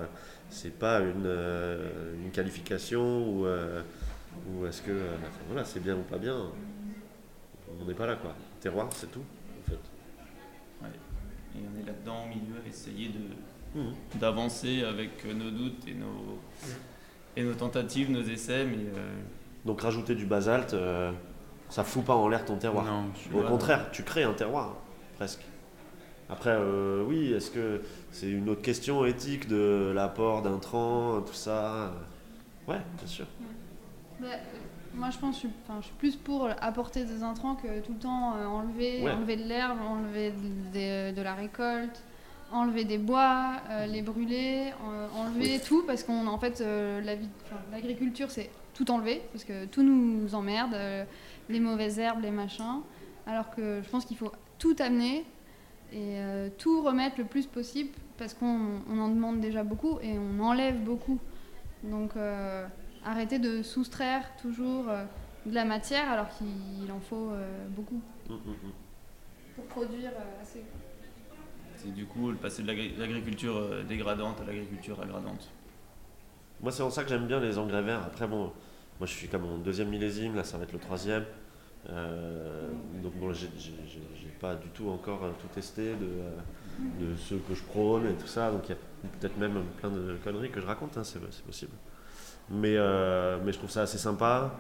c'est 0.50 0.78
pas 0.78 1.00
une, 1.00 1.26
euh, 1.26 2.14
une 2.24 2.32
qualification 2.32 3.28
ou, 3.28 3.46
euh, 3.46 3.82
ou 4.50 4.66
est-ce 4.66 4.82
que 4.84 4.92
euh, 4.92 5.16
enfin, 5.22 5.40
voilà, 5.48 5.64
c'est 5.66 5.80
bien 5.80 5.96
ou 5.96 6.04
pas 6.04 6.18
bien. 6.18 6.38
On 7.80 7.86
n'est 7.86 7.94
pas 7.94 8.06
là, 8.06 8.16
quoi. 8.16 8.36
Terroir, 8.60 8.88
c'est 8.92 9.12
tout, 9.12 9.20
en 9.66 9.70
fait. 9.70 9.80
Et 11.56 11.60
on 11.60 11.82
est 11.82 11.86
là-dedans 11.86 12.26
au 12.26 12.28
milieu 12.30 12.56
à 12.64 12.68
essayer 12.68 13.10
de, 13.10 13.20
Mhm. 13.80 13.94
d'avancer 14.20 14.84
avec 14.84 15.26
nos 15.26 15.50
doutes 15.50 15.88
et 15.88 15.94
nos, 15.94 16.40
et 17.38 17.44
nos 17.44 17.54
tentatives, 17.54 18.12
nos 18.12 18.22
essais. 18.24 18.66
Mais 18.66 18.78
euh, 18.98 19.14
Donc 19.66 19.82
rajouter 19.82 20.14
du 20.16 20.26
basalte, 20.26 20.74
euh, 20.74 21.12
ça 21.70 21.84
fout 21.86 22.04
pas 22.04 22.16
en 22.16 22.28
l'air 22.28 22.44
ton 22.46 22.58
terroir. 22.58 22.84
Non, 22.86 23.12
Au 23.40 23.44
contraire, 23.44 23.90
tu 23.92 24.04
crées 24.04 24.24
un 24.24 24.34
terroir, 24.34 24.76
presque. 25.16 25.42
Après, 26.32 26.52
euh, 26.52 27.04
oui, 27.06 27.34
est-ce 27.34 27.52
que 27.52 27.82
c'est 28.12 28.30
une 28.30 28.48
autre 28.50 28.62
question 28.62 29.04
éthique 29.06 29.48
de 29.50 29.92
l'apport 29.94 30.42
d'intrants, 30.42 31.22
tout 31.22 31.34
ça? 31.34 31.92
Ouais, 32.68 32.80
bien 32.98 33.08
sûr. 33.08 33.26
Bah, 34.20 34.28
euh, 34.32 34.36
moi, 34.96 35.10
je 35.10 35.18
pense, 35.18 35.42
je 35.42 35.48
enfin, 35.68 35.80
je 35.82 35.88
suis 35.88 35.96
plus 35.96 36.16
pour 36.16 36.48
apporter 36.62 37.04
des 37.04 37.22
intrants 37.24 37.56
que 37.56 37.82
tout 37.82 37.92
le 37.94 38.00
temps 38.00 38.36
euh, 38.38 38.46
enlever, 38.46 39.02
Ouais. 39.04 39.12
enlever 39.12 39.36
de 39.36 39.44
l'herbe, 39.44 39.78
enlever 39.82 40.32
de, 40.32 41.12
de- 41.12 41.16
de 41.16 41.22
la 41.22 41.34
récolte, 41.36 42.02
enlever 42.54 42.86
des 42.86 42.98
bois, 42.98 43.54
euh, 43.70 43.86
les 43.88 44.02
brûler, 44.02 44.72
enlever 45.18 45.60
tout, 45.60 45.84
parce 45.86 46.04
qu'on, 46.04 46.28
en 46.28 46.38
fait, 46.38 46.62
la 46.62 47.16
l'agriculture, 47.74 48.32
c'est 48.32 48.50
tout 48.74 48.90
enlever, 48.90 49.22
parce 49.34 49.44
que 49.44 49.66
tout 49.66 49.84
nous 49.84 50.34
emmerde, 50.34 50.76
les 51.50 51.60
mauvaises 51.60 52.00
herbes, 52.00 52.22
les 52.22 52.32
machins. 52.32 52.82
Alors 53.28 53.50
que 53.54 53.82
je 53.84 53.90
pense 53.90 54.06
qu'il 54.06 54.18
faut 54.18 54.32
tout 54.60 54.76
amener 54.80 55.26
et 55.92 56.18
euh, 56.20 56.50
tout 56.58 56.82
remettre 56.84 57.18
le 57.18 57.26
plus 57.26 57.46
possible, 57.48 57.90
parce 58.18 58.34
qu'on 58.34 58.82
on 58.90 59.00
en 59.00 59.10
demande 59.10 59.40
déjà 59.40 59.64
beaucoup 59.64 60.00
et 60.02 60.18
on 60.18 60.40
enlève 60.44 60.80
beaucoup. 60.84 61.20
Donc, 61.84 62.16
euh, 62.16 62.66
arrêter 63.04 63.40
de 63.40 63.62
soustraire 63.64 64.24
toujours 64.42 64.88
euh, 64.90 65.04
de 65.46 65.54
la 65.56 65.66
matière 65.66 66.10
alors 66.12 66.28
qu'il 66.30 66.92
en 66.92 67.00
faut 67.00 67.32
euh, 67.32 67.68
beaucoup 67.70 68.02
Mm, 68.30 68.34
mm, 68.34 68.38
mm. 68.52 68.72
pour 69.56 69.66
produire 69.66 70.12
euh, 70.12 70.42
assez. 70.42 70.64
c'est 71.76 71.94
du 71.94 72.06
coup 72.06 72.30
le 72.30 72.38
passer 72.38 72.62
de 72.62 72.68
l'agri- 72.68 72.94
l'agriculture 72.98 73.84
dégradante 73.90 74.40
à 74.42 74.46
l'agriculture 74.46 75.02
aggradante. 75.02 75.50
Moi, 76.62 76.72
c'est 76.72 76.84
en 76.84 76.92
ça 76.92 77.04
que 77.04 77.10
j'aime 77.10 77.26
bien 77.26 77.40
les 77.40 77.58
engrais 77.58 77.82
verts. 77.82 78.04
Après, 78.06 78.28
bon, 78.28 78.52
moi, 79.00 79.08
je 79.08 79.14
suis 79.14 79.28
comme 79.28 79.42
mon 79.42 79.58
deuxième 79.58 79.90
millésime, 79.90 80.36
là, 80.36 80.44
ça 80.44 80.58
va 80.60 80.64
être 80.66 80.74
le 80.74 80.80
troisième. 80.80 81.26
Euh, 81.90 82.68
donc, 83.04 83.14
bon, 83.16 83.34
j'ai 83.34 83.48
pas 84.40 84.56
du 84.56 84.68
tout 84.70 84.90
encore 84.90 85.24
euh, 85.24 85.32
tout 85.40 85.48
testé 85.54 85.94
de, 85.96 86.06
euh, 86.06 86.32
de 87.12 87.16
ceux 87.18 87.38
que 87.48 87.54
je 87.56 87.64
prône 87.64 88.06
et 88.08 88.14
tout 88.14 88.28
ça. 88.28 88.52
Donc, 88.52 88.68
il 88.68 88.72
y 88.72 88.74
a 88.74 88.78
peut-être 89.20 89.38
même 89.38 89.64
plein 89.80 89.90
de 89.90 90.16
conneries 90.24 90.50
que 90.52 90.62
je 90.62 90.66
raconte, 90.68 90.98
hein, 90.98 91.04
c'est 91.04 91.20
possible. 91.44 91.74
Mais, 92.50 92.76
euh, 92.78 93.38
mais 93.44 93.52
je 93.52 93.58
trouve 93.58 93.70
ça 93.72 93.82
assez 93.84 93.98
sympa 93.98 94.52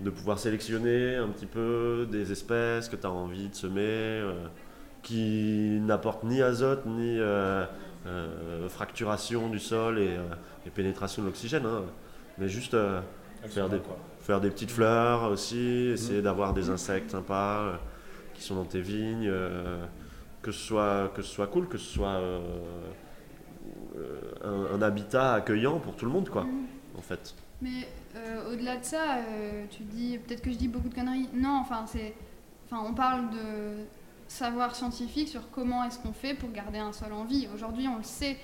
de 0.00 0.10
pouvoir 0.10 0.38
sélectionner 0.38 1.16
un 1.16 1.28
petit 1.28 1.46
peu 1.46 2.06
des 2.10 2.30
espèces 2.32 2.88
que 2.88 2.96
tu 2.96 3.06
as 3.06 3.10
envie 3.10 3.48
de 3.48 3.54
semer, 3.54 3.80
euh, 3.82 4.32
qui 5.02 5.78
n'apportent 5.80 6.24
ni 6.24 6.42
azote, 6.42 6.86
ni 6.86 7.18
fracturation 8.68 9.48
du 9.48 9.58
sol 9.58 9.98
et, 9.98 10.16
et 10.66 10.70
pénétration 10.70 11.22
de 11.22 11.28
l'oxygène. 11.28 11.66
hein. 11.66 11.82
Mais 12.38 12.48
juste 12.48 12.76
Faire 13.46 13.68
des- 13.68 13.78
quoi. 13.78 13.96
Faire 14.28 14.40
des 14.42 14.50
petites 14.50 14.70
fleurs 14.70 15.22
aussi, 15.30 15.88
essayer 15.94 16.20
d'avoir 16.20 16.52
des 16.52 16.68
insectes 16.68 17.12
sympas 17.12 17.60
euh, 17.62 17.76
qui 18.34 18.42
sont 18.42 18.56
dans 18.56 18.66
tes 18.66 18.82
vignes, 18.82 19.26
euh, 19.26 19.86
que, 20.42 20.52
ce 20.52 20.60
soit, 20.66 21.10
que 21.14 21.22
ce 21.22 21.32
soit 21.32 21.46
cool, 21.46 21.66
que 21.66 21.78
ce 21.78 21.90
soit 21.94 22.08
euh, 22.20 22.40
un, 24.44 24.74
un 24.76 24.82
habitat 24.82 25.32
accueillant 25.32 25.78
pour 25.78 25.96
tout 25.96 26.04
le 26.04 26.10
monde, 26.10 26.28
quoi, 26.28 26.46
en 26.98 27.00
fait. 27.00 27.34
Mais 27.62 27.88
euh, 28.16 28.52
au-delà 28.52 28.76
de 28.76 28.84
ça, 28.84 29.16
euh, 29.16 29.64
tu 29.70 29.82
dis 29.84 30.18
peut-être 30.18 30.42
que 30.42 30.50
je 30.52 30.58
dis 30.58 30.68
beaucoup 30.68 30.90
de 30.90 30.94
conneries. 30.94 31.30
Non, 31.32 31.56
enfin 31.62 31.84
c'est, 31.86 32.12
enfin 32.70 32.84
on 32.86 32.92
parle 32.92 33.30
de 33.30 33.84
savoir 34.28 34.76
scientifique 34.76 35.28
sur 35.28 35.50
comment 35.50 35.84
est-ce 35.84 35.98
qu'on 36.00 36.12
fait 36.12 36.34
pour 36.34 36.50
garder 36.52 36.78
un 36.78 36.92
sol 36.92 37.14
en 37.14 37.24
vie. 37.24 37.48
Aujourd'hui, 37.54 37.88
on 37.88 37.96
le 37.96 38.02
sait. 38.02 38.36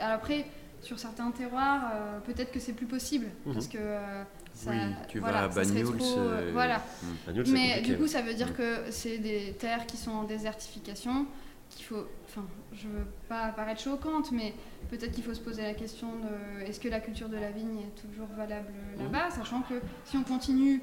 Après, 0.00 0.44
sur 0.82 0.98
certains 0.98 1.30
terroirs, 1.30 1.82
euh, 1.94 2.18
peut-être 2.18 2.50
que 2.50 2.58
c'est 2.58 2.72
plus 2.72 2.86
possible 2.86 3.26
Mhm. 3.46 3.52
parce 3.54 3.68
que 3.68 3.78
euh, 3.78 4.24
ça, 4.60 4.70
Oui, 4.72 4.76
tu 5.08 5.18
voilà, 5.20 5.48
vas 5.48 5.60
à 5.62 5.64
trop, 5.64 6.18
euh, 6.18 6.50
voilà. 6.52 6.78
mm. 6.78 7.06
C'est 7.26 7.32
Mais 7.52 7.68
compliqué, 7.68 7.80
du 7.82 7.96
coup, 7.96 8.06
ça 8.06 8.20
veut 8.22 8.34
dire 8.34 8.54
que 8.56 8.90
c'est 8.90 9.18
des 9.18 9.54
terres 9.58 9.86
qui 9.86 9.96
sont 9.96 10.10
en 10.10 10.24
désertification, 10.24 11.26
qu'il 11.70 11.84
faut. 11.86 12.06
Enfin, 12.28 12.44
je 12.72 12.86
veux 12.88 13.06
pas 13.28 13.48
paraître 13.52 13.80
choquante, 13.80 14.32
mais 14.32 14.54
peut-être 14.90 15.12
qu'il 15.12 15.24
faut 15.24 15.34
se 15.34 15.40
poser 15.40 15.62
la 15.62 15.74
question 15.74 16.08
de 16.16 16.62
est-ce 16.64 16.78
que 16.78 16.88
la 16.88 17.00
culture 17.00 17.28
de 17.28 17.36
la 17.36 17.50
vigne 17.50 17.78
est 17.80 18.00
toujours 18.00 18.28
valable 18.36 18.72
là-bas, 18.98 19.30
sachant 19.30 19.62
que 19.62 19.74
si 20.04 20.16
on 20.16 20.22
continue 20.24 20.82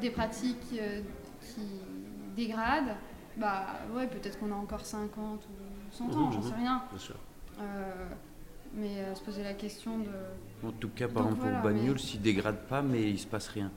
des 0.00 0.10
pratiques 0.10 0.56
euh, 0.80 1.02
qui 1.42 1.62
dégradent, 2.36 2.96
bah 3.36 3.66
ouais, 3.94 4.06
peut-être 4.06 4.38
qu'on 4.38 4.50
a 4.52 4.54
encore 4.56 4.84
50 4.86 5.40
ou 5.44 5.92
100 5.92 6.04
ans, 6.04 6.08
Mhm, 6.26 6.32
j'en 6.32 6.38
mhm. 6.40 6.48
sais 6.48 6.54
rien. 6.54 6.82
Bien 6.90 6.98
sûr. 6.98 7.16
Euh, 7.60 7.92
mais 8.74 8.88
euh, 8.98 9.14
se 9.14 9.20
poser 9.22 9.42
la 9.42 9.54
question 9.54 9.98
de. 9.98 10.66
En 10.66 10.72
tout 10.72 10.88
cas, 10.90 11.08
par 11.08 11.22
Donc 11.24 11.32
exemple, 11.32 11.40
voilà, 11.42 11.58
pour 11.60 11.70
mais- 11.70 11.76
Bagnoul, 11.78 11.98
s'ils 11.98 12.20
dégradent 12.22 12.66
pas, 12.68 12.82
mais 12.82 13.02
il 13.10 13.18
se 13.18 13.26
passe 13.26 13.48
rien. 13.48 13.70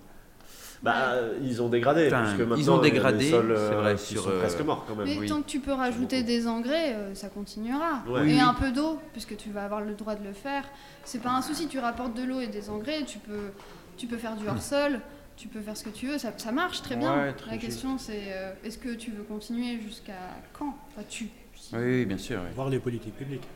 Bah, 0.81 1.11
euh, 1.13 1.37
ils 1.41 1.61
ont 1.61 1.69
dégradé, 1.69 2.07
Enfin, 2.07 2.35
ils 2.37 2.45
maintenant, 2.45 2.77
ont 2.77 2.81
dégradé, 2.81 3.31
euh, 3.33 3.69
c'est 3.69 3.75
vrai, 3.75 3.95
qui 3.95 4.13
sur, 4.15 4.23
sont 4.23 4.29
euh, 4.31 4.39
presque 4.39 4.59
morts 4.65 4.83
quand 4.85 4.95
même. 4.97 5.05
Mais 5.07 5.17
oui. 5.17 5.27
tant 5.29 5.41
que 5.41 5.47
tu 5.47 5.61
peux 5.61 5.71
rajouter 5.71 6.23
des 6.23 6.45
engrais, 6.45 6.93
euh, 6.93 7.15
ça 7.15 7.29
continuera. 7.29 8.03
Ouais. 8.05 8.19
Et 8.29 8.33
Oui, 8.33 8.39
un 8.41 8.53
peu 8.53 8.69
d'eau, 8.73 8.99
puisque 9.13 9.37
tu 9.37 9.49
vas 9.51 9.63
avoir 9.63 9.79
le 9.79 9.93
droit 9.93 10.15
de 10.15 10.23
le 10.25 10.33
faire. 10.33 10.65
C'est 11.05 11.21
pas 11.21 11.31
un 11.31 11.41
souci, 11.41 11.67
tu 11.69 11.79
rapportes 11.79 12.15
de 12.17 12.23
l'eau 12.23 12.41
et 12.41 12.47
des 12.47 12.69
engrais, 12.69 13.03
tu 13.05 13.17
peux, 13.19 13.51
tu 13.95 14.07
peux 14.07 14.17
faire 14.17 14.35
du 14.35 14.45
hors-sol. 14.47 14.99
tu 15.37 15.47
peux 15.47 15.61
faire 15.61 15.75
ce 15.77 15.83
que 15.85 15.89
tu 15.89 16.07
veux, 16.07 16.17
ça, 16.19 16.31
ça 16.37 16.51
marche 16.51 16.81
très 16.83 16.93
Ouais, 16.95 16.99
bien. 17.01 17.33
très 17.35 17.47
La 17.51 17.53
juste. 17.53 17.65
question 17.65 17.97
c'est 17.97 18.25
euh, 18.27 18.53
est-ce 18.63 18.77
que 18.77 18.93
tu 18.93 19.09
veux 19.11 19.23
continuer 19.23 19.79
jusqu'à 19.81 20.13
quand? 20.51 20.77
Enfin, 20.89 21.01
tu. 21.09 21.23
Oui, 21.71 21.79
oui, 21.79 22.05
bien 22.05 22.17
sûr. 22.19 22.39
oui. 22.43 22.51
Voir 22.53 22.69
les 22.69 22.77
politiques 22.79 23.15
publiques. 23.17 23.47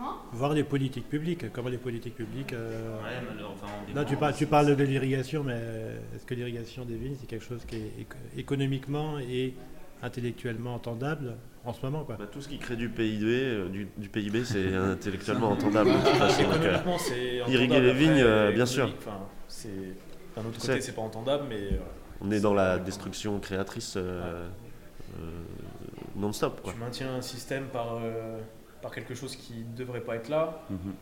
Comment 0.00 0.16
Voir 0.32 0.52
les 0.54 0.64
politiques 0.64 1.08
publiques. 1.08 1.52
Comment 1.52 1.68
les 1.68 1.76
politiques 1.78 2.14
publiques. 2.16 2.52
euh, 2.54 2.96
Ouais, 3.02 3.10
mais 3.22 3.38
alors, 3.38 3.52
enfin, 3.52 3.66
on 3.90 3.94
Là, 3.94 4.04
tu 4.04 4.16
parles, 4.16 4.34
tu 4.34 4.46
parles 4.46 4.74
de 4.74 4.82
l'irrigation, 4.84 5.44
mais 5.44 5.52
euh, 5.56 5.98
est-ce 6.16 6.24
que 6.24 6.34
l'irrigation 6.34 6.84
des 6.86 6.96
vignes, 6.96 7.16
c'est 7.20 7.26
quelque 7.26 7.44
chose 7.44 7.64
qui 7.66 7.76
est 7.76 7.92
éco- 8.00 8.16
économiquement 8.36 9.18
et 9.18 9.54
intellectuellement 10.02 10.74
entendable 10.76 11.34
en 11.66 11.74
ce 11.74 11.82
moment 11.84 12.04
quoi? 12.04 12.16
Bah, 12.18 12.26
tout 12.32 12.40
ce 12.40 12.48
qui 12.48 12.58
crée 12.58 12.76
du 12.76 12.88
PIB, 12.88 13.26
euh, 13.26 13.68
du, 13.68 13.86
du 13.98 14.08
PIB 14.08 14.44
c'est 14.46 14.74
intellectuellement 14.74 15.50
entendable. 15.50 15.90
de 15.90 15.96
toute 15.96 16.16
façon, 16.16 16.42
donc, 16.44 16.54
euh, 16.62 16.78
c'est 16.98 17.36
irriguer 17.52 17.74
entendable. 17.74 17.86
les 17.86 17.92
vignes, 17.92 18.22
euh, 18.22 18.52
bien 18.52 18.64
sûr. 18.64 18.86
d'un 18.86 18.92
autre 18.92 20.54
C'est- 20.56 20.66
côté, 20.68 20.80
c'est 20.80 20.92
pas 20.94 21.02
entendable, 21.02 21.44
mais 21.50 21.56
euh, 21.74 21.78
on 22.22 22.30
est 22.30 22.40
dans 22.40 22.54
la 22.54 22.78
destruction 22.78 23.38
créatrice 23.40 23.94
euh, 23.98 24.48
euh, 25.18 25.22
non-stop. 26.16 26.62
tu 26.64 26.78
maintiens 26.78 27.16
un 27.16 27.20
système 27.22 27.64
par 27.66 27.98
euh, 28.02 28.38
par 28.82 28.90
quelque 28.92 29.14
chose 29.14 29.36
qui 29.36 29.54
ne 29.64 29.76
devrait 29.76 30.00
pas 30.02 30.16
être 30.16 30.28
là, 30.28 30.62
Mhm. 30.70 30.94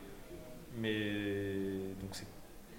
mais 0.76 1.95
donc 2.01 2.11
c'est 2.12 2.26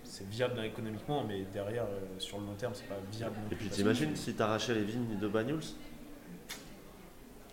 c'est 0.03 0.27
viable 0.27 0.59
économiquement, 0.65 1.23
mais 1.23 1.43
derrière, 1.53 1.83
euh, 1.83 1.99
sur 2.17 2.39
le 2.39 2.45
long 2.47 2.55
terme, 2.55 2.73
c'est 2.73 2.87
pas 2.87 2.97
viable. 3.11 3.35
non 3.35 3.45
Et 3.51 3.55
plus, 3.55 3.57
puis 3.57 3.69
t'imagines 3.69 4.15
si 4.15 4.33
t'arrachais 4.33 4.73
les 4.73 4.83
vignes 4.83 5.19
de 5.19 5.27
Banyuls? 5.27 5.61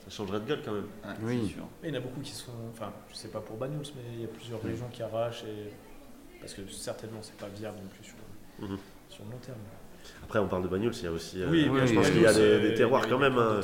Ça 0.04 0.10
changerait 0.10 0.40
de 0.40 0.46
gueule 0.46 0.62
quand 0.64 0.72
même. 0.72 0.84
Ouais, 1.04 1.14
Oui. 1.22 1.40
c'est 1.48 1.54
sûr. 1.54 1.66
Il 1.82 1.88
y 1.90 1.92
en 1.92 1.96
a 1.96 2.00
beaucoup 2.00 2.20
qui 2.20 2.30
sont, 2.32 2.52
enfin, 2.70 2.92
je 3.10 3.14
sais 3.16 3.28
pas 3.28 3.40
pour 3.40 3.56
Banyuls, 3.58 3.82
mais 3.96 4.02
il 4.14 4.20
y 4.22 4.24
a 4.24 4.28
plusieurs 4.28 4.62
régions 4.62 4.88
qui 4.90 5.02
arrachent 5.02 5.44
et 5.44 5.70
parce 6.40 6.54
que 6.54 6.66
certainement 6.68 7.18
c'est 7.20 7.36
pas 7.36 7.48
viable 7.48 7.76
non 7.82 7.88
plus 7.88 8.04
sur, 8.04 8.16
Mhm. 8.66 8.78
sur 9.10 9.24
le 9.24 9.30
long 9.32 9.38
terme. 9.38 9.58
Après 10.26 10.40
on 10.40 10.48
parle 10.48 10.64
de 10.64 10.68
Banyuls, 10.68 10.92
il 10.94 11.04
y 11.04 11.06
a 11.06 11.12
aussi... 11.12 11.40
euh, 11.40 11.46
Oui, 11.48 11.68
oui, 11.70 11.80
je 11.86 11.94
pense 11.94 12.10
qu'il 12.10 12.20
y 12.20 12.26
a 12.26 12.32
des, 12.34 12.58
des 12.60 12.74
terroirs 12.74 13.06
quand 13.08 13.18
même. 13.18 13.38
hein. 13.38 13.60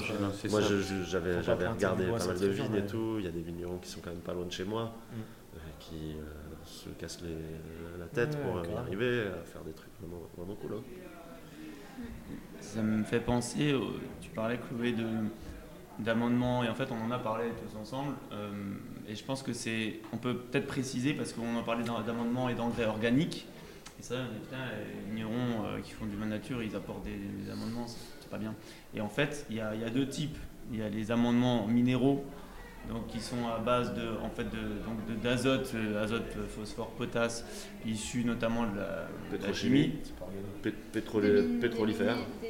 Moi 0.48 0.60
j'avais 1.08 1.66
regardé 1.68 2.04
pas 2.06 2.26
mal 2.26 2.38
de 2.38 2.46
vignes 2.46 2.76
et 2.76 2.86
tout. 2.86 3.16
Il 3.18 3.24
y 3.24 3.28
a 3.28 3.32
des 3.32 3.40
vignerons 3.42 3.78
qui 3.78 3.88
sont 3.90 4.00
quand 4.00 4.10
même 4.10 4.20
pas 4.20 4.32
loin 4.32 4.44
de 4.46 4.52
chez 4.52 4.64
moi, 4.64 4.92
Mm. 5.12 5.16
euh, 5.56 5.58
qui 5.80 6.12
euh, 6.16 6.22
se 6.64 6.88
cassent 6.90 7.20
les- 7.22 7.98
la 7.98 8.06
tête 8.06 8.38
pour 8.42 8.58
arriver, 8.78 9.22
à 9.22 9.44
faire 9.44 9.62
des 9.62 9.72
trucs 9.72 9.90
vraiment, 10.00 10.22
vraiment 10.36 10.54
cool. 10.54 10.70
hein. 10.78 12.04
Ça 12.60 12.80
me 12.80 13.02
fait 13.02 13.20
penser, 13.20 13.74
tu 14.20 14.30
parlais 14.30 14.58
Chloé 14.68 14.92
de 14.92 15.04
d'amendements 15.98 16.64
et 16.64 16.68
en 16.70 16.74
fait 16.74 16.88
on 16.90 17.06
en 17.06 17.10
a 17.10 17.18
parlé 17.18 17.44
tous 17.60 17.76
ensemble 17.76 18.14
euh, 18.32 18.50
et 19.08 19.14
je 19.14 19.22
pense 19.22 19.42
que 19.42 19.52
c'est 19.52 20.00
on 20.12 20.16
peut 20.16 20.34
peut-être 20.36 20.66
préciser 20.66 21.12
parce 21.12 21.34
qu'on 21.34 21.54
en 21.54 21.62
parlait 21.62 21.84
d'am- 21.84 22.02
d'amendements 22.04 22.48
et 22.48 22.54
d'engrais 22.54 22.86
organiques 22.86 23.46
et 24.10 24.14
on 24.14 24.40
putain 24.40 24.56
les 24.78 25.10
vignerons 25.10 25.64
euh, 25.66 25.80
qui 25.80 25.92
font 25.92 26.06
du 26.06 26.16
man 26.16 26.28
nature 26.28 26.62
ils 26.62 26.74
apportent 26.74 27.04
des, 27.04 27.10
des 27.44 27.50
amendements 27.50 27.86
c'est 27.86 27.98
c'est 28.20 28.30
pas 28.30 28.38
bien 28.38 28.54
et 28.94 29.00
en 29.00 29.08
fait 29.08 29.46
il 29.50 29.56
y 29.56 29.60
a, 29.60 29.74
il 29.74 29.80
y 29.80 29.84
a 29.84 29.90
deux 29.90 30.08
types 30.08 30.36
il 30.72 30.78
y 30.78 30.82
a 30.82 30.88
les 30.88 31.10
amendements 31.10 31.66
minéraux 31.66 32.24
donc 32.88 33.06
qui 33.06 33.20
sont 33.20 33.46
à 33.48 33.58
base 33.58 33.94
de 33.94 34.02
en 34.22 34.28
fait 34.30 34.44
de 34.44 34.58
donc 34.84 35.06
de- 35.08 35.14
d'azote 35.22 35.70
euh, 35.76 36.02
azote 36.02 36.34
phosphore 36.48 36.88
potasse 36.90 37.44
issus 37.86 38.24
notamment 38.24 38.62
de 38.64 38.76
la, 38.76 39.08
de 39.38 39.42
la 39.46 39.52
chimie 39.52 39.92
C'est 40.02 40.16
pas 40.16 40.24
organique. 40.24 40.62
Pé- 40.62 40.70
Des 40.70 41.00
pétrole- 41.00 41.42
mine- 41.46 41.60
pétrolifères. 41.60 42.16
Des, 42.40 42.48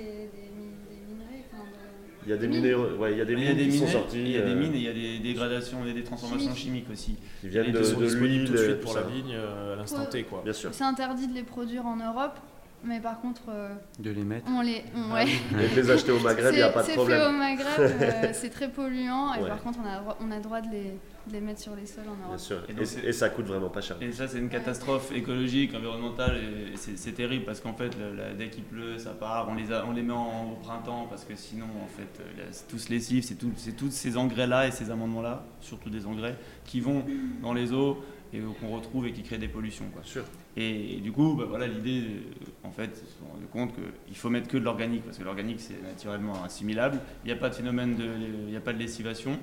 Il 2.26 2.30
y 2.30 2.32
a 2.32 2.36
des 2.36 2.46
Mines. 2.46 2.60
minéraux, 2.62 2.86
ouais, 2.98 3.12
il 3.12 3.18
y 3.18 3.20
a 3.20 3.24
des 3.24 3.32
Il 3.32 3.40
y 3.40 3.46
a 3.46 3.48
mines 3.54 3.58
des 3.58 3.68
qui 3.68 3.78
sont 3.78 3.86
sorties, 3.88 4.20
il 4.20 4.30
y 4.30 4.36
a 4.38 4.42
des 4.42 4.50
euh, 4.52 4.54
mines 4.56 4.74
et 4.74 4.78
il 4.78 4.82
y 4.84 4.88
a 4.88 4.92
des 4.92 5.18
dégradations 5.18 5.84
et 5.86 5.92
des 5.92 6.04
transformations 6.04 6.54
Chimiques. 6.54 6.86
chimiques 6.86 6.90
aussi. 6.92 7.16
qui 7.40 7.48
viennent 7.48 7.66
et 7.66 7.72
de, 7.72 7.78
de 7.78 7.82
disponibles 7.82 8.18
l'huile, 8.26 8.44
tout 8.46 8.52
de 8.52 8.58
suite 8.58 8.80
pour 8.80 8.94
la 8.94 9.02
vigne 9.02 9.34
euh, 9.34 9.74
à 9.74 9.76
l'instant 9.76 10.04
T, 10.06 10.22
quoi. 10.24 10.42
Bien 10.44 10.52
sûr. 10.52 10.70
C'est 10.72 10.84
interdit 10.84 11.26
de 11.28 11.34
les 11.34 11.42
produire 11.42 11.84
en 11.86 11.96
Europe, 11.96 12.38
mais 12.84 13.00
par 13.00 13.20
contre, 13.20 13.42
euh, 13.48 13.68
De 13.98 14.10
les 14.10 14.22
mettre. 14.22 14.46
on 14.48 14.60
les. 14.62 14.84
on- 14.94 15.12
ouais. 15.14 15.24
Et 15.26 15.74
de 15.74 15.80
les 15.80 15.90
acheter 15.90 16.12
au 16.12 16.20
Maghreb, 16.20 16.52
il 16.52 16.56
n'y 16.56 16.62
a 16.62 16.68
C'est- 16.68 16.72
pas 16.74 16.82
de 16.82 16.86
C'est 16.86 16.94
problème. 16.94 17.20
fait 17.20 17.26
au 17.26 17.32
Maghreb, 17.32 17.66
euh, 18.02 18.28
c'est 18.32 18.50
très 18.50 18.68
polluant, 18.68 19.34
et 19.34 19.42
Ouais. 19.42 19.48
par 19.48 19.62
contre, 19.62 19.78
on 19.84 19.88
a, 19.88 20.16
on 20.20 20.30
a 20.30 20.36
le 20.36 20.42
droit 20.42 20.60
de 20.60 20.70
les, 20.70 20.92
de 21.26 21.32
les 21.32 21.40
mettre 21.40 21.60
sur 21.60 21.74
les 21.76 21.86
sols 21.86 22.04
en 22.08 22.14
Bien 22.16 22.26
Europe. 22.28 22.38
sûr. 22.38 22.58
Et 22.68 22.72
donc 22.72 22.84
ça 22.86 23.28
coûte 23.28 23.46
vraiment 23.46 23.68
pas 23.68 23.80
cher. 23.80 23.96
Et 24.00 24.10
ça, 24.12 24.26
c'est 24.28 24.38
une 24.38 24.48
catastrophe 24.48 25.12
écologique, 25.12 25.74
environnementale, 25.74 26.36
et 26.36 26.76
c'est 26.76 26.96
c'est 26.98 27.12
terrible 27.12 27.44
parce 27.44 27.60
qu'en 27.60 27.74
fait, 27.74 27.90
la- 28.16 28.34
dès 28.34 28.48
qu'il 28.48 28.64
pleut, 28.64 28.98
ça 28.98 29.10
part, 29.10 29.48
on 29.48 29.54
les, 29.54 29.72
a- 29.72 29.84
on 29.86 29.92
les 29.92 30.02
met 30.02 30.12
en- 30.12 30.52
au 30.52 30.56
printemps 30.56 31.06
parce 31.08 31.24
que 31.24 31.36
sinon, 31.36 31.66
en 31.82 31.86
fait, 31.88 32.20
euh, 32.20 32.38
là, 32.38 32.44
c'est 32.50 32.66
tout 32.68 32.78
ce 32.78 32.90
lessif, 32.90 33.24
c'est 33.24 33.74
tous 33.76 33.90
ces 33.90 34.16
engrais-là 34.16 34.66
et 34.66 34.70
ces 34.72 34.90
amendements-là, 34.90 35.44
surtout 35.60 35.90
des 35.90 36.06
engrais, 36.06 36.36
qui 36.64 36.80
vont 36.80 37.04
dans 37.42 37.52
les 37.54 37.72
eaux 37.72 38.02
et 38.32 38.38
euh, 38.40 38.46
qu'on 38.60 38.68
retrouve 38.74 39.06
et 39.06 39.12
qui 39.12 39.22
créent 39.22 39.38
des 39.38 39.48
pollutions. 39.48 39.84
Quoi. 39.92 40.02
Bien 40.02 40.10
sûr. 40.10 40.24
Et, 40.56 41.00
du 41.00 41.12
coup, 41.12 41.34
bah, 41.34 41.44
voilà, 41.48 41.66
l'idée, 41.66 42.00
euh, 42.00 42.66
en 42.68 42.70
fait, 42.72 42.90
ils 43.02 43.06
se 43.08 43.18
sont 43.18 43.26
rendus 43.32 43.46
compte 43.50 43.72
qu'il 44.06 44.16
faut 44.16 44.28
mettre 44.28 44.48
que 44.48 44.56
de 44.58 44.64
l'organique 44.64 45.02
parce 45.04 45.16
que 45.18 45.24
l'organique, 45.24 45.60
c'est 45.60 45.80
naturellement 45.82 46.42
assimilable. 46.44 46.98
Il 47.24 47.28
n'y 47.28 47.32
a 47.32 47.36
pas 47.36 47.48
de 47.48 47.54
phénomène 47.54 47.94
de, 47.96 48.04
il 48.46 48.50
n'y 48.50 48.56
a 48.56 48.60
pas 48.60 48.72
de 48.72 48.78
lessivation. 48.78 49.38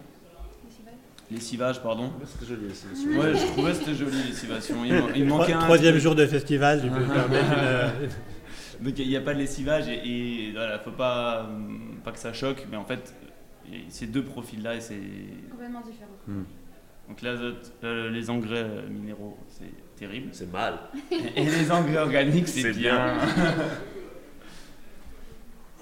Lessivage, 1.32 1.82
pardon. 1.82 2.12
C'est 2.26 2.48
joli 2.48 2.68
aussi. 2.72 2.88
Ouais, 3.16 3.36
je 3.36 3.46
trouvais 3.48 3.72
que 3.72 3.78
c'était 3.78 3.96
joli, 3.96 4.18
lessivation. 4.24 4.84
Il, 4.84 5.04
il 5.16 5.26
manquait 5.26 5.54
un. 5.54 5.60
troisième 5.60 5.98
jour 5.98 6.16
de 6.16 6.26
festival, 6.26 6.82
tu 6.82 6.90
peux 6.90 7.04
permettre 7.14 7.52
une, 7.52 7.60
euh, 7.60 7.90
Donc 8.82 8.98
il 8.98 9.08
n'y 9.08 9.16
a 9.16 9.22
pas 9.22 9.34
de 9.36 9.40
lessivage 9.40 9.88
et, 9.88 10.48
et 10.48 10.52
voilà, 10.54 10.80
faut 10.80 10.92
pas, 10.92 11.44
hum, 11.44 12.00
pas 12.04 12.12
que 12.12 12.20
ça 12.20 12.34
choque, 12.34 12.66
mais 12.72 12.78
en 12.78 12.86
fait, 12.86 13.14
ces 13.90 14.08
deux 14.08 14.24
profils-là, 14.24 14.76
et 14.76 14.82
c'est. 14.82 15.00
Complètement 15.52 15.82
différent. 15.82 16.10
Hmm. 16.28 16.44
Donc 17.08 17.22
l'azote, 17.22 17.74
euh, 17.84 18.10
les 18.10 18.30
engrais 18.30 18.64
euh, 18.64 18.88
minéraux, 18.88 19.38
c'est 19.48 19.72
terrible. 19.96 20.30
C'est 20.32 20.52
mal. 20.52 20.76
Et 21.36 21.44
les 21.44 21.72
engrais 21.72 21.98
organiques, 21.98 22.48
c'est 22.48 22.62
C'est 22.62 22.74
bien. 22.74 23.18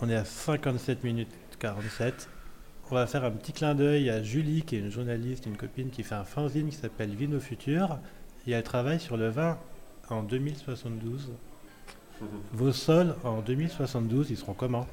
On 0.02 0.10
est 0.10 0.16
à 0.16 0.24
57 0.24 1.04
minutes 1.04 1.32
47. 1.60 2.30
On 2.90 2.96
va 2.96 3.06
faire 3.06 3.26
un 3.26 3.32
petit 3.32 3.52
clin 3.52 3.76
d'œil 3.76 4.10
à 4.10 4.24
Julie, 4.24 4.62
qui 4.62 4.78
est 4.78 4.80
une 4.80 4.92
journaliste, 4.92 5.46
une 5.46 5.58
copine 5.58 5.90
qui 5.90 6.04
fait 6.04 6.16
un 6.16 6.24
fanzine 6.24 6.70
qui 6.70 6.78
s'appelle 6.78 7.14
Vino 7.14 7.38
Futur. 7.38 8.00
Et 8.48 8.52
elle 8.52 8.64
travaille 8.64 9.00
sur 9.00 9.18
le 9.18 9.28
vin 9.28 9.58
en 10.10 10.24
2072. 10.24 11.34
Vos 12.54 12.72
sols 12.72 13.14
en 13.26 13.42
2072, 13.42 14.32
ils 14.32 14.38
seront 14.38 14.54
comment? 14.54 14.88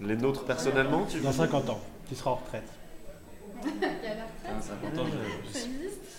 Les 0.00 0.16
nôtres 0.16 0.44
personnellement, 0.44 1.04
tu 1.06 1.20
Dans 1.20 1.32
50 1.32 1.70
ans, 1.70 1.80
tu 2.08 2.14
seras 2.14 2.30
en 2.30 2.34
retraite. 2.36 2.68
Il 3.64 3.80
y 3.80 3.84
a 3.84 4.14
la 4.14 4.22
Ah, 4.46 4.50
c'est 4.60 4.72
important. 4.72 5.06
Ça 5.52 5.58
existe 5.58 6.17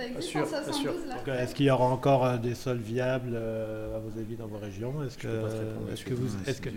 Ça 0.00 0.06
existe 0.06 0.28
sûr, 0.30 0.40
en 0.40 0.44
pas 0.44 0.72
sûr. 0.72 0.92
72 0.92 1.06
là 1.08 1.14
Donc, 1.16 1.28
euh, 1.28 1.42
Est-ce 1.42 1.54
qu'il 1.54 1.66
y 1.66 1.70
aura 1.70 1.84
encore 1.86 2.24
euh, 2.24 2.36
des 2.38 2.54
sols 2.54 2.78
viables, 2.78 3.32
euh, 3.34 3.96
à 3.96 3.98
vos 3.98 4.18
avis, 4.18 4.36
dans 4.36 4.46
vos 4.46 4.58
régions? 4.58 4.94
Est-ce 5.04 5.18
que, 5.18 5.28
est-ce 5.92 6.04
que 6.04 6.14
vous, 6.14 6.26
est-ce 6.46 6.60
que, 6.60 6.68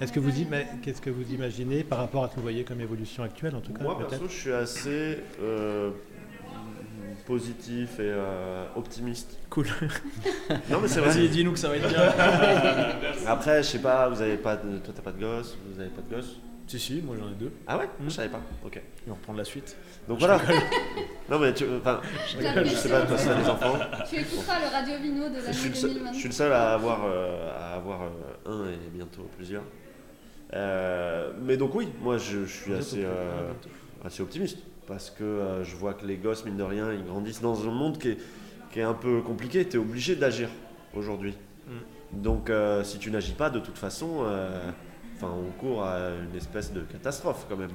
est-ce 0.00 0.12
que 0.12 0.20
vous, 0.20 0.30
ima- 0.30 0.64
qu'est-ce 0.82 1.00
que 1.00 1.10
vous 1.10 1.30
imaginez 1.32 1.84
par 1.84 1.98
rapport 1.98 2.24
à 2.24 2.28
ce 2.28 2.32
que 2.32 2.36
vous 2.36 2.42
voyez 2.42 2.64
comme 2.64 2.80
évolution 2.80 3.22
actuelle, 3.22 3.54
en 3.54 3.60
tout 3.60 3.72
cas 3.72 3.82
Moi, 3.84 3.98
perso, 3.98 4.24
je 4.28 4.32
suis 4.34 4.52
assez 4.52 5.18
euh, 5.42 5.90
positif 7.26 7.98
et 8.00 8.02
euh, 8.10 8.64
optimiste. 8.76 9.38
Cool. 9.50 9.66
Non, 10.70 10.80
mais 10.80 10.88
c'est 10.88 11.00
vrai. 11.00 11.10
Vas-y, 11.10 11.28
dis-nous 11.28 11.52
que 11.52 11.58
ça 11.58 11.68
va 11.68 11.76
être 11.76 11.88
bien. 11.88 12.02
Après, 13.26 13.62
je 13.62 13.68
sais 13.68 13.78
pas, 13.78 14.08
vous 14.08 14.20
avez 14.22 14.36
pas 14.36 14.56
de... 14.56 14.78
toi, 14.78 14.92
t'as 14.96 15.02
pas 15.02 15.12
de 15.12 15.20
gosse, 15.20 15.56
vous 15.72 15.80
avez 15.80 15.90
pas 15.90 16.02
de 16.02 16.14
gosse 16.14 16.38
si, 16.66 16.78
si, 16.78 17.02
moi 17.02 17.16
j'en 17.18 17.28
ai 17.28 17.34
deux. 17.34 17.52
Ah 17.66 17.76
ouais? 17.78 17.86
Mhm. 17.98 18.08
Je 18.08 18.14
savais 18.14 18.28
pas. 18.28 18.40
Ok. 18.64 18.80
On 19.06 19.10
va 19.10 19.16
reprendre 19.16 19.38
la 19.38 19.44
suite. 19.44 19.76
Donc 20.08 20.20
voilà. 20.20 20.40
non, 21.30 21.38
mais 21.38 21.54
tu. 21.54 21.64
Enfin, 21.78 22.00
rigole. 22.38 22.66
je 22.66 22.74
sais 22.74 22.88
pas, 22.88 23.02
toi, 23.02 23.16
t'as 23.16 23.34
des 23.42 23.48
enfants. 23.48 23.78
Tu 24.08 24.16
écouteras 24.16 24.58
le 24.60 24.66
Radio 24.72 24.94
Vino 25.00 25.28
de 25.28 25.40
Je 25.40 25.46
l'année 25.46 25.68
le 25.68 25.74
seul, 25.74 25.90
2020. 25.94 26.12
je 26.12 26.18
suis 26.18 26.28
le 26.28 26.34
seul 26.34 26.52
à 26.52 26.72
avoir, 26.74 27.04
euh, 27.04 27.50
à 27.58 27.74
avoir 27.74 28.02
euh, 28.02 28.08
un 28.46 28.68
et 28.70 28.88
bientôt 28.92 29.28
plusieurs. 29.36 29.62
Euh, 30.52 31.32
mais 31.40 31.56
donc 31.56 31.74
oui, 31.76 31.88
moi 32.02 32.18
je, 32.18 32.44
je 32.44 32.52
suis 32.52 32.74
assez, 32.74 33.04
euh, 33.04 33.52
assez 34.04 34.20
optimiste 34.20 34.58
parce 34.88 35.08
que 35.10 35.22
euh, 35.22 35.62
je 35.62 35.76
vois 35.76 35.94
que 35.94 36.04
les 36.04 36.16
gosses, 36.16 36.44
mine 36.44 36.56
de 36.56 36.64
rien, 36.64 36.92
ils 36.92 37.04
grandissent 37.04 37.40
dans 37.40 37.68
un 37.68 37.70
monde 37.70 37.98
qui 37.98 38.08
est, 38.08 38.18
qui 38.72 38.80
est 38.80 38.84
un 38.84 38.94
peu 38.94 39.20
compliqué. 39.20 39.64
Tu 39.68 39.76
es 39.76 39.78
obligé 39.78 40.16
d'agir 40.16 40.48
aujourd'hui. 40.94 41.34
Donc 42.12 42.50
euh, 42.50 42.82
si 42.82 42.98
tu 42.98 43.12
n'agis 43.12 43.34
pas, 43.34 43.50
de 43.50 43.60
toute 43.60 43.78
façon, 43.78 44.24
euh, 44.24 44.68
enfin, 45.14 45.30
on 45.32 45.52
court 45.60 45.84
à 45.84 46.08
une 46.28 46.36
espèce 46.36 46.72
de 46.72 46.80
catastrophe 46.80 47.46
quand 47.48 47.56
même. 47.56 47.70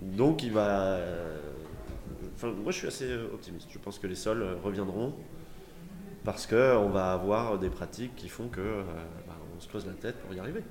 Donc 0.00 0.42
il 0.42 0.50
va... 0.50 0.98
Enfin, 2.38 2.52
moi 2.62 2.70
je 2.70 2.78
suis 2.78 2.86
assez 2.86 3.10
euh, 3.10 3.28
optimiste. 3.34 3.66
Je 3.72 3.78
pense 3.78 3.98
que 3.98 4.06
les 4.06 4.14
sols 4.14 4.42
euh, 4.42 4.54
reviendront 4.62 5.12
parce 6.24 6.46
qu'on 6.46 6.88
va 6.88 7.12
avoir 7.12 7.58
des 7.58 7.68
pratiques 7.68 8.14
qui 8.14 8.28
font 8.28 8.46
que 8.48 8.60
euh, 8.60 8.82
bah, 9.26 9.34
on 9.56 9.60
se 9.60 9.66
creuse 9.68 9.86
la 9.86 9.94
tête 9.94 10.16
pour 10.22 10.32
y 10.34 10.38
arriver. 10.38 10.62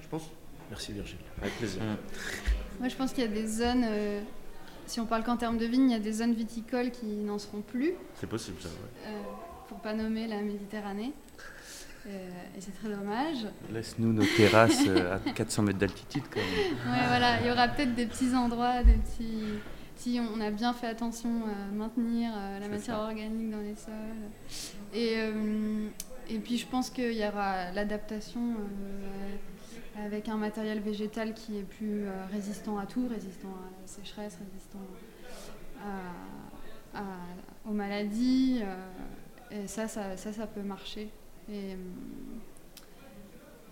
Je 0.00 0.08
pense. 0.08 0.30
Merci 0.70 0.92
Virgile. 0.92 1.18
Avec 1.42 1.52
plaisir. 1.58 1.82
Moi, 2.80 2.88
je 2.88 2.96
pense 2.96 3.12
qu'il 3.12 3.22
y 3.22 3.26
a 3.26 3.30
des 3.30 3.46
zones, 3.46 3.84
euh, 3.84 4.22
si 4.86 4.98
on 4.98 5.04
parle 5.04 5.22
qu'en 5.22 5.36
termes 5.36 5.58
de 5.58 5.66
vignes, 5.66 5.90
il 5.90 5.92
y 5.92 5.96
a 5.96 5.98
des 6.00 6.12
zones 6.12 6.32
viticoles 6.32 6.90
qui 6.90 7.04
n'en 7.06 7.38
seront 7.38 7.60
plus, 7.60 7.92
C'est 8.18 8.26
possible 8.26 8.56
ça. 8.62 8.68
ouais. 8.68 9.08
euh, 9.12 9.20
pour 9.68 9.80
pas 9.80 9.92
nommer 9.92 10.26
la 10.26 10.40
Méditerranée. 10.40 11.12
Euh, 12.06 12.28
et 12.56 12.60
c'est 12.60 12.72
très 12.78 12.88
dommage. 12.88 13.46
Laisse-nous 13.72 14.12
nos 14.12 14.24
terrasses 14.36 14.86
à 14.88 15.18
400 15.32 15.62
mètres 15.64 15.78
d'altitude 15.78 16.24
quand 16.32 16.40
même. 16.40 16.92
Ouais, 16.94 17.06
voilà, 17.08 17.40
il 17.42 17.46
y 17.46 17.50
aura 17.50 17.68
peut-être 17.68 17.94
des 17.94 18.06
petits 18.06 18.34
endroits, 18.34 18.82
des 18.82 18.94
petits, 18.94 19.44
si 19.96 20.20
on 20.20 20.40
a 20.40 20.50
bien 20.50 20.72
fait 20.72 20.86
attention 20.86 21.30
à 21.46 21.72
maintenir 21.72 22.32
la 22.60 22.68
matière 22.68 22.98
organique 22.98 23.50
dans 23.50 23.60
les 23.60 23.74
sols. 23.74 23.92
Et, 24.92 25.16
et 26.28 26.38
puis 26.38 26.58
je 26.58 26.66
pense 26.66 26.90
qu'il 26.90 27.12
y 27.12 27.26
aura 27.26 27.72
l'adaptation 27.72 28.56
avec 30.04 30.28
un 30.28 30.36
matériel 30.36 30.80
végétal 30.80 31.34
qui 31.34 31.58
est 31.58 31.62
plus 31.62 32.04
résistant 32.32 32.78
à 32.78 32.86
tout, 32.86 33.06
résistant 33.08 33.48
à 33.48 33.80
la 33.80 33.86
sécheresse, 33.86 34.38
résistant 34.52 34.80
aux 37.68 37.72
maladies. 37.72 38.60
et 39.50 39.66
ça 39.66 39.88
ça, 39.88 40.16
ça, 40.16 40.32
ça 40.32 40.46
peut 40.46 40.62
marcher. 40.62 41.10
Et, 41.50 41.76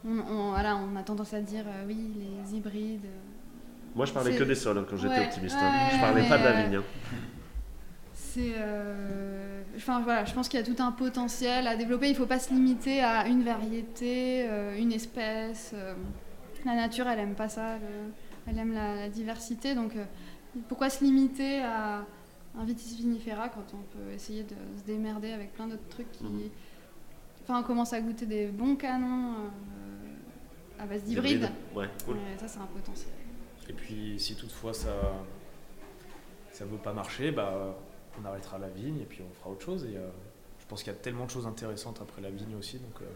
on, 0.04 0.50
voilà, 0.50 0.76
on 0.76 0.96
a 0.96 1.02
tendance 1.02 1.32
à 1.32 1.40
dire 1.40 1.64
euh, 1.66 1.84
oui, 1.86 1.96
les 2.16 2.56
hybrides. 2.56 3.06
Euh, 3.92 3.96
Moi, 3.96 4.06
je 4.06 4.12
parlais 4.12 4.34
que 4.34 4.44
des 4.44 4.54
sols 4.54 4.78
hein, 4.78 4.86
quand 4.88 4.96
j'étais 4.96 5.20
optimiste. 5.20 5.56
Hein. 5.60 5.90
je 5.92 6.00
parlais 6.00 6.28
pas 6.28 6.38
de 6.38 6.44
la 6.44 6.62
vigne. 6.62 6.76
Hein. 6.76 6.84
C'est, 8.14 8.54
euh, 8.56 9.62
enfin 9.76 10.00
voilà, 10.00 10.24
je 10.24 10.32
pense 10.32 10.48
qu'il 10.48 10.58
y 10.58 10.62
a 10.62 10.66
tout 10.66 10.82
un 10.82 10.92
potentiel 10.92 11.66
à 11.66 11.76
développer. 11.76 12.06
Il 12.06 12.12
ne 12.12 12.16
faut 12.16 12.26
pas 12.26 12.38
se 12.38 12.52
limiter 12.52 13.02
à 13.02 13.26
une 13.26 13.42
variété, 13.42 14.48
une 14.78 14.92
espèce. 14.92 15.74
la 16.64 16.74
nature, 16.74 17.06
elle 17.08 17.18
aime 17.18 17.34
pas 17.34 17.48
ça. 17.48 17.78
elle 18.46 18.58
aime 18.58 18.72
la, 18.72 19.08
diversité. 19.08 19.74
Donc, 19.74 19.92
pourquoi 20.68 20.88
se 20.88 21.04
limiter 21.04 21.60
à 21.60 22.06
un 22.58 22.64
vitis 22.64 22.96
vinifera 22.96 23.48
quand 23.48 23.64
on 23.74 23.82
peut 23.96 24.12
essayer 24.14 24.42
de 24.42 24.54
se 24.78 24.84
démerder 24.86 25.32
avec 25.32 25.52
plein 25.52 25.66
d'autres 25.66 25.88
trucs 25.88 26.10
qui, 26.12 26.24
mhm. 26.24 26.50
enfin, 27.42 27.60
on 27.60 27.62
commence 27.62 27.92
à 27.92 28.00
goûter 28.00 28.26
des 28.26 28.46
bons 28.46 28.76
canons 28.76 29.34
à 30.78 30.86
base 30.86 31.04
d'hybride. 31.04 31.50
Ouais, 31.74 31.88
cool. 32.06 32.16
ça, 32.38 32.48
c'est 32.48 32.58
un 32.58 32.66
potentiel. 32.66 33.12
Et 33.72 33.74
puis, 33.74 34.20
si 34.20 34.36
toutefois 34.36 34.74
ça 34.74 34.90
ça 36.50 36.66
veut 36.66 36.76
pas 36.76 36.92
marcher, 36.92 37.30
bah, 37.30 37.74
on 38.20 38.24
arrêtera 38.26 38.58
la 38.58 38.68
vigne 38.68 39.00
et 39.00 39.06
puis 39.06 39.22
on 39.28 39.32
fera 39.34 39.50
autre 39.50 39.64
chose. 39.64 39.84
Et 39.84 39.96
euh, 39.96 40.06
je 40.60 40.66
pense 40.66 40.82
qu'il 40.82 40.92
y 40.92 40.96
a 40.96 40.98
tellement 40.98 41.24
de 41.24 41.30
choses 41.30 41.46
intéressantes 41.46 42.00
après 42.02 42.20
la 42.20 42.28
vigne 42.30 42.54
aussi. 42.58 42.78
Donc, 42.78 43.00
euh, 43.00 43.06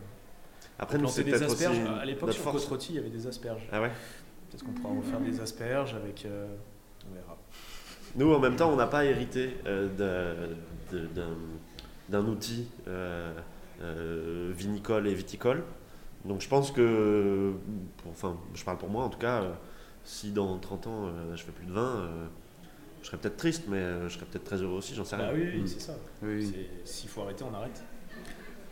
après, 0.79 0.97
nous, 0.97 1.09
c'est 1.09 1.25
des 1.25 1.43
asperges. 1.43 1.79
à 2.01 2.05
l'époque, 2.07 2.33
sur 2.33 2.69
côte 2.69 2.89
il 2.89 2.97
y 2.97 2.99
avait 2.99 3.11
des 3.11 3.27
asperges. 3.27 3.69
Ah 3.71 3.83
ouais? 3.83 3.91
Peut-être 4.51 4.65
qu'on 4.65 4.73
pourra 4.73 4.95
refaire 4.95 5.21
des 5.21 5.41
asperges 5.41 5.95
avec. 5.95 6.25
Euh, 6.25 6.47
on 7.11 7.15
verra. 7.15 7.37
Nous, 8.15 8.33
en 8.33 8.39
même 8.39 8.57
temps, 8.57 8.73
on 8.73 8.77
n'a 8.77 8.87
pas 8.87 9.05
hérité 9.05 9.59
d'un 10.91 12.27
outil 12.27 12.69
vinicole 14.57 15.07
et 15.07 15.15
viticole. 15.15 15.63
Donc 16.27 16.41
je 16.41 16.49
pense 16.49 16.73
que, 16.73 17.53
enfin, 18.11 18.37
je 18.55 18.65
parle 18.65 18.79
pour 18.79 18.89
moi 18.89 19.05
en 19.05 19.09
tout 19.09 19.19
cas, 19.19 19.43
euh, 19.43 19.53
si 20.07 20.31
dans 20.31 20.57
30 20.59 20.87
ans 20.87 21.07
euh, 21.07 21.37
je 21.37 21.43
fais 21.43 21.53
plus 21.53 21.67
de 21.67 21.73
vin, 21.73 21.97
euh, 21.97 22.27
je 23.03 23.09
serais 23.09 23.19
peut-être 23.19 23.37
triste, 23.37 23.65
mais 23.69 23.83
je 24.05 24.15
serais 24.15 24.25
peut-être 24.25 24.45
très 24.45 24.63
heureux 24.63 24.79
aussi, 24.79 24.95
j'en 24.95 25.05
sais 25.05 25.17
bah 25.17 25.31
rien. 25.33 25.51
oui, 25.55 25.63
c'est 25.67 25.81
ça. 25.81 25.95
S'il 26.85 27.11
faut 27.11 27.23
arrêter, 27.23 27.45
on 27.45 27.55
arrête. 27.55 27.85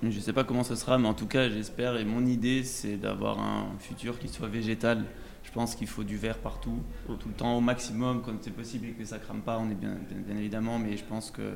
Je 0.02 0.08
ne 0.08 0.20
sais 0.20 0.32
pas 0.32 0.44
comment 0.44 0.64
ce 0.64 0.74
sera, 0.74 0.98
mais 0.98 1.08
en 1.08 1.14
tout 1.14 1.26
cas, 1.26 1.48
j'espère, 1.48 1.96
et 1.96 2.04
mon 2.04 2.24
idée, 2.26 2.62
c'est 2.64 2.96
d'avoir 2.96 3.40
un 3.40 3.68
futur 3.78 4.18
qui 4.18 4.28
soit 4.28 4.48
végétal. 4.48 5.04
Je 5.42 5.52
pense 5.52 5.74
qu'il 5.74 5.86
faut 5.86 6.04
du 6.04 6.16
verre 6.16 6.38
partout, 6.38 6.80
mm. 7.08 7.16
tout 7.18 7.28
le 7.28 7.34
temps 7.34 7.56
au 7.56 7.60
maximum, 7.60 8.22
quand 8.22 8.32
c'est 8.40 8.50
possible 8.50 8.86
et 8.88 8.92
que 8.92 9.04
ça 9.04 9.18
crame 9.18 9.40
pas, 9.40 9.58
on 9.58 9.70
est 9.70 9.74
bien, 9.74 9.96
bien, 10.10 10.36
évidemment, 10.36 10.78
mais 10.78 10.96
je 10.96 11.04
pense 11.04 11.30
que 11.30 11.54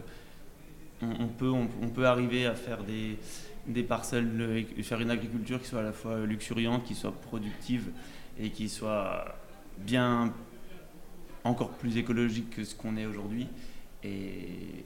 on, 1.00 1.28
peut, 1.28 1.50
on 1.50 1.88
peut 1.88 2.06
arriver 2.06 2.46
à 2.46 2.54
faire 2.54 2.82
des, 2.82 3.18
des 3.68 3.82
parcelles, 3.82 4.66
faire 4.82 5.00
une 5.00 5.10
agriculture 5.10 5.60
qui 5.60 5.68
soit 5.68 5.80
à 5.80 5.84
la 5.84 5.92
fois 5.92 6.20
luxuriante, 6.20 6.84
qui 6.84 6.94
soit 6.94 7.12
productive 7.12 7.90
et 8.40 8.50
qui 8.50 8.68
soit 8.68 9.36
bien 9.84 10.32
encore 11.44 11.70
plus 11.70 11.96
écologique 11.96 12.50
que 12.50 12.64
ce 12.64 12.74
qu'on 12.74 12.96
est 12.96 13.06
aujourd'hui. 13.06 13.48
Et, 14.04 14.84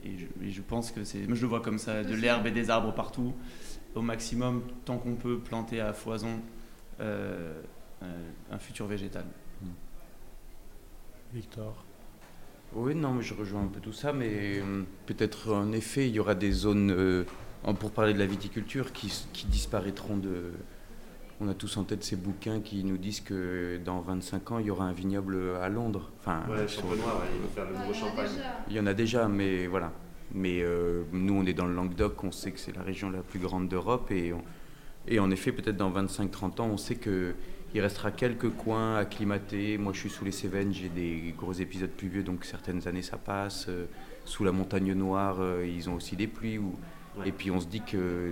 je, 0.49 0.61
pense 0.61 0.91
que 0.91 1.03
c'est. 1.03 1.27
Moi, 1.27 1.35
je 1.35 1.41
le 1.41 1.47
vois 1.47 1.61
comme 1.61 1.77
ça 1.77 2.03
de 2.03 2.15
l'herbe 2.15 2.47
et 2.47 2.51
des 2.51 2.69
arbres 2.69 2.93
partout, 2.93 3.33
au 3.95 4.01
maximum, 4.01 4.63
tant 4.85 4.97
qu'on 4.97 5.15
peut 5.15 5.39
planter 5.39 5.81
à 5.81 5.93
foison 5.93 6.41
euh, 6.99 7.61
euh, 8.01 8.29
un 8.51 8.57
futur 8.57 8.87
végétal. 8.87 9.25
Victor 11.33 11.83
Oui, 12.73 12.95
non, 12.95 13.13
mais 13.13 13.23
je 13.23 13.33
rejoins 13.33 13.63
un 13.63 13.67
peu 13.67 13.79
tout 13.79 13.93
ça, 13.93 14.13
mais 14.13 14.59
euh, 14.59 14.83
peut-être 15.05 15.53
en 15.53 15.71
effet, 15.71 16.07
il 16.07 16.15
y 16.15 16.19
aura 16.19 16.35
des 16.35 16.51
zones 16.51 17.25
pour 17.79 17.91
parler 17.91 18.13
de 18.13 18.19
la 18.19 18.25
viticulture, 18.25 18.91
qui, 18.93 19.11
disparaîtront 19.47 20.17
de... 20.17 20.51
On 21.41 21.47
a 21.47 21.53
tous 21.53 21.77
en 21.77 21.83
tête 21.83 22.03
ces 22.03 22.15
bouquins 22.15 22.61
qui 22.61 22.83
nous 22.83 22.97
disent 22.97 23.21
que 23.21 23.79
dans 23.83 24.01
25 24.01 24.51
ans, 24.51 24.59
il 24.59 24.67
y 24.67 24.71
aura 24.71 24.85
un 24.85 24.93
vignoble 24.93 25.37
à 25.61 25.69
Londres. 25.69 26.11
Enfin, 26.19 26.43
ouais, 26.49 26.67
Champenois, 26.67 27.23
il 27.33 27.41
veut 27.41 27.47
faire 27.47 27.65
le 27.69 27.77
nouveau 27.77 27.93
champagne. 27.93 28.29
Il 28.69 28.73
y 28.75 28.79
en 28.79 28.85
a 28.85 28.93
déjà, 28.93 29.27
mais 29.27 29.67
voilà. 29.67 29.91
Mais 30.33 30.61
euh, 30.61 31.03
nous, 31.11 31.33
on 31.33 31.45
est 31.45 31.53
dans 31.53 31.65
le 31.65 31.73
Languedoc, 31.73 32.23
on 32.23 32.31
sait 32.31 32.51
que 32.51 32.59
c'est 32.59 32.75
la 32.75 32.81
région 32.81 33.09
la 33.09 33.21
plus 33.21 33.39
grande 33.39 33.67
d'Europe. 33.67 34.11
Et, 34.11 34.33
et 35.07 35.19
en 35.19 35.29
effet, 35.31 35.51
peut-être 35.51 35.77
dans 35.77 35.91
25-30 35.91 36.61
ans, 36.61 36.67
on 36.71 36.77
sait 36.77 36.95
qu'il 36.95 37.81
restera 37.81 38.11
quelques 38.11 38.49
coins 38.49 38.97
acclimatés. 38.97 39.77
Moi, 39.77 39.93
je 39.93 39.99
suis 39.99 40.09
sous 40.09 40.25
les 40.25 40.31
Cévennes, 40.31 40.73
j'ai 40.73 40.89
des 40.89 41.33
gros 41.37 41.53
épisodes 41.53 41.91
pluvieux, 41.91 42.23
donc 42.23 42.45
certaines 42.45 42.87
années, 42.87 43.01
ça 43.01 43.17
passe. 43.17 43.67
Euh, 43.69 43.85
sous 44.25 44.43
la 44.43 44.51
montagne 44.51 44.93
noire, 44.93 45.37
euh, 45.39 45.67
ils 45.67 45.89
ont 45.89 45.95
aussi 45.95 46.15
des 46.15 46.27
pluies. 46.27 46.57
Où, 46.57 46.73
et 47.25 47.31
puis 47.31 47.51
on 47.51 47.59
se 47.59 47.67
dit 47.67 47.81
que, 47.81 48.31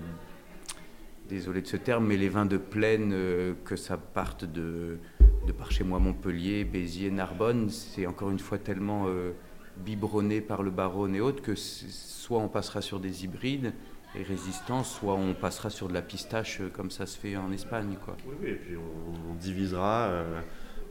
désolé 1.32 1.62
de 1.62 1.68
ce 1.68 1.78
terme, 1.78 2.06
mais 2.08 2.18
les 2.18 2.30
vins 2.30 2.46
de 2.46 2.58
plaine, 2.58 3.12
euh, 3.14 3.54
que 3.64 3.78
ça 3.78 3.98
parte 3.98 4.44
de, 4.44 5.00
de 5.48 5.52
par 5.54 5.72
chez 5.72 5.84
moi 5.84 5.98
Montpellier, 5.98 6.66
Béziers, 6.66 7.10
Narbonne, 7.10 7.70
c'est 7.70 8.06
encore 8.06 8.30
une 8.32 8.40
fois 8.40 8.58
tellement 8.58 9.06
euh, 9.08 9.32
biberonné 9.78 10.42
par 10.42 10.62
le 10.62 10.72
baronne 10.72 11.16
et 11.16 11.22
autres 11.22 11.42
que 11.42 11.56
soit 11.56 12.40
on 12.40 12.50
passera 12.50 12.82
sur 12.82 13.00
des 13.00 13.24
hybrides 13.24 13.74
et 14.14 14.24
résistants, 14.24 14.84
soit 14.84 15.14
on 15.14 15.34
passera 15.34 15.70
sur 15.70 15.88
de 15.88 15.94
la 15.94 16.02
pistache 16.02 16.60
euh, 16.60 16.70
comme 16.70 16.92
ça 16.92 17.06
se 17.06 17.18
fait 17.18 17.38
en 17.38 17.52
Espagne. 17.54 17.96
Quoi. 18.04 18.18
Oui, 18.28 18.36
oui 18.42 18.50
et 18.50 18.56
puis 18.56 18.76
on, 18.76 19.34
divisera 19.36 20.12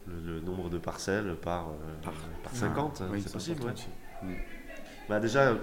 le, 0.07 0.41
nombre 0.41 0.71
de 0.71 0.79
parcelles 0.79 1.37
par, 1.43 1.69
par, 2.03 2.55
50, 2.55 3.03
oui, 3.13 3.21
c'est 3.23 3.33
possible. 3.33 3.63
Ouais. 3.63 4.37
Bah 5.11 5.19
déjà, 5.19 5.57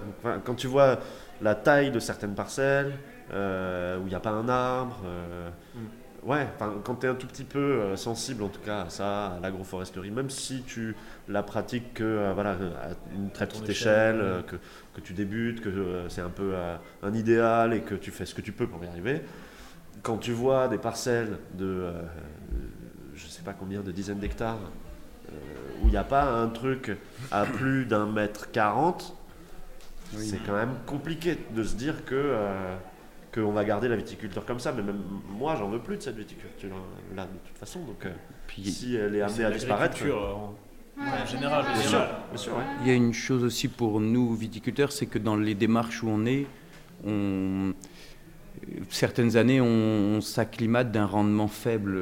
quand 0.44 0.54
tu 0.54 0.66
vois 0.66 0.98
la 1.40 1.54
taille 1.54 1.90
de 1.90 1.98
certaines 1.98 2.34
parcelles, 2.34 2.92
euh, 3.32 3.98
où 3.98 4.02
il 4.02 4.08
n'y 4.08 4.14
a 4.14 4.20
pas 4.20 4.30
un 4.30 4.46
arbre. 4.48 5.00
Euh, 5.06 5.50
mm. 5.74 6.28
Ouais, 6.28 6.48
quand 6.84 6.96
tu 6.96 7.06
es 7.06 7.08
un 7.08 7.14
tout 7.14 7.28
petit 7.28 7.44
peu 7.44 7.58
euh, 7.58 7.96
sensible 7.96 8.42
en 8.42 8.48
tout 8.48 8.60
cas 8.60 8.82
à 8.82 8.90
ça, 8.90 9.28
à 9.28 9.40
l'agroforesterie, 9.40 10.10
même 10.10 10.28
si 10.28 10.62
tu 10.62 10.96
la 11.28 11.42
pratiques 11.42 11.94
que, 11.94 12.32
voilà, 12.34 12.50
à 12.50 13.14
une 13.14 13.30
très 13.30 13.46
petite 13.46 13.68
échelle, 13.68 14.44
que, 14.46 14.56
que, 14.94 15.00
tu 15.00 15.14
débutes, 15.14 15.62
que 15.62 16.04
c'est 16.08 16.20
un 16.20 16.28
peu 16.28 16.54
un 17.02 17.14
idéal 17.14 17.72
et 17.72 17.80
que 17.80 17.94
tu 17.94 18.10
fais 18.10 18.26
ce 18.26 18.34
que 18.34 18.42
tu 18.42 18.52
peux 18.52 18.66
pour 18.66 18.84
y 18.84 18.88
arriver, 18.88 19.22
quand 20.02 20.18
tu 20.18 20.32
vois 20.32 20.68
des 20.68 20.78
parcelles 20.78 21.38
de 21.54 21.86
je 23.14 23.26
sais 23.26 23.42
pas 23.42 23.52
combien 23.52 23.80
de 23.80 23.92
dizaines 23.92 24.18
d'hectares 24.18 24.58
où 25.80 25.86
il 25.86 25.90
n'y 25.90 25.96
a 25.96 26.04
pas 26.04 26.24
un 26.24 26.48
truc 26.48 26.96
à 27.30 27.44
plus 27.44 27.86
d'un 27.86 28.06
mètre 28.06 28.50
quarante, 28.50 29.14
c'est 30.16 30.44
quand 30.44 30.54
même 30.54 30.74
compliqué 30.86 31.36
de 31.54 31.62
se 31.62 31.76
dire 31.76 32.04
que 32.04 32.14
euh, 32.14 32.76
qu'on 33.34 33.52
va 33.52 33.64
garder 33.64 33.88
la 33.88 33.96
viticulture 33.96 34.44
comme 34.44 34.60
ça. 34.60 34.72
Mais 34.72 34.82
même 34.82 35.02
moi, 35.28 35.56
j'en 35.56 35.68
veux 35.68 35.80
plus 35.80 35.96
de 35.96 36.02
cette 36.02 36.16
viticulture 36.16 36.76
là 37.14 37.24
de 37.24 37.38
toute 37.46 37.58
façon. 37.58 37.80
Donc, 37.80 38.06
euh, 38.06 38.12
si 38.64 38.96
elle 38.96 39.14
est 39.14 39.22
amenée 39.22 39.44
à 39.44 39.50
disparaître. 39.50 39.96
En 41.00 41.26
général, 41.26 41.64
bien 41.72 42.36
sûr. 42.36 42.52
Il 42.82 42.88
y 42.88 42.90
a 42.90 42.94
une 42.94 43.12
chose 43.12 43.44
aussi 43.44 43.68
pour 43.68 44.00
nous 44.00 44.34
viticulteurs, 44.34 44.90
c'est 44.90 45.06
que 45.06 45.18
dans 45.18 45.36
les 45.36 45.54
démarches 45.54 46.02
où 46.02 46.08
on 46.08 46.26
est, 46.26 46.46
on, 47.06 47.72
certaines 48.88 49.36
années, 49.36 49.60
on, 49.60 50.20
s'acclimate 50.20 50.90
d'un 50.90 51.06
rendement 51.06 51.46
faible, 51.46 51.98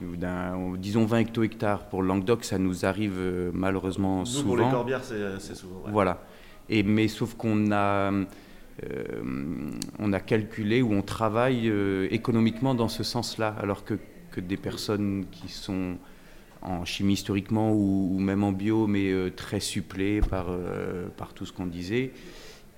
mmh. 0.00 0.16
d'un, 0.16 0.74
disons 0.76 1.04
20 1.04 1.18
hecto-hectares. 1.18 1.88
Pour 1.88 2.02
Languedoc, 2.02 2.44
ça 2.44 2.58
nous 2.58 2.84
arrive 2.84 3.14
euh, 3.18 3.50
malheureusement 3.54 4.24
souvent. 4.24 4.48
Pour 4.48 4.56
les 4.56 4.70
corbières, 4.70 5.04
c'est, 5.04 5.54
souvent. 5.54 5.84
Voilà 5.86 6.20
mais 6.84 7.08
sauf 7.08 7.34
qu'on 7.34 7.72
a, 7.72 8.12
euh, 8.12 9.72
on 9.98 10.12
a 10.12 10.20
calculé 10.20 10.80
ou 10.82 10.92
on 10.92 11.02
travaille 11.02 11.68
euh, 11.68 12.08
économiquement 12.10 12.74
dans 12.74 12.88
ce 12.88 13.02
sens-là, 13.02 13.54
alors 13.60 13.84
que, 13.84 13.94
que, 14.30 14.40
des 14.40 14.56
personnes 14.56 15.26
qui 15.30 15.48
sont 15.48 15.96
en 16.62 16.84
chimie 16.84 17.14
historiquement 17.14 17.72
ou, 17.72 18.18
même 18.20 18.44
en 18.44 18.52
bio, 18.52 18.86
mais 18.86 19.10
euh, 19.10 19.30
très 19.30 19.60
supplées 19.60 20.20
par, 20.20 20.46
par 21.16 21.34
tout 21.34 21.44
ce 21.44 21.52
qu'on 21.52 21.66
disait, 21.66 22.12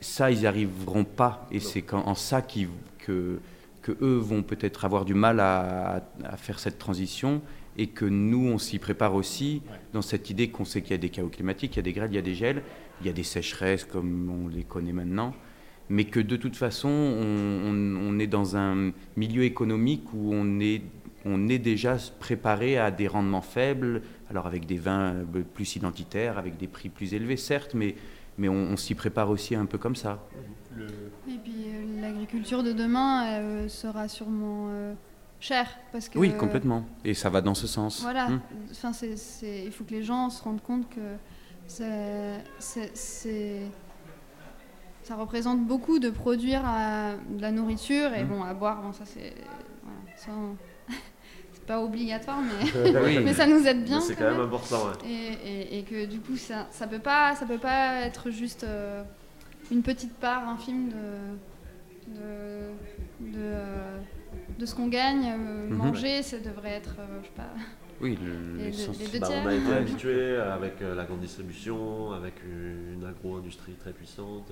ça, 0.01 0.31
ils 0.31 0.41
n'y 0.41 0.47
arriveront 0.47 1.05
pas. 1.05 1.47
Et 1.53 1.61
c'est 1.61 1.93
en 1.93 2.15
ça 2.15 2.43
que, 2.43 3.39
que 3.83 3.93
eux 4.01 4.17
vont 4.17 4.43
peut-être 4.43 4.85
avoir 4.85 5.05
du 5.05 5.15
mal 5.15 5.39
à, 5.39 6.03
à, 6.25 6.37
faire 6.37 6.59
cette 6.59 6.79
transition 6.79 7.43
et 7.77 7.89
que 7.89 8.05
nous, 8.05 8.49
on 8.49 8.59
s'y 8.59 8.79
prépare 8.79 9.15
aussi 9.15 9.63
dans 9.93 10.03
cette 10.03 10.31
idée 10.31 10.49
qu'on 10.49 10.65
sait 10.65 10.83
qu'il 10.83 10.93
y 10.93 10.95
a 10.95 10.99
des 10.99 11.09
chaos 11.09 11.29
climatiques, 11.29 11.75
il 11.75 11.77
y 11.77 11.81
a 11.81 11.83
des 11.83 11.93
grêles, 11.93 12.11
il 12.11 12.17
y 12.17 12.19
a 12.19 12.23
des 12.23 12.35
gels, 12.35 12.63
il 13.03 13.07
y 13.07 13.11
a 13.11 13.13
des 13.13 13.23
sécheresses 13.25 13.85
comme 13.85 14.31
on 14.31 14.49
les 14.49 14.63
connaît 14.63 14.93
maintenant, 14.93 15.35
mais 15.89 16.05
que 16.05 16.21
de 16.21 16.37
toute 16.37 16.57
façon, 16.57 16.89
on, 16.89 18.19
est 18.19 18.27
dans 18.27 18.57
un 18.57 18.93
milieu 19.17 19.43
économique 19.43 20.05
où 20.15 20.33
on 20.33 20.61
est 20.61 20.83
on 21.25 21.49
est 21.49 21.61
déjà 21.61 21.97
préparé 22.19 22.79
à 22.79 22.91
des 22.91 23.07
rendements 23.07 23.43
faibles, 23.43 24.03
alors 24.29 24.49
avec 24.49 24.67
des 24.67 24.77
vins 24.77 25.15
plus 25.55 25.77
identitaires, 25.77 26.37
avec 26.37 26.57
des 26.57 26.67
prix 26.67 26.89
plus 26.89 27.15
élevés, 27.15 27.37
certes, 27.37 27.75
mais, 27.75 27.95
mais 28.39 28.49
on, 28.49 28.77
s'y 28.77 28.97
prépare 28.97 29.31
aussi 29.31 29.55
un 29.55 29.67
peu 29.67 29.79
comme 29.79 29.95
ça. 29.95 30.19
Et 31.29 31.39
puis 31.45 31.67
l'agriculture 32.01 32.65
de 32.65 32.73
demain 32.73 33.69
sera 33.69 34.09
sûrement 34.09 34.69
chère. 35.39 35.69
Parce 35.93 36.09
que, 36.09 36.19
oui, 36.19 36.33
complètement. 36.37 36.87
Et 37.05 37.15
ça 37.15 37.31
va 37.31 37.41
dans 37.41 37.55
ce 37.55 37.69
sens. 37.69 38.01
Voilà. 38.03 38.27
Hum. 38.27 38.41
Enfin, 38.71 38.93
c'est, 38.93 39.15
il 39.65 39.73
faut 39.73 39.85
que 39.85 39.93
les 39.93 40.03
gens 40.03 40.31
se 40.31 40.43
rendent 40.43 40.63
compte 40.63 40.89
que 40.89 41.01
c'est, 41.67 42.43
ça 45.03 45.17
représente 45.17 45.65
beaucoup 45.65 45.99
de 45.99 46.11
produire 46.11 46.63
de 46.63 47.43
la 47.43 47.51
nourriture 47.51 48.15
et 48.15 48.23
hum. 48.23 48.29
bon, 48.29 48.43
à 48.43 48.55
boire, 48.55 48.83
bon, 48.83 48.93
ça 48.93 49.05
c'est. 49.05 49.35
c'est 51.63 51.67
pas 51.67 51.81
obligatoire, 51.81 52.39
mais, 52.41 53.21
mais 53.25 53.33
ça 53.33 53.47
nous 53.47 53.67
aide 53.67 53.85
bien. 53.85 54.01
C'est 54.01 54.17
quand, 54.17 54.31
même, 54.31 54.41
important. 54.41 54.87
Ouais. 54.87 55.09
Et, 55.09 55.79
et, 55.79 55.83
que 55.83 56.07
du 56.07 56.21
coup, 56.21 56.37
ça, 56.37 56.67
ça 56.71 56.87
peut 56.87 56.99
pas, 56.99 57.35
ça 57.35 57.47
peut 57.47 57.59
pas 57.59 58.01
être 58.03 58.31
juste 58.31 58.65
euh, 58.65 59.03
une 59.71 59.83
petite 59.83 60.15
part 60.15 60.49
infime 60.49 60.89
de, 60.89 62.15
de, 62.15 63.33
de, 63.33 63.39
euh, 63.39 63.99
de 64.59 64.67
ce 64.67 64.75
qu'on 64.75 64.89
gagne. 64.89 65.27
Euh, 65.27 65.69
mhm. 65.69 65.77
Manger, 65.77 66.23
ça 66.23 66.39
devrait 66.39 66.73
être, 66.73 66.97
je 67.23 67.27
sais 67.27 67.35
pas. 67.35 67.51
Oui, 68.03 68.19
le, 68.21 68.57
les, 68.57 69.19
bah, 69.21 69.29
On 69.31 69.47
a 69.47 69.55
été 69.55 69.73
habitué 69.73 70.37
avec 70.37 70.81
la 70.81 71.05
grande 71.05 71.21
distribution, 71.21 72.11
avec 72.13 72.35
une 72.45 73.05
agro-industrie 73.05 73.75
très 73.75 73.93
puissante 73.93 74.51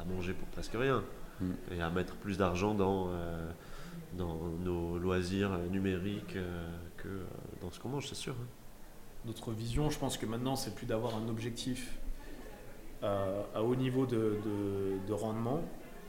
à 0.00 0.04
manger 0.04 0.32
pour 0.32 0.48
presque 0.48 0.74
rien 0.74 1.04
mm. 1.40 1.52
et 1.72 1.80
à 1.80 1.90
mettre 1.90 2.16
plus 2.16 2.38
d'argent 2.38 2.74
dans, 2.74 3.08
euh, 3.10 3.50
dans 4.14 4.38
nos 4.64 4.98
loisirs 4.98 5.56
numériques 5.70 6.36
euh, 6.36 6.68
que 6.96 7.08
euh, 7.08 7.24
dans 7.60 7.70
ce 7.70 7.78
qu'on 7.78 7.90
mange, 7.90 8.08
c'est 8.08 8.14
sûr. 8.14 8.34
Hein. 8.34 8.46
Notre 9.26 9.52
vision, 9.52 9.90
je 9.90 9.98
pense 9.98 10.16
que 10.16 10.26
maintenant, 10.26 10.56
c'est 10.56 10.74
plus 10.74 10.86
d'avoir 10.86 11.16
un 11.16 11.28
objectif 11.28 11.98
à, 13.02 13.62
haut 13.62 13.76
niveau 13.76 14.06
de, 14.06 14.38
de, 15.06 15.12
rendement. 15.12 15.62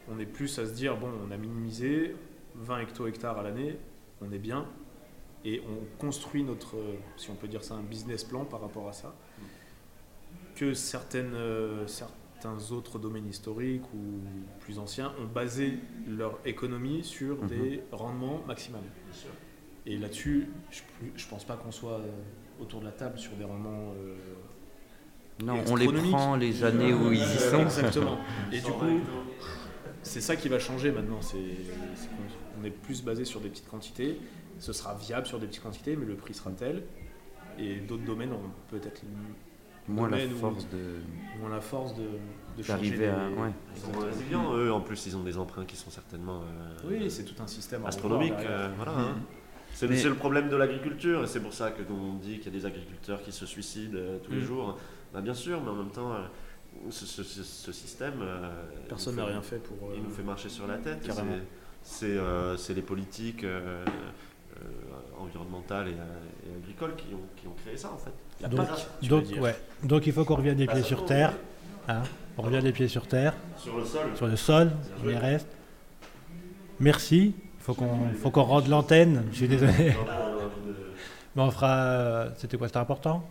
On 0.10 0.20
est 0.20 0.26
plus 0.26 0.60
à 0.60 0.66
se 0.66 0.74
dire, 0.74 0.98
bon, 0.98 1.10
on 1.26 1.32
a 1.32 1.38
minimisé 1.38 2.16
20 2.56 2.80
hecto-hectares 2.80 3.38
à 3.38 3.44
l'année, 3.44 3.78
on 4.22 4.32
est 4.32 4.40
bien, 4.40 4.66
et 5.44 5.62
on 5.68 6.00
construit 6.00 6.44
notre, 6.44 6.76
si 7.18 7.30
on 7.30 7.36
peut 7.36 7.48
dire 7.48 7.64
ça, 7.64 7.76
un 7.76 7.82
business 7.82 8.24
plan 8.24 8.46
par 8.46 8.62
rapport 8.62 8.88
à 8.88 8.94
ça. 8.94 9.16
Que 10.56 10.74
certaines, 10.74 11.36
certaines 11.88 12.22
certains 12.42 12.72
autres 12.74 12.98
domaines 12.98 13.28
historiques 13.28 13.86
ou 13.94 14.20
plus 14.60 14.80
anciens 14.80 15.14
ont 15.20 15.28
basé 15.28 15.78
leur 16.08 16.40
économie 16.46 17.04
sur 17.04 17.42
mhm. 17.42 17.48
des 17.48 17.84
rendements 17.92 18.42
maximales. 18.48 18.82
Et 19.86 19.98
là-dessus, 19.98 20.48
je 20.72 21.26
ne 21.26 21.30
pense 21.30 21.44
pas 21.44 21.56
qu'on 21.56 21.72
soit 21.72 22.00
euh, 22.00 22.10
autour 22.60 22.82
de 22.82 22.86
la 22.86 22.92
table 22.92 23.18
sur 23.18 23.34
des 23.34 23.44
rendements. 23.44 23.94
Euh, 23.98 24.16
non, 25.44 25.64
on 25.68 25.76
les 25.76 25.88
prend 25.88 26.36
les 26.36 26.64
années 26.64 26.94
où 26.94 27.12
ils 27.12 27.20
y 27.20 27.40
sont. 27.40 27.62
Exactement. 27.62 28.18
Et 28.52 28.60
du 28.60 28.72
coup, 28.72 29.00
c'est 30.04 30.22
ça 30.22 30.36
qui 30.36 30.50
va 30.50 30.60
changer 30.60 30.92
maintenant. 30.92 31.22
C'est 31.22 31.38
on 32.60 32.64
est 32.64 32.70
plus 32.72 33.04
basé 33.04 33.26
sur 33.26 33.40
des 33.40 33.50
petites 33.50 33.70
quantités. 33.70 34.20
Ce 34.62 34.74
sera 34.74 34.94
viable 34.94 35.26
sur 35.26 35.40
des 35.40 35.48
petites 35.48 35.64
quantités, 35.64 35.96
mais 35.96 36.06
le 36.06 36.16
prix 36.16 36.34
sera 36.34 36.52
tel. 36.52 36.84
Et 37.58 37.78
d'autres 37.78 38.06
domaines 38.06 38.32
ont 38.32 38.52
peut-être 38.70 39.02
moins 39.88 40.10
la 40.10 40.18
force 40.30 40.68
de 40.70 41.00
moins 41.40 41.50
la 41.50 41.62
force 41.62 41.96
de 41.96 42.64
d'arriver 42.64 43.08
à 43.08 43.30
ouais. 43.30 43.52
ils 43.76 43.82
sont 43.82 44.00
résilients 44.00 44.56
eux 44.56 44.72
en 44.72 44.80
plus 44.80 45.06
ils 45.08 45.18
ont 45.18 45.24
des 45.24 45.38
emprunts 45.38 45.66
qui 45.66 45.76
sont 45.76 45.90
certainement 45.90 46.42
euh, 46.42 46.90
oui 46.90 47.10
c'est 47.10 47.24
tout 47.24 47.42
un 47.42 47.48
système 47.48 47.86
astronomique 47.86 48.34
euh, 48.40 48.70
voilà 48.78 48.92
hein. 48.92 49.16
c'est 49.74 49.88
le 49.88 50.16
problème 50.16 50.50
de 50.50 50.56
l'agriculture 50.56 51.24
et 51.24 51.28
c'est 51.28 51.40
pour 51.40 51.54
ça 51.54 51.72
que 51.72 51.82
on 51.92 52.14
dit 52.14 52.38
qu'il 52.38 52.54
y 52.54 52.56
a 52.56 52.60
des 52.60 52.66
agriculteurs 52.66 53.22
qui 53.24 53.32
se 53.32 53.46
suicident 53.46 53.98
euh, 53.98 54.20
tous 54.20 54.32
les 54.32 54.42
mm. 54.42 54.46
jours 54.46 54.78
bah, 55.14 55.22
bien 55.22 55.34
sûr 55.34 55.62
mais 55.62 55.72
en 55.72 55.76
même 55.76 55.92
temps 55.92 56.14
ce, 56.90 57.06
ce, 57.06 57.72
système 57.72 58.24
personne 58.88 59.16
n'a 59.16 59.26
rien 59.26 59.42
fait 59.42 59.58
pour 59.58 59.94
il 59.96 60.04
nous 60.04 60.10
fait 60.12 60.24
marcher 60.24 60.48
sur 60.50 60.68
la 60.68 60.78
tête 60.78 61.10
c'est 61.82 62.74
les 62.74 62.82
politiques 62.82 63.46
environnementales 65.20 65.90
et, 65.90 66.58
agricoles 66.58 66.96
qui 66.96 67.14
ont, 67.14 67.28
qui 67.36 67.48
ont 67.48 67.56
créé 67.64 67.78
ça 67.78 67.92
en 67.94 67.98
fait 67.98 68.12
donc, 68.50 68.68
donc, 69.04 69.42
ouais. 69.42 69.56
donc 69.84 70.08
il 70.08 70.14
faut 70.14 70.26
qu'on 70.26 70.36
revienne 70.36 70.58
des 70.58 70.68
pieds 70.68 70.84
sur 70.84 71.06
terre. 71.06 71.34
Hein 71.88 72.02
on 72.38 72.42
revient 72.44 72.62
des 72.62 72.72
pieds 72.72 72.88
sur 72.88 73.08
terre. 73.08 73.34
Sur 73.58 73.78
le 73.78 73.86
sol. 73.86 74.02
Sur 74.16 74.28
le 74.28 74.36
sol, 74.36 74.72
il 75.06 75.16
reste. 75.16 75.48
Merci. 76.80 77.36
Il 77.38 77.64
faut 77.64 77.74
qu'on 77.74 78.10
faut 78.20 78.32
qu'on 78.32 78.44
rende 78.44 78.68
l'antenne. 78.68 79.24
Je 79.32 79.38
suis 79.38 79.48
désolé. 79.48 79.96
Mais 81.36 81.42
on 81.44 81.52
fera. 81.52 82.26
C'était 82.38 82.58
quoi 82.58 82.68
C'était 82.68 82.80
important? 82.80 83.24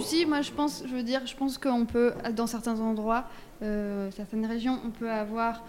Si, 0.00 0.26
moi 0.26 0.40
je 0.40 0.50
pense, 0.50 0.82
je 0.88 0.94
veux 0.94 1.02
dire, 1.02 1.20
je 1.26 1.36
pense 1.36 1.58
qu'on 1.58 1.84
peut, 1.86 2.12
dans 2.34 2.46
certains 2.46 2.80
endroits, 2.80 3.24
euh, 3.62 4.10
certaines 4.10 4.46
régions, 4.46 4.80
on 4.84 4.90
peut 4.90 5.10
avoir 5.10 5.62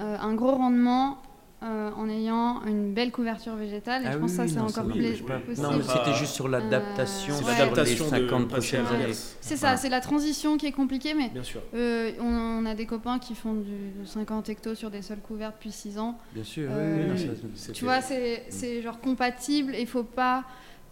euh, 0.00 0.16
un 0.20 0.34
gros 0.34 0.52
rendement 0.52 1.18
euh, 1.62 1.90
en 1.94 2.08
ayant 2.08 2.62
une 2.64 2.94
belle 2.94 3.10
couverture 3.10 3.54
végétale. 3.54 4.04
Et 4.04 4.06
ah 4.06 4.12
je 4.12 4.16
pense 4.18 4.30
que 4.30 4.36
ça, 4.38 4.48
c'est 4.48 4.58
encore 4.58 4.86
plus 4.86 5.20
possible. 5.20 5.62
Non, 5.62 5.72
c'était 5.82 6.14
juste 6.14 6.32
sur 6.32 6.48
l'adaptation 6.48 7.34
euh, 7.34 7.46
l'adaptation 7.46 8.08
50 8.08 8.48
prochaines 8.48 8.86
années. 8.86 9.12
C'est 9.42 9.58
ça, 9.58 9.76
c'est 9.76 9.90
la 9.90 10.00
transition 10.00 10.56
qui 10.56 10.64
est 10.64 10.72
compliquée, 10.72 11.12
mais 11.12 11.30
euh, 11.74 12.12
on, 12.18 12.64
a 12.64 12.74
des 12.74 12.86
copains 12.86 13.18
qui 13.18 13.34
font 13.34 13.52
du, 13.52 14.06
50 14.06 14.48
hectos 14.48 14.74
sur 14.74 14.90
des 14.90 15.02
sols 15.02 15.18
couverts 15.18 15.52
depuis 15.52 15.70
6 15.70 15.98
ans. 15.98 16.16
Bien 16.32 16.44
sûr, 16.44 16.70
oui, 16.70 17.28
Tu 17.74 17.84
vois, 17.84 18.00
c'est 18.00 18.80
genre 18.80 18.98
compatible 18.98 19.74
et 19.74 19.80
il 19.80 19.84
ne 19.84 19.88
faut 19.88 20.02
pas 20.02 20.44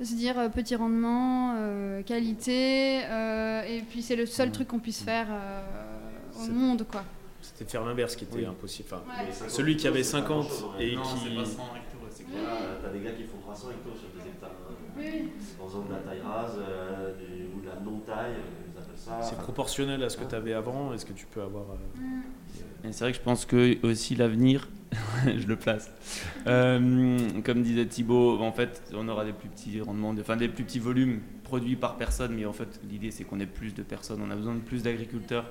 se 0.02 0.14
dire 0.14 0.50
petit 0.50 0.76
rendement, 0.76 1.54
qualité, 2.04 2.98
et 2.98 3.82
puis 3.88 4.02
c'est 4.02 4.16
le 4.16 4.26
seul 4.26 4.52
truc 4.52 4.68
qu'on 4.68 4.80
puisse 4.80 5.02
faire 5.02 5.28
au 6.38 6.52
monde, 6.52 6.84
quoi. 6.90 7.04
C'était 7.59 7.64
de 7.64 7.70
faire 7.72 7.84
l'inverse 7.84 8.14
qui 8.14 8.22
était 8.22 8.46
impossible. 8.46 8.88
Enfin, 8.92 9.02
celui 9.48 9.76
qui 9.76 9.88
avait 9.88 10.04
50 10.04 10.46
et 10.78 10.94
non, 10.94 11.02
qui. 11.02 11.09
c'est 11.09 11.34
pas 11.34 11.44
100 11.44 11.62
hectos, 11.74 12.06
c'est 12.09 12.22
quoi 12.22 12.38
T'as 12.80 12.88
des 12.90 13.00
gars 13.00 13.11
qui 13.11 13.24
font 13.24 13.38
300 13.38 13.70
hectos 13.70 13.98
sur 13.98 14.09
des 14.11 14.28
hectares. 14.28 14.50
Oui. 14.96 15.30
En 15.61 15.66
faisant 15.66 15.82
de 15.82 15.92
la 15.92 15.98
taille 15.98 16.20
rase 16.20 16.52
euh, 16.61 17.14
ou 17.56 17.61
de 17.61 17.66
la 17.66 17.80
non-taille, 17.80 18.34
ils 18.36 18.78
appellent 18.78 18.96
ça. 18.96 19.22
C'est 19.22 19.38
proportionnel 19.38 20.04
à 20.04 20.09
ce 20.09 20.16
que 20.16 20.24
tu 20.24 20.36
avais 20.36 20.52
avant 20.52 20.92
et 20.92 20.98
ce 20.98 21.04
que 21.04 21.12
tu 21.12 21.26
peux 21.26 21.42
avoir. 21.42 21.64
Euh, 21.72 22.00
mm. 22.84 22.92
C'est 22.92 23.00
vrai 23.00 23.11
que 23.11 23.18
je 23.18 23.22
pense 23.24 23.44
que 23.44 23.84
aussi 23.84 24.14
l'avenir, 24.14 24.68
je 25.26 25.47
le 25.47 25.57
place. 25.57 25.91
Euh, 26.47 27.18
comme 27.45 27.62
disait 27.62 27.86
Thibaut, 27.86 28.41
en 28.41 28.53
fait, 28.53 28.82
on 28.95 29.09
aura 29.09 29.24
des 29.24 29.32
plus 29.32 29.49
petits 29.49 29.80
rendements, 29.80 30.14
enfin 30.18 30.36
des 30.36 30.49
plus 30.49 30.64
petits 30.64 30.78
volumes 30.78 31.20
produits 31.45 31.76
par 31.76 31.97
personne, 31.97 32.34
mais 32.34 32.45
en 32.47 32.53
fait, 32.53 32.80
l'idée 32.89 33.11
c'est 33.11 33.24
qu'on 33.24 33.41
ait 33.41 33.47
plus 33.47 33.74
de 33.74 33.82
personnes, 33.82 34.20
on 34.22 34.30
a 34.30 34.36
besoin 34.36 34.55
de 34.55 34.61
plus 34.61 34.82
d'agriculteurs. 34.82 35.47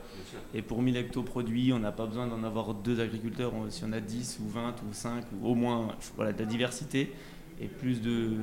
Et 0.54 0.62
pour 0.62 0.82
1000 0.82 0.96
hectos 0.98 1.24
produits, 1.24 1.74
on 1.74 1.80
n'a 1.80 1.92
pas 1.92 2.06
besoin 2.06 2.28
d'en 2.28 2.44
avoir 2.44 2.74
deux 2.74 3.00
agriculteurs. 3.00 3.52
Si 3.70 3.84
on 3.84 3.92
a 3.92 4.00
10 4.00 4.40
ou 4.44 4.50
20 4.50 4.76
ou 4.90 4.94
5, 4.94 5.26
ou 5.42 5.48
au 5.48 5.56
moins 5.56 5.90
voilà, 6.16 6.34
de 6.34 6.40
la 6.40 6.46
diversité 6.46 7.12
et 7.60 7.68
plus 7.68 8.02
de, 8.02 8.38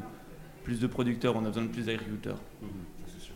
plus 0.65 0.81
de 0.81 0.87
producteurs, 0.87 1.37
on 1.37 1.45
a 1.45 1.49
besoin 1.49 1.65
de 1.65 1.69
plus 1.69 1.87
d'agriculteurs. 1.87 2.39
Mmh, 2.63 2.67
c'est 3.07 3.21
sûr. 3.21 3.35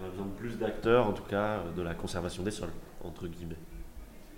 On 0.00 0.06
a 0.06 0.08
besoin 0.08 0.26
de 0.26 0.32
plus 0.32 0.56
d'acteurs, 0.58 1.06
en 1.06 1.12
tout 1.12 1.24
cas, 1.24 1.64
de 1.76 1.82
la 1.82 1.94
conservation 1.94 2.42
des 2.42 2.50
sols, 2.50 2.72
entre 3.02 3.26
guillemets. 3.26 3.56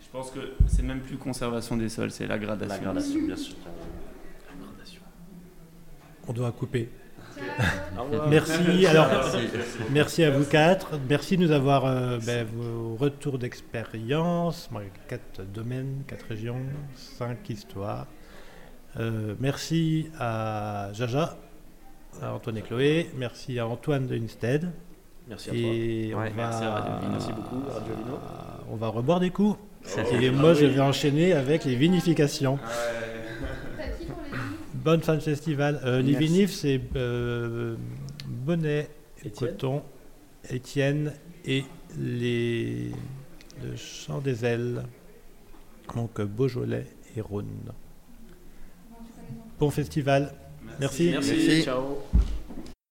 Je 0.09 0.19
pense 0.19 0.31
que 0.31 0.41
c'est 0.67 0.83
même 0.83 1.01
plus 1.01 1.19
conservation 1.19 1.77
des 1.77 1.91
sols, 1.91 2.11
c'est 2.11 2.27
la 2.27 2.39
gradation. 2.39 2.77
La 2.77 2.83
gradation, 2.83 3.21
bien 3.21 3.37
sûr. 3.37 3.55
On 6.27 6.33
doit 6.33 6.51
couper. 6.53 6.89
merci. 8.29 8.87
Alors, 8.87 9.09
merci. 9.91 10.25
à 10.25 10.31
vous 10.31 10.45
quatre. 10.45 10.99
Merci 11.09 11.37
de 11.37 11.43
nous 11.45 11.53
avoir 11.53 11.85
euh, 11.85 12.19
ben, 12.25 12.47
vos 12.47 12.97
retours 12.97 13.39
d'expérience. 13.39 14.71
Quatre 15.09 15.43
domaines, 15.43 16.05
quatre 16.07 16.27
régions, 16.27 16.61
cinq 16.95 17.51
histoires. 17.51 18.07
Euh, 18.99 19.35
merci 19.39 20.09
à 20.19 20.89
Jaja, 20.95 21.37
à 22.23 22.33
Antoine 22.33 22.57
et 22.57 22.63
Chloé. 22.63 23.11
Merci 23.15 23.59
à 23.59 23.67
Antoine 23.67 24.07
de 24.07 24.17
Instead. 24.17 24.73
Merci 25.29 25.51
à 25.51 25.53
toi. 25.53 26.31
merci, 26.35 26.65
à 26.65 27.01
merci 27.11 27.33
beaucoup, 27.33 27.61
Radio 27.69 27.95
Vino. 27.95 28.19
On 28.71 28.77
va 28.77 28.89
reboire 28.89 29.21
des 29.21 29.31
coups. 29.31 29.59
Et 30.21 30.31
moi, 30.31 30.55
je 30.55 30.67
vais 30.67 30.81
enchaîner 30.81 31.33
avec 31.33 31.65
les 31.65 31.75
vinifications. 31.77 32.59
Bonne 34.75 35.03
fin 35.03 35.17
de 35.17 35.21
festival. 35.21 35.81
Euh, 35.85 36.01
les 36.01 36.15
vinifs, 36.15 36.53
c'est 36.53 36.81
euh, 36.97 37.75
Bonnet, 38.27 38.89
Coton, 39.37 39.83
Étienne 40.51 41.13
et 41.45 41.65
les, 41.99 42.91
le 43.63 43.77
Chant 43.77 44.19
des 44.21 44.45
Ailes. 44.45 44.83
Donc 45.95 46.21
Beaujolais 46.21 46.87
et 47.17 47.21
Rhône. 47.21 47.73
Bon 49.59 49.71
festival. 49.71 50.33
Merci. 50.79 51.11
Merci. 51.11 51.63
Ciao. 51.63 51.99